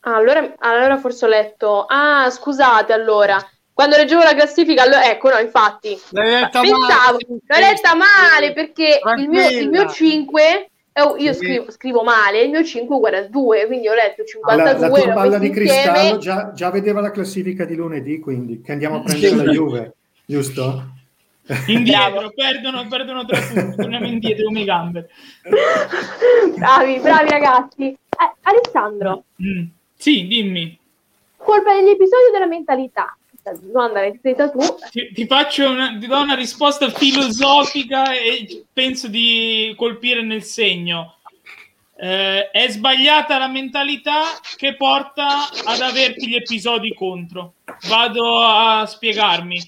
Ah, 0.00 0.16
allora, 0.16 0.54
allora 0.60 0.96
forse 0.96 1.26
ho 1.26 1.28
letto... 1.28 1.84
Ah, 1.84 2.30
scusate, 2.30 2.94
allora 2.94 3.36
quando 3.74 3.96
leggevo 3.96 4.22
la 4.22 4.34
classifica, 4.34 4.82
allora, 4.84 5.10
ecco, 5.10 5.28
no, 5.28 5.38
infatti, 5.40 5.90
letta 6.12 6.60
pensavo, 6.62 6.78
male. 6.78 7.26
l'ho 7.28 7.58
letta 7.58 7.94
male 7.94 8.52
perché 8.54 9.00
il 9.18 9.28
mio, 9.28 9.46
il 9.46 9.68
mio, 9.68 9.86
5, 9.88 10.70
oh, 10.94 11.16
io 11.18 11.34
scrivo, 11.34 11.70
scrivo, 11.70 12.02
male, 12.02 12.40
il 12.40 12.50
mio 12.50 12.64
5 12.64 12.92
è 12.92 12.98
uguale 12.98 13.18
a 13.18 13.28
2, 13.28 13.66
quindi 13.66 13.88
ho 13.88 13.94
letto 13.94 14.24
52. 14.24 14.64
La, 14.64 14.78
la 14.78 14.88
tua 14.88 15.12
palla 15.12 15.38
di 15.38 15.50
cristallo 15.50 16.16
già, 16.16 16.50
già, 16.52 16.70
vedeva 16.70 17.00
la 17.00 17.12
classifica 17.12 17.64
di 17.66 17.76
lunedì, 17.76 18.18
quindi 18.18 18.62
che 18.62 18.72
andiamo 18.72 18.96
a 18.96 19.02
prendere 19.02 19.36
la 19.36 19.52
Juve, 19.52 19.94
giusto? 20.28 20.96
Indietro, 21.68 22.30
perdono, 22.34 22.86
perdono 22.88 23.24
tre 23.24 23.40
punti, 23.40 23.76
torniamo 23.76 24.06
indietro 24.06 24.44
come 24.44 24.64
gambe. 24.64 25.08
bravi, 26.54 26.98
bravi 27.00 27.30
ragazzi. 27.30 27.84
Eh, 27.84 28.34
Alessandro. 28.42 29.24
Mm. 29.42 29.64
Sì, 29.96 30.26
dimmi. 30.26 30.78
Colpa 31.38 31.72
degli 31.72 31.88
episodi 31.88 32.30
della 32.30 32.46
mentalità 32.46 33.16
domanda 33.62 34.00
l'hai 34.00 34.16
scritta 34.18 34.50
tu. 34.50 34.58
Ti, 34.90 35.12
ti, 35.12 35.26
faccio 35.26 35.70
una, 35.70 35.96
ti 35.98 36.06
do 36.06 36.20
una 36.20 36.34
risposta 36.34 36.90
filosofica 36.90 38.12
e 38.12 38.64
penso 38.72 39.08
di 39.08 39.74
colpire 39.76 40.22
nel 40.22 40.42
segno. 40.42 41.17
Eh, 42.00 42.50
è 42.52 42.68
sbagliata 42.68 43.38
la 43.38 43.48
mentalità 43.48 44.22
che 44.56 44.76
porta 44.76 45.48
ad 45.64 45.80
averti 45.80 46.28
gli 46.28 46.36
episodi 46.36 46.94
contro. 46.94 47.54
Vado 47.88 48.40
a 48.40 48.86
spiegarmi. 48.86 49.60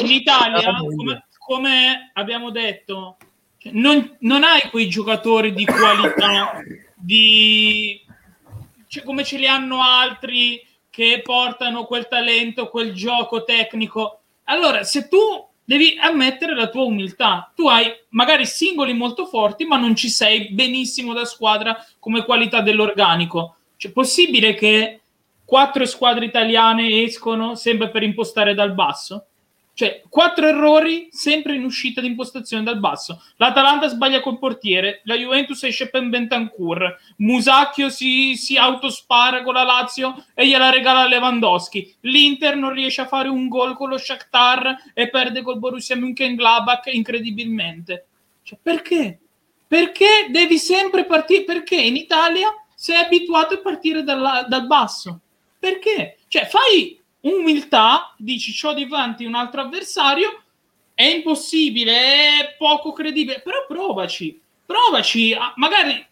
In 0.00 0.10
Italia, 0.10 0.74
come, 0.78 1.26
come 1.38 2.10
abbiamo 2.14 2.50
detto, 2.50 3.18
non, 3.72 4.16
non, 4.20 4.44
hai 4.44 4.70
quei 4.70 4.88
giocatori 4.88 5.52
di 5.52 5.66
qualità, 5.66 6.62
di, 6.94 8.00
cioè, 8.86 9.02
come 9.02 9.22
ce 9.24 9.36
li 9.36 9.46
hanno 9.46 9.82
altri 9.82 10.66
che 10.88 11.20
portano 11.22 11.84
quel 11.84 12.08
talento, 12.08 12.70
quel 12.70 12.94
gioco 12.94 13.44
tecnico. 13.44 14.20
Allora, 14.44 14.84
se 14.84 15.06
tu 15.08 15.46
devi 15.68 15.98
ammettere 16.00 16.54
la 16.54 16.70
tua 16.70 16.84
umiltà, 16.84 17.52
tu 17.54 17.68
hai 17.68 17.92
magari 18.10 18.46
singoli 18.46 18.94
molto 18.94 19.26
forti, 19.26 19.66
ma 19.66 19.76
non 19.76 19.94
ci 19.94 20.08
sei 20.08 20.48
benissimo 20.48 21.12
da 21.12 21.26
squadra 21.26 21.76
come 21.98 22.24
qualità 22.24 22.62
dell'organico. 22.62 23.56
Cioè, 23.76 23.92
possibile 23.92 24.54
che 24.54 25.00
quattro 25.44 25.84
squadre 25.84 26.24
italiane 26.24 27.02
escono 27.02 27.54
sempre 27.54 27.90
per 27.90 28.02
impostare 28.02 28.54
dal 28.54 28.72
basso? 28.72 29.26
Cioè, 29.78 30.02
quattro 30.08 30.48
errori 30.48 31.06
sempre 31.12 31.54
in 31.54 31.62
uscita 31.62 32.00
di 32.00 32.08
impostazione 32.08 32.64
dal 32.64 32.80
basso. 32.80 33.22
L'Atalanta 33.36 33.86
sbaglia 33.86 34.20
col 34.20 34.40
portiere, 34.40 35.02
la 35.04 35.14
Juventus 35.14 35.62
esce 35.62 35.88
per 35.88 36.04
Bentancur, 36.08 36.96
Musacchio 37.18 37.88
si, 37.88 38.34
si 38.34 38.56
autospara 38.56 39.44
con 39.44 39.54
la 39.54 39.62
Lazio 39.62 40.24
e 40.34 40.48
gliela 40.48 40.70
regala 40.70 41.06
Lewandowski. 41.06 41.94
L'Inter 42.00 42.56
non 42.56 42.72
riesce 42.72 43.02
a 43.02 43.06
fare 43.06 43.28
un 43.28 43.46
gol 43.46 43.76
con 43.76 43.90
lo 43.90 43.98
Shakhtar 43.98 44.90
e 44.94 45.10
perde 45.10 45.42
col 45.42 45.60
Borussia 45.60 45.94
Mönchengladbach 45.94 46.86
incredibilmente. 46.92 48.06
Cioè, 48.42 48.58
perché? 48.60 49.20
Perché 49.64 50.26
devi 50.28 50.58
sempre 50.58 51.04
partire? 51.04 51.44
Perché 51.44 51.76
in 51.76 51.94
Italia 51.94 52.52
sei 52.74 52.96
abituato 52.96 53.54
a 53.54 53.60
partire 53.60 54.02
dalla, 54.02 54.44
dal 54.48 54.66
basso. 54.66 55.20
Perché? 55.56 56.18
Cioè, 56.26 56.46
fai 56.46 56.97
umiltà, 57.20 58.14
dici 58.16 58.66
ho 58.66 58.72
davanti 58.72 59.24
un 59.24 59.34
altro 59.34 59.62
avversario, 59.62 60.42
è 60.94 61.04
impossibile, 61.04 61.92
è 61.92 62.54
poco 62.58 62.92
credibile, 62.92 63.40
però 63.40 63.64
provaci, 63.66 64.40
provaci, 64.66 65.36
magari 65.56 66.06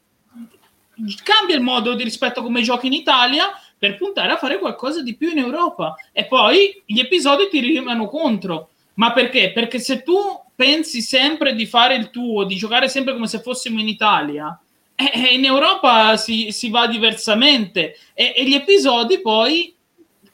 cambia 1.23 1.57
il 1.57 1.63
modo 1.63 1.95
di 1.95 2.05
rispetto 2.05 2.43
come 2.43 2.63
giochi 2.63 2.87
in 2.87 2.93
Italia 2.93 3.51
per 3.79 3.97
puntare 3.97 4.33
a 4.33 4.37
fare 4.37 4.59
qualcosa 4.59 5.03
di 5.03 5.15
più 5.15 5.31
in 5.31 5.39
Europa 5.39 5.95
e 6.13 6.25
poi 6.25 6.83
gli 6.87 6.99
episodi 6.99 7.49
ti 7.51 7.61
rimano 7.61 8.09
contro. 8.09 8.71
Ma 8.95 9.13
perché? 9.13 9.53
Perché 9.53 9.79
se 9.79 10.03
tu 10.03 10.17
pensi 10.55 11.03
sempre 11.03 11.55
di 11.55 11.67
fare 11.67 11.97
il 11.97 12.11
tuo, 12.11 12.45
di 12.45 12.57
giocare 12.57 12.89
sempre 12.89 13.13
come 13.13 13.27
se 13.27 13.41
fossimo 13.41 13.79
in 13.79 13.89
Italia, 13.89 14.59
eh, 14.95 15.35
in 15.35 15.45
Europa 15.45 16.17
si, 16.17 16.51
si 16.51 16.71
va 16.71 16.87
diversamente 16.87 17.99
e, 18.15 18.33
e, 18.35 18.49
gli 18.49 18.55
episodi 18.55 19.21
poi 19.21 19.75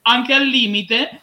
anche 0.03 0.35
al 0.35 0.45
limite, 0.45 1.23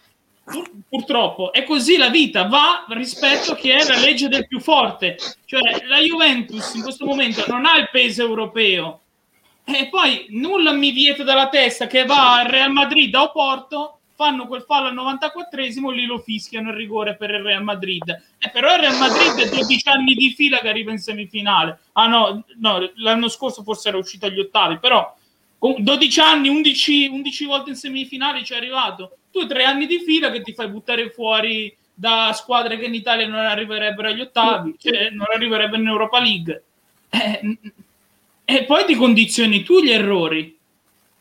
purtroppo 0.88 1.53
è 1.53 1.63
così 1.63 1.97
la 1.97 2.09
vita, 2.09 2.47
va 2.47 2.86
rispetto 2.89 3.53
a 3.53 3.55
che 3.55 3.75
è 3.75 3.88
la 3.88 3.99
legge 3.99 4.27
del 4.27 4.47
più 4.47 4.59
forte. 4.59 5.17
Cioè 5.45 5.86
la 5.86 5.99
Juventus 5.99 6.73
in 6.73 6.82
questo 6.82 7.05
momento 7.05 7.43
non 7.47 7.65
ha 7.65 7.77
il 7.77 7.89
peso 7.91 8.23
europeo. 8.23 9.01
E 9.63 9.88
poi 9.89 10.25
nulla 10.30 10.71
mi 10.71 10.91
vieta 10.91 11.23
dalla 11.23 11.49
testa 11.49 11.86
che 11.86 12.05
va 12.05 12.39
al 12.39 12.47
Real 12.47 12.71
Madrid 12.71 13.13
o 13.13 13.32
Porto, 13.32 13.99
fanno 14.15 14.47
quel 14.47 14.63
fallo 14.63 14.88
al 14.88 14.95
94esimo, 14.95 15.91
lì 15.91 16.05
lo 16.05 16.17
fischiano 16.17 16.71
il 16.71 16.75
rigore 16.75 17.15
per 17.15 17.30
il 17.30 17.41
Real 17.41 17.63
Madrid. 17.63 18.03
Eh, 18.38 18.49
però 18.49 18.73
il 18.73 18.82
Real 18.82 18.97
Madrid 18.97 19.45
è 19.45 19.49
12 19.49 19.89
anni 19.89 20.13
di 20.13 20.32
fila 20.32 20.57
che 20.57 20.69
arriva 20.69 20.91
in 20.91 20.97
semifinale. 20.97 21.80
Ah 21.93 22.07
no, 22.07 22.43
no 22.57 22.91
l'anno 22.95 23.30
scorso 23.30 23.63
forse 23.63 23.89
era 23.89 23.97
uscito 23.97 24.25
agli 24.25 24.39
ottavi, 24.39 24.80
però 24.80 25.15
12 25.60 26.20
anni, 26.22 26.47
11, 26.47 27.07
11 27.07 27.45
volte 27.45 27.70
in 27.72 27.76
semifinale 27.76 28.43
ci 28.43 28.53
è 28.53 28.57
arrivato. 28.57 29.18
Tu 29.32 29.45
tre 29.45 29.66
anni 29.66 29.86
di 29.86 29.99
fila 29.99 30.32
che 30.32 30.41
ti 30.41 30.53
fai 30.53 30.70
buttare 30.70 31.10
fuori 31.10 31.76
da 31.93 32.32
squadre 32.34 32.78
che 32.78 32.86
in 32.86 32.93
Italia 32.93 33.28
non 33.28 33.39
arriverebbero 33.39 34.07
agli 34.07 34.22
ottavi, 34.22 34.76
cioè 34.80 35.10
non 35.10 35.28
arriverebbero 35.34 35.82
in 35.82 35.88
Europa 35.88 36.20
League. 36.22 36.64
Eh, 37.10 37.57
e 38.45 38.64
poi 38.64 38.86
ti 38.86 38.95
condizioni 38.95 39.64
tu 39.64 39.82
gli 39.82 39.91
errori. 39.91 40.57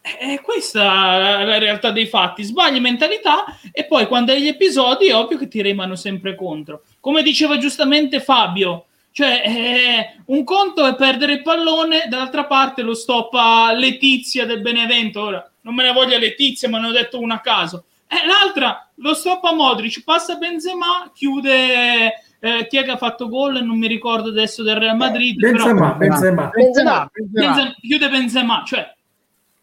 È 0.01 0.41
questa 0.41 1.45
la 1.45 1.59
realtà 1.59 1.91
dei 1.91 2.07
fatti. 2.07 2.45
Sbagli 2.45 2.79
mentalità 2.79 3.45
e 3.73 3.85
poi 3.87 4.07
quando 4.07 4.33
hai 4.33 4.41
gli 4.41 4.47
episodi 4.47 5.09
è 5.09 5.15
ovvio 5.15 5.37
che 5.37 5.49
ti 5.49 5.61
rimano 5.61 5.97
sempre 5.97 6.35
contro. 6.35 6.85
Come 7.01 7.23
diceva 7.23 7.59
giustamente 7.59 8.21
Fabio, 8.21 8.87
cioè, 9.19 9.43
eh, 9.45 10.23
un 10.27 10.45
conto 10.45 10.87
è 10.87 10.95
perdere 10.95 11.33
il 11.33 11.43
pallone, 11.43 12.07
dall'altra 12.09 12.45
parte 12.45 12.83
lo 12.83 12.95
stoppa 12.95 13.73
Letizia 13.73 14.47
del 14.47 14.61
Benevento. 14.61 15.21
Ora, 15.21 15.53
non 15.63 15.75
me 15.75 15.83
ne 15.83 15.93
voglia 15.93 16.17
Letizia, 16.19 16.69
ma 16.69 16.79
ne 16.79 16.87
ho 16.87 16.93
detto 16.93 17.19
una 17.19 17.35
a 17.35 17.41
caso. 17.41 17.87
Eh, 18.07 18.25
l'altra 18.25 18.89
lo 18.95 19.15
stoppa 19.15 19.53
Modric, 19.53 20.05
passa 20.05 20.37
Benzema, 20.37 21.11
chiude. 21.13 22.13
Eh, 22.39 22.67
chi 22.69 22.77
è 22.77 22.85
che 22.85 22.93
ha 22.93 22.97
fatto 22.97 23.29
gol? 23.29 23.61
Non 23.65 23.77
mi 23.77 23.89
ricordo 23.89 24.29
adesso 24.29 24.63
del 24.63 24.77
Real 24.77 24.97
Madrid. 24.97 25.37
Benzema, 25.37 25.75
però, 25.75 25.97
Benzema. 25.97 26.51
Benzema. 26.55 27.11
Benzema. 27.13 27.45
Benzema. 27.45 27.75
Chiude 27.81 28.09
Benzema. 28.09 28.63
Cioè, 28.65 28.95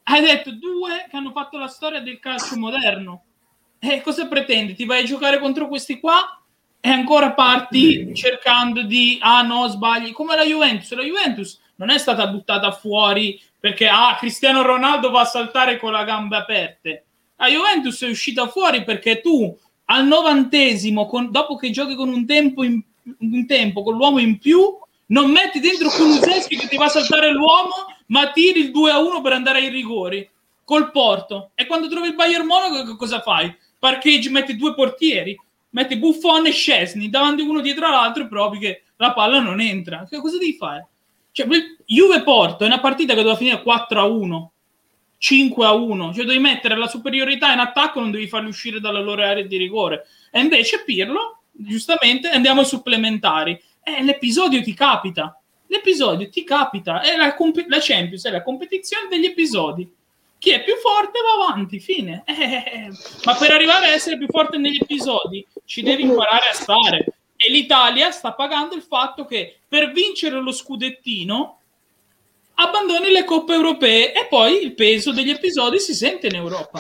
hai 0.03 0.21
detto 0.21 0.51
due 0.51 1.05
che 1.09 1.15
hanno 1.15 1.31
fatto 1.31 1.57
la 1.57 1.67
storia 1.67 2.01
del 2.01 2.19
calcio 2.19 2.57
moderno. 2.57 3.23
E 3.79 3.87
eh, 3.87 4.01
cosa 4.01 4.27
pretendi? 4.27 4.75
Ti 4.75 4.83
vai 4.83 5.03
a 5.03 5.05
giocare 5.05 5.39
contro 5.39 5.69
questi 5.69 5.97
qua? 5.97 6.44
E 6.85 6.89
ancora 6.89 7.31
parti 7.31 8.13
cercando 8.13 8.83
di 8.83 9.17
ah 9.19 9.41
no 9.41 9.67
sbagli. 9.67 10.11
Come 10.11 10.35
la 10.35 10.45
Juventus. 10.45 10.93
La 10.93 11.01
Juventus 11.01 11.59
non 11.77 11.89
è 11.89 11.97
stata 11.97 12.27
buttata 12.27 12.71
fuori 12.73 13.41
perché 13.59 13.87
ah 13.87 14.15
Cristiano 14.19 14.61
Ronaldo 14.61 15.09
va 15.09 15.21
a 15.21 15.25
saltare 15.25 15.79
con 15.79 15.93
le 15.93 16.05
gambe 16.05 16.37
aperte. 16.37 17.05
La 17.37 17.47
Juventus 17.47 18.03
è 18.03 18.07
uscita 18.07 18.47
fuori 18.49 18.83
perché 18.83 19.19
tu 19.19 19.57
al 19.85 20.05
novantesimo 20.05 21.07
con, 21.07 21.31
dopo 21.31 21.55
che 21.55 21.71
giochi 21.71 21.95
con 21.95 22.09
un 22.09 22.23
tempo, 22.27 22.63
in, 22.63 22.79
un 23.17 23.47
tempo 23.47 23.81
con 23.81 23.95
l'uomo 23.95 24.19
in 24.19 24.37
più 24.37 24.77
non 25.07 25.31
metti 25.31 25.59
dentro 25.59 25.89
Kuluseschi 25.89 26.55
che 26.55 26.67
ti 26.67 26.77
va 26.77 26.85
a 26.85 26.89
saltare 26.89 27.31
l'uomo 27.31 27.87
ma 28.07 28.29
tiri 28.29 28.59
il 28.59 28.71
2 28.71 28.91
a 28.91 28.99
1 28.99 29.21
per 29.21 29.33
andare 29.33 29.57
ai 29.57 29.69
rigori 29.69 30.29
col 30.63 30.91
Porto. 30.91 31.49
E 31.55 31.65
quando 31.65 31.87
trovi 31.87 32.09
il 32.09 32.15
Bayern 32.15 32.45
Monaco 32.45 32.95
cosa 32.95 33.21
fai? 33.21 33.51
parcheggi 33.85 34.29
metti 34.29 34.55
due 34.55 34.73
portieri 34.73 35.39
metti 35.75 35.97
Buffon 35.97 36.47
e 36.47 36.51
Scesni 36.51 37.09
davanti 37.09 37.41
uno 37.41 37.59
dietro 37.59 37.89
l'altro 37.89 38.23
e 38.23 38.27
provi 38.27 38.59
che 38.59 38.83
la 38.95 39.11
palla 39.11 39.39
non 39.39 39.59
entra. 39.59 40.07
Che 40.09 40.19
cosa 40.19 40.37
devi 40.37 40.53
fare? 40.53 40.87
Cioè, 41.31 41.47
Juve 41.85 42.23
Porto 42.23 42.63
è 42.63 42.67
una 42.67 42.79
partita 42.79 43.13
che 43.13 43.19
doveva 43.19 43.35
finire 43.35 43.61
4 43.61 43.99
a 43.99 44.05
1, 44.05 44.51
5 45.17 45.65
a 45.65 45.73
1, 45.73 46.13
cioè 46.13 46.23
devi 46.23 46.39
mettere 46.39 46.77
la 46.77 46.87
superiorità 46.87 47.51
in 47.51 47.59
attacco, 47.59 47.99
non 47.99 48.11
devi 48.11 48.27
farli 48.27 48.47
uscire 48.47 48.79
dalla 48.79 49.01
loro 49.01 49.21
area 49.21 49.43
di 49.43 49.57
rigore. 49.57 50.05
E 50.31 50.39
invece 50.39 50.81
Pirlo, 50.85 51.41
giustamente, 51.51 52.29
andiamo 52.29 52.61
ai 52.61 52.65
supplementari. 52.65 53.61
E 53.83 54.01
l'episodio 54.01 54.63
ti 54.63 54.73
capita. 54.73 55.37
L'episodio 55.67 56.29
ti 56.29 56.45
capita. 56.45 57.01
È 57.01 57.17
la, 57.17 57.35
comp- 57.35 57.65
la 57.67 57.79
Champions 57.81 58.25
è 58.25 58.31
la 58.31 58.43
competizione 58.43 59.09
degli 59.09 59.25
episodi 59.25 59.91
chi 60.37 60.51
è 60.51 60.63
più 60.63 60.75
forte 60.75 61.19
va 61.21 61.45
avanti, 61.45 61.79
fine. 61.79 62.23
Eh, 62.25 62.89
ma 63.25 63.35
per 63.35 63.51
arrivare 63.51 63.87
a 63.87 63.93
essere 63.93 64.17
più 64.17 64.27
forte 64.27 64.57
negli 64.57 64.79
episodi 64.81 65.45
ci 65.65 65.81
devi 65.81 66.03
imparare 66.03 66.49
a 66.49 66.53
stare. 66.53 67.05
E 67.35 67.51
l'Italia 67.51 68.11
sta 68.11 68.33
pagando 68.33 68.75
il 68.75 68.81
fatto 68.81 69.25
che 69.25 69.59
per 69.67 69.91
vincere 69.91 70.39
lo 70.39 70.51
scudettino 70.51 71.59
abbandoni 72.55 73.11
le 73.11 73.25
coppe 73.25 73.53
europee 73.53 74.13
e 74.13 74.27
poi 74.27 74.63
il 74.63 74.73
peso 74.75 75.11
degli 75.11 75.29
episodi 75.29 75.79
si 75.79 75.93
sente 75.93 76.27
in 76.27 76.35
Europa. 76.35 76.79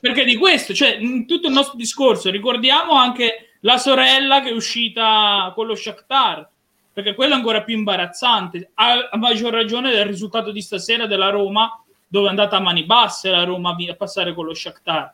Perché 0.00 0.24
di 0.24 0.36
questo, 0.36 0.74
cioè, 0.74 0.96
in 0.98 1.26
tutto 1.26 1.48
il 1.48 1.54
nostro 1.54 1.76
discorso, 1.76 2.30
ricordiamo 2.30 2.94
anche 2.94 3.56
la 3.60 3.78
sorella 3.78 4.40
che 4.40 4.50
è 4.50 4.52
uscita 4.52 5.52
con 5.54 5.66
lo 5.66 5.74
Shakhtar, 5.74 6.48
perché 6.92 7.14
quello 7.14 7.34
è 7.34 7.36
ancora 7.36 7.62
più 7.62 7.76
imbarazzante, 7.76 8.70
a, 8.74 9.08
a 9.10 9.16
maggior 9.16 9.52
ragione 9.52 9.90
del 9.90 10.06
risultato 10.06 10.50
di 10.50 10.60
stasera 10.60 11.06
della 11.06 11.30
Roma, 11.30 11.83
dove 12.14 12.28
è 12.28 12.30
andata 12.30 12.58
a 12.58 12.60
mani 12.60 12.84
basse 12.84 13.28
la 13.28 13.42
Roma 13.42 13.74
a 13.76 13.94
passare 13.96 14.34
con 14.34 14.44
lo 14.44 14.54
Shakhtar. 14.54 15.12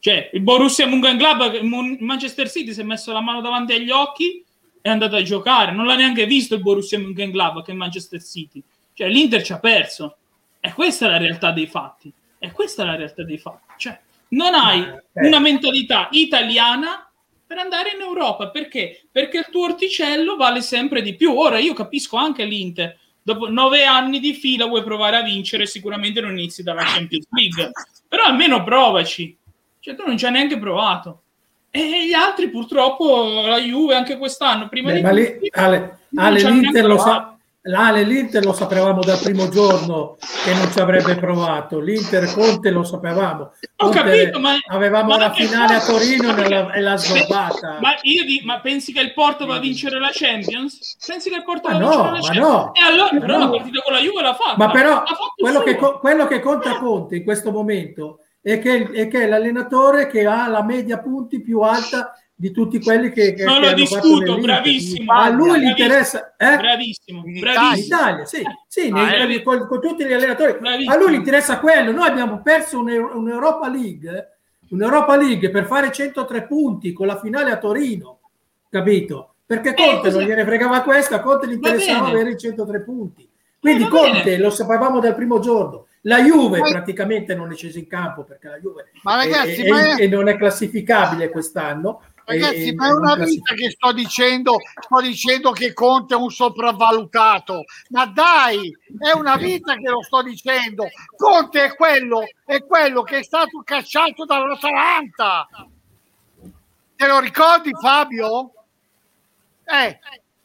Cioè, 0.00 0.30
il 0.32 0.40
Borussia 0.40 0.88
Mönchengladbach, 0.88 1.60
Manchester 2.00 2.50
City 2.50 2.72
si 2.72 2.80
è 2.80 2.82
messo 2.82 3.12
la 3.12 3.20
mano 3.20 3.40
davanti 3.40 3.74
agli 3.74 3.92
occhi 3.92 4.38
e 4.40 4.44
è 4.80 4.88
andato 4.88 5.14
a 5.14 5.22
giocare. 5.22 5.70
Non 5.70 5.86
l'ha 5.86 5.94
neanche 5.94 6.26
visto 6.26 6.56
il 6.56 6.60
Borussia 6.60 6.98
Mönchengladbach 6.98 7.66
che 7.66 7.70
è 7.70 7.74
Manchester 7.76 8.20
City. 8.20 8.60
Cioè, 8.92 9.08
l'Inter 9.08 9.40
ci 9.44 9.52
ha 9.52 9.60
perso. 9.60 10.16
E 10.58 10.72
questa 10.72 11.06
è 11.06 11.10
la 11.10 11.18
realtà 11.18 11.52
dei 11.52 11.68
fatti. 11.68 12.12
E 12.40 12.50
questa 12.50 12.82
è 12.82 12.86
la 12.86 12.96
realtà 12.96 13.22
dei 13.22 13.38
fatti. 13.38 13.74
Cioè, 13.76 14.00
non 14.30 14.52
hai 14.54 14.80
eh. 14.80 15.26
una 15.28 15.38
mentalità 15.38 16.08
italiana 16.10 17.08
per 17.46 17.58
andare 17.58 17.92
in 17.94 18.00
Europa. 18.00 18.48
Perché? 18.48 19.04
Perché 19.12 19.38
il 19.38 19.46
tuo 19.48 19.66
orticello 19.66 20.34
vale 20.34 20.60
sempre 20.60 21.02
di 21.02 21.14
più. 21.14 21.38
Ora, 21.38 21.60
io 21.60 21.72
capisco 21.72 22.16
anche 22.16 22.44
l'Inter. 22.44 22.98
Dopo 23.22 23.48
nove 23.48 23.84
anni 23.84 24.18
di 24.18 24.34
fila 24.34 24.66
vuoi 24.66 24.82
provare 24.82 25.16
a 25.16 25.22
vincere, 25.22 25.66
sicuramente 25.66 26.20
non 26.20 26.32
inizi 26.32 26.62
dalla 26.62 26.82
Champions 26.82 27.26
League. 27.30 27.70
Però 28.08 28.24
almeno 28.24 28.64
provaci 28.64 29.36
cioè, 29.82 29.96
tu 29.96 30.04
non 30.06 30.16
ci 30.16 30.24
hai 30.26 30.30
neanche 30.30 30.58
provato. 30.58 31.22
E 31.68 32.06
gli 32.06 32.12
altri, 32.12 32.50
purtroppo, 32.50 33.42
la 33.44 33.58
Juve 33.58 33.96
anche 33.96 34.16
quest'anno, 34.16 34.68
prima 34.68 34.92
Beh, 34.92 35.00
di 35.00 35.14
lì, 35.40 35.48
Ale, 35.50 35.98
Ale 36.14 36.40
l'Inter 36.40 36.84
lo 36.84 36.98
sa, 36.98 37.36
L'Ale, 37.66 38.02
l'Inter 38.02 38.44
lo 38.44 38.52
sapevamo 38.52 39.02
dal 39.02 39.20
primo 39.20 39.48
giorno 39.48 40.16
che 40.44 40.52
non 40.52 40.68
ci 40.72 40.80
avrebbe 40.80 41.14
provato. 41.14 41.78
L'Inter 41.78 42.32
Conte 42.32 42.70
lo 42.70 42.82
sapevamo. 42.82 43.52
Ho 43.76 43.88
capito, 43.88 44.40
ma 44.40 44.56
avevamo 44.66 45.10
ma 45.10 45.18
la 45.18 45.32
finale 45.32 45.74
a 45.74 45.80
Torino 45.80 46.36
e 46.72 46.80
l'ha 46.80 46.96
snobbata. 46.96 47.78
Ma, 47.80 47.94
io 48.02 48.24
di, 48.24 48.42
ma 48.44 48.60
pensi 48.60 48.92
che 48.92 49.00
il 49.00 49.12
Porto 49.12 49.46
va 49.46 49.56
a 49.56 49.58
vincere 49.60 50.00
la 50.00 50.10
Champions? 50.12 50.96
Pensi 51.06 51.30
che 51.30 51.36
il 51.36 51.44
Porto 51.44 51.68
va 51.68 51.76
a 51.76 51.78
no, 51.78 51.88
vincere 51.88 52.10
la 52.10 52.20
Champions? 52.20 52.48
No, 52.48 52.72
e 52.74 52.80
allora, 52.80 53.10
però 53.20 53.38
no. 53.38 53.44
la 53.44 53.50
partita 53.50 53.82
con 53.82 53.92
la 53.92 54.00
Juve 54.00 54.22
l'ha 54.22 54.34
fatta. 54.34 54.56
Ma 54.56 54.70
però 54.72 55.02
quello 55.36 55.62
che, 55.62 55.76
quello 55.76 56.26
che, 56.26 56.40
conta 56.40 56.78
Conte 56.78 57.14
in 57.14 57.22
questo 57.22 57.52
momento 57.52 58.18
è 58.40 58.58
che, 58.58 58.90
è 58.90 59.06
che 59.06 59.22
è 59.22 59.28
l'allenatore 59.28 60.08
che 60.08 60.26
ha 60.26 60.48
la 60.48 60.64
media 60.64 60.98
punti 60.98 61.40
più 61.40 61.60
alta 61.60 62.12
di 62.42 62.50
tutti 62.50 62.82
quelli 62.82 63.12
che, 63.12 63.34
che 63.34 63.44
non 63.44 63.60
che 63.60 63.68
lo 63.68 63.72
discuto, 63.72 64.36
bravissimo. 64.40 65.12
A 65.12 65.28
lui 65.28 65.60
gli 65.60 65.68
interessa 65.68 66.34
eh? 66.36 66.56
bravissimo, 66.56 67.22
bravissimo. 67.22 67.70
In 67.70 67.84
Italia, 67.84 68.24
sì, 68.24 68.42
sì 68.66 68.90
ah, 68.92 69.24
nei, 69.24 69.36
eh. 69.36 69.42
con, 69.44 69.64
con, 69.68 69.80
tutti 69.80 70.04
gli 70.04 70.12
allenatori. 70.12 70.56
Bravissimo. 70.58 70.92
A 70.92 70.98
lui 70.98 71.12
gli 71.12 71.14
interessa 71.18 71.60
quello. 71.60 71.92
Noi 71.92 72.08
abbiamo 72.08 72.42
perso 72.42 72.80
un'Europa 72.80 73.68
League, 73.68 74.38
un'Europa 74.70 75.14
League 75.14 75.50
per 75.50 75.66
fare 75.66 75.92
103 75.92 76.42
punti 76.48 76.92
con 76.92 77.06
la 77.06 77.20
finale 77.20 77.52
a 77.52 77.58
Torino, 77.58 78.18
capito? 78.68 79.34
Perché 79.46 79.68
eh, 79.68 79.74
Conte 79.74 80.08
eh, 80.08 80.10
non 80.10 80.22
gliene 80.22 80.44
fregava 80.44 80.80
questa, 80.80 81.20
Conte 81.20 81.46
gli 81.46 81.52
interessava 81.52 82.08
avere 82.08 82.30
i 82.30 82.38
103 82.38 82.80
punti. 82.80 83.28
Quindi 83.60 83.84
eh, 83.84 83.88
Conte 83.88 84.22
bene. 84.24 84.38
lo 84.38 84.50
sapevamo 84.50 84.98
dal 84.98 85.14
primo 85.14 85.38
giorno. 85.38 85.86
La 86.02 86.20
Juve 86.20 86.58
ma... 86.58 86.68
praticamente 86.68 87.36
non 87.36 87.52
è 87.52 87.54
scesa 87.54 87.78
in 87.78 87.86
campo 87.86 88.24
perché 88.24 88.48
la 88.48 88.58
Juve 88.58 88.90
ma 89.02 89.14
ragazzi, 89.14 89.62
è, 89.62 89.68
ma 89.68 89.94
è, 89.94 90.02
è, 90.02 90.06
non 90.08 90.26
è 90.26 90.36
classificabile 90.36 91.30
quest'anno. 91.30 92.02
Ragazzi, 92.24 92.68
e, 92.68 92.74
ma 92.74 92.88
è 92.88 92.92
una 92.92 93.14
vita 93.16 93.54
che 93.54 93.70
sto 93.70 93.92
dicendo, 93.92 94.56
sto 94.80 95.00
dicendo 95.00 95.50
che 95.50 95.72
Conte 95.72 96.14
è 96.14 96.16
un 96.16 96.30
sopravvalutato. 96.30 97.64
Ma 97.88 98.06
dai, 98.06 98.76
è 98.98 99.12
una 99.12 99.36
vita 99.36 99.74
che 99.74 99.88
lo 99.88 100.02
sto 100.02 100.22
dicendo. 100.22 100.86
Conte 101.16 101.64
è 101.64 101.74
quello, 101.74 102.22
è 102.44 102.64
quello 102.64 103.02
che 103.02 103.18
è 103.18 103.22
stato 103.22 103.62
cacciato 103.64 104.24
dall'Atalanta. 104.24 105.48
Te 106.96 107.06
lo 107.06 107.18
ricordi, 107.18 107.70
Fabio? 107.80 108.52
Eh, 109.64 109.98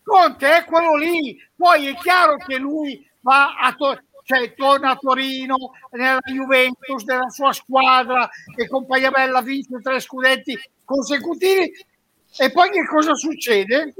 Conte 0.04 0.58
è 0.58 0.66
quello 0.66 0.96
lì. 0.96 1.38
Poi 1.56 1.88
è 1.88 1.96
chiaro 1.98 2.38
che 2.38 2.58
lui 2.58 3.08
va 3.22 3.56
a 3.58 3.74
to- 3.74 4.02
cioè 4.28 4.54
torna 4.56 4.90
a 4.90 4.98
Torino 4.98 5.56
nella 5.92 6.20
Juventus 6.26 7.06
della 7.06 7.30
sua 7.30 7.54
squadra 7.54 8.30
e 8.58 8.68
compagnia 8.68 9.10
bella 9.10 9.42
vince 9.42 9.80
tre 9.82 10.02
scudetti 10.02 10.54
consecutivi 10.84 11.72
e 12.38 12.52
poi 12.52 12.70
che 12.70 12.86
cosa 12.86 13.16
succede? 13.16 13.94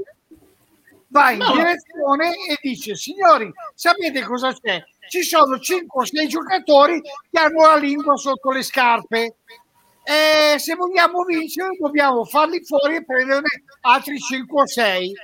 Va 1.06 1.30
in 1.30 1.38
no. 1.38 1.52
direzione 1.52 2.34
e 2.46 2.58
dice 2.60 2.94
signori 2.94 3.50
sapete 3.74 4.22
cosa 4.22 4.52
c'è? 4.52 4.84
Ci 5.08 5.22
sono 5.22 5.58
5 5.58 6.02
o 6.02 6.04
6 6.04 6.28
giocatori 6.28 7.00
che 7.00 7.38
hanno 7.40 7.66
la 7.66 7.76
lingua 7.76 8.14
sotto 8.16 8.50
le 8.50 8.62
scarpe 8.62 9.36
e 10.02 10.58
se 10.58 10.74
vogliamo 10.74 11.22
vincere 11.22 11.74
dobbiamo 11.80 12.26
farli 12.26 12.62
fuori 12.62 12.96
e 12.96 13.04
prenderne 13.06 13.48
altri 13.80 14.18
5 14.18 14.60
o 14.60 14.66
6 14.66 15.14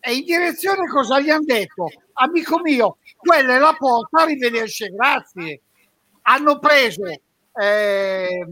e 0.00 0.14
in 0.14 0.24
direzione 0.24 0.88
cosa 0.88 1.20
gli 1.20 1.30
hanno 1.30 1.44
detto? 1.44 1.88
Amico 2.14 2.60
mio, 2.60 2.98
quella 3.16 3.54
è 3.54 3.58
la 3.58 3.74
porta, 3.78 4.22
arrivederci, 4.22 4.88
grazie. 4.88 5.62
Hanno 6.22 6.58
preso, 6.58 7.06
eh, 7.06 7.18
eh, 7.60 8.44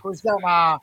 come 0.00 0.14
si 0.14 0.20
chiama? 0.22 0.78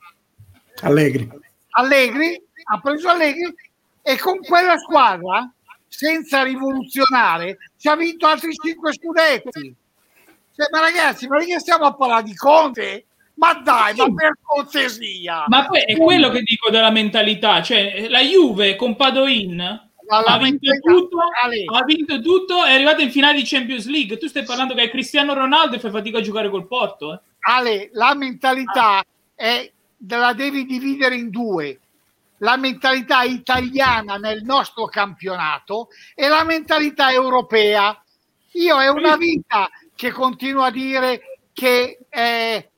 Allegri. 0.82 1.28
Allegri, 1.70 2.40
ha 2.72 2.80
preso 2.80 3.08
Allegri 3.08 3.54
e 4.02 4.18
con 4.18 4.38
quella 4.40 4.76
squadra, 4.78 5.50
senza 5.88 6.42
rivoluzionare, 6.42 7.56
ci 7.78 7.88
ha 7.88 7.96
vinto 7.96 8.26
altri 8.26 8.52
5 8.52 8.92
scudetti. 8.92 9.74
Cioè, 10.56 10.68
ma 10.70 10.80
ragazzi, 10.80 11.26
ma 11.26 11.38
che 11.38 11.58
stiamo 11.58 11.84
a 11.86 11.94
parlare 11.94 12.22
di 12.22 12.34
Conte? 12.34 13.06
Ma 13.36 13.54
dai, 13.54 13.96
ma 13.96 14.12
per 14.14 14.38
cortesia! 14.40 15.44
Ma 15.48 15.66
poi 15.66 15.80
è 15.80 15.96
quello 15.96 16.30
che 16.30 16.42
dico 16.42 16.70
della 16.70 16.90
mentalità, 16.90 17.62
cioè 17.62 18.08
la 18.08 18.20
Juve 18.20 18.76
con 18.76 18.94
Padoin 18.94 19.90
ha 20.08 20.38
vinto, 20.38 20.70
tutto, 20.80 21.16
ha 21.18 21.84
vinto 21.84 22.20
tutto, 22.20 22.64
è 22.64 22.74
arrivato 22.74 23.00
in 23.00 23.10
finale 23.10 23.36
di 23.38 23.44
Champions 23.44 23.86
League. 23.86 24.18
Tu 24.18 24.26
stai 24.28 24.44
parlando 24.44 24.74
che 24.74 24.82
è 24.82 24.90
Cristiano 24.90 25.34
Ronaldo 25.34 25.76
e 25.76 25.80
fai 25.80 25.90
fatica 25.90 26.18
a 26.18 26.22
giocare 26.22 26.50
col 26.50 26.66
Porto. 26.66 27.12
Eh? 27.12 27.20
Ale, 27.40 27.90
la 27.92 28.14
mentalità 28.14 29.02
è, 29.34 29.70
la 30.08 30.32
devi 30.32 30.64
dividere 30.66 31.14
in 31.14 31.30
due. 31.30 31.78
La 32.38 32.56
mentalità 32.56 33.22
italiana 33.22 34.16
nel 34.16 34.42
nostro 34.42 34.86
campionato 34.86 35.88
e 36.14 36.28
la 36.28 36.44
mentalità 36.44 37.10
europea. 37.10 37.98
Io 38.52 38.80
è 38.80 38.88
una 38.88 39.16
vita 39.16 39.68
che 39.94 40.10
continuo 40.10 40.62
a 40.62 40.70
dire 40.70 41.38
che 41.52 41.98
eh, 42.08 42.70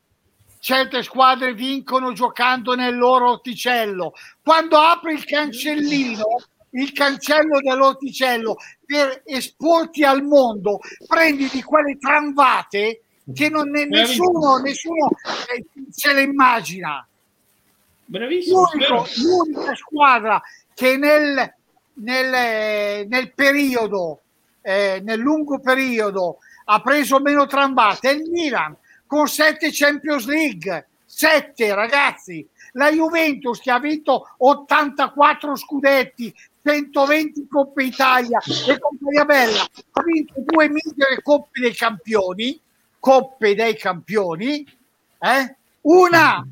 certe 0.60 1.02
squadre 1.02 1.54
vincono 1.54 2.12
giocando 2.12 2.74
nel 2.74 2.96
loro 2.96 3.30
orticello. 3.30 4.12
Quando 4.42 4.76
apri 4.78 5.14
il 5.14 5.24
cancellino, 5.24 6.24
il 6.76 6.92
cancello 6.92 7.60
dell'orticello 7.60 8.56
per 8.84 9.22
esporti 9.24 10.04
al 10.04 10.22
mondo, 10.22 10.80
prendi 11.06 11.48
di 11.48 11.62
quelle 11.62 11.96
tramvate 11.98 13.02
che 13.34 13.48
non 13.48 13.68
ne, 13.70 13.86
nessuno, 13.86 14.58
nessuno 14.58 15.10
eh, 15.52 15.64
se 15.90 16.12
le 16.12 16.22
immagina. 16.22 17.06
Bravissimo. 18.04 18.68
L'unico, 18.72 19.06
l'unica 19.16 19.74
squadra 19.74 20.40
che 20.74 20.96
nel, 20.96 21.54
nel, 21.94 23.06
nel 23.08 23.32
periodo, 23.34 24.20
eh, 24.62 25.00
nel 25.02 25.18
lungo 25.18 25.58
periodo, 25.58 26.38
ha 26.66 26.80
preso 26.80 27.20
meno 27.20 27.46
tramvate 27.46 28.10
è 28.10 28.12
il 28.12 28.30
Milan 28.30 28.76
con 29.06 29.28
sette 29.28 29.70
Champions 29.72 30.26
League, 30.26 30.88
sette 31.04 31.74
ragazzi. 31.74 32.46
La 32.72 32.90
Juventus 32.90 33.60
che 33.60 33.70
ha 33.70 33.78
vinto 33.78 34.34
84 34.38 35.56
scudetti, 35.56 36.34
120 36.66 37.46
Coppe 37.46 37.84
Italia 37.84 38.40
e 38.40 38.78
Compagnia 38.80 39.24
Bella, 39.24 39.62
ha 39.62 40.02
vinto 40.02 40.34
due 40.38 40.68
misere 40.68 41.22
Coppe 41.22 41.60
dei 41.60 41.74
Campioni, 41.74 42.60
Coppe 42.98 43.54
dei 43.54 43.76
Campioni, 43.76 44.66
eh? 45.20 45.56
una, 45.82 46.44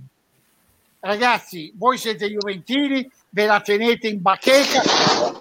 ragazzi, 1.00 1.72
voi 1.74 1.98
siete 1.98 2.30
Juventini, 2.30 3.10
ve 3.30 3.46
la 3.46 3.60
tenete 3.60 4.06
in 4.06 4.22
bacheca, 4.22 4.82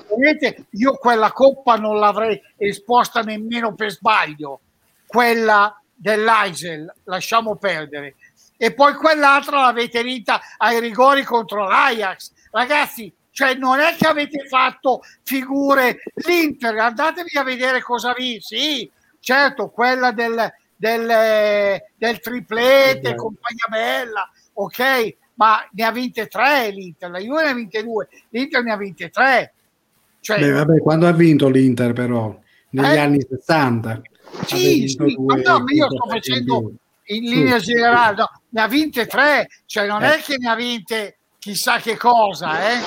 tenete, 0.08 0.66
io 0.72 0.96
quella 0.96 1.32
Coppa 1.32 1.76
non 1.76 2.00
l'avrei 2.00 2.42
esposta 2.58 3.22
nemmeno 3.22 3.76
per 3.76 3.92
sbaglio, 3.92 4.60
quella 5.06 5.80
dell'Aisel, 5.94 6.92
lasciamo 7.04 7.58
perdere. 7.58 8.16
E 8.58 8.74
poi 8.74 8.96
quell'altra 8.96 9.62
l'avete 9.62 10.02
vinta 10.02 10.42
ai 10.58 10.80
rigori 10.80 11.24
contro 11.24 11.68
l'Ajax. 11.68 12.32
Ragazzi, 12.50 13.14
cioè 13.34 13.56
non 13.56 13.80
è 13.80 13.96
che 13.98 14.06
avete 14.06 14.46
fatto 14.48 15.02
figure 15.24 16.04
l'Inter, 16.28 16.78
andatevi 16.78 17.36
a 17.36 17.44
vedere 17.44 17.82
cosa 17.82 18.14
vi, 18.16 18.38
sì, 18.40 18.90
certo, 19.20 19.70
quella 19.70 20.12
del, 20.12 20.54
del, 20.76 21.82
del 21.98 22.20
triplete, 22.20 23.00
okay. 23.00 23.16
compagnia 23.16 23.66
bella, 23.70 24.32
ok, 24.54 25.16
ma 25.34 25.68
ne 25.72 25.84
ha 25.84 25.92
vinte 25.92 26.28
tre 26.28 26.70
l'Inter, 26.70 27.10
la 27.10 27.18
Juve 27.18 27.44
ne 27.44 27.50
ha 27.50 27.54
vinte 27.56 27.84
due, 27.84 28.08
l'Inter 28.30 28.64
ne 28.64 28.72
ha 28.72 28.78
vinte 28.78 29.10
tre. 29.10 29.54
Cioè, 30.20 30.40
Beh, 30.40 30.52
vabbè, 30.52 30.78
quando 30.78 31.08
ha 31.08 31.12
vinto 31.12 31.50
l'Inter 31.50 31.92
però? 31.92 32.40
Negli 32.70 32.86
eh? 32.86 32.98
anni 33.00 33.26
60. 33.28 34.02
Sì, 34.46 34.88
sì, 34.88 35.16
ma 35.20 35.36
no, 35.36 35.64
io 35.68 35.88
sto 35.90 36.08
facendo 36.08 36.72
in 37.06 37.24
linea 37.24 37.58
generale, 37.58 38.16
no, 38.16 38.42
ne 38.50 38.62
ha 38.62 38.68
vinte 38.68 39.08
tre, 39.08 39.48
cioè 39.66 39.88
non 39.88 40.04
eh. 40.04 40.18
è 40.18 40.22
che 40.22 40.38
ne 40.38 40.50
ha 40.50 40.56
vinte 40.56 41.18
chissà 41.44 41.80
che 41.80 41.98
cosa, 41.98 42.72
eh. 42.72 42.80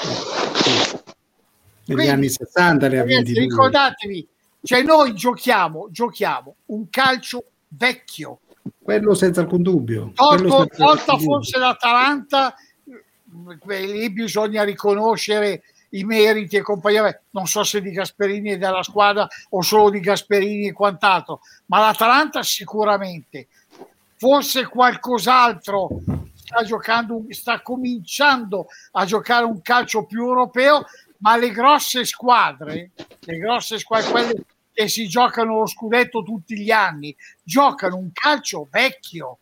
Negli 0.67 1.95
Quindi, 1.95 2.09
anni 2.09 2.29
60 2.29 2.89
ne 2.89 2.99
ha 2.99 3.05
vinte 3.05 3.33
Ricordatevi, 3.39 4.29
cioè 4.63 4.83
noi 4.83 5.15
giochiamo, 5.15 5.89
giochiamo 5.91 6.57
un 6.67 6.91
calcio 6.91 7.45
vecchio. 7.69 8.41
Quello 8.83 9.15
senza 9.15 9.43
alcun 9.43 9.63
dubbio. 9.63 10.11
Tolto, 10.15 10.67
tolta 10.67 11.17
forse 11.19 11.59
l'Atalanta, 11.59 12.55
lì 13.67 14.11
bisogna 14.11 14.65
riconoscere 14.65 15.63
i 15.91 16.03
meriti 16.03 16.57
e 16.57 16.63
compagnia, 16.63 17.23
non 17.31 17.47
so 17.47 17.63
se 17.63 17.81
di 17.81 17.93
Gasperini 17.93 18.53
e 18.53 18.59
della 18.59 18.83
squadra 18.83 19.29
o 19.51 19.63
solo 19.63 19.91
di 19.91 20.01
Gasperini 20.01 20.69
e 20.69 20.73
quant'altro, 20.73 21.41
ma 21.67 21.79
l'Atalanta 21.79 22.43
sicuramente. 22.43 23.47
Forse 24.17 24.67
qualcos'altro 24.67 25.89
sta 26.47 26.63
giocando, 26.63 27.25
sta 27.31 27.61
cominciando 27.61 28.69
a 28.93 29.05
giocare 29.05 29.45
un 29.45 29.61
calcio 29.63 30.05
più 30.05 30.23
europeo, 30.23 30.85
ma 31.19 31.37
le 31.37 31.51
grosse 31.51 32.05
squadre, 32.05 32.93
le 33.19 33.37
grosse 33.39 33.79
squadre, 33.81 34.11
quelle 34.11 34.45
che 34.73 34.89
si 34.89 35.09
giocano 35.09 35.59
lo 35.59 35.67
scudetto 35.67 36.23
tutti 36.23 36.57
gli 36.57 36.71
anni, 36.71 37.15
giocano 37.43 37.97
un 37.97 38.11
calcio 38.13 38.69
vecchio. 38.71 39.39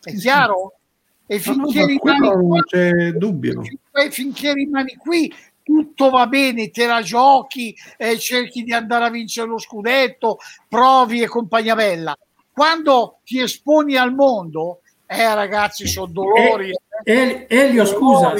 È 0.00 0.14
chiaro? 0.14 0.78
E 1.26 1.38
finché, 1.38 1.80
no, 1.80 1.86
rimani 1.86 1.98
qua, 2.46 2.62
c'è 2.62 3.10
dubbio. 3.12 3.60
Finché, 3.60 4.10
finché 4.10 4.52
rimani 4.54 4.94
qui, 4.94 5.30
tutto 5.62 6.08
va 6.08 6.26
bene, 6.28 6.70
te 6.70 6.86
la 6.86 7.02
giochi, 7.02 7.76
eh, 7.98 8.18
cerchi 8.18 8.62
di 8.62 8.72
andare 8.72 9.04
a 9.04 9.10
vincere 9.10 9.48
lo 9.48 9.58
scudetto, 9.58 10.38
provi 10.68 11.20
e 11.20 11.26
compagnia 11.26 11.74
bella. 11.74 12.16
Quando 12.52 13.18
ti 13.24 13.40
esponi 13.40 13.96
al 13.96 14.14
mondo, 14.14 14.80
eh 15.06 15.34
ragazzi, 15.34 15.86
sono 15.86 16.06
dolori. 16.06 16.70
Eh, 17.04 17.12
eh, 17.12 17.46
Elio, 17.48 17.84
scusa, 17.84 18.34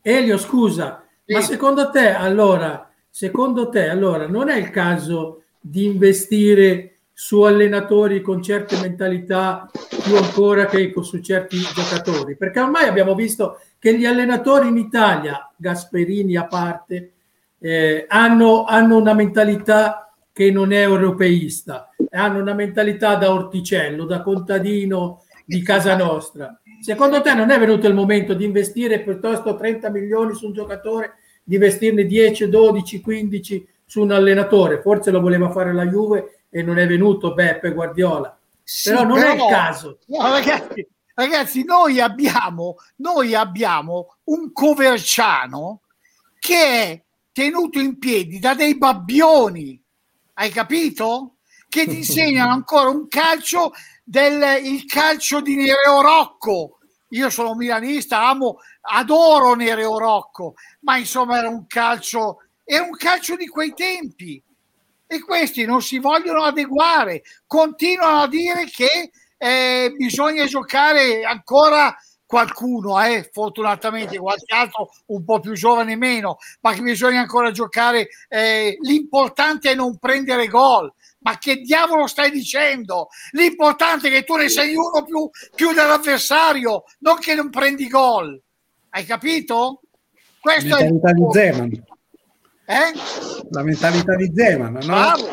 Elio, 0.00 0.38
scusa, 0.38 1.04
sì. 1.24 1.34
ma 1.34 1.40
secondo 1.40 1.90
te 1.90 2.12
allora, 2.12 2.90
secondo 3.08 3.68
te 3.68 3.88
allora 3.88 4.26
non 4.26 4.48
è 4.48 4.56
il 4.56 4.70
caso 4.70 5.42
di 5.60 5.84
investire 5.84 6.92
su 7.12 7.42
allenatori 7.42 8.20
con 8.20 8.42
certe 8.42 8.80
mentalità 8.80 9.70
più 10.02 10.16
ancora 10.16 10.66
che 10.66 10.92
su 11.02 11.20
certi 11.20 11.58
giocatori, 11.58 12.36
perché 12.36 12.58
ormai 12.58 12.88
abbiamo 12.88 13.14
visto 13.14 13.60
che 13.78 13.96
gli 13.96 14.04
allenatori 14.06 14.68
in 14.68 14.76
Italia, 14.76 15.48
Gasperini 15.54 16.36
a 16.36 16.46
parte, 16.46 17.12
eh, 17.60 18.06
hanno, 18.08 18.64
hanno 18.64 18.96
una 18.96 19.14
mentalità 19.14 20.12
che 20.32 20.50
non 20.50 20.72
è 20.72 20.80
europeista, 20.80 21.90
hanno 22.10 22.40
una 22.40 22.54
mentalità 22.54 23.14
da 23.14 23.32
orticello, 23.32 24.04
da 24.04 24.22
contadino 24.22 25.22
di 25.44 25.62
casa 25.62 25.96
nostra. 25.96 26.60
Secondo 26.80 27.20
te 27.20 27.34
non 27.34 27.50
è 27.50 27.58
venuto 27.58 27.86
il 27.86 27.94
momento 27.94 28.34
di 28.34 28.44
investire 28.44 29.00
piuttosto 29.00 29.56
30 29.56 29.90
milioni 29.90 30.34
su 30.34 30.46
un 30.46 30.52
giocatore, 30.52 31.14
di 31.42 31.54
investirne 31.54 32.04
10, 32.04 32.48
12, 32.48 33.00
15 33.00 33.68
su 33.84 34.02
un 34.02 34.12
allenatore? 34.12 34.80
Forse 34.80 35.10
lo 35.10 35.20
voleva 35.20 35.50
fare 35.50 35.72
la 35.72 35.86
Juve 35.86 36.44
e 36.50 36.62
non 36.62 36.78
è 36.78 36.86
venuto 36.86 37.34
Beppe 37.34 37.72
Guardiola. 37.72 38.36
Sì, 38.62 38.90
però 38.90 39.04
non 39.04 39.18
però, 39.18 39.30
è 39.30 39.34
il 39.34 39.46
caso. 39.48 39.98
No, 40.06 40.22
ragazzi, 40.28 40.86
ragazzi, 41.14 41.64
noi 41.64 42.00
abbiamo, 42.00 42.76
noi 42.96 43.34
abbiamo 43.34 44.16
un 44.24 44.52
Coverciano 44.52 45.80
che 46.38 46.56
è 46.56 47.02
tenuto 47.32 47.78
in 47.78 47.98
piedi 47.98 48.38
da 48.38 48.54
dei 48.54 48.76
babbioni, 48.76 49.80
hai 50.34 50.50
capito? 50.50 51.36
Che 51.72 51.86
ti 51.86 51.96
insegnano 51.96 52.52
ancora 52.52 52.90
un 52.90 53.08
calcio 53.08 53.72
del 54.04 54.62
il 54.62 54.84
calcio 54.84 55.40
di 55.40 55.56
Nereo 55.56 56.02
Rocco. 56.02 56.80
Io 57.12 57.30
sono 57.30 57.54
milanista, 57.54 58.28
amo, 58.28 58.58
adoro 58.82 59.54
Nereo 59.54 59.96
Rocco, 59.96 60.52
ma 60.80 60.98
insomma 60.98 61.38
era 61.38 61.48
un 61.48 61.66
calcio, 61.66 62.40
era 62.62 62.84
un 62.84 62.90
calcio 62.90 63.36
di 63.36 63.46
quei 63.46 63.72
tempi 63.72 64.42
e 65.06 65.20
questi 65.22 65.64
non 65.64 65.80
si 65.80 65.98
vogliono 65.98 66.42
adeguare, 66.42 67.22
continuano 67.46 68.20
a 68.20 68.28
dire 68.28 68.66
che 68.66 69.10
eh, 69.38 69.94
bisogna 69.96 70.44
giocare 70.44 71.24
ancora 71.24 71.96
qualcuno, 72.26 73.02
eh, 73.02 73.30
fortunatamente 73.32 74.18
qualche 74.18 74.54
altro 74.54 74.90
un 75.06 75.24
po' 75.24 75.40
più 75.40 75.52
giovane 75.52 75.96
meno, 75.96 76.36
ma 76.60 76.74
che 76.74 76.82
bisogna 76.82 77.20
ancora 77.20 77.50
giocare. 77.50 78.08
Eh, 78.28 78.76
l'importante 78.80 79.70
è 79.70 79.74
non 79.74 79.98
prendere 79.98 80.48
gol. 80.48 80.92
Ma 81.22 81.38
che 81.38 81.56
diavolo 81.56 82.06
stai 82.06 82.30
dicendo? 82.30 83.08
L'importante 83.32 84.08
è 84.08 84.10
che 84.10 84.24
tu 84.24 84.34
ne 84.36 84.48
sei 84.48 84.74
uno 84.74 85.04
più, 85.04 85.28
più 85.54 85.72
dell'avversario, 85.72 86.84
non 86.98 87.18
che 87.18 87.34
non 87.34 87.50
prendi 87.50 87.88
gol. 87.88 88.40
Hai 88.90 89.04
capito? 89.04 89.82
Questo 90.40 90.76
è 90.76 90.84
il 90.84 91.68
di 91.68 91.82
eh? 92.64 92.92
La 93.50 93.62
mentalità 93.62 94.14
di 94.16 94.32
Zeman, 94.34 94.72
no? 94.72 94.80
Bravo. 94.80 95.26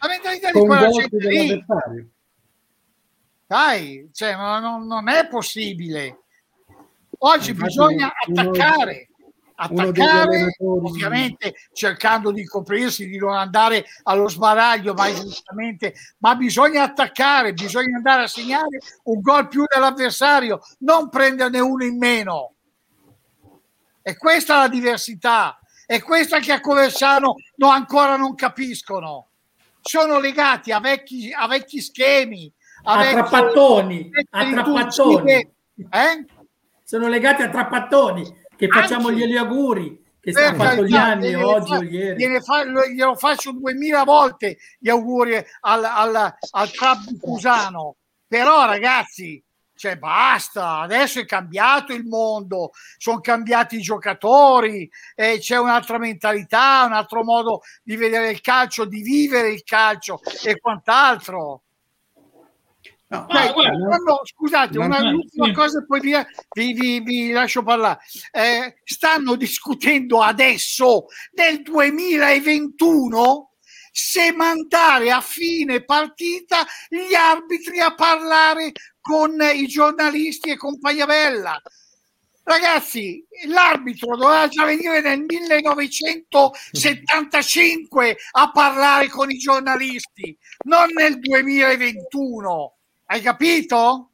La 0.00 0.08
mentalità 0.08 0.50
di 0.52 0.60
quella 0.60 0.88
gente 0.88 1.16
lì. 1.18 1.66
Dai, 3.46 4.10
cioè, 4.12 4.34
non, 4.36 4.86
non, 4.86 5.08
è 5.08 5.26
possibile. 5.26 6.22
Oggi 7.18 7.50
Infatti, 7.50 7.68
bisogna 7.68 8.12
attaccare, 8.14 9.08
attaccare 9.60 10.54
ovviamente 10.60 11.54
cercando 11.72 12.30
di 12.30 12.44
coprirsi, 12.44 13.08
di 13.08 13.18
non 13.18 13.34
andare 13.34 13.84
allo 14.04 14.28
sbaraglio, 14.28 14.94
ma 14.94 15.12
giustamente, 15.12 15.94
ma 16.18 16.36
bisogna 16.36 16.84
attaccare, 16.84 17.52
bisogna 17.52 17.96
andare 17.96 18.22
a 18.22 18.28
segnare 18.28 18.78
un 19.04 19.20
gol 19.20 19.48
più 19.48 19.64
dell'avversario, 19.66 20.60
non 20.80 21.08
prenderne 21.08 21.58
uno 21.58 21.84
in 21.84 21.98
meno. 21.98 22.52
E 24.00 24.16
questa 24.16 24.54
è 24.54 24.58
la 24.58 24.68
diversità, 24.68 25.58
è 25.86 26.00
questa 26.02 26.38
che 26.38 26.52
a 26.52 26.60
Coversano 26.60 27.34
no, 27.56 27.68
ancora 27.68 28.16
non 28.16 28.34
capiscono. 28.34 29.26
Sono 29.80 30.20
legati 30.20 30.70
a 30.70 30.80
vecchi, 30.80 31.32
a 31.32 31.46
vecchi 31.48 31.80
schemi, 31.80 32.50
a, 32.84 32.92
a 32.92 32.98
vecchi, 32.98 33.14
trappattoni, 33.14 34.10
a 34.30 34.50
trappattoni. 34.50 35.32
Eh? 35.32 36.26
Sono 36.84 37.08
legati 37.08 37.42
a 37.42 37.48
trappattoni 37.50 38.46
che 38.58 38.66
facciamo 38.66 39.08
Anzi, 39.08 39.28
gli 39.28 39.36
auguri 39.36 40.04
che 40.20 40.32
stanno 40.32 40.64
fatto 40.64 40.84
gli 40.84 40.96
anni 40.96 41.34
oggi 41.34 41.70
fa, 41.70 41.78
o 41.78 41.82
ieri. 41.84 42.40
Fa, 42.40 42.64
glielo 42.64 43.14
faccio 43.14 43.52
duemila 43.52 44.02
volte 44.02 44.58
gli 44.80 44.88
auguri 44.88 45.36
al, 45.60 45.84
al, 45.84 46.34
al 46.50 46.70
Cusano. 47.20 47.96
Però 48.26 48.66
ragazzi, 48.66 49.42
cioè 49.76 49.96
basta, 49.96 50.80
adesso 50.80 51.20
è 51.20 51.24
cambiato 51.24 51.92
il 51.94 52.04
mondo, 52.04 52.72
sono 52.96 53.20
cambiati 53.20 53.76
i 53.76 53.80
giocatori, 53.80 54.90
eh, 55.14 55.38
c'è 55.38 55.56
un'altra 55.56 55.98
mentalità, 55.98 56.84
un 56.84 56.92
altro 56.92 57.22
modo 57.22 57.60
di 57.84 57.94
vedere 57.94 58.30
il 58.30 58.40
calcio, 58.40 58.84
di 58.84 59.02
vivere 59.02 59.50
il 59.50 59.62
calcio 59.62 60.20
e 60.44 60.58
quant'altro. 60.58 61.62
No, 63.10 63.26
cioè, 63.30 63.54
guarda, 63.54 63.96
no, 63.96 64.20
scusate, 64.22 64.78
una 64.78 65.00
ultima 65.10 65.46
sì. 65.46 65.52
cosa 65.52 65.78
e 65.78 65.86
poi 65.86 66.00
vi, 66.00 66.14
vi, 66.52 66.74
vi, 66.74 67.00
vi, 67.00 67.30
lascio 67.30 67.62
parlare. 67.62 68.00
Eh, 68.30 68.82
stanno 68.84 69.34
discutendo 69.34 70.20
adesso, 70.20 71.06
nel 71.32 71.62
2021, 71.62 73.52
se 73.90 74.30
mandare 74.32 75.10
a 75.10 75.22
fine 75.22 75.82
partita 75.84 76.66
gli 76.88 77.14
arbitri 77.14 77.80
a 77.80 77.94
parlare 77.94 78.72
con 79.00 79.40
i 79.40 79.66
giornalisti 79.66 80.50
e 80.50 80.58
compagnia 80.58 81.06
bella. 81.06 81.58
Ragazzi, 82.42 83.26
l'arbitro 83.46 84.16
doveva 84.16 84.48
già 84.48 84.66
venire 84.66 85.00
nel 85.00 85.24
1975 85.26 88.16
a 88.32 88.50
parlare 88.50 89.08
con 89.08 89.30
i 89.30 89.38
giornalisti, 89.38 90.36
non 90.64 90.88
nel 90.94 91.18
2021. 91.18 92.77
Hai 93.10 93.22
capito? 93.22 94.10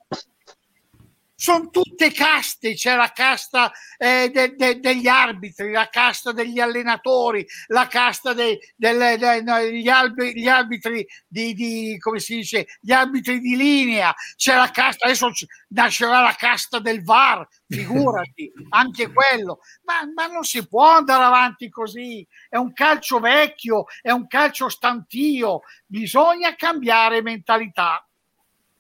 sono 1.37 1.69
tutte 1.69 2.11
caste, 2.11 2.73
c'è 2.73 2.97
la 2.97 3.13
casta 3.13 3.71
eh, 3.99 4.31
de, 4.33 4.55
de, 4.57 4.81
degli 4.81 5.09
arbitri, 5.09 5.73
la 5.73 5.91
casta 5.91 6.33
degli 6.33 6.59
allenatori, 6.59 7.45
la 7.67 7.87
casta 7.87 8.33
degli 8.33 8.59
de, 8.75 9.19
de, 9.19 9.91
arbitri, 9.91 10.49
arbitri 10.49 11.07
di, 11.27 11.53
di, 11.53 11.99
come 11.99 12.19
si 12.19 12.37
dice, 12.37 12.67
gli 12.81 12.93
arbitri 12.93 13.41
di 13.41 13.57
linea, 13.57 14.15
c'è 14.37 14.55
la 14.55 14.71
casta, 14.71 15.05
adesso 15.05 15.31
nascerà 15.69 16.23
la 16.23 16.35
casta 16.39 16.79
del 16.79 17.03
VAR, 17.03 17.47
figurati, 17.69 18.51
anche 18.71 19.13
quello, 19.13 19.59
ma, 19.83 20.11
ma 20.15 20.27
non 20.29 20.45
si 20.45 20.67
può 20.67 20.97
andare 20.97 21.25
avanti 21.25 21.69
così, 21.69 22.27
è 22.49 22.57
un 22.57 22.73
calcio 22.73 23.19
vecchio, 23.19 23.85
è 24.01 24.13
un 24.13 24.27
calcio 24.29 24.71
stantio, 24.71 25.61
bisogna 25.85 26.55
cambiare 26.55 27.21
mentalità. 27.21 28.03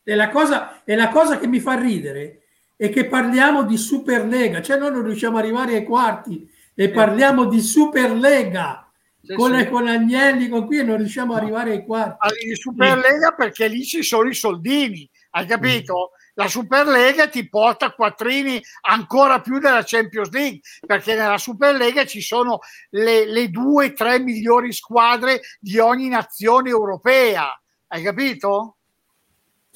E 0.04 0.14
la 0.14 0.28
cosa, 0.28 0.84
è 0.84 0.94
la 0.94 1.08
cosa 1.08 1.38
che 1.38 1.46
mi 1.46 1.60
fa 1.60 1.80
ridere 1.80 2.42
e 2.76 2.90
che 2.90 3.06
parliamo 3.06 3.62
di 3.64 3.78
Superlega, 3.78 4.60
cioè 4.60 4.78
noi 4.78 4.92
non 4.92 5.04
riusciamo 5.04 5.38
ad 5.38 5.44
arrivare 5.44 5.76
ai 5.76 5.84
quarti 5.84 6.48
e 6.74 6.90
parliamo 6.90 7.46
di 7.46 7.60
Superlega. 7.60 8.86
sì, 9.22 9.34
con, 9.34 9.56
sì. 9.58 9.68
con 9.68 9.88
Agnelli, 9.88 10.48
con 10.48 10.66
qui 10.66 10.84
non 10.84 10.98
riusciamo 10.98 11.34
ad 11.34 11.42
arrivare 11.42 11.70
ai 11.70 11.84
quarti. 11.84 12.46
In 12.46 12.54
Superlega 12.54 13.32
perché 13.32 13.68
lì 13.68 13.84
ci 13.84 14.02
sono 14.02 14.28
i 14.28 14.34
soldini, 14.34 15.08
hai 15.30 15.46
capito? 15.46 16.10
Mm. 16.12 16.22
La 16.36 16.48
Superlega 16.48 17.28
ti 17.28 17.48
porta 17.48 17.92
quattrini 17.92 18.60
ancora 18.82 19.40
più 19.40 19.60
della 19.60 19.84
Champions 19.84 20.30
League 20.30 20.60
perché 20.84 21.14
nella 21.14 21.38
Superlega 21.38 22.04
ci 22.04 22.20
sono 22.20 22.58
le, 22.90 23.24
le 23.24 23.48
due, 23.50 23.92
tre 23.92 24.18
migliori 24.18 24.72
squadre 24.72 25.40
di 25.60 25.78
ogni 25.78 26.08
nazione 26.08 26.70
europea, 26.70 27.48
hai 27.86 28.02
capito? 28.02 28.73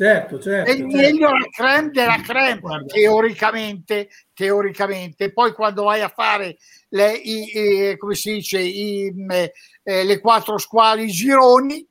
Certo, 0.00 0.38
certo. 0.38 0.70
È 0.70 0.74
il 0.74 0.86
meglio 0.86 1.28
la 1.28 1.48
creme 1.50 1.90
della 1.90 2.20
creme, 2.20 2.84
teoricamente, 2.86 4.08
teoricamente. 4.32 5.32
Poi 5.32 5.52
quando 5.52 5.82
vai 5.82 6.02
a 6.02 6.08
fare 6.08 6.56
le, 6.90 7.14
i, 7.14 7.90
i, 7.90 7.96
come 7.96 8.14
si 8.14 8.34
dice, 8.34 8.60
i, 8.60 9.12
eh, 9.28 10.04
le 10.04 10.20
quattro 10.20 10.56
squadre, 10.56 11.02
i 11.02 11.08
gironi, 11.08 11.84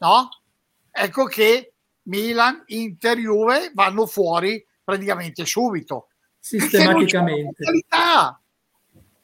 no? 0.00 0.28
Ecco 0.90 1.24
che 1.24 1.72
Milan, 2.02 2.62
Inter, 2.66 3.16
Juve 3.16 3.70
vanno 3.72 4.04
fuori 4.04 4.62
praticamente 4.84 5.46
subito. 5.46 6.08
Sistematicamente. 6.38 7.64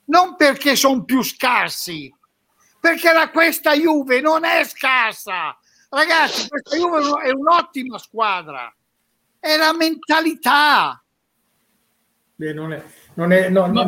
Non 0.07 0.37
perché 0.37 0.75
sono 0.75 1.05
più 1.05 1.23
scarsi, 1.23 2.11
perché 2.81 3.13
la, 3.13 3.29
questa 3.29 3.75
Juve 3.75 4.23
non 4.23 4.45
è 4.47 4.65
scarsa 4.65 5.55
Ragazzi, 5.95 6.49
questa 6.49 6.75
Juve 6.75 7.01
è 7.23 7.31
un'ottima 7.33 7.99
squadra. 7.99 8.75
È 9.39 9.57
la 9.59 9.75
mentalità. 9.77 11.03
Beh, 12.35 12.55
non, 12.55 12.73
è, 12.73 12.83
non, 13.15 13.31
è, 13.31 13.51
no, 13.51 13.67
non, 13.67 13.85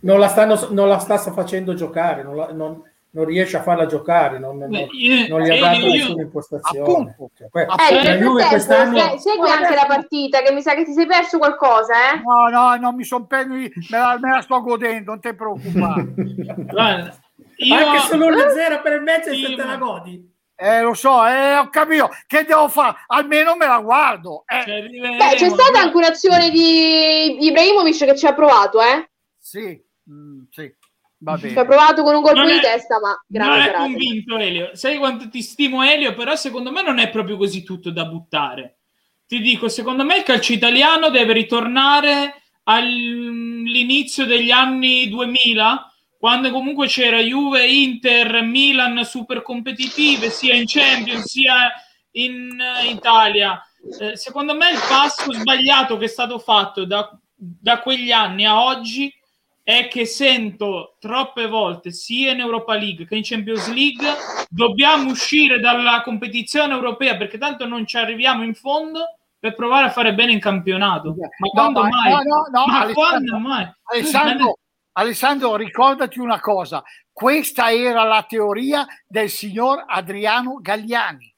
non, 0.00 0.18
la 0.18 0.26
stanno, 0.26 0.66
non 0.70 0.88
la 0.88 0.98
sta 0.98 1.16
facendo 1.18 1.74
giocare, 1.74 2.24
non, 2.24 2.34
la, 2.34 2.52
non, 2.52 2.82
non 3.10 3.24
riesce 3.24 3.56
a 3.56 3.62
farla 3.62 3.86
giocare, 3.86 4.40
non, 4.40 4.58
Beh, 4.58 4.88
io, 4.90 5.28
non 5.28 5.42
gli 5.42 5.50
ha 5.50 5.60
dato 5.60 5.86
io, 5.86 5.92
nessuna 5.92 6.22
impostazione. 6.22 7.16
Cioè, 7.36 7.50
que- 7.50 7.62
eh, 7.62 8.02
la 8.02 8.16
Juve 8.16 8.44
quest'anno... 8.46 9.18
Segui 9.18 9.48
anche 9.48 9.74
la 9.76 9.86
partita, 9.86 10.42
che 10.42 10.52
mi 10.52 10.60
sa 10.60 10.74
che 10.74 10.84
ti 10.84 10.92
sei 10.92 11.06
perso 11.06 11.38
qualcosa, 11.38 12.14
eh? 12.14 12.16
No, 12.16 12.48
no, 12.50 12.74
non 12.78 12.96
mi 12.96 13.04
sono 13.04 13.26
perso, 13.26 13.50
me 13.50 13.70
la, 13.90 14.18
me 14.20 14.30
la 14.32 14.40
sto 14.40 14.60
godendo, 14.60 15.12
non 15.12 15.20
ti 15.20 15.32
preoccupare. 15.32 16.14
io... 17.58 17.74
Anche 17.76 17.98
solo 18.08 18.26
l'1-0 18.28 18.82
per 18.82 18.92
il 18.94 19.02
match 19.02 19.28
e 19.28 19.36
se 19.36 19.54
te 19.54 19.64
la 19.64 19.76
godi. 19.76 20.34
Eh, 20.58 20.80
lo 20.80 20.94
so, 20.94 21.26
eh, 21.26 21.56
ho 21.56 21.68
capito. 21.68 22.08
Che 22.26 22.44
devo 22.44 22.68
fare? 22.68 22.96
Almeno 23.08 23.56
me 23.56 23.66
la 23.66 23.78
guardo. 23.80 24.44
Eh. 24.46 24.64
Beh, 24.64 25.36
c'è 25.36 25.50
stata 25.50 25.80
anche 25.80 25.96
un'azione 25.96 26.50
di 26.50 27.44
Ibrahimovic 27.44 28.06
che 28.06 28.16
ci 28.16 28.26
ha 28.26 28.32
provato, 28.32 28.80
eh? 28.80 29.10
Sì, 29.38 29.78
mm, 30.10 30.44
sì. 30.50 30.74
Va 31.18 31.36
bene. 31.36 31.52
Ci 31.52 31.58
ha 31.58 31.64
provato 31.66 32.02
con 32.02 32.14
un 32.14 32.22
colpo 32.22 32.38
non 32.38 32.46
di 32.46 32.56
è, 32.56 32.60
testa, 32.60 32.98
ma 32.98 33.22
non 33.28 33.58
è 33.58 33.72
convinto 33.72 34.38
Elio. 34.38 34.70
Sai 34.74 34.96
quanto 34.96 35.28
ti 35.28 35.42
stimo 35.42 35.82
Elio, 35.82 36.14
però 36.14 36.34
secondo 36.36 36.70
me 36.70 36.82
non 36.82 36.98
è 36.98 37.10
proprio 37.10 37.36
così 37.36 37.62
tutto 37.62 37.90
da 37.90 38.06
buttare. 38.06 38.78
Ti 39.26 39.40
dico, 39.40 39.68
secondo 39.68 40.04
me 40.04 40.18
il 40.18 40.22
calcio 40.22 40.52
italiano 40.52 41.10
deve 41.10 41.32
ritornare 41.32 42.42
all'inizio 42.64 44.24
degli 44.24 44.50
anni 44.50 45.08
2000 45.08 45.95
quando 46.26 46.50
comunque 46.50 46.88
c'era 46.88 47.20
Juve, 47.20 47.64
Inter, 47.68 48.42
Milan 48.42 49.04
super 49.04 49.42
competitive 49.42 50.28
sia 50.28 50.56
in 50.56 50.64
Champions 50.66 51.24
sia 51.24 51.72
in 52.14 52.50
uh, 52.58 52.84
Italia. 52.90 53.64
Eh, 54.00 54.16
secondo 54.16 54.52
me 54.52 54.72
il 54.72 54.78
passo 54.88 55.32
sbagliato 55.32 55.96
che 55.96 56.06
è 56.06 56.08
stato 56.08 56.40
fatto 56.40 56.84
da, 56.84 57.16
da 57.32 57.78
quegli 57.78 58.10
anni 58.10 58.44
a 58.44 58.60
oggi 58.60 59.14
è 59.62 59.86
che 59.86 60.04
sento 60.04 60.96
troppe 60.98 61.46
volte 61.46 61.92
sia 61.92 62.32
in 62.32 62.40
Europa 62.40 62.74
League 62.74 63.06
che 63.06 63.14
in 63.14 63.22
Champions 63.22 63.72
League 63.72 64.08
dobbiamo 64.48 65.12
uscire 65.12 65.60
dalla 65.60 66.02
competizione 66.02 66.74
europea 66.74 67.16
perché 67.16 67.38
tanto 67.38 67.66
non 67.66 67.86
ci 67.86 67.98
arriviamo 67.98 68.42
in 68.42 68.54
fondo 68.56 69.16
per 69.38 69.54
provare 69.54 69.86
a 69.86 69.90
fare 69.90 70.12
bene 70.12 70.32
in 70.32 70.40
campionato. 70.40 71.10
Ma 71.10 71.26
no, 71.38 71.50
quando 71.52 71.82
ma, 71.82 71.88
mai? 71.88 72.10
No, 72.10 72.18
no, 72.22 72.46
no, 72.50 72.66
ma 72.66 72.92
quando 72.92 73.38
mai? 73.38 73.72
Alessandro, 73.84 74.58
Alessandro, 74.98 75.56
ricordati 75.56 76.18
una 76.18 76.40
cosa, 76.40 76.82
questa 77.12 77.70
era 77.70 78.04
la 78.04 78.24
teoria 78.26 78.86
del 79.06 79.28
signor 79.28 79.84
Adriano 79.86 80.58
Gagliani. 80.60 81.34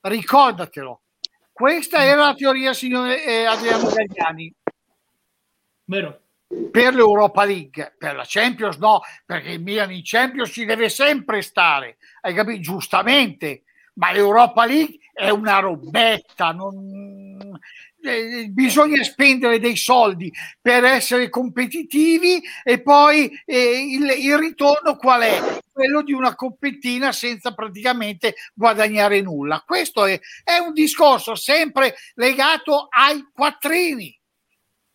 Ricordatelo. 0.00 1.02
Questa 1.52 2.02
era 2.02 2.24
la 2.24 2.34
teoria 2.34 2.66
del 2.66 2.74
signor 2.74 3.08
eh, 3.10 3.44
Adriano 3.44 3.86
Gagliani. 3.90 4.54
Vero. 5.84 6.20
Per 6.70 6.94
l'Europa 6.94 7.44
League, 7.44 7.94
per 7.98 8.16
la 8.16 8.24
Champions 8.26 8.78
no, 8.78 9.02
perché 9.26 9.50
il 9.50 9.62
Milan 9.62 9.92
in 9.92 10.00
Champions 10.02 10.50
ci 10.50 10.64
deve 10.64 10.88
sempre 10.88 11.42
stare, 11.42 11.98
hai 12.22 12.32
capito? 12.32 12.60
Giustamente, 12.60 13.64
ma 13.94 14.10
l'Europa 14.10 14.64
League 14.64 14.98
è 15.12 15.28
una 15.28 15.58
robetta, 15.60 16.50
non, 16.52 17.29
eh, 18.02 18.48
bisogna 18.48 19.02
spendere 19.02 19.58
dei 19.58 19.76
soldi 19.76 20.32
per 20.60 20.84
essere 20.84 21.28
competitivi 21.28 22.42
e 22.62 22.80
poi 22.80 23.30
eh, 23.44 23.86
il, 23.92 24.24
il, 24.24 24.38
ritorno 24.38 24.96
qual 24.96 25.22
è? 25.22 25.58
Quello 25.72 26.02
di 26.02 26.12
una 26.12 26.34
coppettina 26.34 27.12
senza 27.12 27.54
praticamente 27.54 28.34
guadagnare 28.54 29.20
nulla. 29.20 29.62
Questo 29.66 30.04
è, 30.04 30.18
è 30.44 30.58
un 30.58 30.72
discorso 30.72 31.34
sempre 31.34 31.94
legato 32.14 32.88
ai 32.90 33.26
quattrini. 33.32 34.18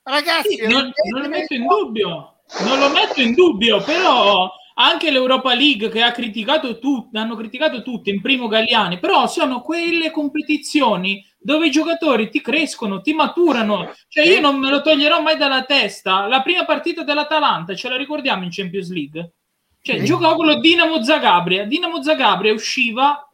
Ragazzi, 0.03 0.57
sì, 0.57 0.68
non, 0.68 0.91
non 1.11 1.22
lo 1.23 1.30
metto 1.30 1.53
in 1.56 1.65
dubbio, 1.65 2.41
non 2.60 2.80
lo 2.80 2.90
metto 2.90 3.22
in 3.22 3.34
dubbio, 3.34 3.82
però 3.84 4.52
anche 4.77 5.11
l'Europa 5.11 5.53
League 5.53 5.89
che 5.89 6.02
ha 6.02 6.11
criticato 6.11 6.80
tutti, 6.80 7.18
hanno 7.18 7.35
criticato 7.35 7.81
tutti 7.81 8.10
in 8.10 8.22
primo 8.22 8.47
Galliani, 8.47 8.99
però 8.99 9.27
sono 9.27 9.61
quelle 9.61 10.11
competizioni 10.11 11.26
dove 11.38 11.68
i 11.68 11.72
giocatori 11.72 12.30
ti 12.30 12.41
crescono, 12.41 13.02
ti 13.02 13.14
maturano. 13.14 13.93
Cioè 14.07 14.26
io 14.26 14.39
non 14.39 14.57
me 14.57 14.69
lo 14.69 14.81
toglierò 14.81 15.22
mai 15.22 15.38
dalla 15.38 15.64
testa. 15.64 16.27
La 16.27 16.41
prima 16.41 16.65
partita 16.65 17.03
dell'Atalanta, 17.03 17.76
ce 17.76 17.88
la 17.88 17.95
ricordiamo 17.95 18.43
in 18.43 18.49
Champions 18.52 18.91
League? 18.91 19.34
Cioè, 19.81 20.02
giocava 20.02 20.35
con 20.35 20.47
lo 20.47 20.60
Dinamo 20.60 21.03
Zagabria. 21.03 21.64
Dinamo 21.65 22.02
Zagabria 22.02 22.52
usciva, 22.52 23.30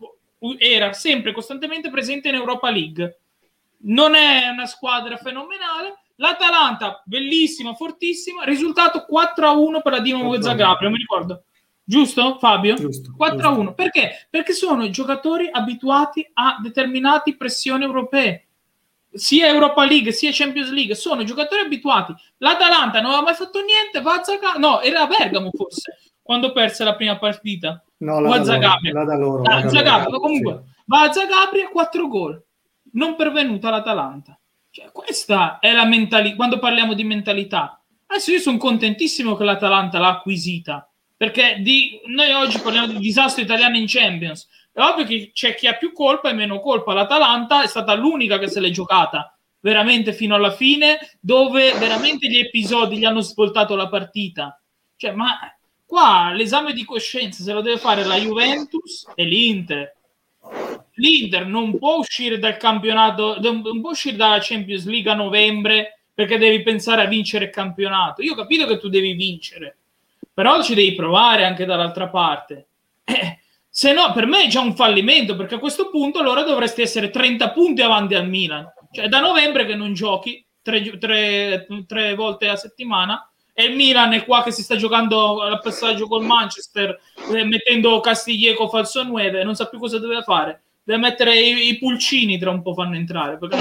era 0.58 0.92
sempre 0.92 1.32
costantemente 1.32 1.90
presente 1.90 2.28
in 2.28 2.36
Europa 2.36 2.70
League. 2.70 3.22
Non 3.84 4.14
è 4.14 4.50
una 4.50 4.66
squadra 4.66 5.16
fenomenale. 5.16 6.01
L'Atalanta, 6.22 7.02
bellissima, 7.04 7.74
fortissima. 7.74 8.44
Risultato 8.44 9.08
4-1 9.10 9.82
per 9.82 9.92
la 9.92 10.00
Dinamo 10.00 10.40
Zagabria, 10.40 10.90
mi 10.90 10.98
ricordo 10.98 11.46
Giusto 11.84 12.38
Fabio? 12.38 12.76
Giusto, 12.76 13.14
4 13.18 13.38
giusto. 13.38 13.52
a 13.52 13.58
1. 13.58 13.74
Perché? 13.74 14.28
Perché 14.30 14.54
sono 14.54 14.88
giocatori 14.92 15.50
abituati 15.52 16.26
a 16.34 16.58
determinate 16.62 17.36
pressioni 17.36 17.84
europee. 17.84 18.46
Sia 19.12 19.48
Europa 19.48 19.84
League 19.84 20.12
sia 20.12 20.30
Champions 20.32 20.70
League 20.70 20.94
sono 20.94 21.24
giocatori 21.24 21.62
abituati. 21.62 22.14
L'Atalanta 22.38 23.02
non 23.02 23.12
aveva 23.12 23.26
mai 23.26 23.34
fatto 23.34 23.60
niente, 23.62 24.00
va 24.00 24.20
a 24.20 24.24
Zagabria. 24.24 24.60
No, 24.60 24.80
era 24.80 25.02
a 25.02 25.08
Bergamo 25.08 25.50
forse 25.52 25.98
quando 26.22 26.52
perse 26.52 26.84
la 26.84 26.96
prima 26.96 27.18
partita. 27.18 27.84
No, 27.98 28.20
la, 28.20 28.36
a 28.36 28.44
Zagabria. 28.44 28.94
La 28.94 29.04
da 29.04 29.18
loro. 29.18 29.42
Ah, 29.44 29.68
Zagabria, 29.68 30.18
comunque 30.20 30.64
sì. 30.64 30.82
va 30.86 31.02
a 31.02 31.12
Zagabria 31.12 31.68
4 31.68 32.08
gol. 32.08 32.42
Non 32.94 33.16
pervenuta 33.16 33.70
l'Atalanta. 33.72 34.40
Cioè, 34.72 34.92
questa 34.92 35.60
è 35.60 35.72
la 35.74 35.86
mentalità. 35.86 36.36
Quando 36.36 36.58
parliamo 36.58 36.94
di 36.94 37.04
mentalità, 37.04 37.82
adesso 38.08 38.32
io 38.32 38.40
sono 38.40 38.58
contentissimo 38.58 39.36
che 39.36 39.44
l'Atalanta 39.44 40.00
l'ha 40.00 40.10
acquisita 40.10 40.92
perché 41.22 41.58
di, 41.60 42.02
noi 42.06 42.32
oggi 42.32 42.58
parliamo 42.58 42.88
di 42.88 42.98
disastro 42.98 43.44
italiano 43.44 43.78
in 43.78 43.86
Champions. 43.86 44.48
È 44.72 44.80
ovvio 44.82 45.06
che 45.06 45.30
c'è 45.32 45.54
chi 45.54 45.68
ha 45.68 45.74
più 45.74 45.94
colpa 45.94 46.32
e 46.32 46.34
meno 46.34 46.60
colpa. 46.60 46.94
L'Atalanta 46.94 47.62
è 47.62 47.68
stata 47.68 47.94
l'unica 47.94 48.40
che 48.40 48.48
se 48.48 48.60
l'è 48.60 48.72
giocata 48.72 49.38
veramente 49.60 50.14
fino 50.14 50.34
alla 50.34 50.50
fine, 50.50 50.98
dove 51.20 51.74
veramente 51.74 52.28
gli 52.28 52.40
episodi 52.40 52.98
gli 52.98 53.06
hanno 53.06 53.22
svoltato 53.22 53.76
la 53.76 53.88
partita. 53.88 54.60
Cioè, 54.96 55.12
ma 55.12 55.38
qua 55.86 56.32
l'esame 56.34 56.74
di 56.74 56.84
coscienza 56.84 57.44
se 57.44 57.54
lo 57.54 57.62
deve 57.62 57.78
fare 57.78 58.04
la 58.04 58.16
Juventus 58.16 59.06
e 59.14 59.24
l'Inter. 59.24 59.96
L'Inter 61.02 61.48
non 61.48 61.78
può 61.80 61.98
uscire 61.98 62.38
dal 62.38 62.58
campionato, 62.58 63.40
non 63.42 63.82
può 63.82 63.90
uscire 63.90 64.16
dalla 64.16 64.38
Champions 64.40 64.86
League 64.86 65.10
a 65.10 65.16
novembre 65.16 66.04
perché 66.14 66.38
devi 66.38 66.62
pensare 66.62 67.02
a 67.02 67.08
vincere 67.08 67.46
il 67.46 67.52
campionato. 67.52 68.22
Io 68.22 68.34
ho 68.34 68.36
capito 68.36 68.68
che 68.68 68.78
tu 68.78 68.88
devi 68.88 69.14
vincere, 69.14 69.78
però 70.32 70.62
ci 70.62 70.76
devi 70.76 70.94
provare 70.94 71.44
anche 71.44 71.66
dall'altra 71.66 72.08
parte. 72.08 72.68
Eh, 73.04 73.40
se 73.68 73.94
no, 73.94 74.12
per 74.14 74.28
me 74.28 74.44
è 74.44 74.48
già 74.48 74.62
un 74.62 74.76
fallimento, 74.76 75.36
perché 75.36 75.56
a 75.56 75.60
questo 75.60 75.90
punto 75.90 76.20
allora 76.20 76.44
dovresti 76.44 76.84
essere 76.84 77.10
30 77.10 77.50
punti 77.50 77.82
avanti 77.82 78.14
al 78.14 78.30
Milan. 78.30 78.72
Cioè, 78.92 79.08
da 79.08 79.20
novembre 79.20 79.66
che 79.66 79.74
non 79.74 79.94
giochi 79.94 80.46
tre, 80.62 80.98
tre, 81.00 81.66
tre 81.88 82.14
volte 82.14 82.48
a 82.48 82.56
settimana 82.56 83.28
e 83.54 83.64
il 83.64 83.76
Milan 83.76 84.14
è 84.14 84.24
qua 84.24 84.44
che 84.44 84.52
si 84.52 84.62
sta 84.62 84.76
giocando 84.76 85.42
al 85.42 85.60
passaggio 85.62 86.08
col 86.08 86.26
Manchester, 86.26 87.00
eh, 87.34 87.44
mettendo 87.44 88.00
Castiglieco 88.00 88.68
falso 88.68 89.04
9, 89.04 89.44
non 89.44 89.56
sa 89.56 89.68
più 89.68 89.80
cosa 89.80 89.98
deve 89.98 90.22
fare. 90.22 90.62
Deve 90.84 91.00
mettere 91.00 91.38
i, 91.40 91.70
i 91.70 91.78
pulcini 91.78 92.38
tra 92.38 92.52
un 92.52 92.62
po' 92.62 92.74
fanno 92.74 92.96
entrare. 92.96 93.38
Perché... 93.38 93.58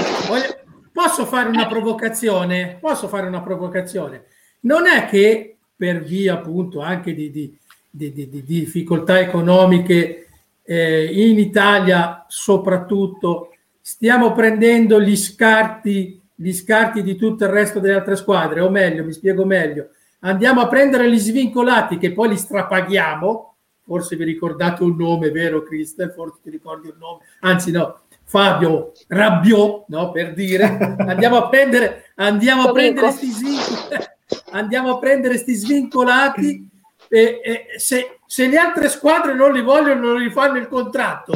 Posso 0.91 1.25
fare 1.25 1.49
una 1.49 1.67
provocazione? 1.67 2.77
Posso 2.79 3.07
fare 3.07 3.27
una 3.27 3.41
provocazione? 3.41 4.25
Non 4.61 4.87
è 4.87 5.07
che 5.07 5.57
per 5.75 6.03
via 6.03 6.33
appunto 6.33 6.81
anche 6.81 7.13
di, 7.13 7.31
di, 7.31 7.57
di, 7.89 8.11
di, 8.11 8.29
di 8.29 8.43
difficoltà 8.43 9.19
economiche 9.19 10.27
eh, 10.63 11.05
in 11.05 11.39
Italia 11.39 12.25
soprattutto, 12.27 13.55
stiamo 13.81 14.31
prendendo 14.31 15.01
gli 15.01 15.15
scarti, 15.15 16.21
gli 16.35 16.53
scarti 16.53 17.01
di 17.01 17.15
tutto 17.15 17.45
il 17.45 17.49
resto 17.49 17.79
delle 17.79 17.95
altre 17.95 18.15
squadre, 18.15 18.61
o 18.61 18.69
meglio, 18.69 19.03
mi 19.03 19.11
spiego 19.11 19.43
meglio, 19.43 19.89
andiamo 20.19 20.61
a 20.61 20.67
prendere 20.67 21.09
gli 21.09 21.17
svincolati 21.17 21.97
che 21.97 22.11
poi 22.11 22.29
li 22.29 22.37
strapaghiamo, 22.37 23.50
forse 23.83 24.15
vi 24.15 24.23
ricordate 24.23 24.83
un 24.83 24.95
nome, 24.95 25.31
vero 25.31 25.63
Cristel? 25.63 26.11
Forse 26.11 26.39
ti 26.43 26.49
ricordi 26.49 26.87
un 26.87 26.97
nome, 26.97 27.23
anzi 27.41 27.71
no, 27.71 28.01
Fabio 28.23 28.91
Rabbiò, 29.07 29.85
no, 29.87 30.11
per 30.11 30.33
dire, 30.33 30.95
andiamo 30.99 31.37
a 31.37 31.49
prendere, 31.49 32.11
andiamo 32.15 32.69
a 32.69 32.71
prendere 32.71 33.11
sti 33.11 33.29
svincolati, 33.29 34.09
andiamo 34.51 34.91
a 34.91 34.99
prendere 34.99 35.37
sti 35.37 35.53
svincolati 35.53 36.69
e, 37.09 37.41
e 37.43 37.65
se, 37.77 38.19
se, 38.25 38.47
le 38.47 38.57
altre 38.57 38.87
squadre 38.87 39.33
non 39.33 39.51
li 39.51 39.61
vogliono, 39.61 40.11
non 40.11 40.21
li 40.21 40.29
fanno 40.29 40.57
il 40.57 40.69
contratto, 40.69 41.33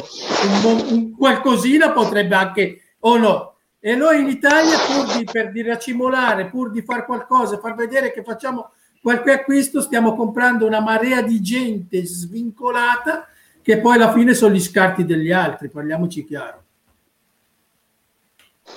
un, 0.64 0.86
un 0.90 1.16
qualcosina 1.16 1.92
potrebbe 1.92 2.36
anche, 2.36 2.82
o 3.00 3.18
no, 3.18 3.56
e 3.86 3.94
noi 3.94 4.22
in 4.22 4.30
Italia, 4.30 4.78
pur 4.80 5.18
di, 5.18 5.26
per 5.30 5.52
di 5.52 5.62
racimolare, 5.62 6.48
pur 6.48 6.72
di 6.72 6.82
fare 6.82 7.06
qualcosa, 7.06 7.60
far 7.60 7.76
vedere 7.76 8.12
che 8.12 8.24
facciamo 8.24 8.72
qualche 9.06 9.34
acquisto, 9.34 9.82
stiamo 9.82 10.16
comprando 10.16 10.66
una 10.66 10.80
marea 10.80 11.22
di 11.22 11.40
gente 11.40 12.04
svincolata 12.04 13.28
che 13.62 13.80
poi 13.80 13.98
alla 13.98 14.12
fine 14.12 14.34
sono 14.34 14.56
gli 14.56 14.60
scarti 14.60 15.06
degli 15.06 15.32
altri, 15.32 15.70
parliamoci 15.70 16.26
chiaro. 16.26 16.64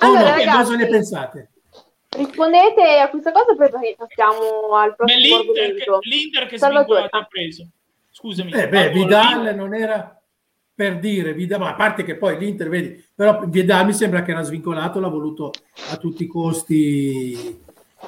Allora, 0.00 0.20
no? 0.20 0.28
ragazzi, 0.28 0.56
cosa 0.58 0.76
ne 0.76 0.86
pensate? 0.86 1.48
Rispondete 2.10 2.98
a 2.98 3.08
questa 3.08 3.32
cosa 3.32 3.54
poi 3.54 3.96
passiamo 3.96 4.74
al 4.74 4.94
prossimo 4.96 5.18
l'Inter 5.18 5.38
argomento. 5.38 5.98
Che, 5.98 6.08
L'Inter 6.10 6.46
che 6.46 6.58
Salvatore 6.58 7.06
ha 7.08 7.24
preso. 7.24 7.66
Scusami. 8.10 8.52
Eh 8.52 8.68
beh, 8.68 8.90
Vidal 8.90 9.54
non 9.54 9.72
era 9.72 10.20
per 10.74 10.98
dire, 10.98 11.32
Vidal, 11.32 11.60
ma 11.60 11.70
a 11.70 11.74
parte 11.74 12.04
che 12.04 12.16
poi 12.16 12.36
l'Inter, 12.36 12.68
vedi, 12.68 13.02
però 13.14 13.46
Vidal 13.46 13.86
mi 13.86 13.94
sembra 13.94 14.20
che 14.20 14.32
era 14.32 14.42
svincolato, 14.42 15.00
l'ha 15.00 15.08
voluto 15.08 15.52
a 15.90 15.96
tutti 15.96 16.24
i 16.24 16.26
costi 16.26 17.64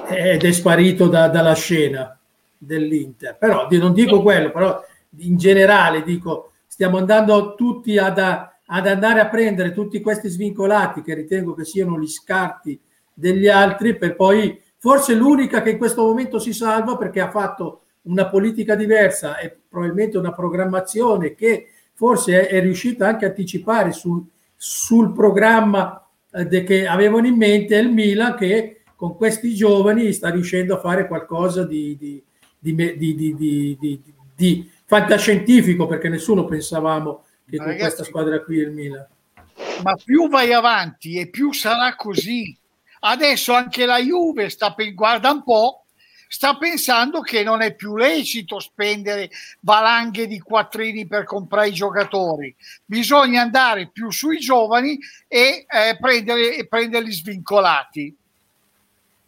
ed 0.07 0.43
è 0.43 0.51
sparito 0.51 1.07
da, 1.07 1.27
dalla 1.27 1.53
scena 1.53 2.17
dell'Inter. 2.57 3.37
Però 3.37 3.67
non 3.71 3.93
dico 3.93 4.21
quello, 4.21 4.51
però 4.51 4.83
in 5.17 5.37
generale 5.37 6.03
dico, 6.03 6.51
stiamo 6.67 6.97
andando 6.97 7.55
tutti 7.55 7.97
ad, 7.97 8.17
ad 8.17 8.87
andare 8.87 9.19
a 9.19 9.27
prendere 9.27 9.73
tutti 9.73 10.01
questi 10.01 10.29
svincolati 10.29 11.01
che 11.01 11.13
ritengo 11.13 11.53
che 11.53 11.65
siano 11.65 11.99
gli 11.99 12.07
scarti 12.07 12.79
degli 13.13 13.47
altri 13.47 13.97
per 13.97 14.15
poi 14.15 14.59
forse 14.77 15.13
l'unica 15.13 15.61
che 15.61 15.71
in 15.71 15.77
questo 15.77 16.03
momento 16.03 16.39
si 16.39 16.53
salva 16.53 16.97
perché 16.97 17.19
ha 17.19 17.29
fatto 17.29 17.81
una 18.03 18.27
politica 18.29 18.75
diversa 18.75 19.37
e 19.37 19.55
probabilmente 19.69 20.17
una 20.17 20.33
programmazione 20.33 21.35
che 21.35 21.67
forse 21.93 22.47
è, 22.47 22.55
è 22.55 22.61
riuscita 22.61 23.07
anche 23.07 23.25
a 23.25 23.29
anticipare 23.29 23.91
sul, 23.91 24.23
sul 24.55 25.11
programma 25.13 26.07
eh, 26.31 26.63
che 26.63 26.87
avevano 26.87 27.27
in 27.27 27.35
mente 27.35 27.75
il 27.75 27.91
Milan 27.91 28.35
che 28.35 28.80
con 29.01 29.15
questi 29.15 29.55
giovani 29.55 30.13
sta 30.13 30.29
riuscendo 30.29 30.75
a 30.75 30.79
fare 30.79 31.07
qualcosa 31.07 31.65
di, 31.65 31.97
di, 31.97 32.23
di, 32.59 33.99
di 34.35 34.71
fantascientifico 34.85 35.87
perché 35.87 36.07
nessuno 36.07 36.45
pensavamo 36.45 37.23
che 37.49 37.57
con 37.57 37.65
Ragazzi, 37.65 37.81
questa 37.81 38.03
squadra 38.03 38.43
qui 38.43 38.57
il 38.57 38.69
Milan. 38.69 39.07
Ma 39.81 39.95
più 39.95 40.29
vai 40.29 40.53
avanti 40.53 41.17
e 41.17 41.31
più 41.31 41.51
sarà 41.51 41.95
così. 41.95 42.55
Adesso 42.99 43.53
anche 43.53 43.87
la 43.87 43.97
Juve 43.97 44.49
sta 44.49 44.75
per 44.75 44.93
guarda 44.93 45.31
un 45.31 45.41
po' 45.41 45.85
sta 46.27 46.55
pensando 46.57 47.21
che 47.21 47.41
non 47.41 47.63
è 47.63 47.73
più 47.73 47.95
lecito 47.95 48.59
spendere 48.59 49.31
valanghe 49.61 50.27
di 50.27 50.39
quattrini 50.39 51.07
per 51.07 51.23
comprare 51.23 51.69
i 51.69 51.73
giocatori, 51.73 52.55
bisogna 52.85 53.41
andare 53.41 53.89
più 53.91 54.11
sui 54.11 54.37
giovani 54.37 54.99
e 55.27 55.65
eh, 55.67 55.97
prendere, 55.99 56.55
e 56.55 56.67
prenderli 56.67 57.11
svincolati. 57.11 58.15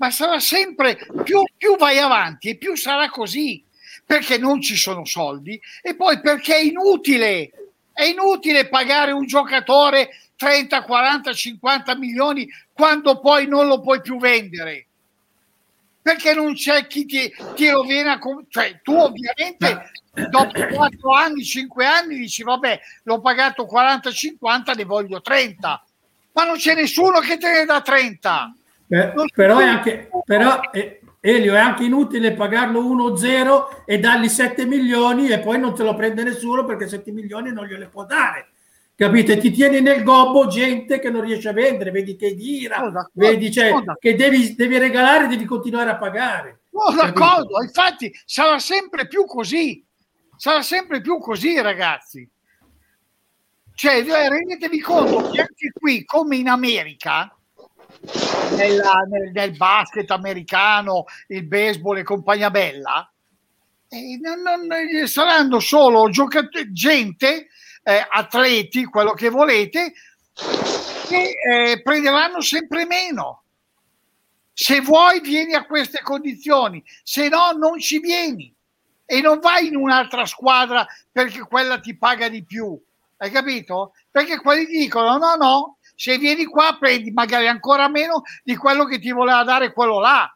Ma 0.03 0.11
sarà 0.11 0.37
sempre 0.41 0.97
più, 1.23 1.41
più 1.55 1.77
vai 1.77 1.97
avanti 1.97 2.49
e 2.49 2.57
più 2.57 2.75
sarà 2.75 3.09
così 3.09 3.63
perché 4.05 4.37
non 4.37 4.59
ci 4.59 4.75
sono 4.75 5.05
soldi 5.05 5.57
e 5.81 5.95
poi 5.95 6.19
perché 6.19 6.57
è 6.57 6.59
inutile, 6.59 7.49
è 7.93 8.03
inutile 8.03 8.67
pagare 8.67 9.13
un 9.13 9.25
giocatore 9.25 10.09
30, 10.35 10.83
40, 10.83 11.31
50 11.31 11.95
milioni 11.95 12.45
quando 12.73 13.21
poi 13.21 13.47
non 13.47 13.67
lo 13.67 13.79
puoi 13.79 14.01
più 14.01 14.19
vendere 14.19 14.87
perché 16.01 16.33
non 16.33 16.53
c'è 16.53 16.85
chi 16.85 17.05
ti, 17.05 17.33
ti 17.55 17.69
rovina, 17.69 18.19
con, 18.19 18.45
cioè 18.49 18.81
tu 18.83 18.93
ovviamente 18.95 19.89
dopo 20.29 20.67
4 20.67 21.13
anni, 21.13 21.45
5 21.45 21.85
anni 21.85 22.17
dici 22.17 22.43
vabbè 22.43 22.77
l'ho 23.03 23.21
pagato 23.21 23.65
40-50, 23.71 24.75
ne 24.75 24.83
voglio 24.83 25.21
30, 25.21 25.85
ma 26.33 26.43
non 26.43 26.57
c'è 26.57 26.75
nessuno 26.75 27.19
che 27.19 27.37
te 27.37 27.49
ne 27.53 27.63
dà 27.63 27.79
30. 27.79 28.53
Beh, 28.93 29.13
però, 29.33 29.57
è 29.57 29.65
anche, 29.65 30.09
però 30.23 30.59
eh, 30.71 31.01
Elio 31.19 31.55
è 31.55 31.59
anche 31.59 31.83
inutile 31.83 32.33
pagarlo 32.33 32.81
1-0 32.81 33.83
e 33.85 33.99
dargli 33.99 34.27
7 34.27 34.65
milioni 34.65 35.29
e 35.29 35.39
poi 35.39 35.59
non 35.59 35.73
te 35.73 35.83
lo 35.83 35.95
prende 35.95 36.23
nessuno 36.23 36.63
perché 36.63 36.87
7 36.87 37.11
milioni 37.11 37.51
non 37.51 37.65
gliele 37.65 37.87
può 37.87 38.05
dare 38.05 38.49
capite? 38.95 39.37
Ti 39.37 39.51
tieni 39.51 39.81
nel 39.81 40.03
gobbo 40.03 40.47
gente 40.47 40.99
che 40.99 41.09
non 41.09 41.21
riesce 41.21 41.49
a 41.49 41.53
vendere, 41.53 41.91
vedi 41.91 42.15
che 42.15 42.35
dira, 42.35 42.83
oh, 42.83 43.09
vedi 43.13 43.51
cioè, 43.51 43.71
oh, 43.71 43.83
che 43.99 44.15
devi, 44.15 44.55
devi, 44.55 44.77
regalare, 44.77 45.27
devi 45.27 45.45
continuare 45.45 45.89
a 45.89 45.97
pagare. 45.97 46.61
Oh, 46.71 46.93
d'accordo, 46.93 47.61
infatti 47.61 48.13
sarà 48.25 48.59
sempre 48.59 49.07
più 49.07 49.25
così, 49.25 49.83
sarà 50.37 50.61
sempre 50.61 51.01
più 51.01 51.17
così, 51.17 51.59
ragazzi. 51.61 52.29
Cioè, 53.75 54.05
eh, 54.07 54.29
rendetevi 54.29 54.79
conto 54.79 55.31
che 55.31 55.41
anche 55.41 55.71
qui, 55.73 56.05
come 56.05 56.35
in 56.35 56.47
America, 56.47 57.35
nella, 58.55 59.05
nel, 59.09 59.31
nel, 59.31 59.55
basket 59.55 60.09
americano, 60.11 61.05
il 61.27 61.45
baseball 61.45 61.97
e 61.97 62.03
compagnia 62.03 62.51
bella, 62.51 63.09
eh, 63.89 64.19
non, 64.21 64.41
non, 64.41 65.07
saranno 65.07 65.59
solo 65.59 66.09
giocatori, 66.09 66.71
gente 66.73 67.47
eh, 67.83 68.07
atleti, 68.09 68.85
quello 68.85 69.13
che 69.13 69.29
volete, 69.29 69.93
che 71.07 71.35
eh, 71.35 71.81
prenderanno 71.81 72.41
sempre 72.41 72.85
meno. 72.85 73.43
Se 74.55 74.81
vuoi 74.81 75.19
vieni 75.19 75.53
a 75.53 75.65
queste 75.65 76.01
condizioni, 76.01 76.83
se 77.03 77.27
no 77.27 77.51
non 77.51 77.79
ci 77.79 77.99
vieni 77.99 78.53
e 79.05 79.21
non 79.21 79.39
vai 79.39 79.67
in 79.67 79.75
un'altra 79.75 80.25
squadra 80.25 80.85
perché 81.11 81.41
quella 81.41 81.79
ti 81.79 81.97
paga 81.97 82.29
di 82.29 82.43
più. 82.43 82.79
Hai 83.17 83.31
capito? 83.31 83.93
Perché 84.11 84.39
quelli 84.39 84.65
dicono 84.65 85.17
no, 85.17 85.35
no, 85.35 85.77
se 86.03 86.17
vieni 86.17 86.43
qua 86.43 86.75
prendi 86.77 87.11
magari 87.11 87.47
ancora 87.47 87.87
meno 87.87 88.23
di 88.43 88.57
quello 88.57 88.83
che 88.83 88.99
ti 88.99 89.13
voleva 89.13 89.41
dare 89.45 89.71
quello 89.71 90.01
là. 90.01 90.29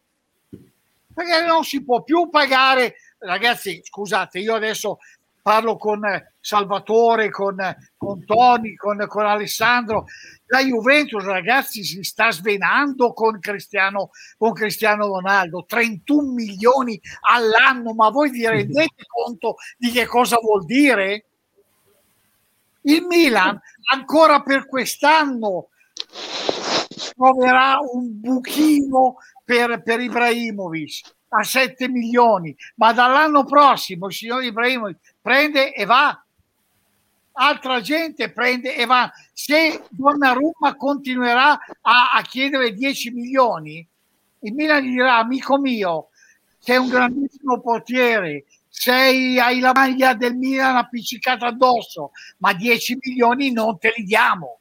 Perché 1.14 1.46
non 1.46 1.66
si 1.66 1.84
può 1.84 2.04
più 2.04 2.30
pagare, 2.30 2.96
ragazzi, 3.18 3.82
scusate, 3.84 4.40
io 4.40 4.56
adesso 4.56 5.00
parlo 5.42 5.76
con 5.76 6.00
Salvatore, 6.40 7.30
con, 7.30 7.58
con 7.98 8.24
Tony, 8.24 8.76
con, 8.76 9.06
con, 9.10 9.26
Alessandro. 9.26 10.06
La 10.46 10.62
Juventus, 10.62 11.22
ragazzi, 11.26 11.84
si 11.84 12.02
sta 12.02 12.32
svenando 12.32 13.12
con 13.12 13.38
Cristiano, 13.42 14.12
con 14.38 14.54
Cristiano 14.54 15.08
Ronaldo, 15.08 15.66
31 15.68 16.32
milioni 16.32 16.98
all'anno, 17.30 17.94
ma 17.94 18.10
voi 18.10 18.30
vi 18.30 18.48
rendete 18.48 19.04
conto 19.06 19.56
di 19.78 19.92
che 19.92 20.06
cosa 20.06 20.38
vuol 20.42 20.64
dire? 20.64 21.26
Il 22.88 23.04
Milan 23.04 23.60
ancora 23.92 24.42
per 24.42 24.66
quest'anno 24.66 25.68
troverà 27.16 27.80
un 27.82 28.20
buchino 28.20 29.18
per, 29.44 29.84
per 29.84 30.00
Ibrahimovic 30.00 31.16
a 31.30 31.44
7 31.44 31.90
milioni, 31.90 32.56
ma 32.76 32.94
dall'anno 32.94 33.44
prossimo 33.44 34.08
il 34.08 34.14
signor 34.14 34.44
Ibrahimovic 34.44 35.16
prende 35.22 35.74
e 35.74 35.84
va. 35.84 36.22
Altra 37.40 37.82
gente 37.82 38.32
prende 38.32 38.74
e 38.76 38.86
va. 38.86 39.12
Se 39.34 39.84
Donnarumma 39.90 40.76
continuerà 40.78 41.60
a, 41.82 42.14
a 42.14 42.22
chiedere 42.22 42.74
10 42.74 43.12
milioni, 43.12 43.86
il 44.40 44.54
Milan 44.54 44.82
gli 44.82 44.92
dirà, 44.92 45.18
amico 45.18 45.58
mio, 45.58 46.08
sei 46.58 46.78
un 46.78 46.88
grandissimo 46.88 47.60
portiere, 47.60 48.46
sei, 48.80 49.40
hai 49.40 49.60
la 49.60 49.72
maglia 49.74 50.14
del 50.14 50.36
Milan 50.36 50.76
appiccicata 50.76 51.48
addosso, 51.48 52.12
ma 52.38 52.54
10 52.54 53.00
milioni 53.02 53.52
non 53.52 53.80
te 53.80 53.92
li 53.96 54.04
diamo. 54.04 54.60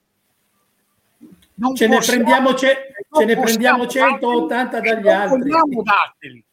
Non 1.56 1.74
ce, 1.74 1.86
possiamo, 1.86 1.98
ne 1.98 2.06
prendiamo, 2.06 2.54
ce, 2.54 2.76
ce 3.10 3.24
ne 3.26 3.36
prendiamo 3.38 3.86
180 3.86 4.80
dagli 4.80 5.08
altri. 5.08 5.50
Darteli. 5.82 6.44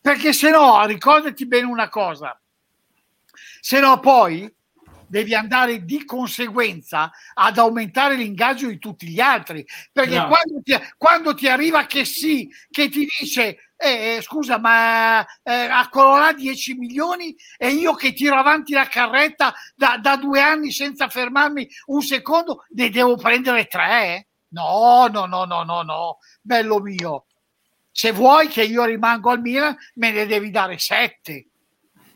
Perché 0.00 0.32
se 0.32 0.50
no, 0.50 0.84
ricordati 0.86 1.46
bene 1.46 1.66
una 1.66 1.90
cosa, 1.90 2.40
se 3.60 3.78
no 3.78 4.00
poi 4.00 4.50
devi 5.06 5.34
andare 5.34 5.84
di 5.84 6.06
conseguenza 6.06 7.10
ad 7.34 7.58
aumentare 7.58 8.14
l'ingaggio 8.14 8.68
di 8.68 8.78
tutti 8.78 9.06
gli 9.06 9.20
altri. 9.20 9.66
Perché 9.92 10.16
no. 10.16 10.28
quando, 10.28 10.62
ti, 10.62 10.74
quando, 10.96 11.34
ti, 11.34 11.46
arriva 11.46 11.84
che 11.84 12.06
sì, 12.06 12.50
che 12.70 12.88
ti 12.88 13.06
dice 13.18 13.69
eh, 13.80 14.16
eh 14.16 14.22
scusa, 14.22 14.58
ma 14.58 15.24
eh, 15.42 15.52
a 15.52 15.88
Colorà 15.88 16.32
10 16.32 16.74
milioni 16.74 17.34
e 17.56 17.70
io 17.70 17.94
che 17.94 18.12
tiro 18.12 18.36
avanti 18.36 18.72
la 18.72 18.86
carretta 18.86 19.54
da, 19.74 19.98
da, 20.00 20.16
due 20.16 20.40
anni 20.40 20.70
senza 20.70 21.08
fermarmi 21.08 21.68
un 21.86 22.02
secondo, 22.02 22.64
ne 22.70 22.90
devo 22.90 23.16
prendere 23.16 23.66
tre? 23.66 24.28
No, 24.48 25.08
no, 25.10 25.26
no, 25.26 25.44
no, 25.44 25.62
no, 25.62 25.82
no, 25.82 26.18
bello 26.42 26.80
mio. 26.80 27.26
Se 27.90 28.12
vuoi 28.12 28.48
che 28.48 28.62
io 28.62 28.84
rimango 28.84 29.30
al 29.30 29.40
Milan, 29.40 29.76
me 29.94 30.12
ne 30.12 30.26
devi 30.26 30.50
dare 30.50 30.78
sette 30.78 31.46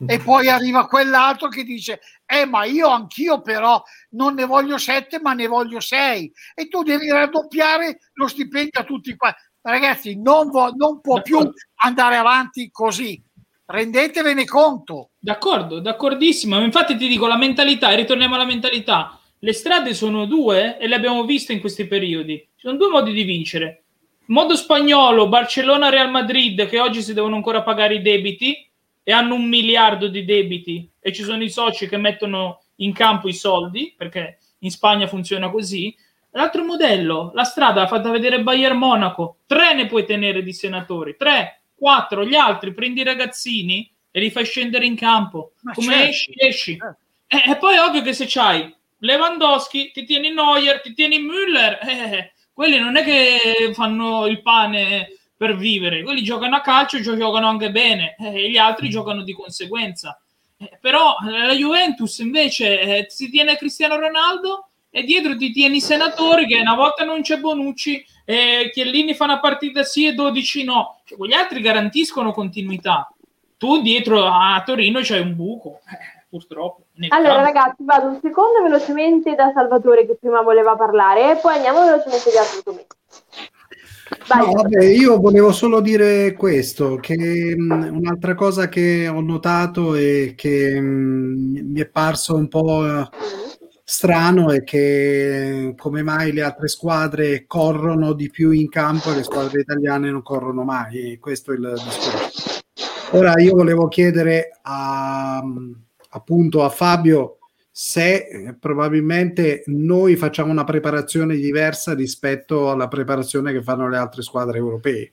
e 0.07 0.19
poi 0.21 0.49
arriva 0.49 0.87
quell'altro 0.87 1.49
che 1.49 1.65
dice 1.65 2.01
eh 2.27 2.47
ma 2.47 2.65
io 2.65 2.89
anch'io 2.89 3.41
però 3.41 3.83
non 4.11 4.35
ne 4.35 4.45
voglio 4.45 4.79
sette 4.79 5.21
ma 5.21 5.35
ne 5.35 5.47
voglio 5.47 5.81
sei 5.81 6.33
e 6.55 6.69
tu 6.69 6.83
devi 6.83 7.09
raddoppiare 7.11 7.99
lo 8.15 8.27
stipendio 8.27 8.81
a 8.81 8.85
tutti 8.85 9.15
qua 9.17 9.35
ragazzi 9.71 10.21
non, 10.21 10.51
vo- 10.51 10.73
non 10.75 11.01
può 11.01 11.23
più 11.23 11.39
andare 11.77 12.17
avanti 12.17 12.71
così. 12.71 13.23
Rendetevene 13.67 14.45
conto. 14.45 15.11
D'accordo 15.19 15.81
d'accordissimo. 15.81 16.63
Infatti 16.63 16.97
ti 16.97 17.09
dico 17.09 17.27
la 17.27 17.37
mentalità 17.37 17.91
e 17.91 17.97
ritorniamo 17.97 18.35
alla 18.35 18.45
mentalità. 18.45 19.19
Le 19.39 19.53
strade 19.53 19.95
sono 19.95 20.27
due 20.27 20.79
e 20.79 20.87
le 20.87 20.95
abbiamo 20.95 21.25
viste 21.25 21.53
in 21.53 21.61
questi 21.61 21.87
periodi. 21.87 22.39
Ci 22.39 22.67
sono 22.67 22.77
due 22.77 22.89
modi 22.89 23.13
di 23.13 23.23
vincere. 23.23 23.85
Modo 24.27 24.57
spagnolo 24.57 25.29
Barcellona 25.29 25.91
Real 25.91 26.11
Madrid 26.11 26.67
che 26.67 26.81
oggi 26.81 27.03
si 27.03 27.13
devono 27.13 27.37
ancora 27.37 27.63
pagare 27.63 27.97
i 27.97 28.03
debiti 28.03 28.71
e 29.03 29.13
hanno 29.13 29.35
un 29.35 29.47
miliardo 29.47 30.09
di 30.09 30.25
debiti. 30.25 30.91
E 30.99 31.13
ci 31.13 31.23
sono 31.23 31.43
i 31.43 31.51
soci 31.51 31.87
che 31.89 31.99
mettono 31.99 32.63
in 32.77 32.93
campo 32.95 33.29
i 33.29 33.35
soldi, 33.35 33.95
perché 33.97 34.39
in 34.61 34.71
Spagna 34.71 35.07
funziona 35.07 35.51
così. 35.51 35.95
L'altro 36.37 36.65
modello, 36.65 37.31
la 37.33 37.45
strada 37.45 37.83
l'ha 37.83 37.87
fatta 37.87 38.11
vedere 38.11 38.43
Bayern 38.43 38.77
Monaco, 38.77 39.39
tre 39.47 39.73
ne 39.75 39.87
puoi 39.87 40.05
tenere 40.05 40.43
di 40.43 40.53
senatori, 40.53 41.17
tre, 41.17 41.63
quattro, 41.75 42.25
gli 42.25 42.35
altri 42.35 42.75
prendi 42.75 43.03
i 43.03 43.05
ragazzini 43.05 43.89
e 44.11 44.21
li 44.21 44.31
fai 44.31 44.45
scendere 44.45 44.85
in 44.85 44.97
campo. 44.97 45.53
Ma 45.63 45.73
Come 45.73 45.93
certo. 45.93 46.09
esci, 46.09 46.33
esci. 46.37 46.73
Eh. 46.73 47.37
E, 47.37 47.51
e, 47.51 47.57
poi 47.57 47.79
ovvio 47.79 48.03
che 48.03 48.13
se 48.13 48.27
c'hai 48.29 48.73
Lewandowski, 48.99 49.93
ti 49.93 50.05
tieni 50.05 50.33
Neuer, 50.33 50.81
ti 50.81 50.93
tieni 50.93 51.21
Müller, 51.21 51.79
eh, 51.81 52.17
eh 52.17 52.33
quelli 52.53 52.79
non 52.79 52.97
è 52.97 53.05
che 53.05 53.73
fanno 53.73 54.27
il 54.27 54.43
pane 54.43 55.17
per 55.37 55.57
vivere. 55.57 56.03
Quelli 56.03 56.23
giocano 56.23 56.57
a 56.57 56.61
calcio, 56.61 57.01
giocano 57.01 57.47
anche 57.49 57.71
bene, 57.71 58.17
eh, 58.19 58.45
e 58.45 58.51
gli 58.51 58.57
altri 58.57 58.89
giocano 58.89 59.23
di 59.23 59.33
conseguenza. 59.33 60.21
Eh, 60.57 60.79
però 60.81 61.17
eh, 61.29 61.47
la 61.47 61.55
Juventus 61.55 62.19
invece 62.19 62.81
eh, 62.81 63.07
si 63.09 63.31
tiene 63.31 63.57
Cristiano 63.57 63.97
Ronaldo 63.97 64.71
e 64.97 65.03
dietro 65.03 65.37
ti 65.37 65.51
tieni 65.51 65.79
i 65.79 65.81
senatori 65.81 66.47
che 66.47 66.61
una 66.61 66.77
volta 66.77 67.03
non 67.03 67.21
c'è 67.21 67.39
Bonucci 67.39 68.07
e 68.25 68.71
Chiellini 68.73 69.13
fa 69.15 69.25
una 69.25 69.41
partita 69.41 69.83
sì 69.83 70.07
e 70.07 70.13
12 70.13 70.63
no. 70.63 71.01
Cioè, 71.05 71.19
quegli 71.19 71.33
altri 71.33 71.61
garantiscono 71.61 72.31
continuità. 72.31 73.13
Tu 73.59 73.83
dietro 73.83 74.25
a 74.25 74.63
Torino 74.65 75.01
c'hai 75.03 75.19
un 75.19 75.35
buco, 75.35 75.81
eh, 75.91 76.27
purtroppo. 76.29 76.85
Allora 77.09 77.43
campo. 77.43 77.45
ragazzi, 77.45 77.77
vado 77.79 78.07
un 78.07 78.21
secondo 78.23 78.63
velocemente 78.63 79.35
da 79.35 79.51
Salvatore 79.53 80.07
che 80.07 80.15
prima 80.15 80.43
voleva 80.43 80.77
parlare 80.77 81.33
e 81.33 81.37
poi 81.41 81.57
andiamo 81.57 81.85
velocemente 81.85 82.31
da 82.33 82.41
Arturo. 82.41 82.87
No, 84.29 84.53
vabbè, 84.53 84.85
io 84.85 85.19
volevo 85.19 85.51
solo 85.51 85.81
dire 85.81 86.35
questo, 86.35 86.97
che 86.97 87.17
mh, 87.57 87.97
un'altra 87.97 88.37
cosa 88.37 88.69
che 88.69 89.09
ho 89.09 89.21
notato 89.21 89.97
e 89.97 90.35
che 90.37 90.79
mh, 90.79 91.73
mi 91.73 91.81
è 91.81 91.87
parso 91.87 92.37
un 92.37 92.47
po' 92.47 93.09
strano 93.85 94.51
è 94.51 94.65
che 94.65 95.75
come 95.77 96.03
mai 96.03 96.33
le 96.33 96.43
altre 96.43 96.69
squadre 96.69 97.45
corrono 97.47 98.15
di 98.15 98.31
più 98.31 98.51
in 98.51 98.71
campo 98.71 99.13
e 99.13 99.17
le 99.17 99.23
squadre 99.23 99.61
italiane 99.61 100.11
non 100.11 100.23
corrono 100.23 100.65
mai, 100.65 101.19
questo 101.21 101.53
è 101.53 101.57
il 101.57 101.73
discorso. 101.75 102.61
Ora 103.13 103.39
io 103.41 103.55
volevo 103.55 103.87
chiedere 103.87 104.59
a, 104.63 105.45
appunto 106.09 106.65
a 106.65 106.71
Fabio 106.71 107.39
se 107.71 108.15
eh, 108.15 108.55
probabilmente 108.59 109.65
noi 109.67 110.17
facciamo 110.17 110.51
una 110.51 110.65
preparazione 110.65 111.37
diversa 111.37 111.93
rispetto 111.93 112.71
alla 112.71 112.89
preparazione 112.89 113.53
che 113.53 113.63
fanno 113.63 113.89
le 113.89 113.97
altre 113.97 114.23
squadre 114.23 114.59
europee. 114.59 115.13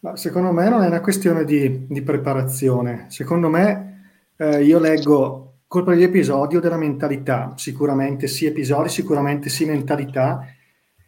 Ma 0.00 0.16
secondo 0.16 0.52
me 0.52 0.68
non 0.68 0.82
è 0.82 0.86
una 0.86 1.00
questione 1.00 1.44
di, 1.44 1.86
di 1.86 2.02
preparazione. 2.02 3.06
Secondo 3.08 3.48
me 3.48 4.32
eh, 4.36 4.62
io 4.64 4.78
leggo 4.78 5.47
colpa 5.68 5.94
di 5.94 6.02
episodio 6.02 6.60
della 6.60 6.78
mentalità, 6.78 7.52
sicuramente 7.56 8.26
sì 8.26 8.46
episodi, 8.46 8.88
sicuramente 8.88 9.50
sì 9.50 9.66
mentalità, 9.66 10.46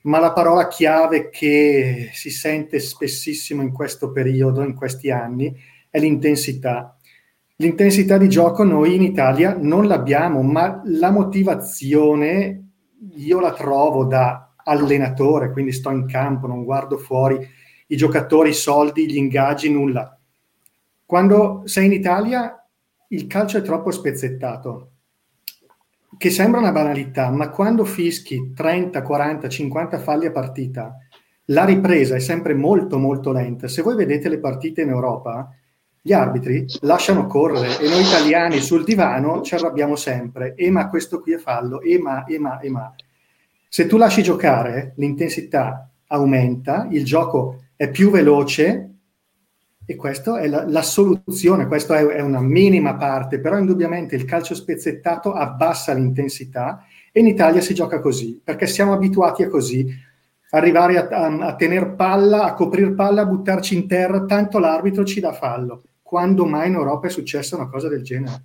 ma 0.02 0.18
la 0.18 0.32
parola 0.32 0.68
chiave 0.68 1.30
che 1.30 2.10
si 2.12 2.28
sente 2.28 2.78
spessissimo 2.78 3.62
in 3.62 3.72
questo 3.72 4.12
periodo, 4.12 4.62
in 4.62 4.74
questi 4.74 5.10
anni, 5.10 5.56
è 5.88 5.98
l'intensità. 5.98 6.94
L'intensità 7.56 8.18
di 8.18 8.28
gioco 8.28 8.62
noi 8.62 8.94
in 8.94 9.02
Italia 9.02 9.56
non 9.58 9.86
l'abbiamo, 9.86 10.42
ma 10.42 10.82
la 10.84 11.10
motivazione 11.10 12.64
io 13.14 13.40
la 13.40 13.54
trovo 13.54 14.04
da 14.04 14.52
allenatore, 14.62 15.52
quindi 15.52 15.72
sto 15.72 15.90
in 15.90 16.06
campo, 16.06 16.46
non 16.46 16.64
guardo 16.64 16.98
fuori 16.98 17.38
i 17.86 17.96
giocatori, 17.96 18.50
i 18.50 18.54
soldi, 18.54 19.10
gli 19.10 19.16
ingaggi, 19.16 19.70
nulla. 19.70 20.18
Quando 21.06 21.62
sei 21.64 21.86
in 21.86 21.92
Italia 21.92 22.59
il 23.12 23.26
calcio 23.26 23.58
è 23.58 23.62
troppo 23.62 23.90
spezzettato, 23.90 24.90
che 26.16 26.30
sembra 26.30 26.60
una 26.60 26.72
banalità, 26.72 27.30
ma 27.30 27.50
quando 27.50 27.84
fischi 27.84 28.52
30, 28.54 29.02
40, 29.02 29.48
50 29.48 29.98
falli 29.98 30.26
a 30.26 30.30
partita, 30.30 30.96
la 31.46 31.64
ripresa 31.64 32.14
è 32.14 32.20
sempre 32.20 32.54
molto 32.54 32.98
molto 32.98 33.32
lenta. 33.32 33.66
Se 33.66 33.82
voi 33.82 33.96
vedete 33.96 34.28
le 34.28 34.38
partite 34.38 34.82
in 34.82 34.90
Europa, 34.90 35.52
gli 36.00 36.12
arbitri 36.12 36.64
lasciano 36.82 37.26
correre 37.26 37.80
e 37.80 37.88
noi 37.88 38.02
italiani 38.02 38.60
sul 38.60 38.84
divano 38.84 39.42
ci 39.42 39.54
arrabbiamo 39.54 39.96
sempre. 39.96 40.54
E 40.54 40.70
ma 40.70 40.88
questo 40.88 41.20
qui 41.20 41.32
è 41.32 41.38
fallo, 41.38 41.80
e 41.80 41.98
ma, 41.98 42.24
e 42.24 42.38
ma, 42.38 42.60
e 42.60 42.70
ma. 42.70 42.94
Se 43.68 43.86
tu 43.86 43.96
lasci 43.96 44.22
giocare, 44.22 44.92
l'intensità 44.96 45.90
aumenta, 46.06 46.86
il 46.90 47.04
gioco 47.04 47.64
è 47.74 47.90
più 47.90 48.10
veloce 48.10 48.89
e 49.90 49.96
questa 49.96 50.38
è 50.38 50.46
la, 50.46 50.64
la 50.68 50.82
soluzione, 50.82 51.66
questa 51.66 51.98
è, 51.98 52.06
è, 52.06 52.20
una 52.20 52.40
minima 52.40 52.94
parte, 52.94 53.40
però 53.40 53.58
indubbiamente 53.58 54.14
il 54.14 54.24
calcio 54.24 54.54
spezzettato 54.54 55.32
abbassa 55.32 55.92
l'intensità 55.92 56.84
e 57.10 57.18
in 57.18 57.26
Italia 57.26 57.60
si 57.60 57.74
gioca 57.74 57.98
così, 57.98 58.40
perché 58.42 58.68
siamo 58.68 58.92
abituati 58.92 59.42
a 59.42 59.48
così, 59.48 59.84
arrivare 60.50 60.96
a, 60.96 61.08
a, 61.08 61.46
a 61.48 61.56
tenere 61.56 61.88
palla, 61.88 62.44
a 62.44 62.54
coprire 62.54 62.92
palla, 62.92 63.22
a 63.22 63.26
buttarci 63.26 63.74
in 63.74 63.88
terra, 63.88 64.26
tanto 64.26 64.60
l'arbitro 64.60 65.02
ci 65.02 65.18
dà 65.18 65.32
fallo 65.32 65.82
quando 66.00 66.46
mai 66.46 66.68
in 66.68 66.74
Europa 66.74 67.08
è 67.08 67.10
successa 67.10 67.56
una 67.56 67.68
cosa 67.68 67.88
del 67.88 68.04
genere. 68.04 68.42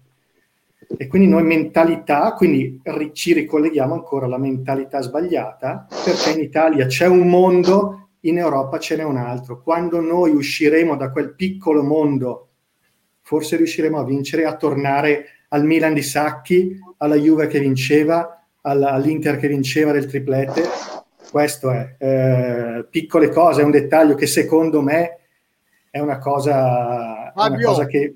E 0.98 1.06
quindi 1.06 1.28
noi 1.28 1.44
mentalità, 1.44 2.34
quindi 2.34 2.82
ci 3.14 3.34
ricolleghiamo 3.34 3.94
ancora 3.94 4.26
alla 4.26 4.40
mentalità 4.40 5.00
sbagliata, 5.00 5.86
perché 6.04 6.32
in 6.32 6.44
Italia 6.44 6.88
c'è 6.88 7.06
un 7.06 7.28
mondo, 7.28 8.05
in 8.28 8.38
Europa 8.38 8.80
ce 8.80 8.96
n'è 8.96 9.04
un 9.04 9.18
altro. 9.18 9.62
Quando 9.62 10.00
noi 10.00 10.32
usciremo 10.32 10.96
da 10.96 11.12
quel 11.12 11.34
piccolo 11.34 11.84
mondo, 11.84 12.50
forse 13.22 13.56
riusciremo 13.56 14.00
a 14.00 14.06
vincere, 14.06 14.46
a 14.46 14.56
tornare 14.56 15.26
al 15.50 15.64
Milan 15.64 15.94
di 15.94 16.02
Sacchi, 16.02 16.80
alla 16.98 17.16
Juve 17.16 17.48
che 17.48 17.60
vinceva, 17.60 18.44
all'Inter 18.62 19.38
che 19.38 19.48
vinceva 19.48 19.92
del 19.92 20.08
triplete. 20.08 20.64
Questo 21.30 21.72
è, 21.72 21.96
eh, 21.98 22.86
piccole 22.90 23.30
cose, 23.30 23.62
è 23.62 23.64
un 23.64 23.72
dettaglio 23.72 24.16
che 24.16 24.28
secondo 24.28 24.82
me 24.82 25.20
è 25.90 26.00
una 26.00 26.18
cosa, 26.18 27.32
Fabio, 27.36 27.58
una 27.58 27.68
cosa 27.68 27.86
che... 27.86 28.14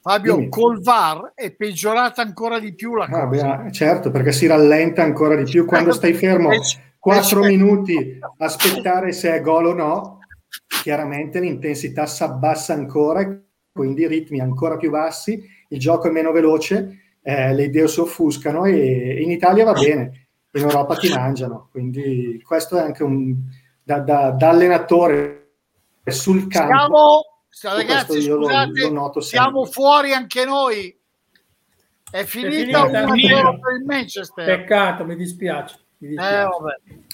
Fabio, 0.00 0.34
dimmi. 0.34 0.48
col 0.48 0.80
VAR 0.80 1.32
è 1.34 1.52
peggiorata 1.52 2.22
ancora 2.22 2.58
di 2.58 2.74
più 2.74 2.96
la 2.96 3.04
ah, 3.04 3.26
cosa. 3.28 3.56
Beh, 3.56 3.72
certo, 3.72 4.10
perché 4.10 4.32
si 4.32 4.46
rallenta 4.46 5.02
ancora 5.02 5.36
di 5.36 5.44
più 5.44 5.64
quando 5.64 5.92
stai 5.94 6.12
fermo 6.12 6.50
4 7.02 7.40
minuti 7.40 8.16
aspettare 8.38 9.10
se 9.10 9.34
è 9.34 9.40
gol 9.40 9.66
o 9.66 9.72
no, 9.72 10.18
chiaramente 10.84 11.40
l'intensità 11.40 12.06
si 12.06 12.22
abbassa 12.22 12.74
ancora, 12.74 13.42
quindi 13.72 14.02
i 14.02 14.06
ritmi 14.06 14.38
ancora 14.38 14.76
più 14.76 14.90
bassi, 14.90 15.42
il 15.70 15.80
gioco 15.80 16.06
è 16.06 16.12
meno 16.12 16.30
veloce, 16.30 17.16
eh, 17.20 17.52
le 17.54 17.64
idee 17.64 17.88
si 17.88 17.98
offuscano 17.98 18.66
e 18.66 19.20
in 19.20 19.32
Italia 19.32 19.64
va 19.64 19.72
bene, 19.72 20.28
in 20.52 20.62
Europa 20.62 20.94
ti 20.94 21.08
mangiano, 21.08 21.70
quindi 21.72 22.40
questo 22.46 22.76
è 22.76 22.82
anche 22.82 23.02
un 23.02 23.34
da, 23.82 23.98
da, 23.98 24.30
da 24.30 24.50
allenatore 24.50 25.54
sul 26.04 26.46
campo. 26.46 27.24
Siamo, 27.48 27.76
ragazzi, 27.78 28.22
scusate, 28.22 28.90
lo, 28.90 29.10
lo 29.12 29.20
siamo 29.20 29.64
fuori 29.64 30.12
anche 30.12 30.44
noi. 30.44 30.96
È 32.08 32.22
finita, 32.22 32.86
è 32.86 33.06
finita 33.06 33.58
per 33.58 33.76
il 33.76 33.84
Manchester. 33.86 34.44
Peccato, 34.44 35.04
mi 35.04 35.16
dispiace. 35.16 35.80
Eh, 36.02 36.48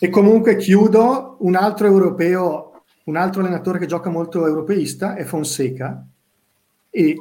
e 0.00 0.08
comunque 0.08 0.56
chiudo 0.56 1.36
un 1.40 1.54
altro 1.56 1.86
europeo, 1.86 2.84
un 3.04 3.16
altro 3.16 3.42
allenatore 3.42 3.78
che 3.78 3.86
gioca 3.86 4.08
molto 4.08 4.46
europeista 4.46 5.14
è 5.14 5.24
Fonseca 5.24 6.06
e 6.88 7.14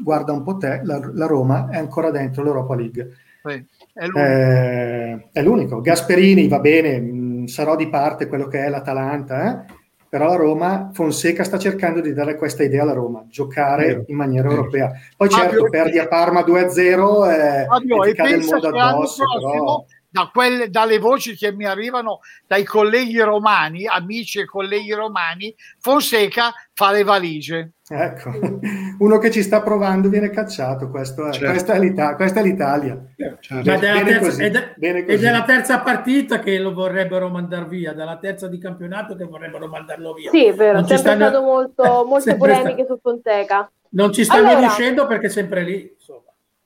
guarda 0.00 0.32
un 0.32 0.42
po' 0.42 0.56
te, 0.56 0.80
la, 0.84 1.00
la 1.12 1.26
Roma 1.26 1.68
è 1.70 1.76
ancora 1.76 2.10
dentro 2.10 2.44
l'Europa 2.44 2.76
League. 2.76 3.10
Sì. 3.44 3.66
È 3.94 4.06
l'unico. 4.06 4.18
Eh, 4.18 5.28
è 5.32 5.42
l'unico. 5.42 5.80
Gasperini 5.80 6.46
va 6.46 6.60
bene, 6.60 7.00
mh, 7.00 7.46
sarò 7.46 7.74
di 7.74 7.88
parte 7.88 8.28
quello 8.28 8.46
che 8.46 8.64
è 8.64 8.68
l'Atalanta, 8.68 9.66
eh? 9.66 9.74
però 10.08 10.28
la 10.28 10.36
Roma, 10.36 10.90
Fonseca 10.92 11.42
sta 11.42 11.58
cercando 11.58 12.00
di 12.00 12.12
dare 12.12 12.36
questa 12.36 12.62
idea 12.62 12.82
alla 12.82 12.92
Roma, 12.92 13.24
giocare 13.28 14.04
in 14.06 14.16
maniera 14.16 14.48
europea. 14.48 14.92
Poi 15.16 15.28
certo, 15.28 15.64
perdi 15.68 15.98
a 15.98 16.06
Parma 16.06 16.42
2-0 16.42 17.30
eh, 17.30 17.64
Fabio, 17.66 18.04
e 18.04 18.14
cade 18.14 18.34
il 18.34 18.44
mondo 18.44 18.68
addosso, 18.68 19.24
però 19.50 19.84
da 20.12 20.30
quelle, 20.30 20.68
dalle 20.68 20.98
voci 20.98 21.34
che 21.34 21.52
mi 21.52 21.64
arrivano 21.64 22.20
dai 22.46 22.64
colleghi 22.64 23.18
romani, 23.20 23.86
amici 23.86 24.40
e 24.40 24.44
colleghi 24.44 24.92
romani, 24.92 25.54
Fonseca 25.80 26.52
fa 26.74 26.92
le 26.92 27.02
valigie. 27.02 27.72
Ecco, 27.88 28.30
uno 29.00 29.18
che 29.18 29.30
ci 29.30 29.42
sta 29.42 29.62
provando 29.62 30.10
viene 30.10 30.28
cacciato, 30.28 30.90
questo 30.90 31.26
è, 31.26 31.32
certo. 31.32 31.48
questa, 31.48 31.72
è 31.72 31.78
l'Italia, 31.78 32.16
questa 32.16 32.40
è 32.40 32.42
l'Italia. 32.42 33.02
Certo. 33.40 33.78
Terza, 33.80 34.18
così, 34.18 34.44
è 34.44 35.18
della 35.18 35.44
terza 35.44 35.80
partita 35.80 36.40
che 36.40 36.58
lo 36.58 36.74
vorrebbero 36.74 37.30
mandare 37.30 37.66
via, 37.66 37.94
dalla 37.94 38.18
terza 38.18 38.48
di 38.48 38.58
campionato 38.58 39.16
che 39.16 39.24
vorrebbero 39.24 39.66
mandarlo 39.66 40.12
via. 40.12 40.30
Sì, 40.30 40.44
è 40.44 40.54
vero, 40.54 40.80
non 40.80 40.86
sempre 40.86 41.12
stanno... 41.12 41.28
stato 41.28 41.42
molto, 41.42 42.04
molte 42.08 42.36
polemiche 42.36 42.84
sta... 42.84 42.94
su 42.94 42.98
Fonseca. 43.00 43.70
Non 43.90 44.12
ci 44.12 44.24
stanno 44.24 44.48
allora, 44.48 44.60
riuscendo 44.60 45.06
perché 45.06 45.26
è 45.26 45.30
sempre 45.30 45.62
lì, 45.62 45.90
insomma. 45.94 46.21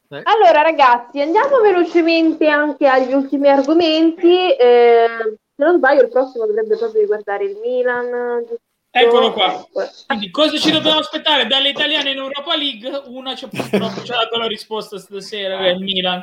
Eh. 0.09 0.23
Allora 0.23 0.63
ragazzi, 0.63 1.21
andiamo 1.21 1.61
velocemente 1.61 2.47
anche 2.49 2.87
agli 2.87 3.13
ultimi 3.13 3.49
argomenti. 3.49 4.51
Eh, 4.55 5.07
se 5.57 5.65
non 5.65 5.77
sbaglio, 5.77 6.03
il 6.03 6.09
prossimo 6.09 6.47
dovrebbe 6.47 6.77
proprio 6.77 7.01
riguardare 7.01 7.45
il 7.45 7.59
Milan. 7.63 8.41
Giusto? 8.41 8.61
Eccolo 8.91 9.33
qua. 9.33 9.67
Quindi 10.07 10.31
cosa 10.31 10.57
ci 10.57 10.71
dobbiamo 10.71 11.01
aspettare 11.01 11.47
dalle 11.47 11.69
italiane 11.69 12.13
in 12.13 12.19
Europa 12.19 12.57
League? 12.57 13.03
Una 13.07 13.35
ci 13.35 13.45
ha 13.45 13.49
purtroppo 13.49 14.03
ci 14.03 14.13
ha 14.13 14.17
dato 14.17 14.39
la 14.39 14.47
risposta 14.47 14.99
stasera, 14.99 15.59
è 15.59 15.69
il 15.69 15.81
Milan. 15.81 16.23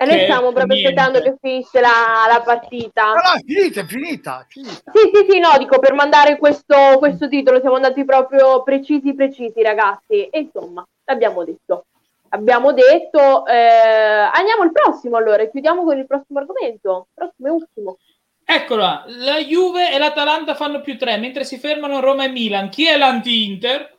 E 0.00 0.06
noi 0.06 0.20
stiamo 0.20 0.52
proprio 0.52 0.76
niente. 0.76 1.00
aspettando 1.00 1.20
che 1.20 1.36
finisce 1.40 1.80
la, 1.80 2.26
la 2.30 2.40
partita. 2.40 3.06
No, 3.08 3.14
no, 3.14 3.32
è 3.34 3.42
finita, 3.44 3.80
è 3.80 3.84
finita, 3.84 4.46
finita. 4.48 4.92
Sì, 4.92 5.10
sì, 5.12 5.26
sì, 5.28 5.38
no, 5.40 5.58
dico 5.58 5.78
per 5.78 5.92
mandare 5.92 6.38
questo, 6.38 6.96
questo 6.98 7.28
titolo 7.28 7.60
siamo 7.60 7.74
andati 7.74 8.04
proprio 8.04 8.62
precisi, 8.62 9.14
precisi, 9.14 9.60
ragazzi. 9.60 10.26
E 10.26 10.38
insomma, 10.38 10.86
l'abbiamo 11.04 11.44
detto 11.44 11.84
abbiamo 12.30 12.72
detto. 12.72 13.46
Eh, 13.46 13.56
andiamo 13.56 14.62
al 14.62 14.72
prossimo 14.72 15.16
allora, 15.16 15.46
chiudiamo 15.46 15.84
con 15.84 15.98
il 15.98 16.06
prossimo 16.06 16.38
argomento. 16.38 17.08
Prossimo 17.14 17.48
e 17.48 17.50
ultimo. 17.50 17.98
Eccola, 18.44 19.04
la 19.06 19.38
Juve 19.38 19.92
e 19.92 19.98
l'Atalanta 19.98 20.54
fanno 20.54 20.80
più 20.80 20.96
tre, 20.96 21.18
mentre 21.18 21.44
si 21.44 21.58
fermano 21.58 22.00
Roma 22.00 22.24
e 22.24 22.28
Milan. 22.28 22.70
Chi 22.70 22.86
è 22.86 22.96
l'anti-Inter? 22.96 23.96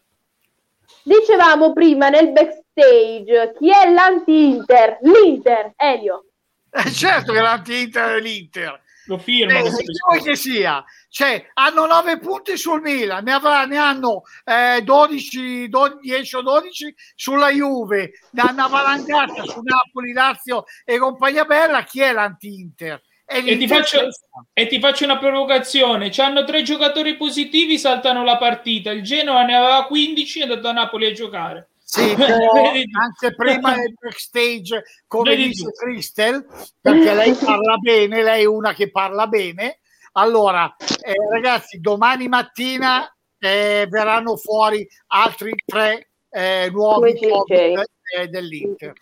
Dicevamo 1.03 1.71
prima 1.71 2.09
nel 2.09 2.31
backstage, 2.31 3.53
chi 3.57 3.69
è 3.69 3.91
l'anti-Inter? 3.91 4.97
L'Inter, 5.01 5.73
Elio. 5.75 6.25
Eh, 6.71 6.91
certo 6.91 7.31
che 7.31 7.41
l'anti-Inter 7.41 8.17
è 8.17 8.19
l'Inter. 8.19 8.81
Lo 9.09 9.17
firma. 9.17 9.57
Eh, 9.57 10.21
che 10.21 10.35
sia. 10.35 10.85
Cioè, 11.09 11.49
hanno 11.55 11.87
9 11.87 12.19
punti 12.19 12.55
sul 12.57 12.79
Milan, 12.79 13.23
ne, 13.23 13.33
avrà, 13.33 13.65
ne 13.65 13.77
hanno 13.77 14.21
eh, 14.45 14.83
12, 14.83 15.67
12, 15.67 15.97
10 15.99 16.35
o 16.35 16.41
12 16.41 16.95
sulla 17.15 17.49
Juve, 17.49 18.11
ne 18.31 18.41
hanno 18.41 18.65
avvalangata 18.65 19.43
su 19.45 19.61
Napoli, 19.63 20.13
Lazio 20.13 20.65
e 20.85 20.99
compagnia 20.99 21.45
bella. 21.45 21.81
Chi 21.81 22.01
è 22.01 22.13
l'anti-Inter? 22.13 23.01
E 23.25 23.57
ti, 23.57 23.67
faccio, 23.67 24.07
e 24.53 24.67
ti, 24.67 24.79
faccio, 24.79 25.05
una 25.05 25.17
provocazione: 25.17 26.11
hanno 26.17 26.43
tre 26.43 26.61
giocatori 26.61 27.17
positivi, 27.17 27.79
saltano 27.79 28.23
la 28.23 28.37
partita. 28.37 28.91
Il 28.91 29.01
Genoa 29.01 29.43
ne 29.43 29.55
aveva 29.55 29.85
15 29.85 30.37
e 30.37 30.41
è 30.41 30.47
andato 30.47 30.67
a 30.67 30.71
Napoli 30.71 31.07
a 31.07 31.11
giocare. 31.11 31.69
Sì, 31.91 32.01
anche 32.13 33.33
prima 33.35 33.73
del 33.75 33.95
backstage, 33.99 34.83
come 35.07 35.31
Vedi 35.31 35.47
dice 35.47 35.71
Cristel, 35.71 36.45
perché 36.79 37.15
lei 37.15 37.33
parla 37.43 37.77
bene, 37.77 38.21
lei 38.21 38.43
è 38.43 38.45
una 38.45 38.73
che 38.73 38.91
parla 38.91 39.25
bene. 39.25 39.79
Allora, 40.11 40.75
eh, 40.77 41.15
ragazzi, 41.31 41.79
domani 41.79 42.27
mattina 42.27 43.11
eh, 43.39 43.87
verranno 43.89 44.37
fuori 44.37 44.87
altri 45.07 45.51
tre 45.65 46.09
eh, 46.29 46.69
nuovi 46.71 47.17
eh, 47.17 48.27
dell'Inter. 48.27 48.93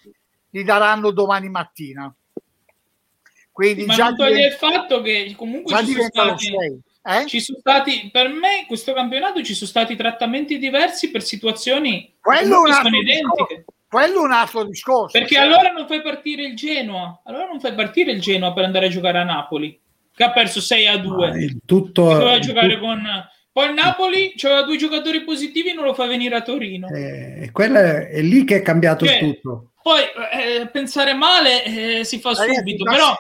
Li 0.52 0.64
daranno 0.64 1.12
domani 1.12 1.50
mattina. 1.50 2.14
Quindi 3.52 3.86
Ma 3.86 3.96
già 3.96 4.06
non 4.06 4.16
toglie 4.16 4.46
il 4.46 4.54
fatto 4.54 5.02
che 5.02 5.34
comunque 5.36 5.76
ci 5.84 5.92
sono, 5.92 6.08
stati, 6.38 6.82
eh? 7.08 7.26
ci 7.26 7.40
sono 7.40 7.60
stati, 7.60 8.10
per 8.12 8.30
me, 8.30 8.66
questo 8.68 8.94
campionato 8.94 9.42
ci 9.42 9.54
sono 9.54 9.70
stati 9.70 9.96
trattamenti 9.96 10.58
diversi 10.58 11.10
per 11.10 11.24
situazioni 11.24 12.16
Quello 12.20 12.64
che 12.64 12.74
sono 12.74 12.98
identiche. 12.98 13.66
Quello 13.90 14.22
è 14.22 14.26
un 14.26 14.32
altro 14.34 14.64
discorso. 14.66 15.18
Perché 15.18 15.38
allora 15.38 15.72
non 15.72 15.88
fai 15.88 16.02
partire 16.02 16.44
il 16.44 16.56
Genoa, 16.56 17.22
allora 17.24 17.46
non 17.46 17.60
fai 17.60 17.74
partire 17.74 18.12
il 18.12 18.20
Genoa 18.20 18.52
per 18.52 18.66
andare 18.66 18.88
a 18.88 18.90
giocare 18.90 19.20
a 19.20 19.24
Napoli, 19.24 19.80
che 20.14 20.24
ha 20.24 20.32
perso 20.32 20.60
6 20.60 20.88
a 20.88 20.98
2. 20.98 21.28
Ah, 21.28 21.34
tutto, 21.66 22.04
doveva 22.04 22.40
giocare 22.40 22.74
tutto... 22.74 22.86
con 22.86 23.30
poi 23.58 23.70
il 23.70 23.74
Napoli 23.74 24.36
aveva 24.44 24.62
due 24.62 24.78
giocatori 24.78 25.24
positivi 25.24 25.70
e 25.70 25.74
non 25.74 25.86
lo 25.86 25.96
fa 25.96 26.06
venire 26.06 26.36
a 26.36 26.44
Torino. 26.44 26.90
Eh, 26.90 27.50
è, 27.52 27.52
è, 27.52 28.22
lì 28.22 28.44
che 28.44 28.58
è 28.58 28.62
cambiato 28.62 29.04
cioè, 29.08 29.18
tutto. 29.18 29.72
Poi 29.82 30.02
eh, 30.02 30.68
pensare 30.68 31.16
male 31.16 31.64
eh, 31.64 32.04
si 32.04 32.20
fa 32.20 32.36
subito, 32.36 32.84
però 32.84 33.16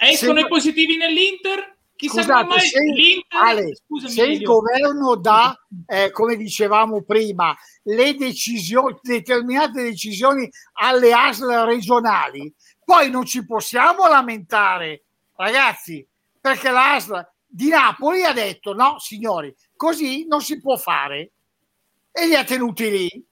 Escono 0.00 0.40
se... 0.40 0.44
i 0.44 0.48
positivi 0.48 0.96
nell'Inter? 0.96 1.71
Chissà 2.02 2.22
Scusate, 2.22 2.46
mai 2.48 2.60
se. 2.60 3.24
Ale, 3.28 3.76
Scusami, 3.76 4.12
se 4.12 4.24
il 4.24 4.42
governo 4.42 5.14
dà, 5.14 5.56
eh, 5.86 6.10
come 6.10 6.34
dicevamo 6.34 7.02
prima, 7.02 7.56
le 7.84 8.16
decisioni, 8.16 8.98
determinate 9.00 9.84
decisioni 9.84 10.50
alle 10.80 11.12
ASL 11.12 11.64
regionali, 11.64 12.52
poi 12.84 13.08
non 13.08 13.24
ci 13.24 13.46
possiamo 13.46 14.08
lamentare, 14.08 15.04
ragazzi, 15.36 16.04
perché 16.40 16.70
l'ASL 16.70 17.24
di 17.46 17.68
Napoli 17.68 18.24
ha 18.24 18.32
detto 18.32 18.74
no, 18.74 18.98
signori, 18.98 19.54
così 19.76 20.26
non 20.26 20.40
si 20.40 20.60
può 20.60 20.76
fare 20.76 21.30
e 22.10 22.26
li 22.26 22.34
ha 22.34 22.42
tenuti 22.42 22.90
lì. 22.90 23.24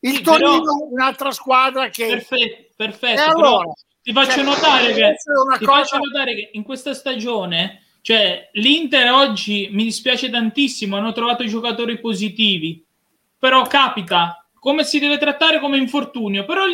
Il 0.00 0.22
Torino, 0.22 0.58
però, 0.58 0.88
un'altra 0.90 1.30
squadra 1.30 1.88
che... 1.88 2.08
Perfetto, 2.08 2.72
perfetto. 2.74 3.20
E 3.20 3.24
allora, 3.24 3.72
ti 4.04 4.12
faccio, 4.12 4.32
cioè, 4.32 4.44
notare 4.44 4.92
che, 4.92 5.16
ti 5.58 5.64
cosa... 5.64 5.78
faccio 5.78 5.96
notare 5.96 6.34
che 6.34 6.50
in 6.52 6.62
questa 6.62 6.92
stagione, 6.92 7.84
cioè 8.02 8.50
l'Inter 8.52 9.10
oggi 9.10 9.70
mi 9.72 9.84
dispiace 9.84 10.28
tantissimo, 10.28 10.98
hanno 10.98 11.12
trovato 11.12 11.42
i 11.42 11.48
giocatori 11.48 11.98
positivi, 11.98 12.84
però 13.38 13.66
capita 13.66 14.46
come 14.58 14.84
si 14.84 14.98
deve 14.98 15.16
trattare 15.16 15.58
come 15.58 15.78
infortunio, 15.78 16.44
però 16.44 16.64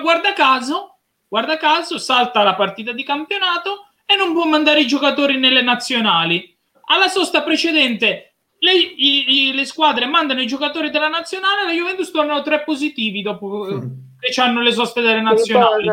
guarda 0.00 0.32
caso, 0.34 0.98
guarda 1.26 1.56
caso, 1.56 1.98
salta 1.98 2.44
la 2.44 2.54
partita 2.54 2.92
di 2.92 3.02
campionato 3.02 3.88
e 4.06 4.14
non 4.14 4.32
può 4.32 4.44
mandare 4.44 4.82
i 4.82 4.86
giocatori 4.86 5.36
nelle 5.36 5.62
nazionali. 5.62 6.56
Alla 6.90 7.08
sosta 7.08 7.42
precedente 7.42 8.34
le, 8.60 8.72
i, 8.72 9.48
i, 9.48 9.52
le 9.52 9.64
squadre 9.64 10.06
mandano 10.06 10.40
i 10.40 10.46
giocatori 10.46 10.90
della 10.90 11.08
nazionale, 11.08 11.64
la 11.64 11.72
Juventus 11.72 12.12
tornano 12.12 12.42
tre 12.42 12.62
positivi 12.62 13.20
dopo 13.20 13.66
sì. 13.66 14.32
che 14.32 14.40
hanno 14.40 14.62
le 14.62 14.72
soste 14.72 15.00
delle 15.00 15.20
nazionali 15.20 15.88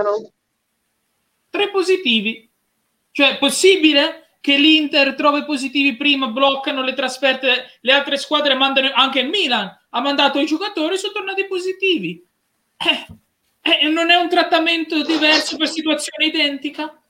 tre 1.56 1.69
positivi. 1.69 2.49
Cioè, 3.11 3.30
è 3.30 3.38
possibile 3.38 4.38
che 4.41 4.57
l'Inter 4.57 5.15
trovi 5.15 5.44
positivi 5.45 5.95
prima, 5.95 6.27
bloccano 6.27 6.84
le 6.84 6.94
trasferte, 6.94 7.80
le 7.80 7.91
altre 7.91 8.18
squadre 8.18 8.53
mandano, 8.53 8.91
anche 8.94 9.22
il 9.22 9.30
Milan 9.30 9.76
ha 9.90 10.02
mandato 10.02 10.40
i 10.40 10.45
giocatori, 10.45 10.98
sono 10.98 11.14
tornati 11.14 11.45
positivi. 11.45 12.22
Eh, 12.77 13.07
eh, 13.61 13.88
non 13.88 14.11
è 14.11 14.15
un 14.15 14.27
trattamento 14.27 15.02
diverso 15.03 15.56
per 15.56 15.69
situazione 15.69 16.26
identica? 16.26 17.02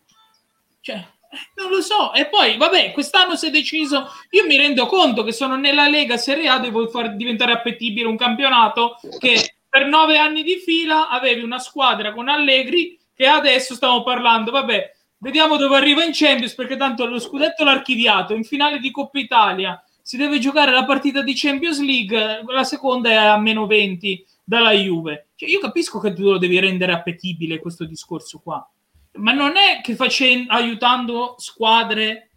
Cioè, 0.80 0.96
eh, 0.96 1.52
non 1.56 1.72
lo 1.72 1.82
so. 1.82 2.14
E 2.14 2.28
poi, 2.28 2.58
vabbè, 2.58 2.92
quest'anno 2.92 3.36
si 3.36 3.48
è 3.48 3.50
deciso. 3.50 4.08
Io 4.30 4.46
mi 4.46 4.56
rendo 4.56 4.86
conto 4.86 5.24
che 5.24 5.34
sono 5.34 5.58
nella 5.58 5.88
Lega 5.88 6.18
Serie 6.18 6.48
A, 6.48 6.60
devo 6.60 6.88
far 6.88 7.16
diventare 7.16 7.54
appetibile 7.54 8.08
un 8.08 8.18
campionato 8.18 9.00
che 9.18 9.56
per 9.68 9.88
nove 9.88 10.18
anni 10.18 10.44
di 10.44 10.58
fila 10.58 11.10
avevi 11.10 11.42
una 11.42 11.60
squadra 11.60 12.14
con 12.14 12.30
Allegri 12.30 12.98
che 13.16 13.26
adesso 13.26 13.74
stiamo 13.74 14.04
parlando, 14.04 14.52
vabbè, 14.52 14.94
vediamo 15.20 15.56
dove 15.56 15.78
arriva 15.78 16.04
in 16.04 16.12
Champions, 16.14 16.54
perché 16.54 16.76
tanto 16.76 17.06
lo 17.06 17.18
scudetto 17.20 17.64
l'ha 17.64 17.72
archiviato, 17.72 18.34
in 18.34 18.44
finale 18.44 18.80
di 18.80 18.92
Coppa 18.92 19.18
Italia 19.20 19.82
si 20.02 20.18
deve 20.18 20.38
giocare 20.38 20.72
la 20.72 20.86
partita 20.86 21.22
di 21.22 21.34
Champions 21.34 21.82
League, 21.82 22.44
la 22.46 22.64
seconda 22.64 23.10
è 23.10 23.16
a 23.16 23.38
meno 23.38 23.66
20 23.66 24.24
dalla 24.44 24.72
Juve. 24.74 25.30
Cioè, 25.36 25.50
io 25.50 25.60
capisco 25.60 26.00
che 26.00 26.14
tu 26.14 26.24
lo 26.24 26.38
devi 26.38 26.60
rendere 26.60 26.92
appetibile 26.92 27.60
questo 27.60 27.86
discorso 27.86 28.40
qua, 28.40 28.70
ma 29.14 29.32
non 29.32 29.56
è 29.58 29.82
che 29.82 29.96
facendo, 29.96 30.52
aiutando 30.52 31.36
squadre 31.38 32.30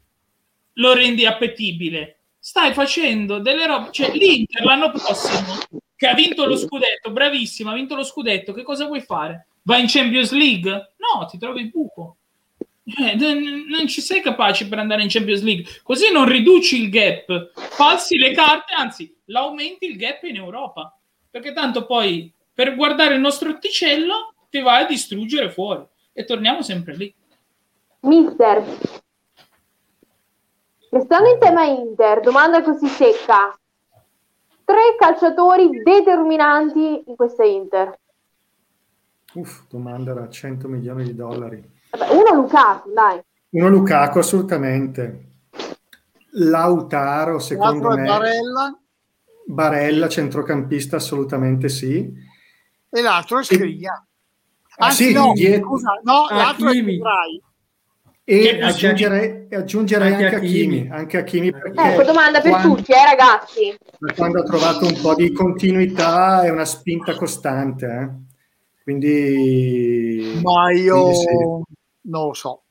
lo 0.74 0.94
rendi 0.94 1.26
appetibile. 1.26 2.20
Stai 2.38 2.72
facendo 2.72 3.40
delle 3.40 3.66
robe, 3.66 3.88
cioè 3.90 4.12
l'Inter 4.12 4.64
l'anno 4.64 4.90
prossimo 4.90 5.58
che 5.94 6.06
ha 6.06 6.14
vinto 6.14 6.46
lo 6.46 6.56
scudetto, 6.56 7.10
bravissimo, 7.10 7.70
ha 7.70 7.74
vinto 7.74 7.96
lo 7.96 8.04
scudetto, 8.04 8.52
che 8.52 8.62
cosa 8.62 8.86
vuoi 8.86 9.00
fare? 9.00 9.48
Vai 9.68 9.82
in 9.82 9.86
Champions 9.86 10.32
League? 10.32 10.70
No, 10.96 11.26
ti 11.26 11.36
trovi 11.36 11.60
il 11.60 11.68
buco. 11.68 12.16
Eh, 12.84 13.14
non 13.14 13.86
ci 13.86 14.00
sei 14.00 14.22
capace 14.22 14.66
per 14.66 14.78
andare 14.78 15.02
in 15.02 15.10
Champions 15.10 15.42
League. 15.42 15.66
Così 15.82 16.10
non 16.10 16.26
riduci 16.26 16.82
il 16.82 16.88
gap, 16.88 17.50
falsi 17.52 18.16
le 18.16 18.32
carte, 18.32 18.72
anzi, 18.72 19.14
l'aumenti 19.26 19.84
il 19.84 19.98
gap 19.98 20.22
in 20.22 20.36
Europa. 20.36 20.98
Perché 21.30 21.52
tanto 21.52 21.84
poi 21.84 22.32
per 22.54 22.76
guardare 22.76 23.16
il 23.16 23.20
nostro 23.20 23.50
orticello 23.50 24.32
ti 24.48 24.60
vai 24.60 24.84
a 24.84 24.86
distruggere 24.86 25.50
fuori 25.50 25.84
e 26.14 26.24
torniamo 26.24 26.62
sempre 26.62 26.96
lì. 26.96 27.14
Mister, 28.00 28.64
restando 30.88 31.28
in 31.28 31.38
tema 31.38 31.64
Inter, 31.64 32.20
domanda 32.20 32.62
così 32.62 32.86
secca. 32.86 33.54
Tre 34.64 34.96
calciatori 34.98 35.68
determinanti 35.82 37.02
in 37.06 37.16
questa 37.16 37.44
Inter. 37.44 37.98
Uff, 39.38 39.62
domanda 39.68 40.12
da 40.12 40.28
100 40.28 40.66
milioni 40.66 41.04
di 41.04 41.14
dollari. 41.14 41.62
Vabbè, 41.90 42.10
uno 42.10 42.42
Lukaku, 42.42 42.92
dai. 42.92 43.20
Uno 43.50 43.68
Lukaku, 43.68 44.18
assolutamente. 44.18 45.26
Lautaro, 46.32 47.38
secondo 47.38 47.90
me. 47.90 48.04
Barella. 48.04 48.78
Barella, 49.46 50.08
centrocampista, 50.08 50.96
assolutamente 50.96 51.68
sì. 51.68 52.12
E 52.90 53.00
l'altro 53.00 53.38
è 53.38 53.44
Scrigna. 53.44 54.04
Ah, 54.80 54.90
sì, 54.90 55.12
no, 55.12 55.32
dietro... 55.34 55.68
scusa, 55.68 56.00
no, 56.02 56.24
ah, 56.24 56.34
l'altro 56.34 56.70
Kimi. 56.70 56.96
è 56.96 56.98
Drai. 56.98 57.42
E 58.24 58.62
aggiungerei, 58.62 59.48
aggiungerei 59.50 60.12
anche, 60.12 60.24
anche 60.24 60.36
Hakimi, 60.36 60.88
anche 60.92 61.16
Hakimi 61.16 61.48
ecco, 61.48 62.02
domanda 62.02 62.42
per 62.42 62.50
quando, 62.50 62.74
tutti, 62.74 62.92
eh, 62.92 63.04
ragazzi. 63.04 63.78
Quando 64.14 64.40
ha 64.40 64.42
trovato 64.42 64.84
un 64.84 64.98
po' 65.00 65.14
di 65.14 65.32
continuità 65.32 66.42
e 66.42 66.50
una 66.50 66.66
spinta 66.66 67.14
costante, 67.16 67.86
eh. 67.86 68.27
Quindi... 68.88 70.40
Ma 70.42 70.72
io 70.72 71.02
quindi 71.02 71.18
sì. 71.18 72.08
non 72.08 72.26
lo 72.28 72.32
so. 72.32 72.62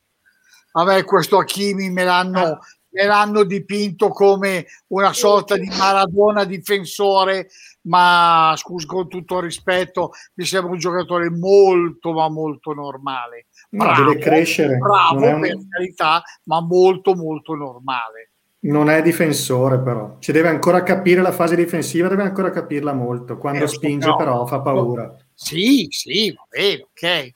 A 0.72 0.84
me 0.84 1.04
questo 1.04 1.38
Hakimi 1.38 1.90
me 1.90 2.02
l'hanno, 2.02 2.58
me 2.88 3.04
l'hanno 3.04 3.44
dipinto 3.44 4.08
come 4.08 4.66
una 4.88 5.12
sorta 5.12 5.56
di 5.56 5.68
Maradona 5.78 6.42
difensore, 6.42 7.50
ma 7.82 8.52
scusa 8.56 8.86
con 8.88 9.06
tutto 9.06 9.36
il 9.36 9.44
rispetto, 9.44 10.10
mi 10.34 10.44
sembra 10.44 10.72
un 10.72 10.78
giocatore 10.78 11.30
molto 11.30 12.12
ma 12.12 12.28
molto 12.28 12.72
normale 12.72 13.46
bravo, 13.70 14.08
deve 14.08 14.20
crescere. 14.20 14.76
Bravo 14.76 15.20
per 15.20 15.34
un... 15.34 15.68
carità, 15.68 16.20
ma 16.44 16.60
molto 16.60 17.14
molto 17.14 17.54
normale. 17.54 18.30
Non 18.60 18.90
è 18.90 19.02
difensore 19.02 19.78
però, 19.78 20.16
ci 20.18 20.32
deve 20.32 20.48
ancora 20.48 20.82
capire 20.82 21.22
la 21.22 21.30
fase 21.30 21.54
difensiva, 21.54 22.08
deve 22.08 22.24
ancora 22.24 22.50
capirla 22.50 22.92
molto. 22.92 23.38
Quando 23.38 23.64
eh, 23.64 23.68
spinge 23.68 24.08
no. 24.08 24.16
però 24.16 24.46
fa 24.46 24.60
paura. 24.60 25.16
Sì, 25.40 25.86
sì, 25.90 26.32
va 26.32 26.44
bene, 26.50 26.82
ok. 26.82 27.34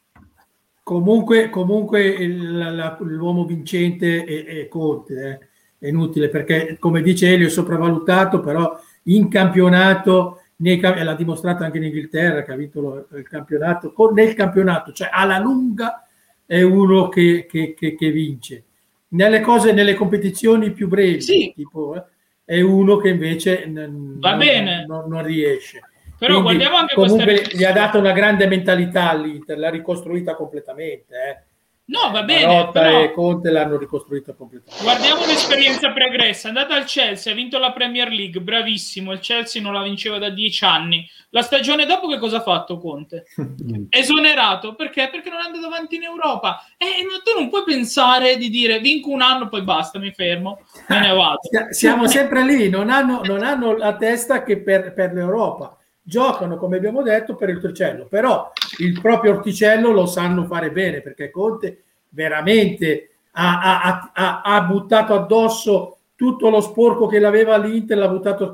Comunque, 0.83 1.51
comunque 1.51 2.05
il, 2.05 2.57
la, 2.59 2.97
l'uomo 3.01 3.45
vincente 3.45 4.25
è, 4.25 4.45
è 4.45 4.69
Conte, 4.69 5.41
eh. 5.79 5.87
è 5.87 5.89
inutile 5.89 6.29
perché 6.29 6.79
come 6.81 7.01
dice 7.01 7.33
Elio 7.33 7.47
è 7.47 7.51
sopravvalutato, 7.51 8.41
però 8.41 8.77
in 9.05 9.29
campionato 9.29 10.41
nei, 10.57 10.81
l'ha 10.81 11.15
dimostrato 11.15 11.63
anche 11.63 11.79
in 11.79 11.85
Inghilterra 11.85 12.43
che 12.43 12.51
ha 12.51 12.57
vinto 12.57 13.07
il 13.15 13.23
campionato, 13.23 13.93
con, 13.93 14.13
nel 14.15 14.35
campionato, 14.35 14.91
cioè 14.91 15.09
alla 15.13 15.39
lunga 15.39 16.05
è 16.45 16.61
uno 16.61 17.09
che, 17.09 17.47
che, 17.49 17.73
che, 17.73 17.95
che 17.95 18.11
vince. 18.11 18.65
Nelle 19.11 19.41
cose, 19.41 19.73
nelle 19.73 19.95
competizioni 19.95 20.73
più 20.73 20.89
brevi, 20.89 21.21
sì. 21.21 21.53
tipo, 21.55 21.95
eh, 21.95 22.05
è 22.45 22.61
uno 22.61 22.97
che 22.97 23.11
invece 23.11 23.65
n- 23.65 24.19
Va 24.19 24.31
non, 24.31 24.39
bene. 24.39 24.87
Non, 24.87 25.09
non 25.09 25.23
riesce. 25.23 25.83
Però 26.23 26.41
Quindi, 26.41 26.65
guardiamo 26.65 26.77
anche 26.77 26.95
comunque 26.95 27.49
gli 27.53 27.65
ha 27.65 27.73
dato 27.73 27.99
una 27.99 28.13
grande 28.13 28.47
mentalità 28.47 29.11
all'Inter, 29.11 29.59
l'ha 29.59 29.71
ricostruita 29.71 30.37
completamente. 30.37 31.15
Eh 31.15 31.51
No, 31.85 32.11
va 32.13 32.23
bene. 32.23 32.47
Marotta 32.47 32.81
però... 32.81 33.03
e 33.03 33.13
Conte 33.13 33.51
l'hanno 33.51 33.77
ricostruito 33.77 34.35
completamente. 34.35 34.85
Guardiamo 34.85 35.27
l'esperienza 35.27 35.93
pregressa. 35.93 36.47
È 36.47 36.51
andata 36.51 36.75
al 36.75 36.85
Chelsea, 36.85 37.33
ha 37.33 37.37
vinto 37.37 37.59
la 37.59 37.73
Premier 37.73 38.09
League, 38.09 38.41
bravissimo. 38.41 39.13
Il 39.13 39.19
Chelsea 39.19 39.61
non 39.61 39.73
la 39.73 39.83
vinceva 39.83 40.19
da 40.19 40.31
dieci 40.31 40.65
anni. 40.65 41.07
La 41.31 41.43
stagione 41.43 41.85
dopo 41.85 42.09
che 42.09 42.19
cosa 42.19 42.37
ha 42.37 42.43
fatto 42.43 42.79
Conte? 42.79 43.25
Esonerato. 43.91 44.75
Perché? 44.77 45.09
Perché 45.11 45.29
non 45.29 45.41
è 45.41 45.47
andato 45.47 45.67
avanti 45.67 45.97
in 45.97 46.05
Europa. 46.05 46.65
E 46.79 46.87
eh, 46.87 47.23
tu 47.25 47.39
non 47.39 47.51
puoi 47.51 47.65
pensare 47.65 48.37
di 48.37 48.49
dire 48.49 48.79
vinco 48.79 49.11
un 49.11 49.21
anno, 49.21 49.49
poi 49.49 49.63
basta, 49.63 49.99
mi 49.99 50.13
fermo, 50.13 50.61
me 50.89 51.01
ne 51.01 51.13
vado. 51.13 51.41
Siamo 51.71 52.07
sempre 52.07 52.45
lì, 52.45 52.71
non 52.71 52.91
hanno, 52.91 53.21
non 53.27 53.43
hanno 53.43 53.77
la 53.77 53.97
testa 53.97 54.45
che 54.45 54.61
per, 54.61 54.95
per 54.95 55.13
l'Europa 55.13 55.77
giocano, 56.03 56.57
come 56.57 56.77
abbiamo 56.77 57.03
detto, 57.03 57.37
per 57.37 57.49
il 57.49 57.61
torcello, 57.61 58.07
però 58.07 58.51
il 58.79 59.01
proprio 59.01 59.33
orticello 59.35 59.93
lo 59.93 60.07
sanno 60.07 60.45
fare 60.45 60.71
bene 60.71 61.01
perché 61.01 61.31
Conte 61.31 61.85
veramente 62.09 63.11
ha, 63.33 64.11
ha, 64.13 64.41
ha, 64.43 64.61
buttato 64.63 65.15
addosso 65.15 65.99
tutto 66.17 66.51
lo 66.51 66.61
sporco 66.61 67.07
che 67.07 67.19
l'aveva 67.19 67.57
l'Inter, 67.57 67.97
l'ha 67.97 68.09
buttato 68.09 68.53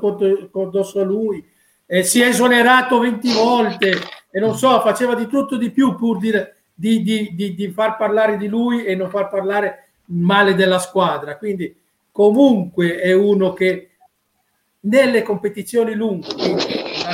addosso 0.53 0.99
a 0.99 1.03
lui, 1.03 1.45
eh, 1.85 2.03
si 2.03 2.21
è 2.21 2.27
esonerato 2.27 2.99
20 2.99 3.33
volte 3.33 3.93
e 4.31 4.39
non 4.39 4.55
so, 4.55 4.79
faceva 4.81 5.15
di 5.15 5.27
tutto 5.27 5.57
di 5.57 5.71
più 5.71 5.95
pur 5.95 6.19
di, 6.19 6.31
di, 6.73 7.33
di, 7.33 7.55
di 7.55 7.71
far 7.71 7.97
parlare 7.97 8.37
di 8.37 8.47
lui 8.47 8.85
e 8.85 8.95
non 8.95 9.09
far 9.09 9.27
parlare 9.27 9.89
male 10.05 10.53
della 10.53 10.79
squadra. 10.79 11.37
Quindi 11.37 11.75
comunque 12.11 12.99
è 12.99 13.11
uno 13.13 13.53
che 13.53 13.89
nelle 14.81 15.23
competizioni 15.23 15.93
lunghe, 15.93 16.27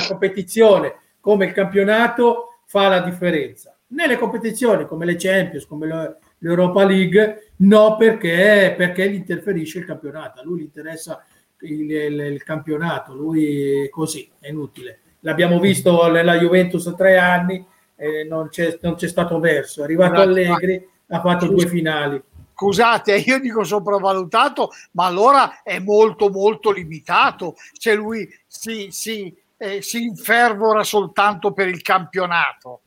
competizione 0.06 0.94
come 1.20 1.46
il 1.46 1.52
campionato 1.52 2.60
fa 2.66 2.88
la 2.88 3.00
differenza. 3.00 3.76
Nelle 3.88 4.16
competizioni 4.16 4.86
come 4.86 5.04
le 5.04 5.16
Champions, 5.16 5.66
come 5.66 6.18
l'Europa 6.38 6.84
League, 6.84 7.52
no 7.58 7.96
perché, 7.96 8.74
perché 8.76 9.10
gli 9.10 9.14
interferisce 9.14 9.78
il 9.78 9.84
campionato. 9.84 10.40
A 10.40 10.44
lui 10.44 10.60
gli 10.60 10.64
interessa 10.64 11.24
il, 11.60 11.90
il, 11.90 12.20
il 12.20 12.42
campionato, 12.42 13.14
lui 13.14 13.84
è 13.84 13.88
così, 13.88 14.28
è 14.38 14.48
inutile. 14.48 15.00
L'abbiamo 15.20 15.58
visto 15.58 16.10
nella 16.10 16.36
Juventus 16.36 16.86
a 16.86 16.94
tre 16.94 17.18
anni, 17.18 17.64
eh, 17.96 18.24
non, 18.24 18.48
c'è, 18.48 18.78
non, 18.82 18.94
c'è, 18.94 19.08
stato 19.08 19.38
verso. 19.38 19.80
È 19.80 19.84
arrivato 19.84 20.20
Allegri, 20.20 20.88
ha 21.08 21.20
fatto 21.20 21.46
due 21.46 21.66
finali 21.66 22.22
scusate, 22.56 23.16
io 23.20 23.38
dico 23.38 23.62
sopravvalutato, 23.62 24.70
ma 24.92 25.04
allora 25.04 25.62
è 25.62 25.78
molto 25.78 26.30
molto 26.30 26.72
limitato. 26.72 27.54
Cioè 27.78 27.94
lui 27.94 28.26
si, 28.46 28.88
si, 28.90 29.36
eh, 29.56 29.82
si 29.82 30.02
infervora 30.04 30.84
soltanto 30.84 31.52
per 31.52 31.68
il 31.68 31.82
campionato. 31.82 32.80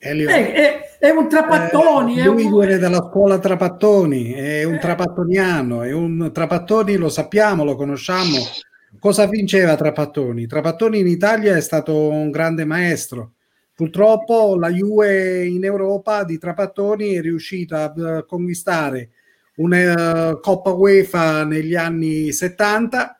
Elio, 0.00 0.28
è, 0.28 0.52
è, 0.52 0.98
è, 0.98 1.10
un 1.10 1.28
Trapattoni. 1.28 2.20
Eh, 2.20 2.24
lui 2.24 2.44
un... 2.44 2.58
viene 2.60 2.78
dalla 2.78 3.08
scuola 3.10 3.38
Trapattoni, 3.38 4.32
è 4.32 4.62
un 4.62 4.74
eh. 4.74 4.78
trapattoniano, 4.78 5.82
è 5.82 5.92
un 5.92 6.30
Trapattoni, 6.32 6.96
lo 6.96 7.08
sappiamo, 7.08 7.64
lo 7.64 7.74
conosciamo. 7.74 8.36
Cosa 9.00 9.26
vinceva 9.26 9.74
Trapattoni? 9.74 10.46
Trapattoni 10.46 11.00
in 11.00 11.08
Italia 11.08 11.56
è 11.56 11.60
stato 11.60 12.08
un 12.08 12.30
grande 12.30 12.64
maestro. 12.64 13.32
Purtroppo 13.74 14.56
la 14.56 14.70
Juve 14.70 15.44
in 15.46 15.64
Europa 15.64 16.24
di 16.24 16.38
Trapattoni 16.38 17.14
è 17.14 17.20
riuscita 17.20 17.92
a 17.92 18.24
conquistare 18.24 19.10
una 19.56 20.38
Coppa 20.40 20.70
UEFA 20.70 21.44
negli 21.44 21.74
anni 21.74 22.32
70 22.32 23.17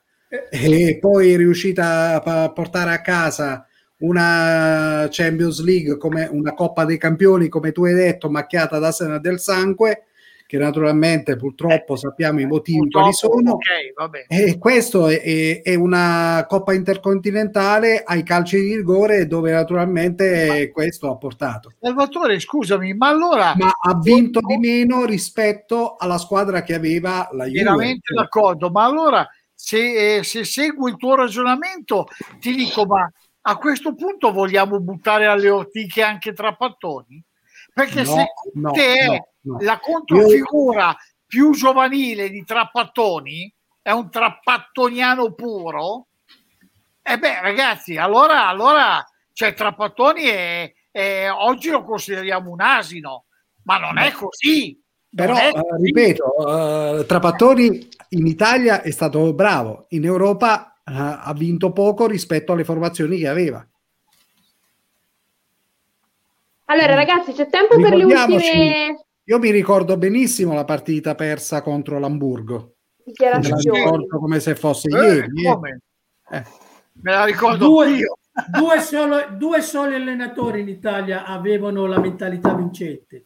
e 0.51 0.99
poi 1.01 1.33
è 1.33 1.37
riuscita 1.37 2.23
a 2.23 2.53
portare 2.53 2.93
a 2.93 3.01
casa 3.01 3.67
una 3.99 5.09
Champions 5.11 5.63
League 5.63 5.97
come 5.97 6.29
una 6.31 6.55
Coppa 6.55 6.85
dei 6.85 6.99
Campioni, 6.99 7.49
come 7.49 7.73
tu 7.73 7.85
hai 7.85 7.95
detto, 7.95 8.31
macchiata 8.31 8.79
da 8.79 8.93
Sena 8.93 9.19
del 9.19 9.41
Sangue, 9.41 10.05
che 10.47 10.57
naturalmente 10.57 11.37
purtroppo 11.37 11.95
eh, 11.95 11.97
sappiamo 11.99 12.41
i 12.41 12.47
motivi 12.47 12.89
quali 12.91 13.13
sono. 13.13 13.55
Okay, 13.55 14.25
e 14.29 14.57
questo 14.57 15.09
è, 15.09 15.63
è, 15.63 15.75
una 15.75 16.47
Coppa 16.49 16.73
intercontinentale 16.75 18.03
ai 18.05 18.23
calci 18.23 18.61
di 18.61 18.77
rigore 18.77 19.27
dove 19.27 19.53
naturalmente 19.53 20.47
ma, 20.47 20.73
questo 20.73 21.11
ha 21.11 21.17
portato. 21.17 21.73
Salvatore, 21.81 22.39
scusami, 22.39 22.95
ma 22.95 23.09
allora... 23.09 23.55
Ma 23.57 23.73
ha 23.79 23.99
vinto 24.01 24.41
di 24.41 24.57
meno 24.57 25.05
rispetto 25.05 25.97
alla 25.99 26.19
squadra 26.19 26.63
che 26.63 26.75
aveva 26.75 27.29
la 27.33 27.45
Juve. 27.45 27.65
Veramente 27.65 28.15
d'accordo, 28.15 28.71
ma 28.71 28.85
allora 28.85 29.29
se, 29.61 30.19
eh, 30.19 30.23
se 30.23 30.45
seguo 30.45 30.87
il 30.87 30.97
tuo 30.97 31.17
ragionamento, 31.17 32.07
ti 32.39 32.55
dico, 32.55 32.87
ma 32.87 33.11
a 33.43 33.57
questo 33.57 33.93
punto 33.93 34.31
vogliamo 34.31 34.79
buttare 34.79 35.27
alle 35.27 35.51
ortiche 35.51 36.01
anche 36.01 36.33
Trapattoni? 36.33 37.21
Perché 37.75 38.03
no, 38.03 38.05
se 38.05 38.27
no, 38.55 38.73
è 38.73 39.21
no, 39.41 39.59
la 39.61 39.81
controfigura 39.81 40.91
Io... 40.91 40.97
più 41.27 41.53
giovanile 41.55 42.31
di 42.31 42.45
Trapattoni, 42.45 43.53
è 43.83 43.91
un 43.91 44.09
trapattoniano 44.11 45.33
puro, 45.33 46.07
e 47.03 47.13
eh 47.13 47.19
beh 47.19 47.41
ragazzi, 47.41 47.97
allora, 47.97 48.47
allora 48.47 49.05
cioè, 49.33 49.55
Trapattoni 49.55 50.23
è, 50.23 50.73
è, 50.89 51.29
oggi 51.31 51.71
lo 51.71 51.83
consideriamo 51.83 52.51
un 52.51 52.61
asino, 52.61 53.25
ma 53.65 53.79
non 53.79 53.99
è 53.99 54.13
così. 54.13 54.81
Però, 55.11 55.35
uh, 55.35 55.83
ripeto, 55.83 56.35
uh, 56.37 57.05
Trapattoni 57.07 57.89
in 58.11 58.27
Italia 58.27 58.83
è 58.83 58.91
stato 58.91 59.33
bravo, 59.33 59.87
in 59.91 60.05
Europa 60.05 60.75
uh, 60.85 60.93
ha 60.93 61.35
vinto 61.37 61.73
poco 61.73 62.07
rispetto 62.07 62.53
alle 62.53 62.65
formazioni 62.65 63.19
che 63.19 63.29
aveva. 63.29 63.67
Allora, 66.67 66.95
ragazzi, 66.95 67.33
c'è 67.33 67.49
tempo 67.49 67.81
per 67.81 67.95
le 67.95 68.05
ultime. 68.05 69.07
Io 69.25 69.39
mi 69.39 69.51
ricordo 69.51 69.97
benissimo 69.97 70.55
la 70.55 70.65
partita 70.65 71.15
persa 71.15 71.63
contro 71.63 71.99
l'Amburgo. 71.99 72.75
Me 73.05 73.31
la 73.31 73.39
ricordo 73.39 74.19
come 74.19 74.41
se 74.41 74.55
fosse 74.55 74.89
eh, 74.89 75.15
ieri. 75.15 75.43
Come? 75.45 75.81
Eh. 76.31 76.45
Me 77.01 77.13
la 77.13 77.25
ricordo 77.25 77.67
due, 77.67 77.91
io. 77.91 78.19
due, 78.51 78.81
solo, 78.81 79.27
due 79.37 79.63
soli 79.63 79.95
allenatori 79.95 80.61
in 80.61 80.69
Italia 80.69 81.25
avevano 81.25 81.87
la 81.87 81.99
mentalità 81.99 82.55
vincente. 82.55 83.25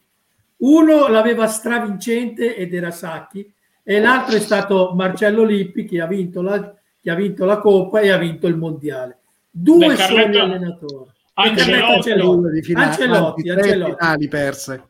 Uno 0.63 1.07
l'aveva 1.07 1.47
stravincente 1.47 2.55
ed 2.55 2.73
era 2.73 2.91
Sacchi, 2.91 3.51
e 3.83 3.99
l'altro 3.99 4.37
è 4.37 4.39
stato 4.39 4.93
Marcello 4.95 5.43
Lippi 5.43 5.83
che 5.83 5.99
ha 5.99 6.07
vinto 6.07 6.41
la, 6.41 6.73
che 7.01 7.11
ha 7.11 7.15
vinto 7.15 7.43
la 7.43 7.57
Coppa 7.57 7.99
e 7.99 8.09
ha 8.09 8.17
vinto 8.17 8.47
il 8.47 8.55
Mondiale. 8.55 9.17
Due 9.49 9.87
Beh, 9.87 9.95
soli 9.97 10.15
Carletto, 10.15 10.43
allenatori. 10.43 11.11
Ancelotti, 11.33 11.81
Ancelotti, 11.81 12.61
finali, 12.61 12.85
Ancelotti, 12.87 13.49
Ancelotti. 13.49 13.95
Finali 13.97 14.27
perse. 14.27 14.83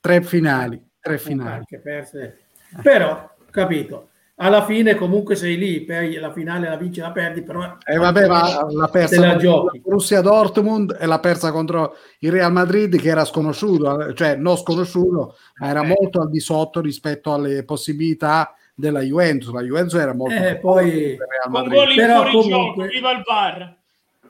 Tre 0.00 0.22
finali. 0.22 0.82
Tre 1.00 1.18
finali. 1.18 1.64
Perse. 1.82 2.38
Però, 2.82 3.30
capito, 3.50 4.09
alla 4.42 4.64
fine 4.64 4.94
comunque 4.94 5.36
sei 5.36 5.56
lì, 5.56 5.82
per 5.82 6.18
la 6.18 6.32
finale 6.32 6.68
la 6.68 6.76
vinci 6.76 7.00
la 7.00 7.10
perdi, 7.10 7.42
però 7.42 7.76
eh 7.84 7.96
vabbè, 7.98 8.26
ma 8.26 8.66
l'ha 8.70 8.88
persa 8.88 9.20
la 9.20 9.36
giochi. 9.36 9.82
Russia 9.84 10.22
Dortmund 10.22 10.96
e 10.98 11.06
l'ha 11.06 11.18
persa 11.20 11.52
contro 11.52 11.96
il 12.20 12.32
Real 12.32 12.50
Madrid 12.50 12.98
che 12.98 13.08
era 13.08 13.24
sconosciuto, 13.24 14.14
cioè 14.14 14.36
non 14.36 14.56
sconosciuto, 14.56 15.36
ma 15.58 15.68
era 15.68 15.82
eh. 15.82 15.86
molto 15.86 16.22
al 16.22 16.30
di 16.30 16.40
sotto 16.40 16.80
rispetto 16.80 17.34
alle 17.34 17.64
possibilità 17.64 18.54
della 18.74 19.00
Juventus. 19.00 19.52
La 19.52 19.62
Juventus 19.62 20.00
era 20.00 20.14
molto 20.14 20.42
eh, 20.42 20.56
poi 20.56 21.18
con 21.50 21.68
gol 21.68 21.90
in 21.90 21.96
però 21.96 22.24
fuorigioco, 22.30 22.82
viva 22.86 23.10
il 23.12 23.22
bar. 23.24 23.76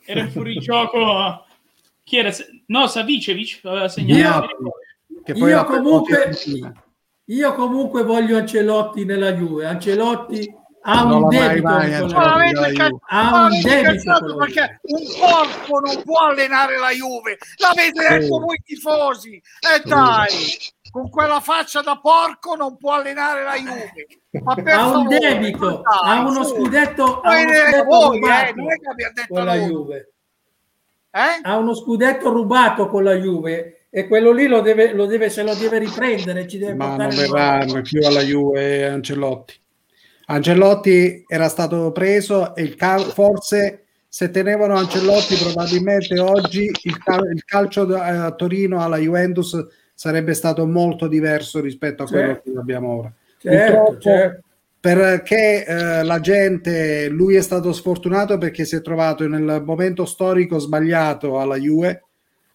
Era 0.05 0.21
in 0.21 0.31
fuorigioco 0.31 1.45
chi 2.03 2.17
era? 2.17 2.33
No, 2.67 2.89
Savicevic 2.89 3.61
aveva 3.63 3.87
segnato. 3.87 4.49
Io, 5.27 5.47
io 5.47 5.65
comunque 5.65 6.33
io 7.31 7.55
comunque 7.55 8.03
voglio 8.03 8.39
Ancelotti 8.39 9.05
nella 9.05 9.33
Juve. 9.33 9.67
Ancelotti 9.67 10.53
ha 10.83 11.05
un 11.05 11.29
debito 11.29 11.69
mai, 11.69 11.91
mai, 11.91 12.91
ha 13.09 13.45
un 13.45 13.61
debito 13.61 14.37
perché 14.37 14.81
un 14.83 15.03
porco 15.19 15.79
non 15.81 16.03
può 16.03 16.27
allenare 16.27 16.79
la 16.79 16.91
Juve. 16.91 17.39
L'avete 17.59 18.09
detto 18.09 18.39
voi 18.39 18.61
tifosi. 18.65 19.35
E 19.35 19.83
dai 19.85 20.57
con 20.91 21.09
quella 21.09 21.39
faccia 21.39 21.83
da 21.83 22.01
porco 22.01 22.57
non 22.57 22.77
può 22.77 22.95
allenare 22.95 23.45
la 23.45 23.55
Juve. 23.55 24.73
Ha 24.73 24.89
un 24.89 25.07
debito 25.07 25.83
ha 25.83 26.21
uno 26.21 26.43
scudetto, 26.43 27.21
ha 27.21 27.39
uno 27.39 27.53
scudetto 27.53 27.85
voi, 27.85 28.19
eh, 28.19 28.53
non 28.57 28.73
è 28.73 28.77
che 28.77 28.89
abbia 28.91 29.13
detto 29.15 29.35
con 29.35 29.45
la 29.45 29.55
Juve. 29.55 30.13
Eh? 31.13 31.41
ha 31.43 31.57
uno 31.57 31.75
scudetto 31.75 32.31
rubato 32.31 32.87
con 32.89 33.03
la 33.03 33.15
Juve 33.15 33.80
e 33.93 34.07
quello 34.07 34.31
lì 34.31 34.47
lo 34.47 34.61
deve, 34.61 34.93
lo 34.93 35.07
deve, 35.07 35.29
se 35.31 35.43
lo 35.43 35.55
deve 35.55 35.79
riprendere. 35.81 36.47
Ci 36.47 36.59
deve 36.59 36.75
Ma 36.75 36.97
non 36.97 37.09
verrà 37.09 37.67
più 37.83 38.01
alla 38.07 38.23
Juve 38.23 38.87
Ancelotti. 38.87 39.55
Ancelotti 40.27 41.25
era 41.27 41.49
stato 41.49 41.91
preso 41.91 42.55
e 42.55 42.63
il 42.63 42.77
cal- 42.77 43.03
forse 43.03 43.87
se 44.07 44.31
tenevano 44.31 44.77
Ancelotti 44.77 45.35
probabilmente 45.35 46.21
oggi 46.21 46.71
il, 46.83 46.99
cal- 47.03 47.33
il 47.33 47.45
calcio 47.45 47.83
a 47.97 48.29
eh, 48.29 48.35
Torino 48.37 48.81
alla 48.81 48.99
Juventus 48.99 49.67
sarebbe 49.93 50.35
stato 50.35 50.67
molto 50.67 51.09
diverso 51.09 51.61
rispetto 51.61 52.05
a 52.05 52.07
quello 52.07 52.35
certo. 52.35 52.53
che 52.53 52.59
abbiamo 52.59 52.97
ora. 52.97 53.13
Certo, 53.39 53.99
certo. 53.99 54.43
Perché 54.79 55.67
eh, 55.67 56.03
la 56.05 56.21
gente, 56.21 57.09
lui 57.09 57.35
è 57.35 57.43
stato 57.43 57.73
sfortunato 57.73 58.39
perché 58.39 58.65
si 58.65 58.77
è 58.77 58.81
trovato 58.81 59.27
nel 59.27 59.63
momento 59.65 60.07
storico 60.07 60.59
sbagliato 60.59 61.41
alla 61.41 61.57
Juve 61.57 62.05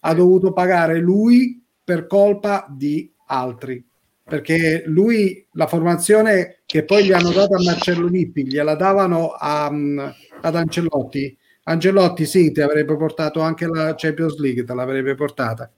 ha 0.06 0.14
dovuto 0.14 0.52
pagare 0.52 0.98
lui 0.98 1.62
per 1.82 2.06
colpa 2.06 2.66
di 2.70 3.12
altri 3.26 3.84
perché 4.22 4.82
lui 4.86 5.46
la 5.52 5.68
formazione 5.68 6.62
che 6.66 6.84
poi 6.84 7.04
gli 7.04 7.12
hanno 7.12 7.30
dato 7.30 7.54
a 7.54 7.62
Marcello 7.62 8.08
Lippi 8.08 8.44
gliela 8.44 8.74
davano 8.74 9.30
a, 9.30 9.66
ad 9.66 10.54
Ancelotti. 10.56 11.36
Ancelotti 11.64 12.26
sì 12.26 12.50
ti 12.50 12.60
avrebbe 12.60 12.96
portato 12.96 13.40
anche 13.40 13.66
la 13.66 13.94
Champions 13.96 14.36
League 14.38 14.64
te 14.64 14.74
l'avrebbe 14.74 15.14
portata 15.14 15.70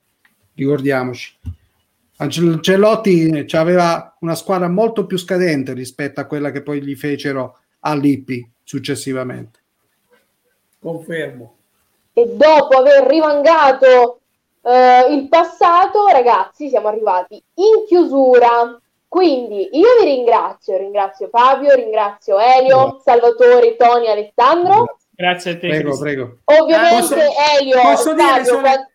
ricordiamoci. 0.55 1.37
Ancelotti 2.17 3.47
aveva 3.53 4.17
una 4.21 4.35
squadra 4.35 4.69
molto 4.69 5.07
più 5.07 5.17
scadente 5.17 5.73
rispetto 5.73 6.21
a 6.21 6.25
quella 6.25 6.51
che 6.51 6.63
poi 6.63 6.83
gli 6.83 6.97
fecero 6.97 7.61
a 7.81 7.95
Lippi 7.95 8.51
successivamente. 8.65 9.61
Confermo. 10.81 11.57
E 12.13 12.27
dopo 12.35 12.77
aver 12.77 13.07
rimangato 13.07 14.18
eh, 14.69 15.15
il 15.15 15.29
passato, 15.29 16.07
ragazzi, 16.09 16.69
siamo 16.69 16.89
arrivati 16.89 17.43
in 17.55 17.87
chiusura. 17.87 18.79
Quindi 19.09 19.71
io 19.73 19.89
vi 20.01 20.05
ringrazio, 20.05 20.77
ringrazio 20.77 21.29
Fabio, 21.29 21.75
ringrazio 21.75 22.39
Elio, 22.39 23.01
Salvatore, 23.03 23.75
Tony, 23.77 24.07
Alessandro. 24.07 24.99
Grazie 25.11 25.53
a 25.53 25.59
te. 25.59 25.69
Prego, 25.69 25.99
prego. 25.99 26.39
Ovviamente 26.45 27.01
posso, 27.01 27.15
Elio, 27.59 27.81
posso 27.81 28.15
Fabio, 28.15 28.45
solo... 28.45 28.61
quando... 28.61 28.87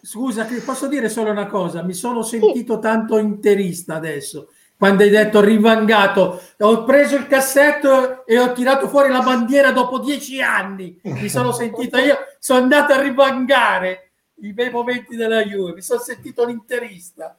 Scusa, 0.00 0.46
posso 0.64 0.86
dire 0.86 1.10
solo 1.10 1.30
una 1.30 1.46
cosa? 1.46 1.82
Mi 1.82 1.92
sono 1.92 2.22
sentito 2.22 2.74
sì. 2.74 2.80
tanto 2.80 3.18
interista 3.18 3.96
adesso 3.96 4.48
quando 4.78 5.04
hai 5.04 5.10
detto 5.10 5.40
rivangato, 5.40 6.40
ho 6.58 6.84
preso 6.84 7.16
il 7.16 7.26
cassetto 7.26 8.26
e 8.26 8.38
ho 8.38 8.52
tirato 8.52 8.88
fuori 8.88 9.10
la 9.10 9.22
bandiera 9.22 9.70
dopo 9.72 9.98
dieci 9.98 10.42
anni. 10.42 11.00
Mi 11.02 11.30
sono 11.30 11.50
sentito 11.50 11.96
io, 11.96 12.16
sono 12.38 12.60
andato 12.60 12.92
a 12.92 13.00
rivangare 13.00 14.05
i 14.42 14.52
bei 14.52 14.70
momenti 14.70 15.16
della 15.16 15.42
Juve, 15.44 15.74
mi 15.74 15.82
sono 15.82 16.00
sentito 16.00 16.44
l'interista. 16.44 17.36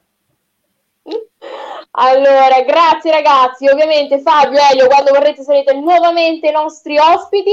Allora, 1.92 2.62
grazie 2.62 3.10
ragazzi. 3.10 3.66
Ovviamente 3.66 4.20
Fabio, 4.20 4.60
Elio, 4.70 4.86
quando 4.86 5.12
vorrete 5.12 5.42
sarete 5.42 5.74
nuovamente 5.74 6.48
i 6.48 6.52
nostri 6.52 6.98
ospiti. 6.98 7.50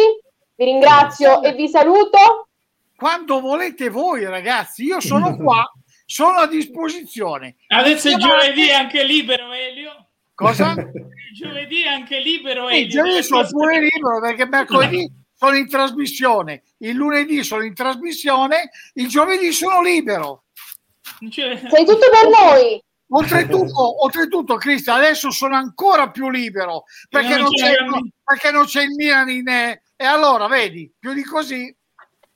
Vi 0.56 0.66
ringrazio 0.66 1.42
e 1.42 1.54
vi 1.54 1.68
saluto. 1.68 2.48
Quando 2.96 3.40
volete 3.40 3.90
voi, 3.90 4.26
ragazzi, 4.26 4.84
io 4.84 5.00
sono 5.00 5.36
qua 5.36 5.70
sono 6.06 6.38
a 6.38 6.48
disposizione. 6.48 7.56
Adesso 7.68 8.10
è 8.10 8.16
giovedì 8.16 8.70
anche 8.70 9.04
libero, 9.04 9.52
Elio. 9.52 10.08
Cosa? 10.36 10.76
giovedì 11.34 11.86
anche 11.86 12.20
libero, 12.20 12.70
Elio. 12.70 12.82
Il 12.82 12.90
giovedì 12.90 13.24
sono 13.24 13.48
pure 13.48 13.80
libero 13.80 14.22
perché 14.22 14.46
mercoledì 14.46 15.12
sono 15.36 15.56
in 15.56 15.70
trasmissione, 15.70 16.64
il 16.80 16.96
lunedì 16.96 17.44
sono 17.44 17.64
in 17.64 17.74
trasmissione, 17.74 18.70
il 18.94 19.08
giovedì 19.08 19.52
sono 19.52 19.82
libero. 19.82 20.44
Sei 21.30 21.86
tutto 21.86 22.10
per 22.10 22.30
noi. 22.30 22.84
Oltretutto, 23.10 24.04
oltretutto 24.04 24.56
Cristian, 24.56 24.98
adesso 24.98 25.30
sono 25.30 25.56
ancora 25.56 26.10
più 26.10 26.30
libero 26.32 26.86
perché, 27.08 27.38
non, 27.38 27.50
c'è, 27.52 27.76
perché 28.24 28.50
non 28.50 28.66
c'è 28.66 28.82
il 28.82 28.96
Milan 28.96 29.30
in... 29.30 29.48
E 29.48 30.04
allora, 30.04 30.48
vedi, 30.48 30.92
più 30.98 31.14
di 31.14 31.24
così 31.24 31.74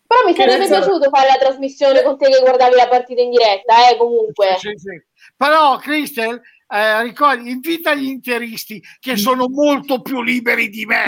però 0.09 0.26
mi 0.26 0.34
sarebbe 0.34 0.65
piaciuto 0.65 1.07
fare 1.11 1.27
la 1.27 1.38
trasmissione 1.38 2.01
con 2.01 2.17
te 2.17 2.31
che 2.31 2.39
guardavi 2.39 2.76
la 2.76 2.88
partita 2.88 3.21
in 3.21 3.30
diretta, 3.30 3.91
eh, 3.91 3.95
comunque. 3.95 4.55
Sì, 4.57 4.73
sì. 4.76 4.99
Però, 5.38 5.77
Cristel, 5.77 6.41
eh, 6.72 7.02
ricordi, 7.02 7.50
invita 7.50 7.96
gli 7.96 8.06
interisti 8.06 8.80
che 9.00 9.18
sono 9.18 9.50
molto 9.50 10.04
più 10.04 10.22
liberi 10.22 10.70
di 10.70 10.86
me. 10.86 11.04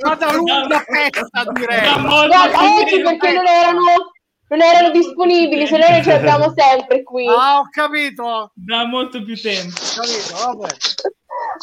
Vado 0.00 0.32
lunga 0.36 0.84
pezza, 0.86 1.44
direi. 1.52 2.02
Guarda, 2.02 2.78
oggi 2.78 3.00
perché 3.00 3.32
non 3.32 3.46
erano, 3.48 4.12
non 4.48 4.62
erano 4.62 4.90
disponibili, 4.90 5.66
se 5.66 5.76
noi 5.76 6.04
ce 6.04 6.12
l'abbiamo 6.12 6.54
sempre 6.56 7.02
qui. 7.02 7.26
Ah, 7.26 7.58
ho 7.58 7.68
capito. 7.68 8.52
Da 8.54 8.86
molto 8.86 9.24
più 9.24 9.34
tempo. 9.34 9.74
Ho 9.74 10.00
capito, 10.00 10.36
vabbè. 10.36 10.74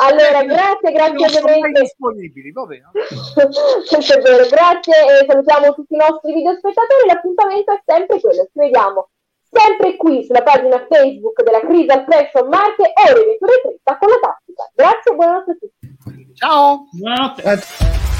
Allora, 0.04 0.44
grazie, 0.44 0.92
grazie 0.92 1.40
ovviamente. 1.40 1.80
disponibili, 1.80 2.52
va 2.52 2.66
bene. 2.66 2.92
Questo 3.88 4.14
è 4.18 4.22
vero, 4.22 4.48
grazie 4.50 4.94
e 4.94 5.26
salutiamo 5.26 5.74
tutti 5.76 5.94
i 5.94 5.98
nostri 5.98 6.34
videospettatori. 6.34 7.08
L'appuntamento 7.08 7.72
è 7.72 7.82
sempre 7.86 8.20
quello. 8.20 8.44
Ci 8.44 8.60
vediamo 8.60 9.08
sempre 9.54 9.96
qui 9.96 10.24
sulla 10.26 10.42
pagina 10.42 10.86
Facebook 10.90 11.44
della 11.44 11.60
Crystal 11.60 12.06
Fashion 12.10 12.50
Marche 12.50 12.92
ore 13.08 13.38
21.30 13.40 13.98
con 14.00 14.10
la 14.10 14.20
tattica. 14.22 14.72
Grazie 14.74 15.12
e 15.12 15.16
buonanotte 15.16 15.52
a 15.52 15.58
tutti. 15.60 16.34
Ciao. 16.34 16.88
Buonanotte. 16.92 18.13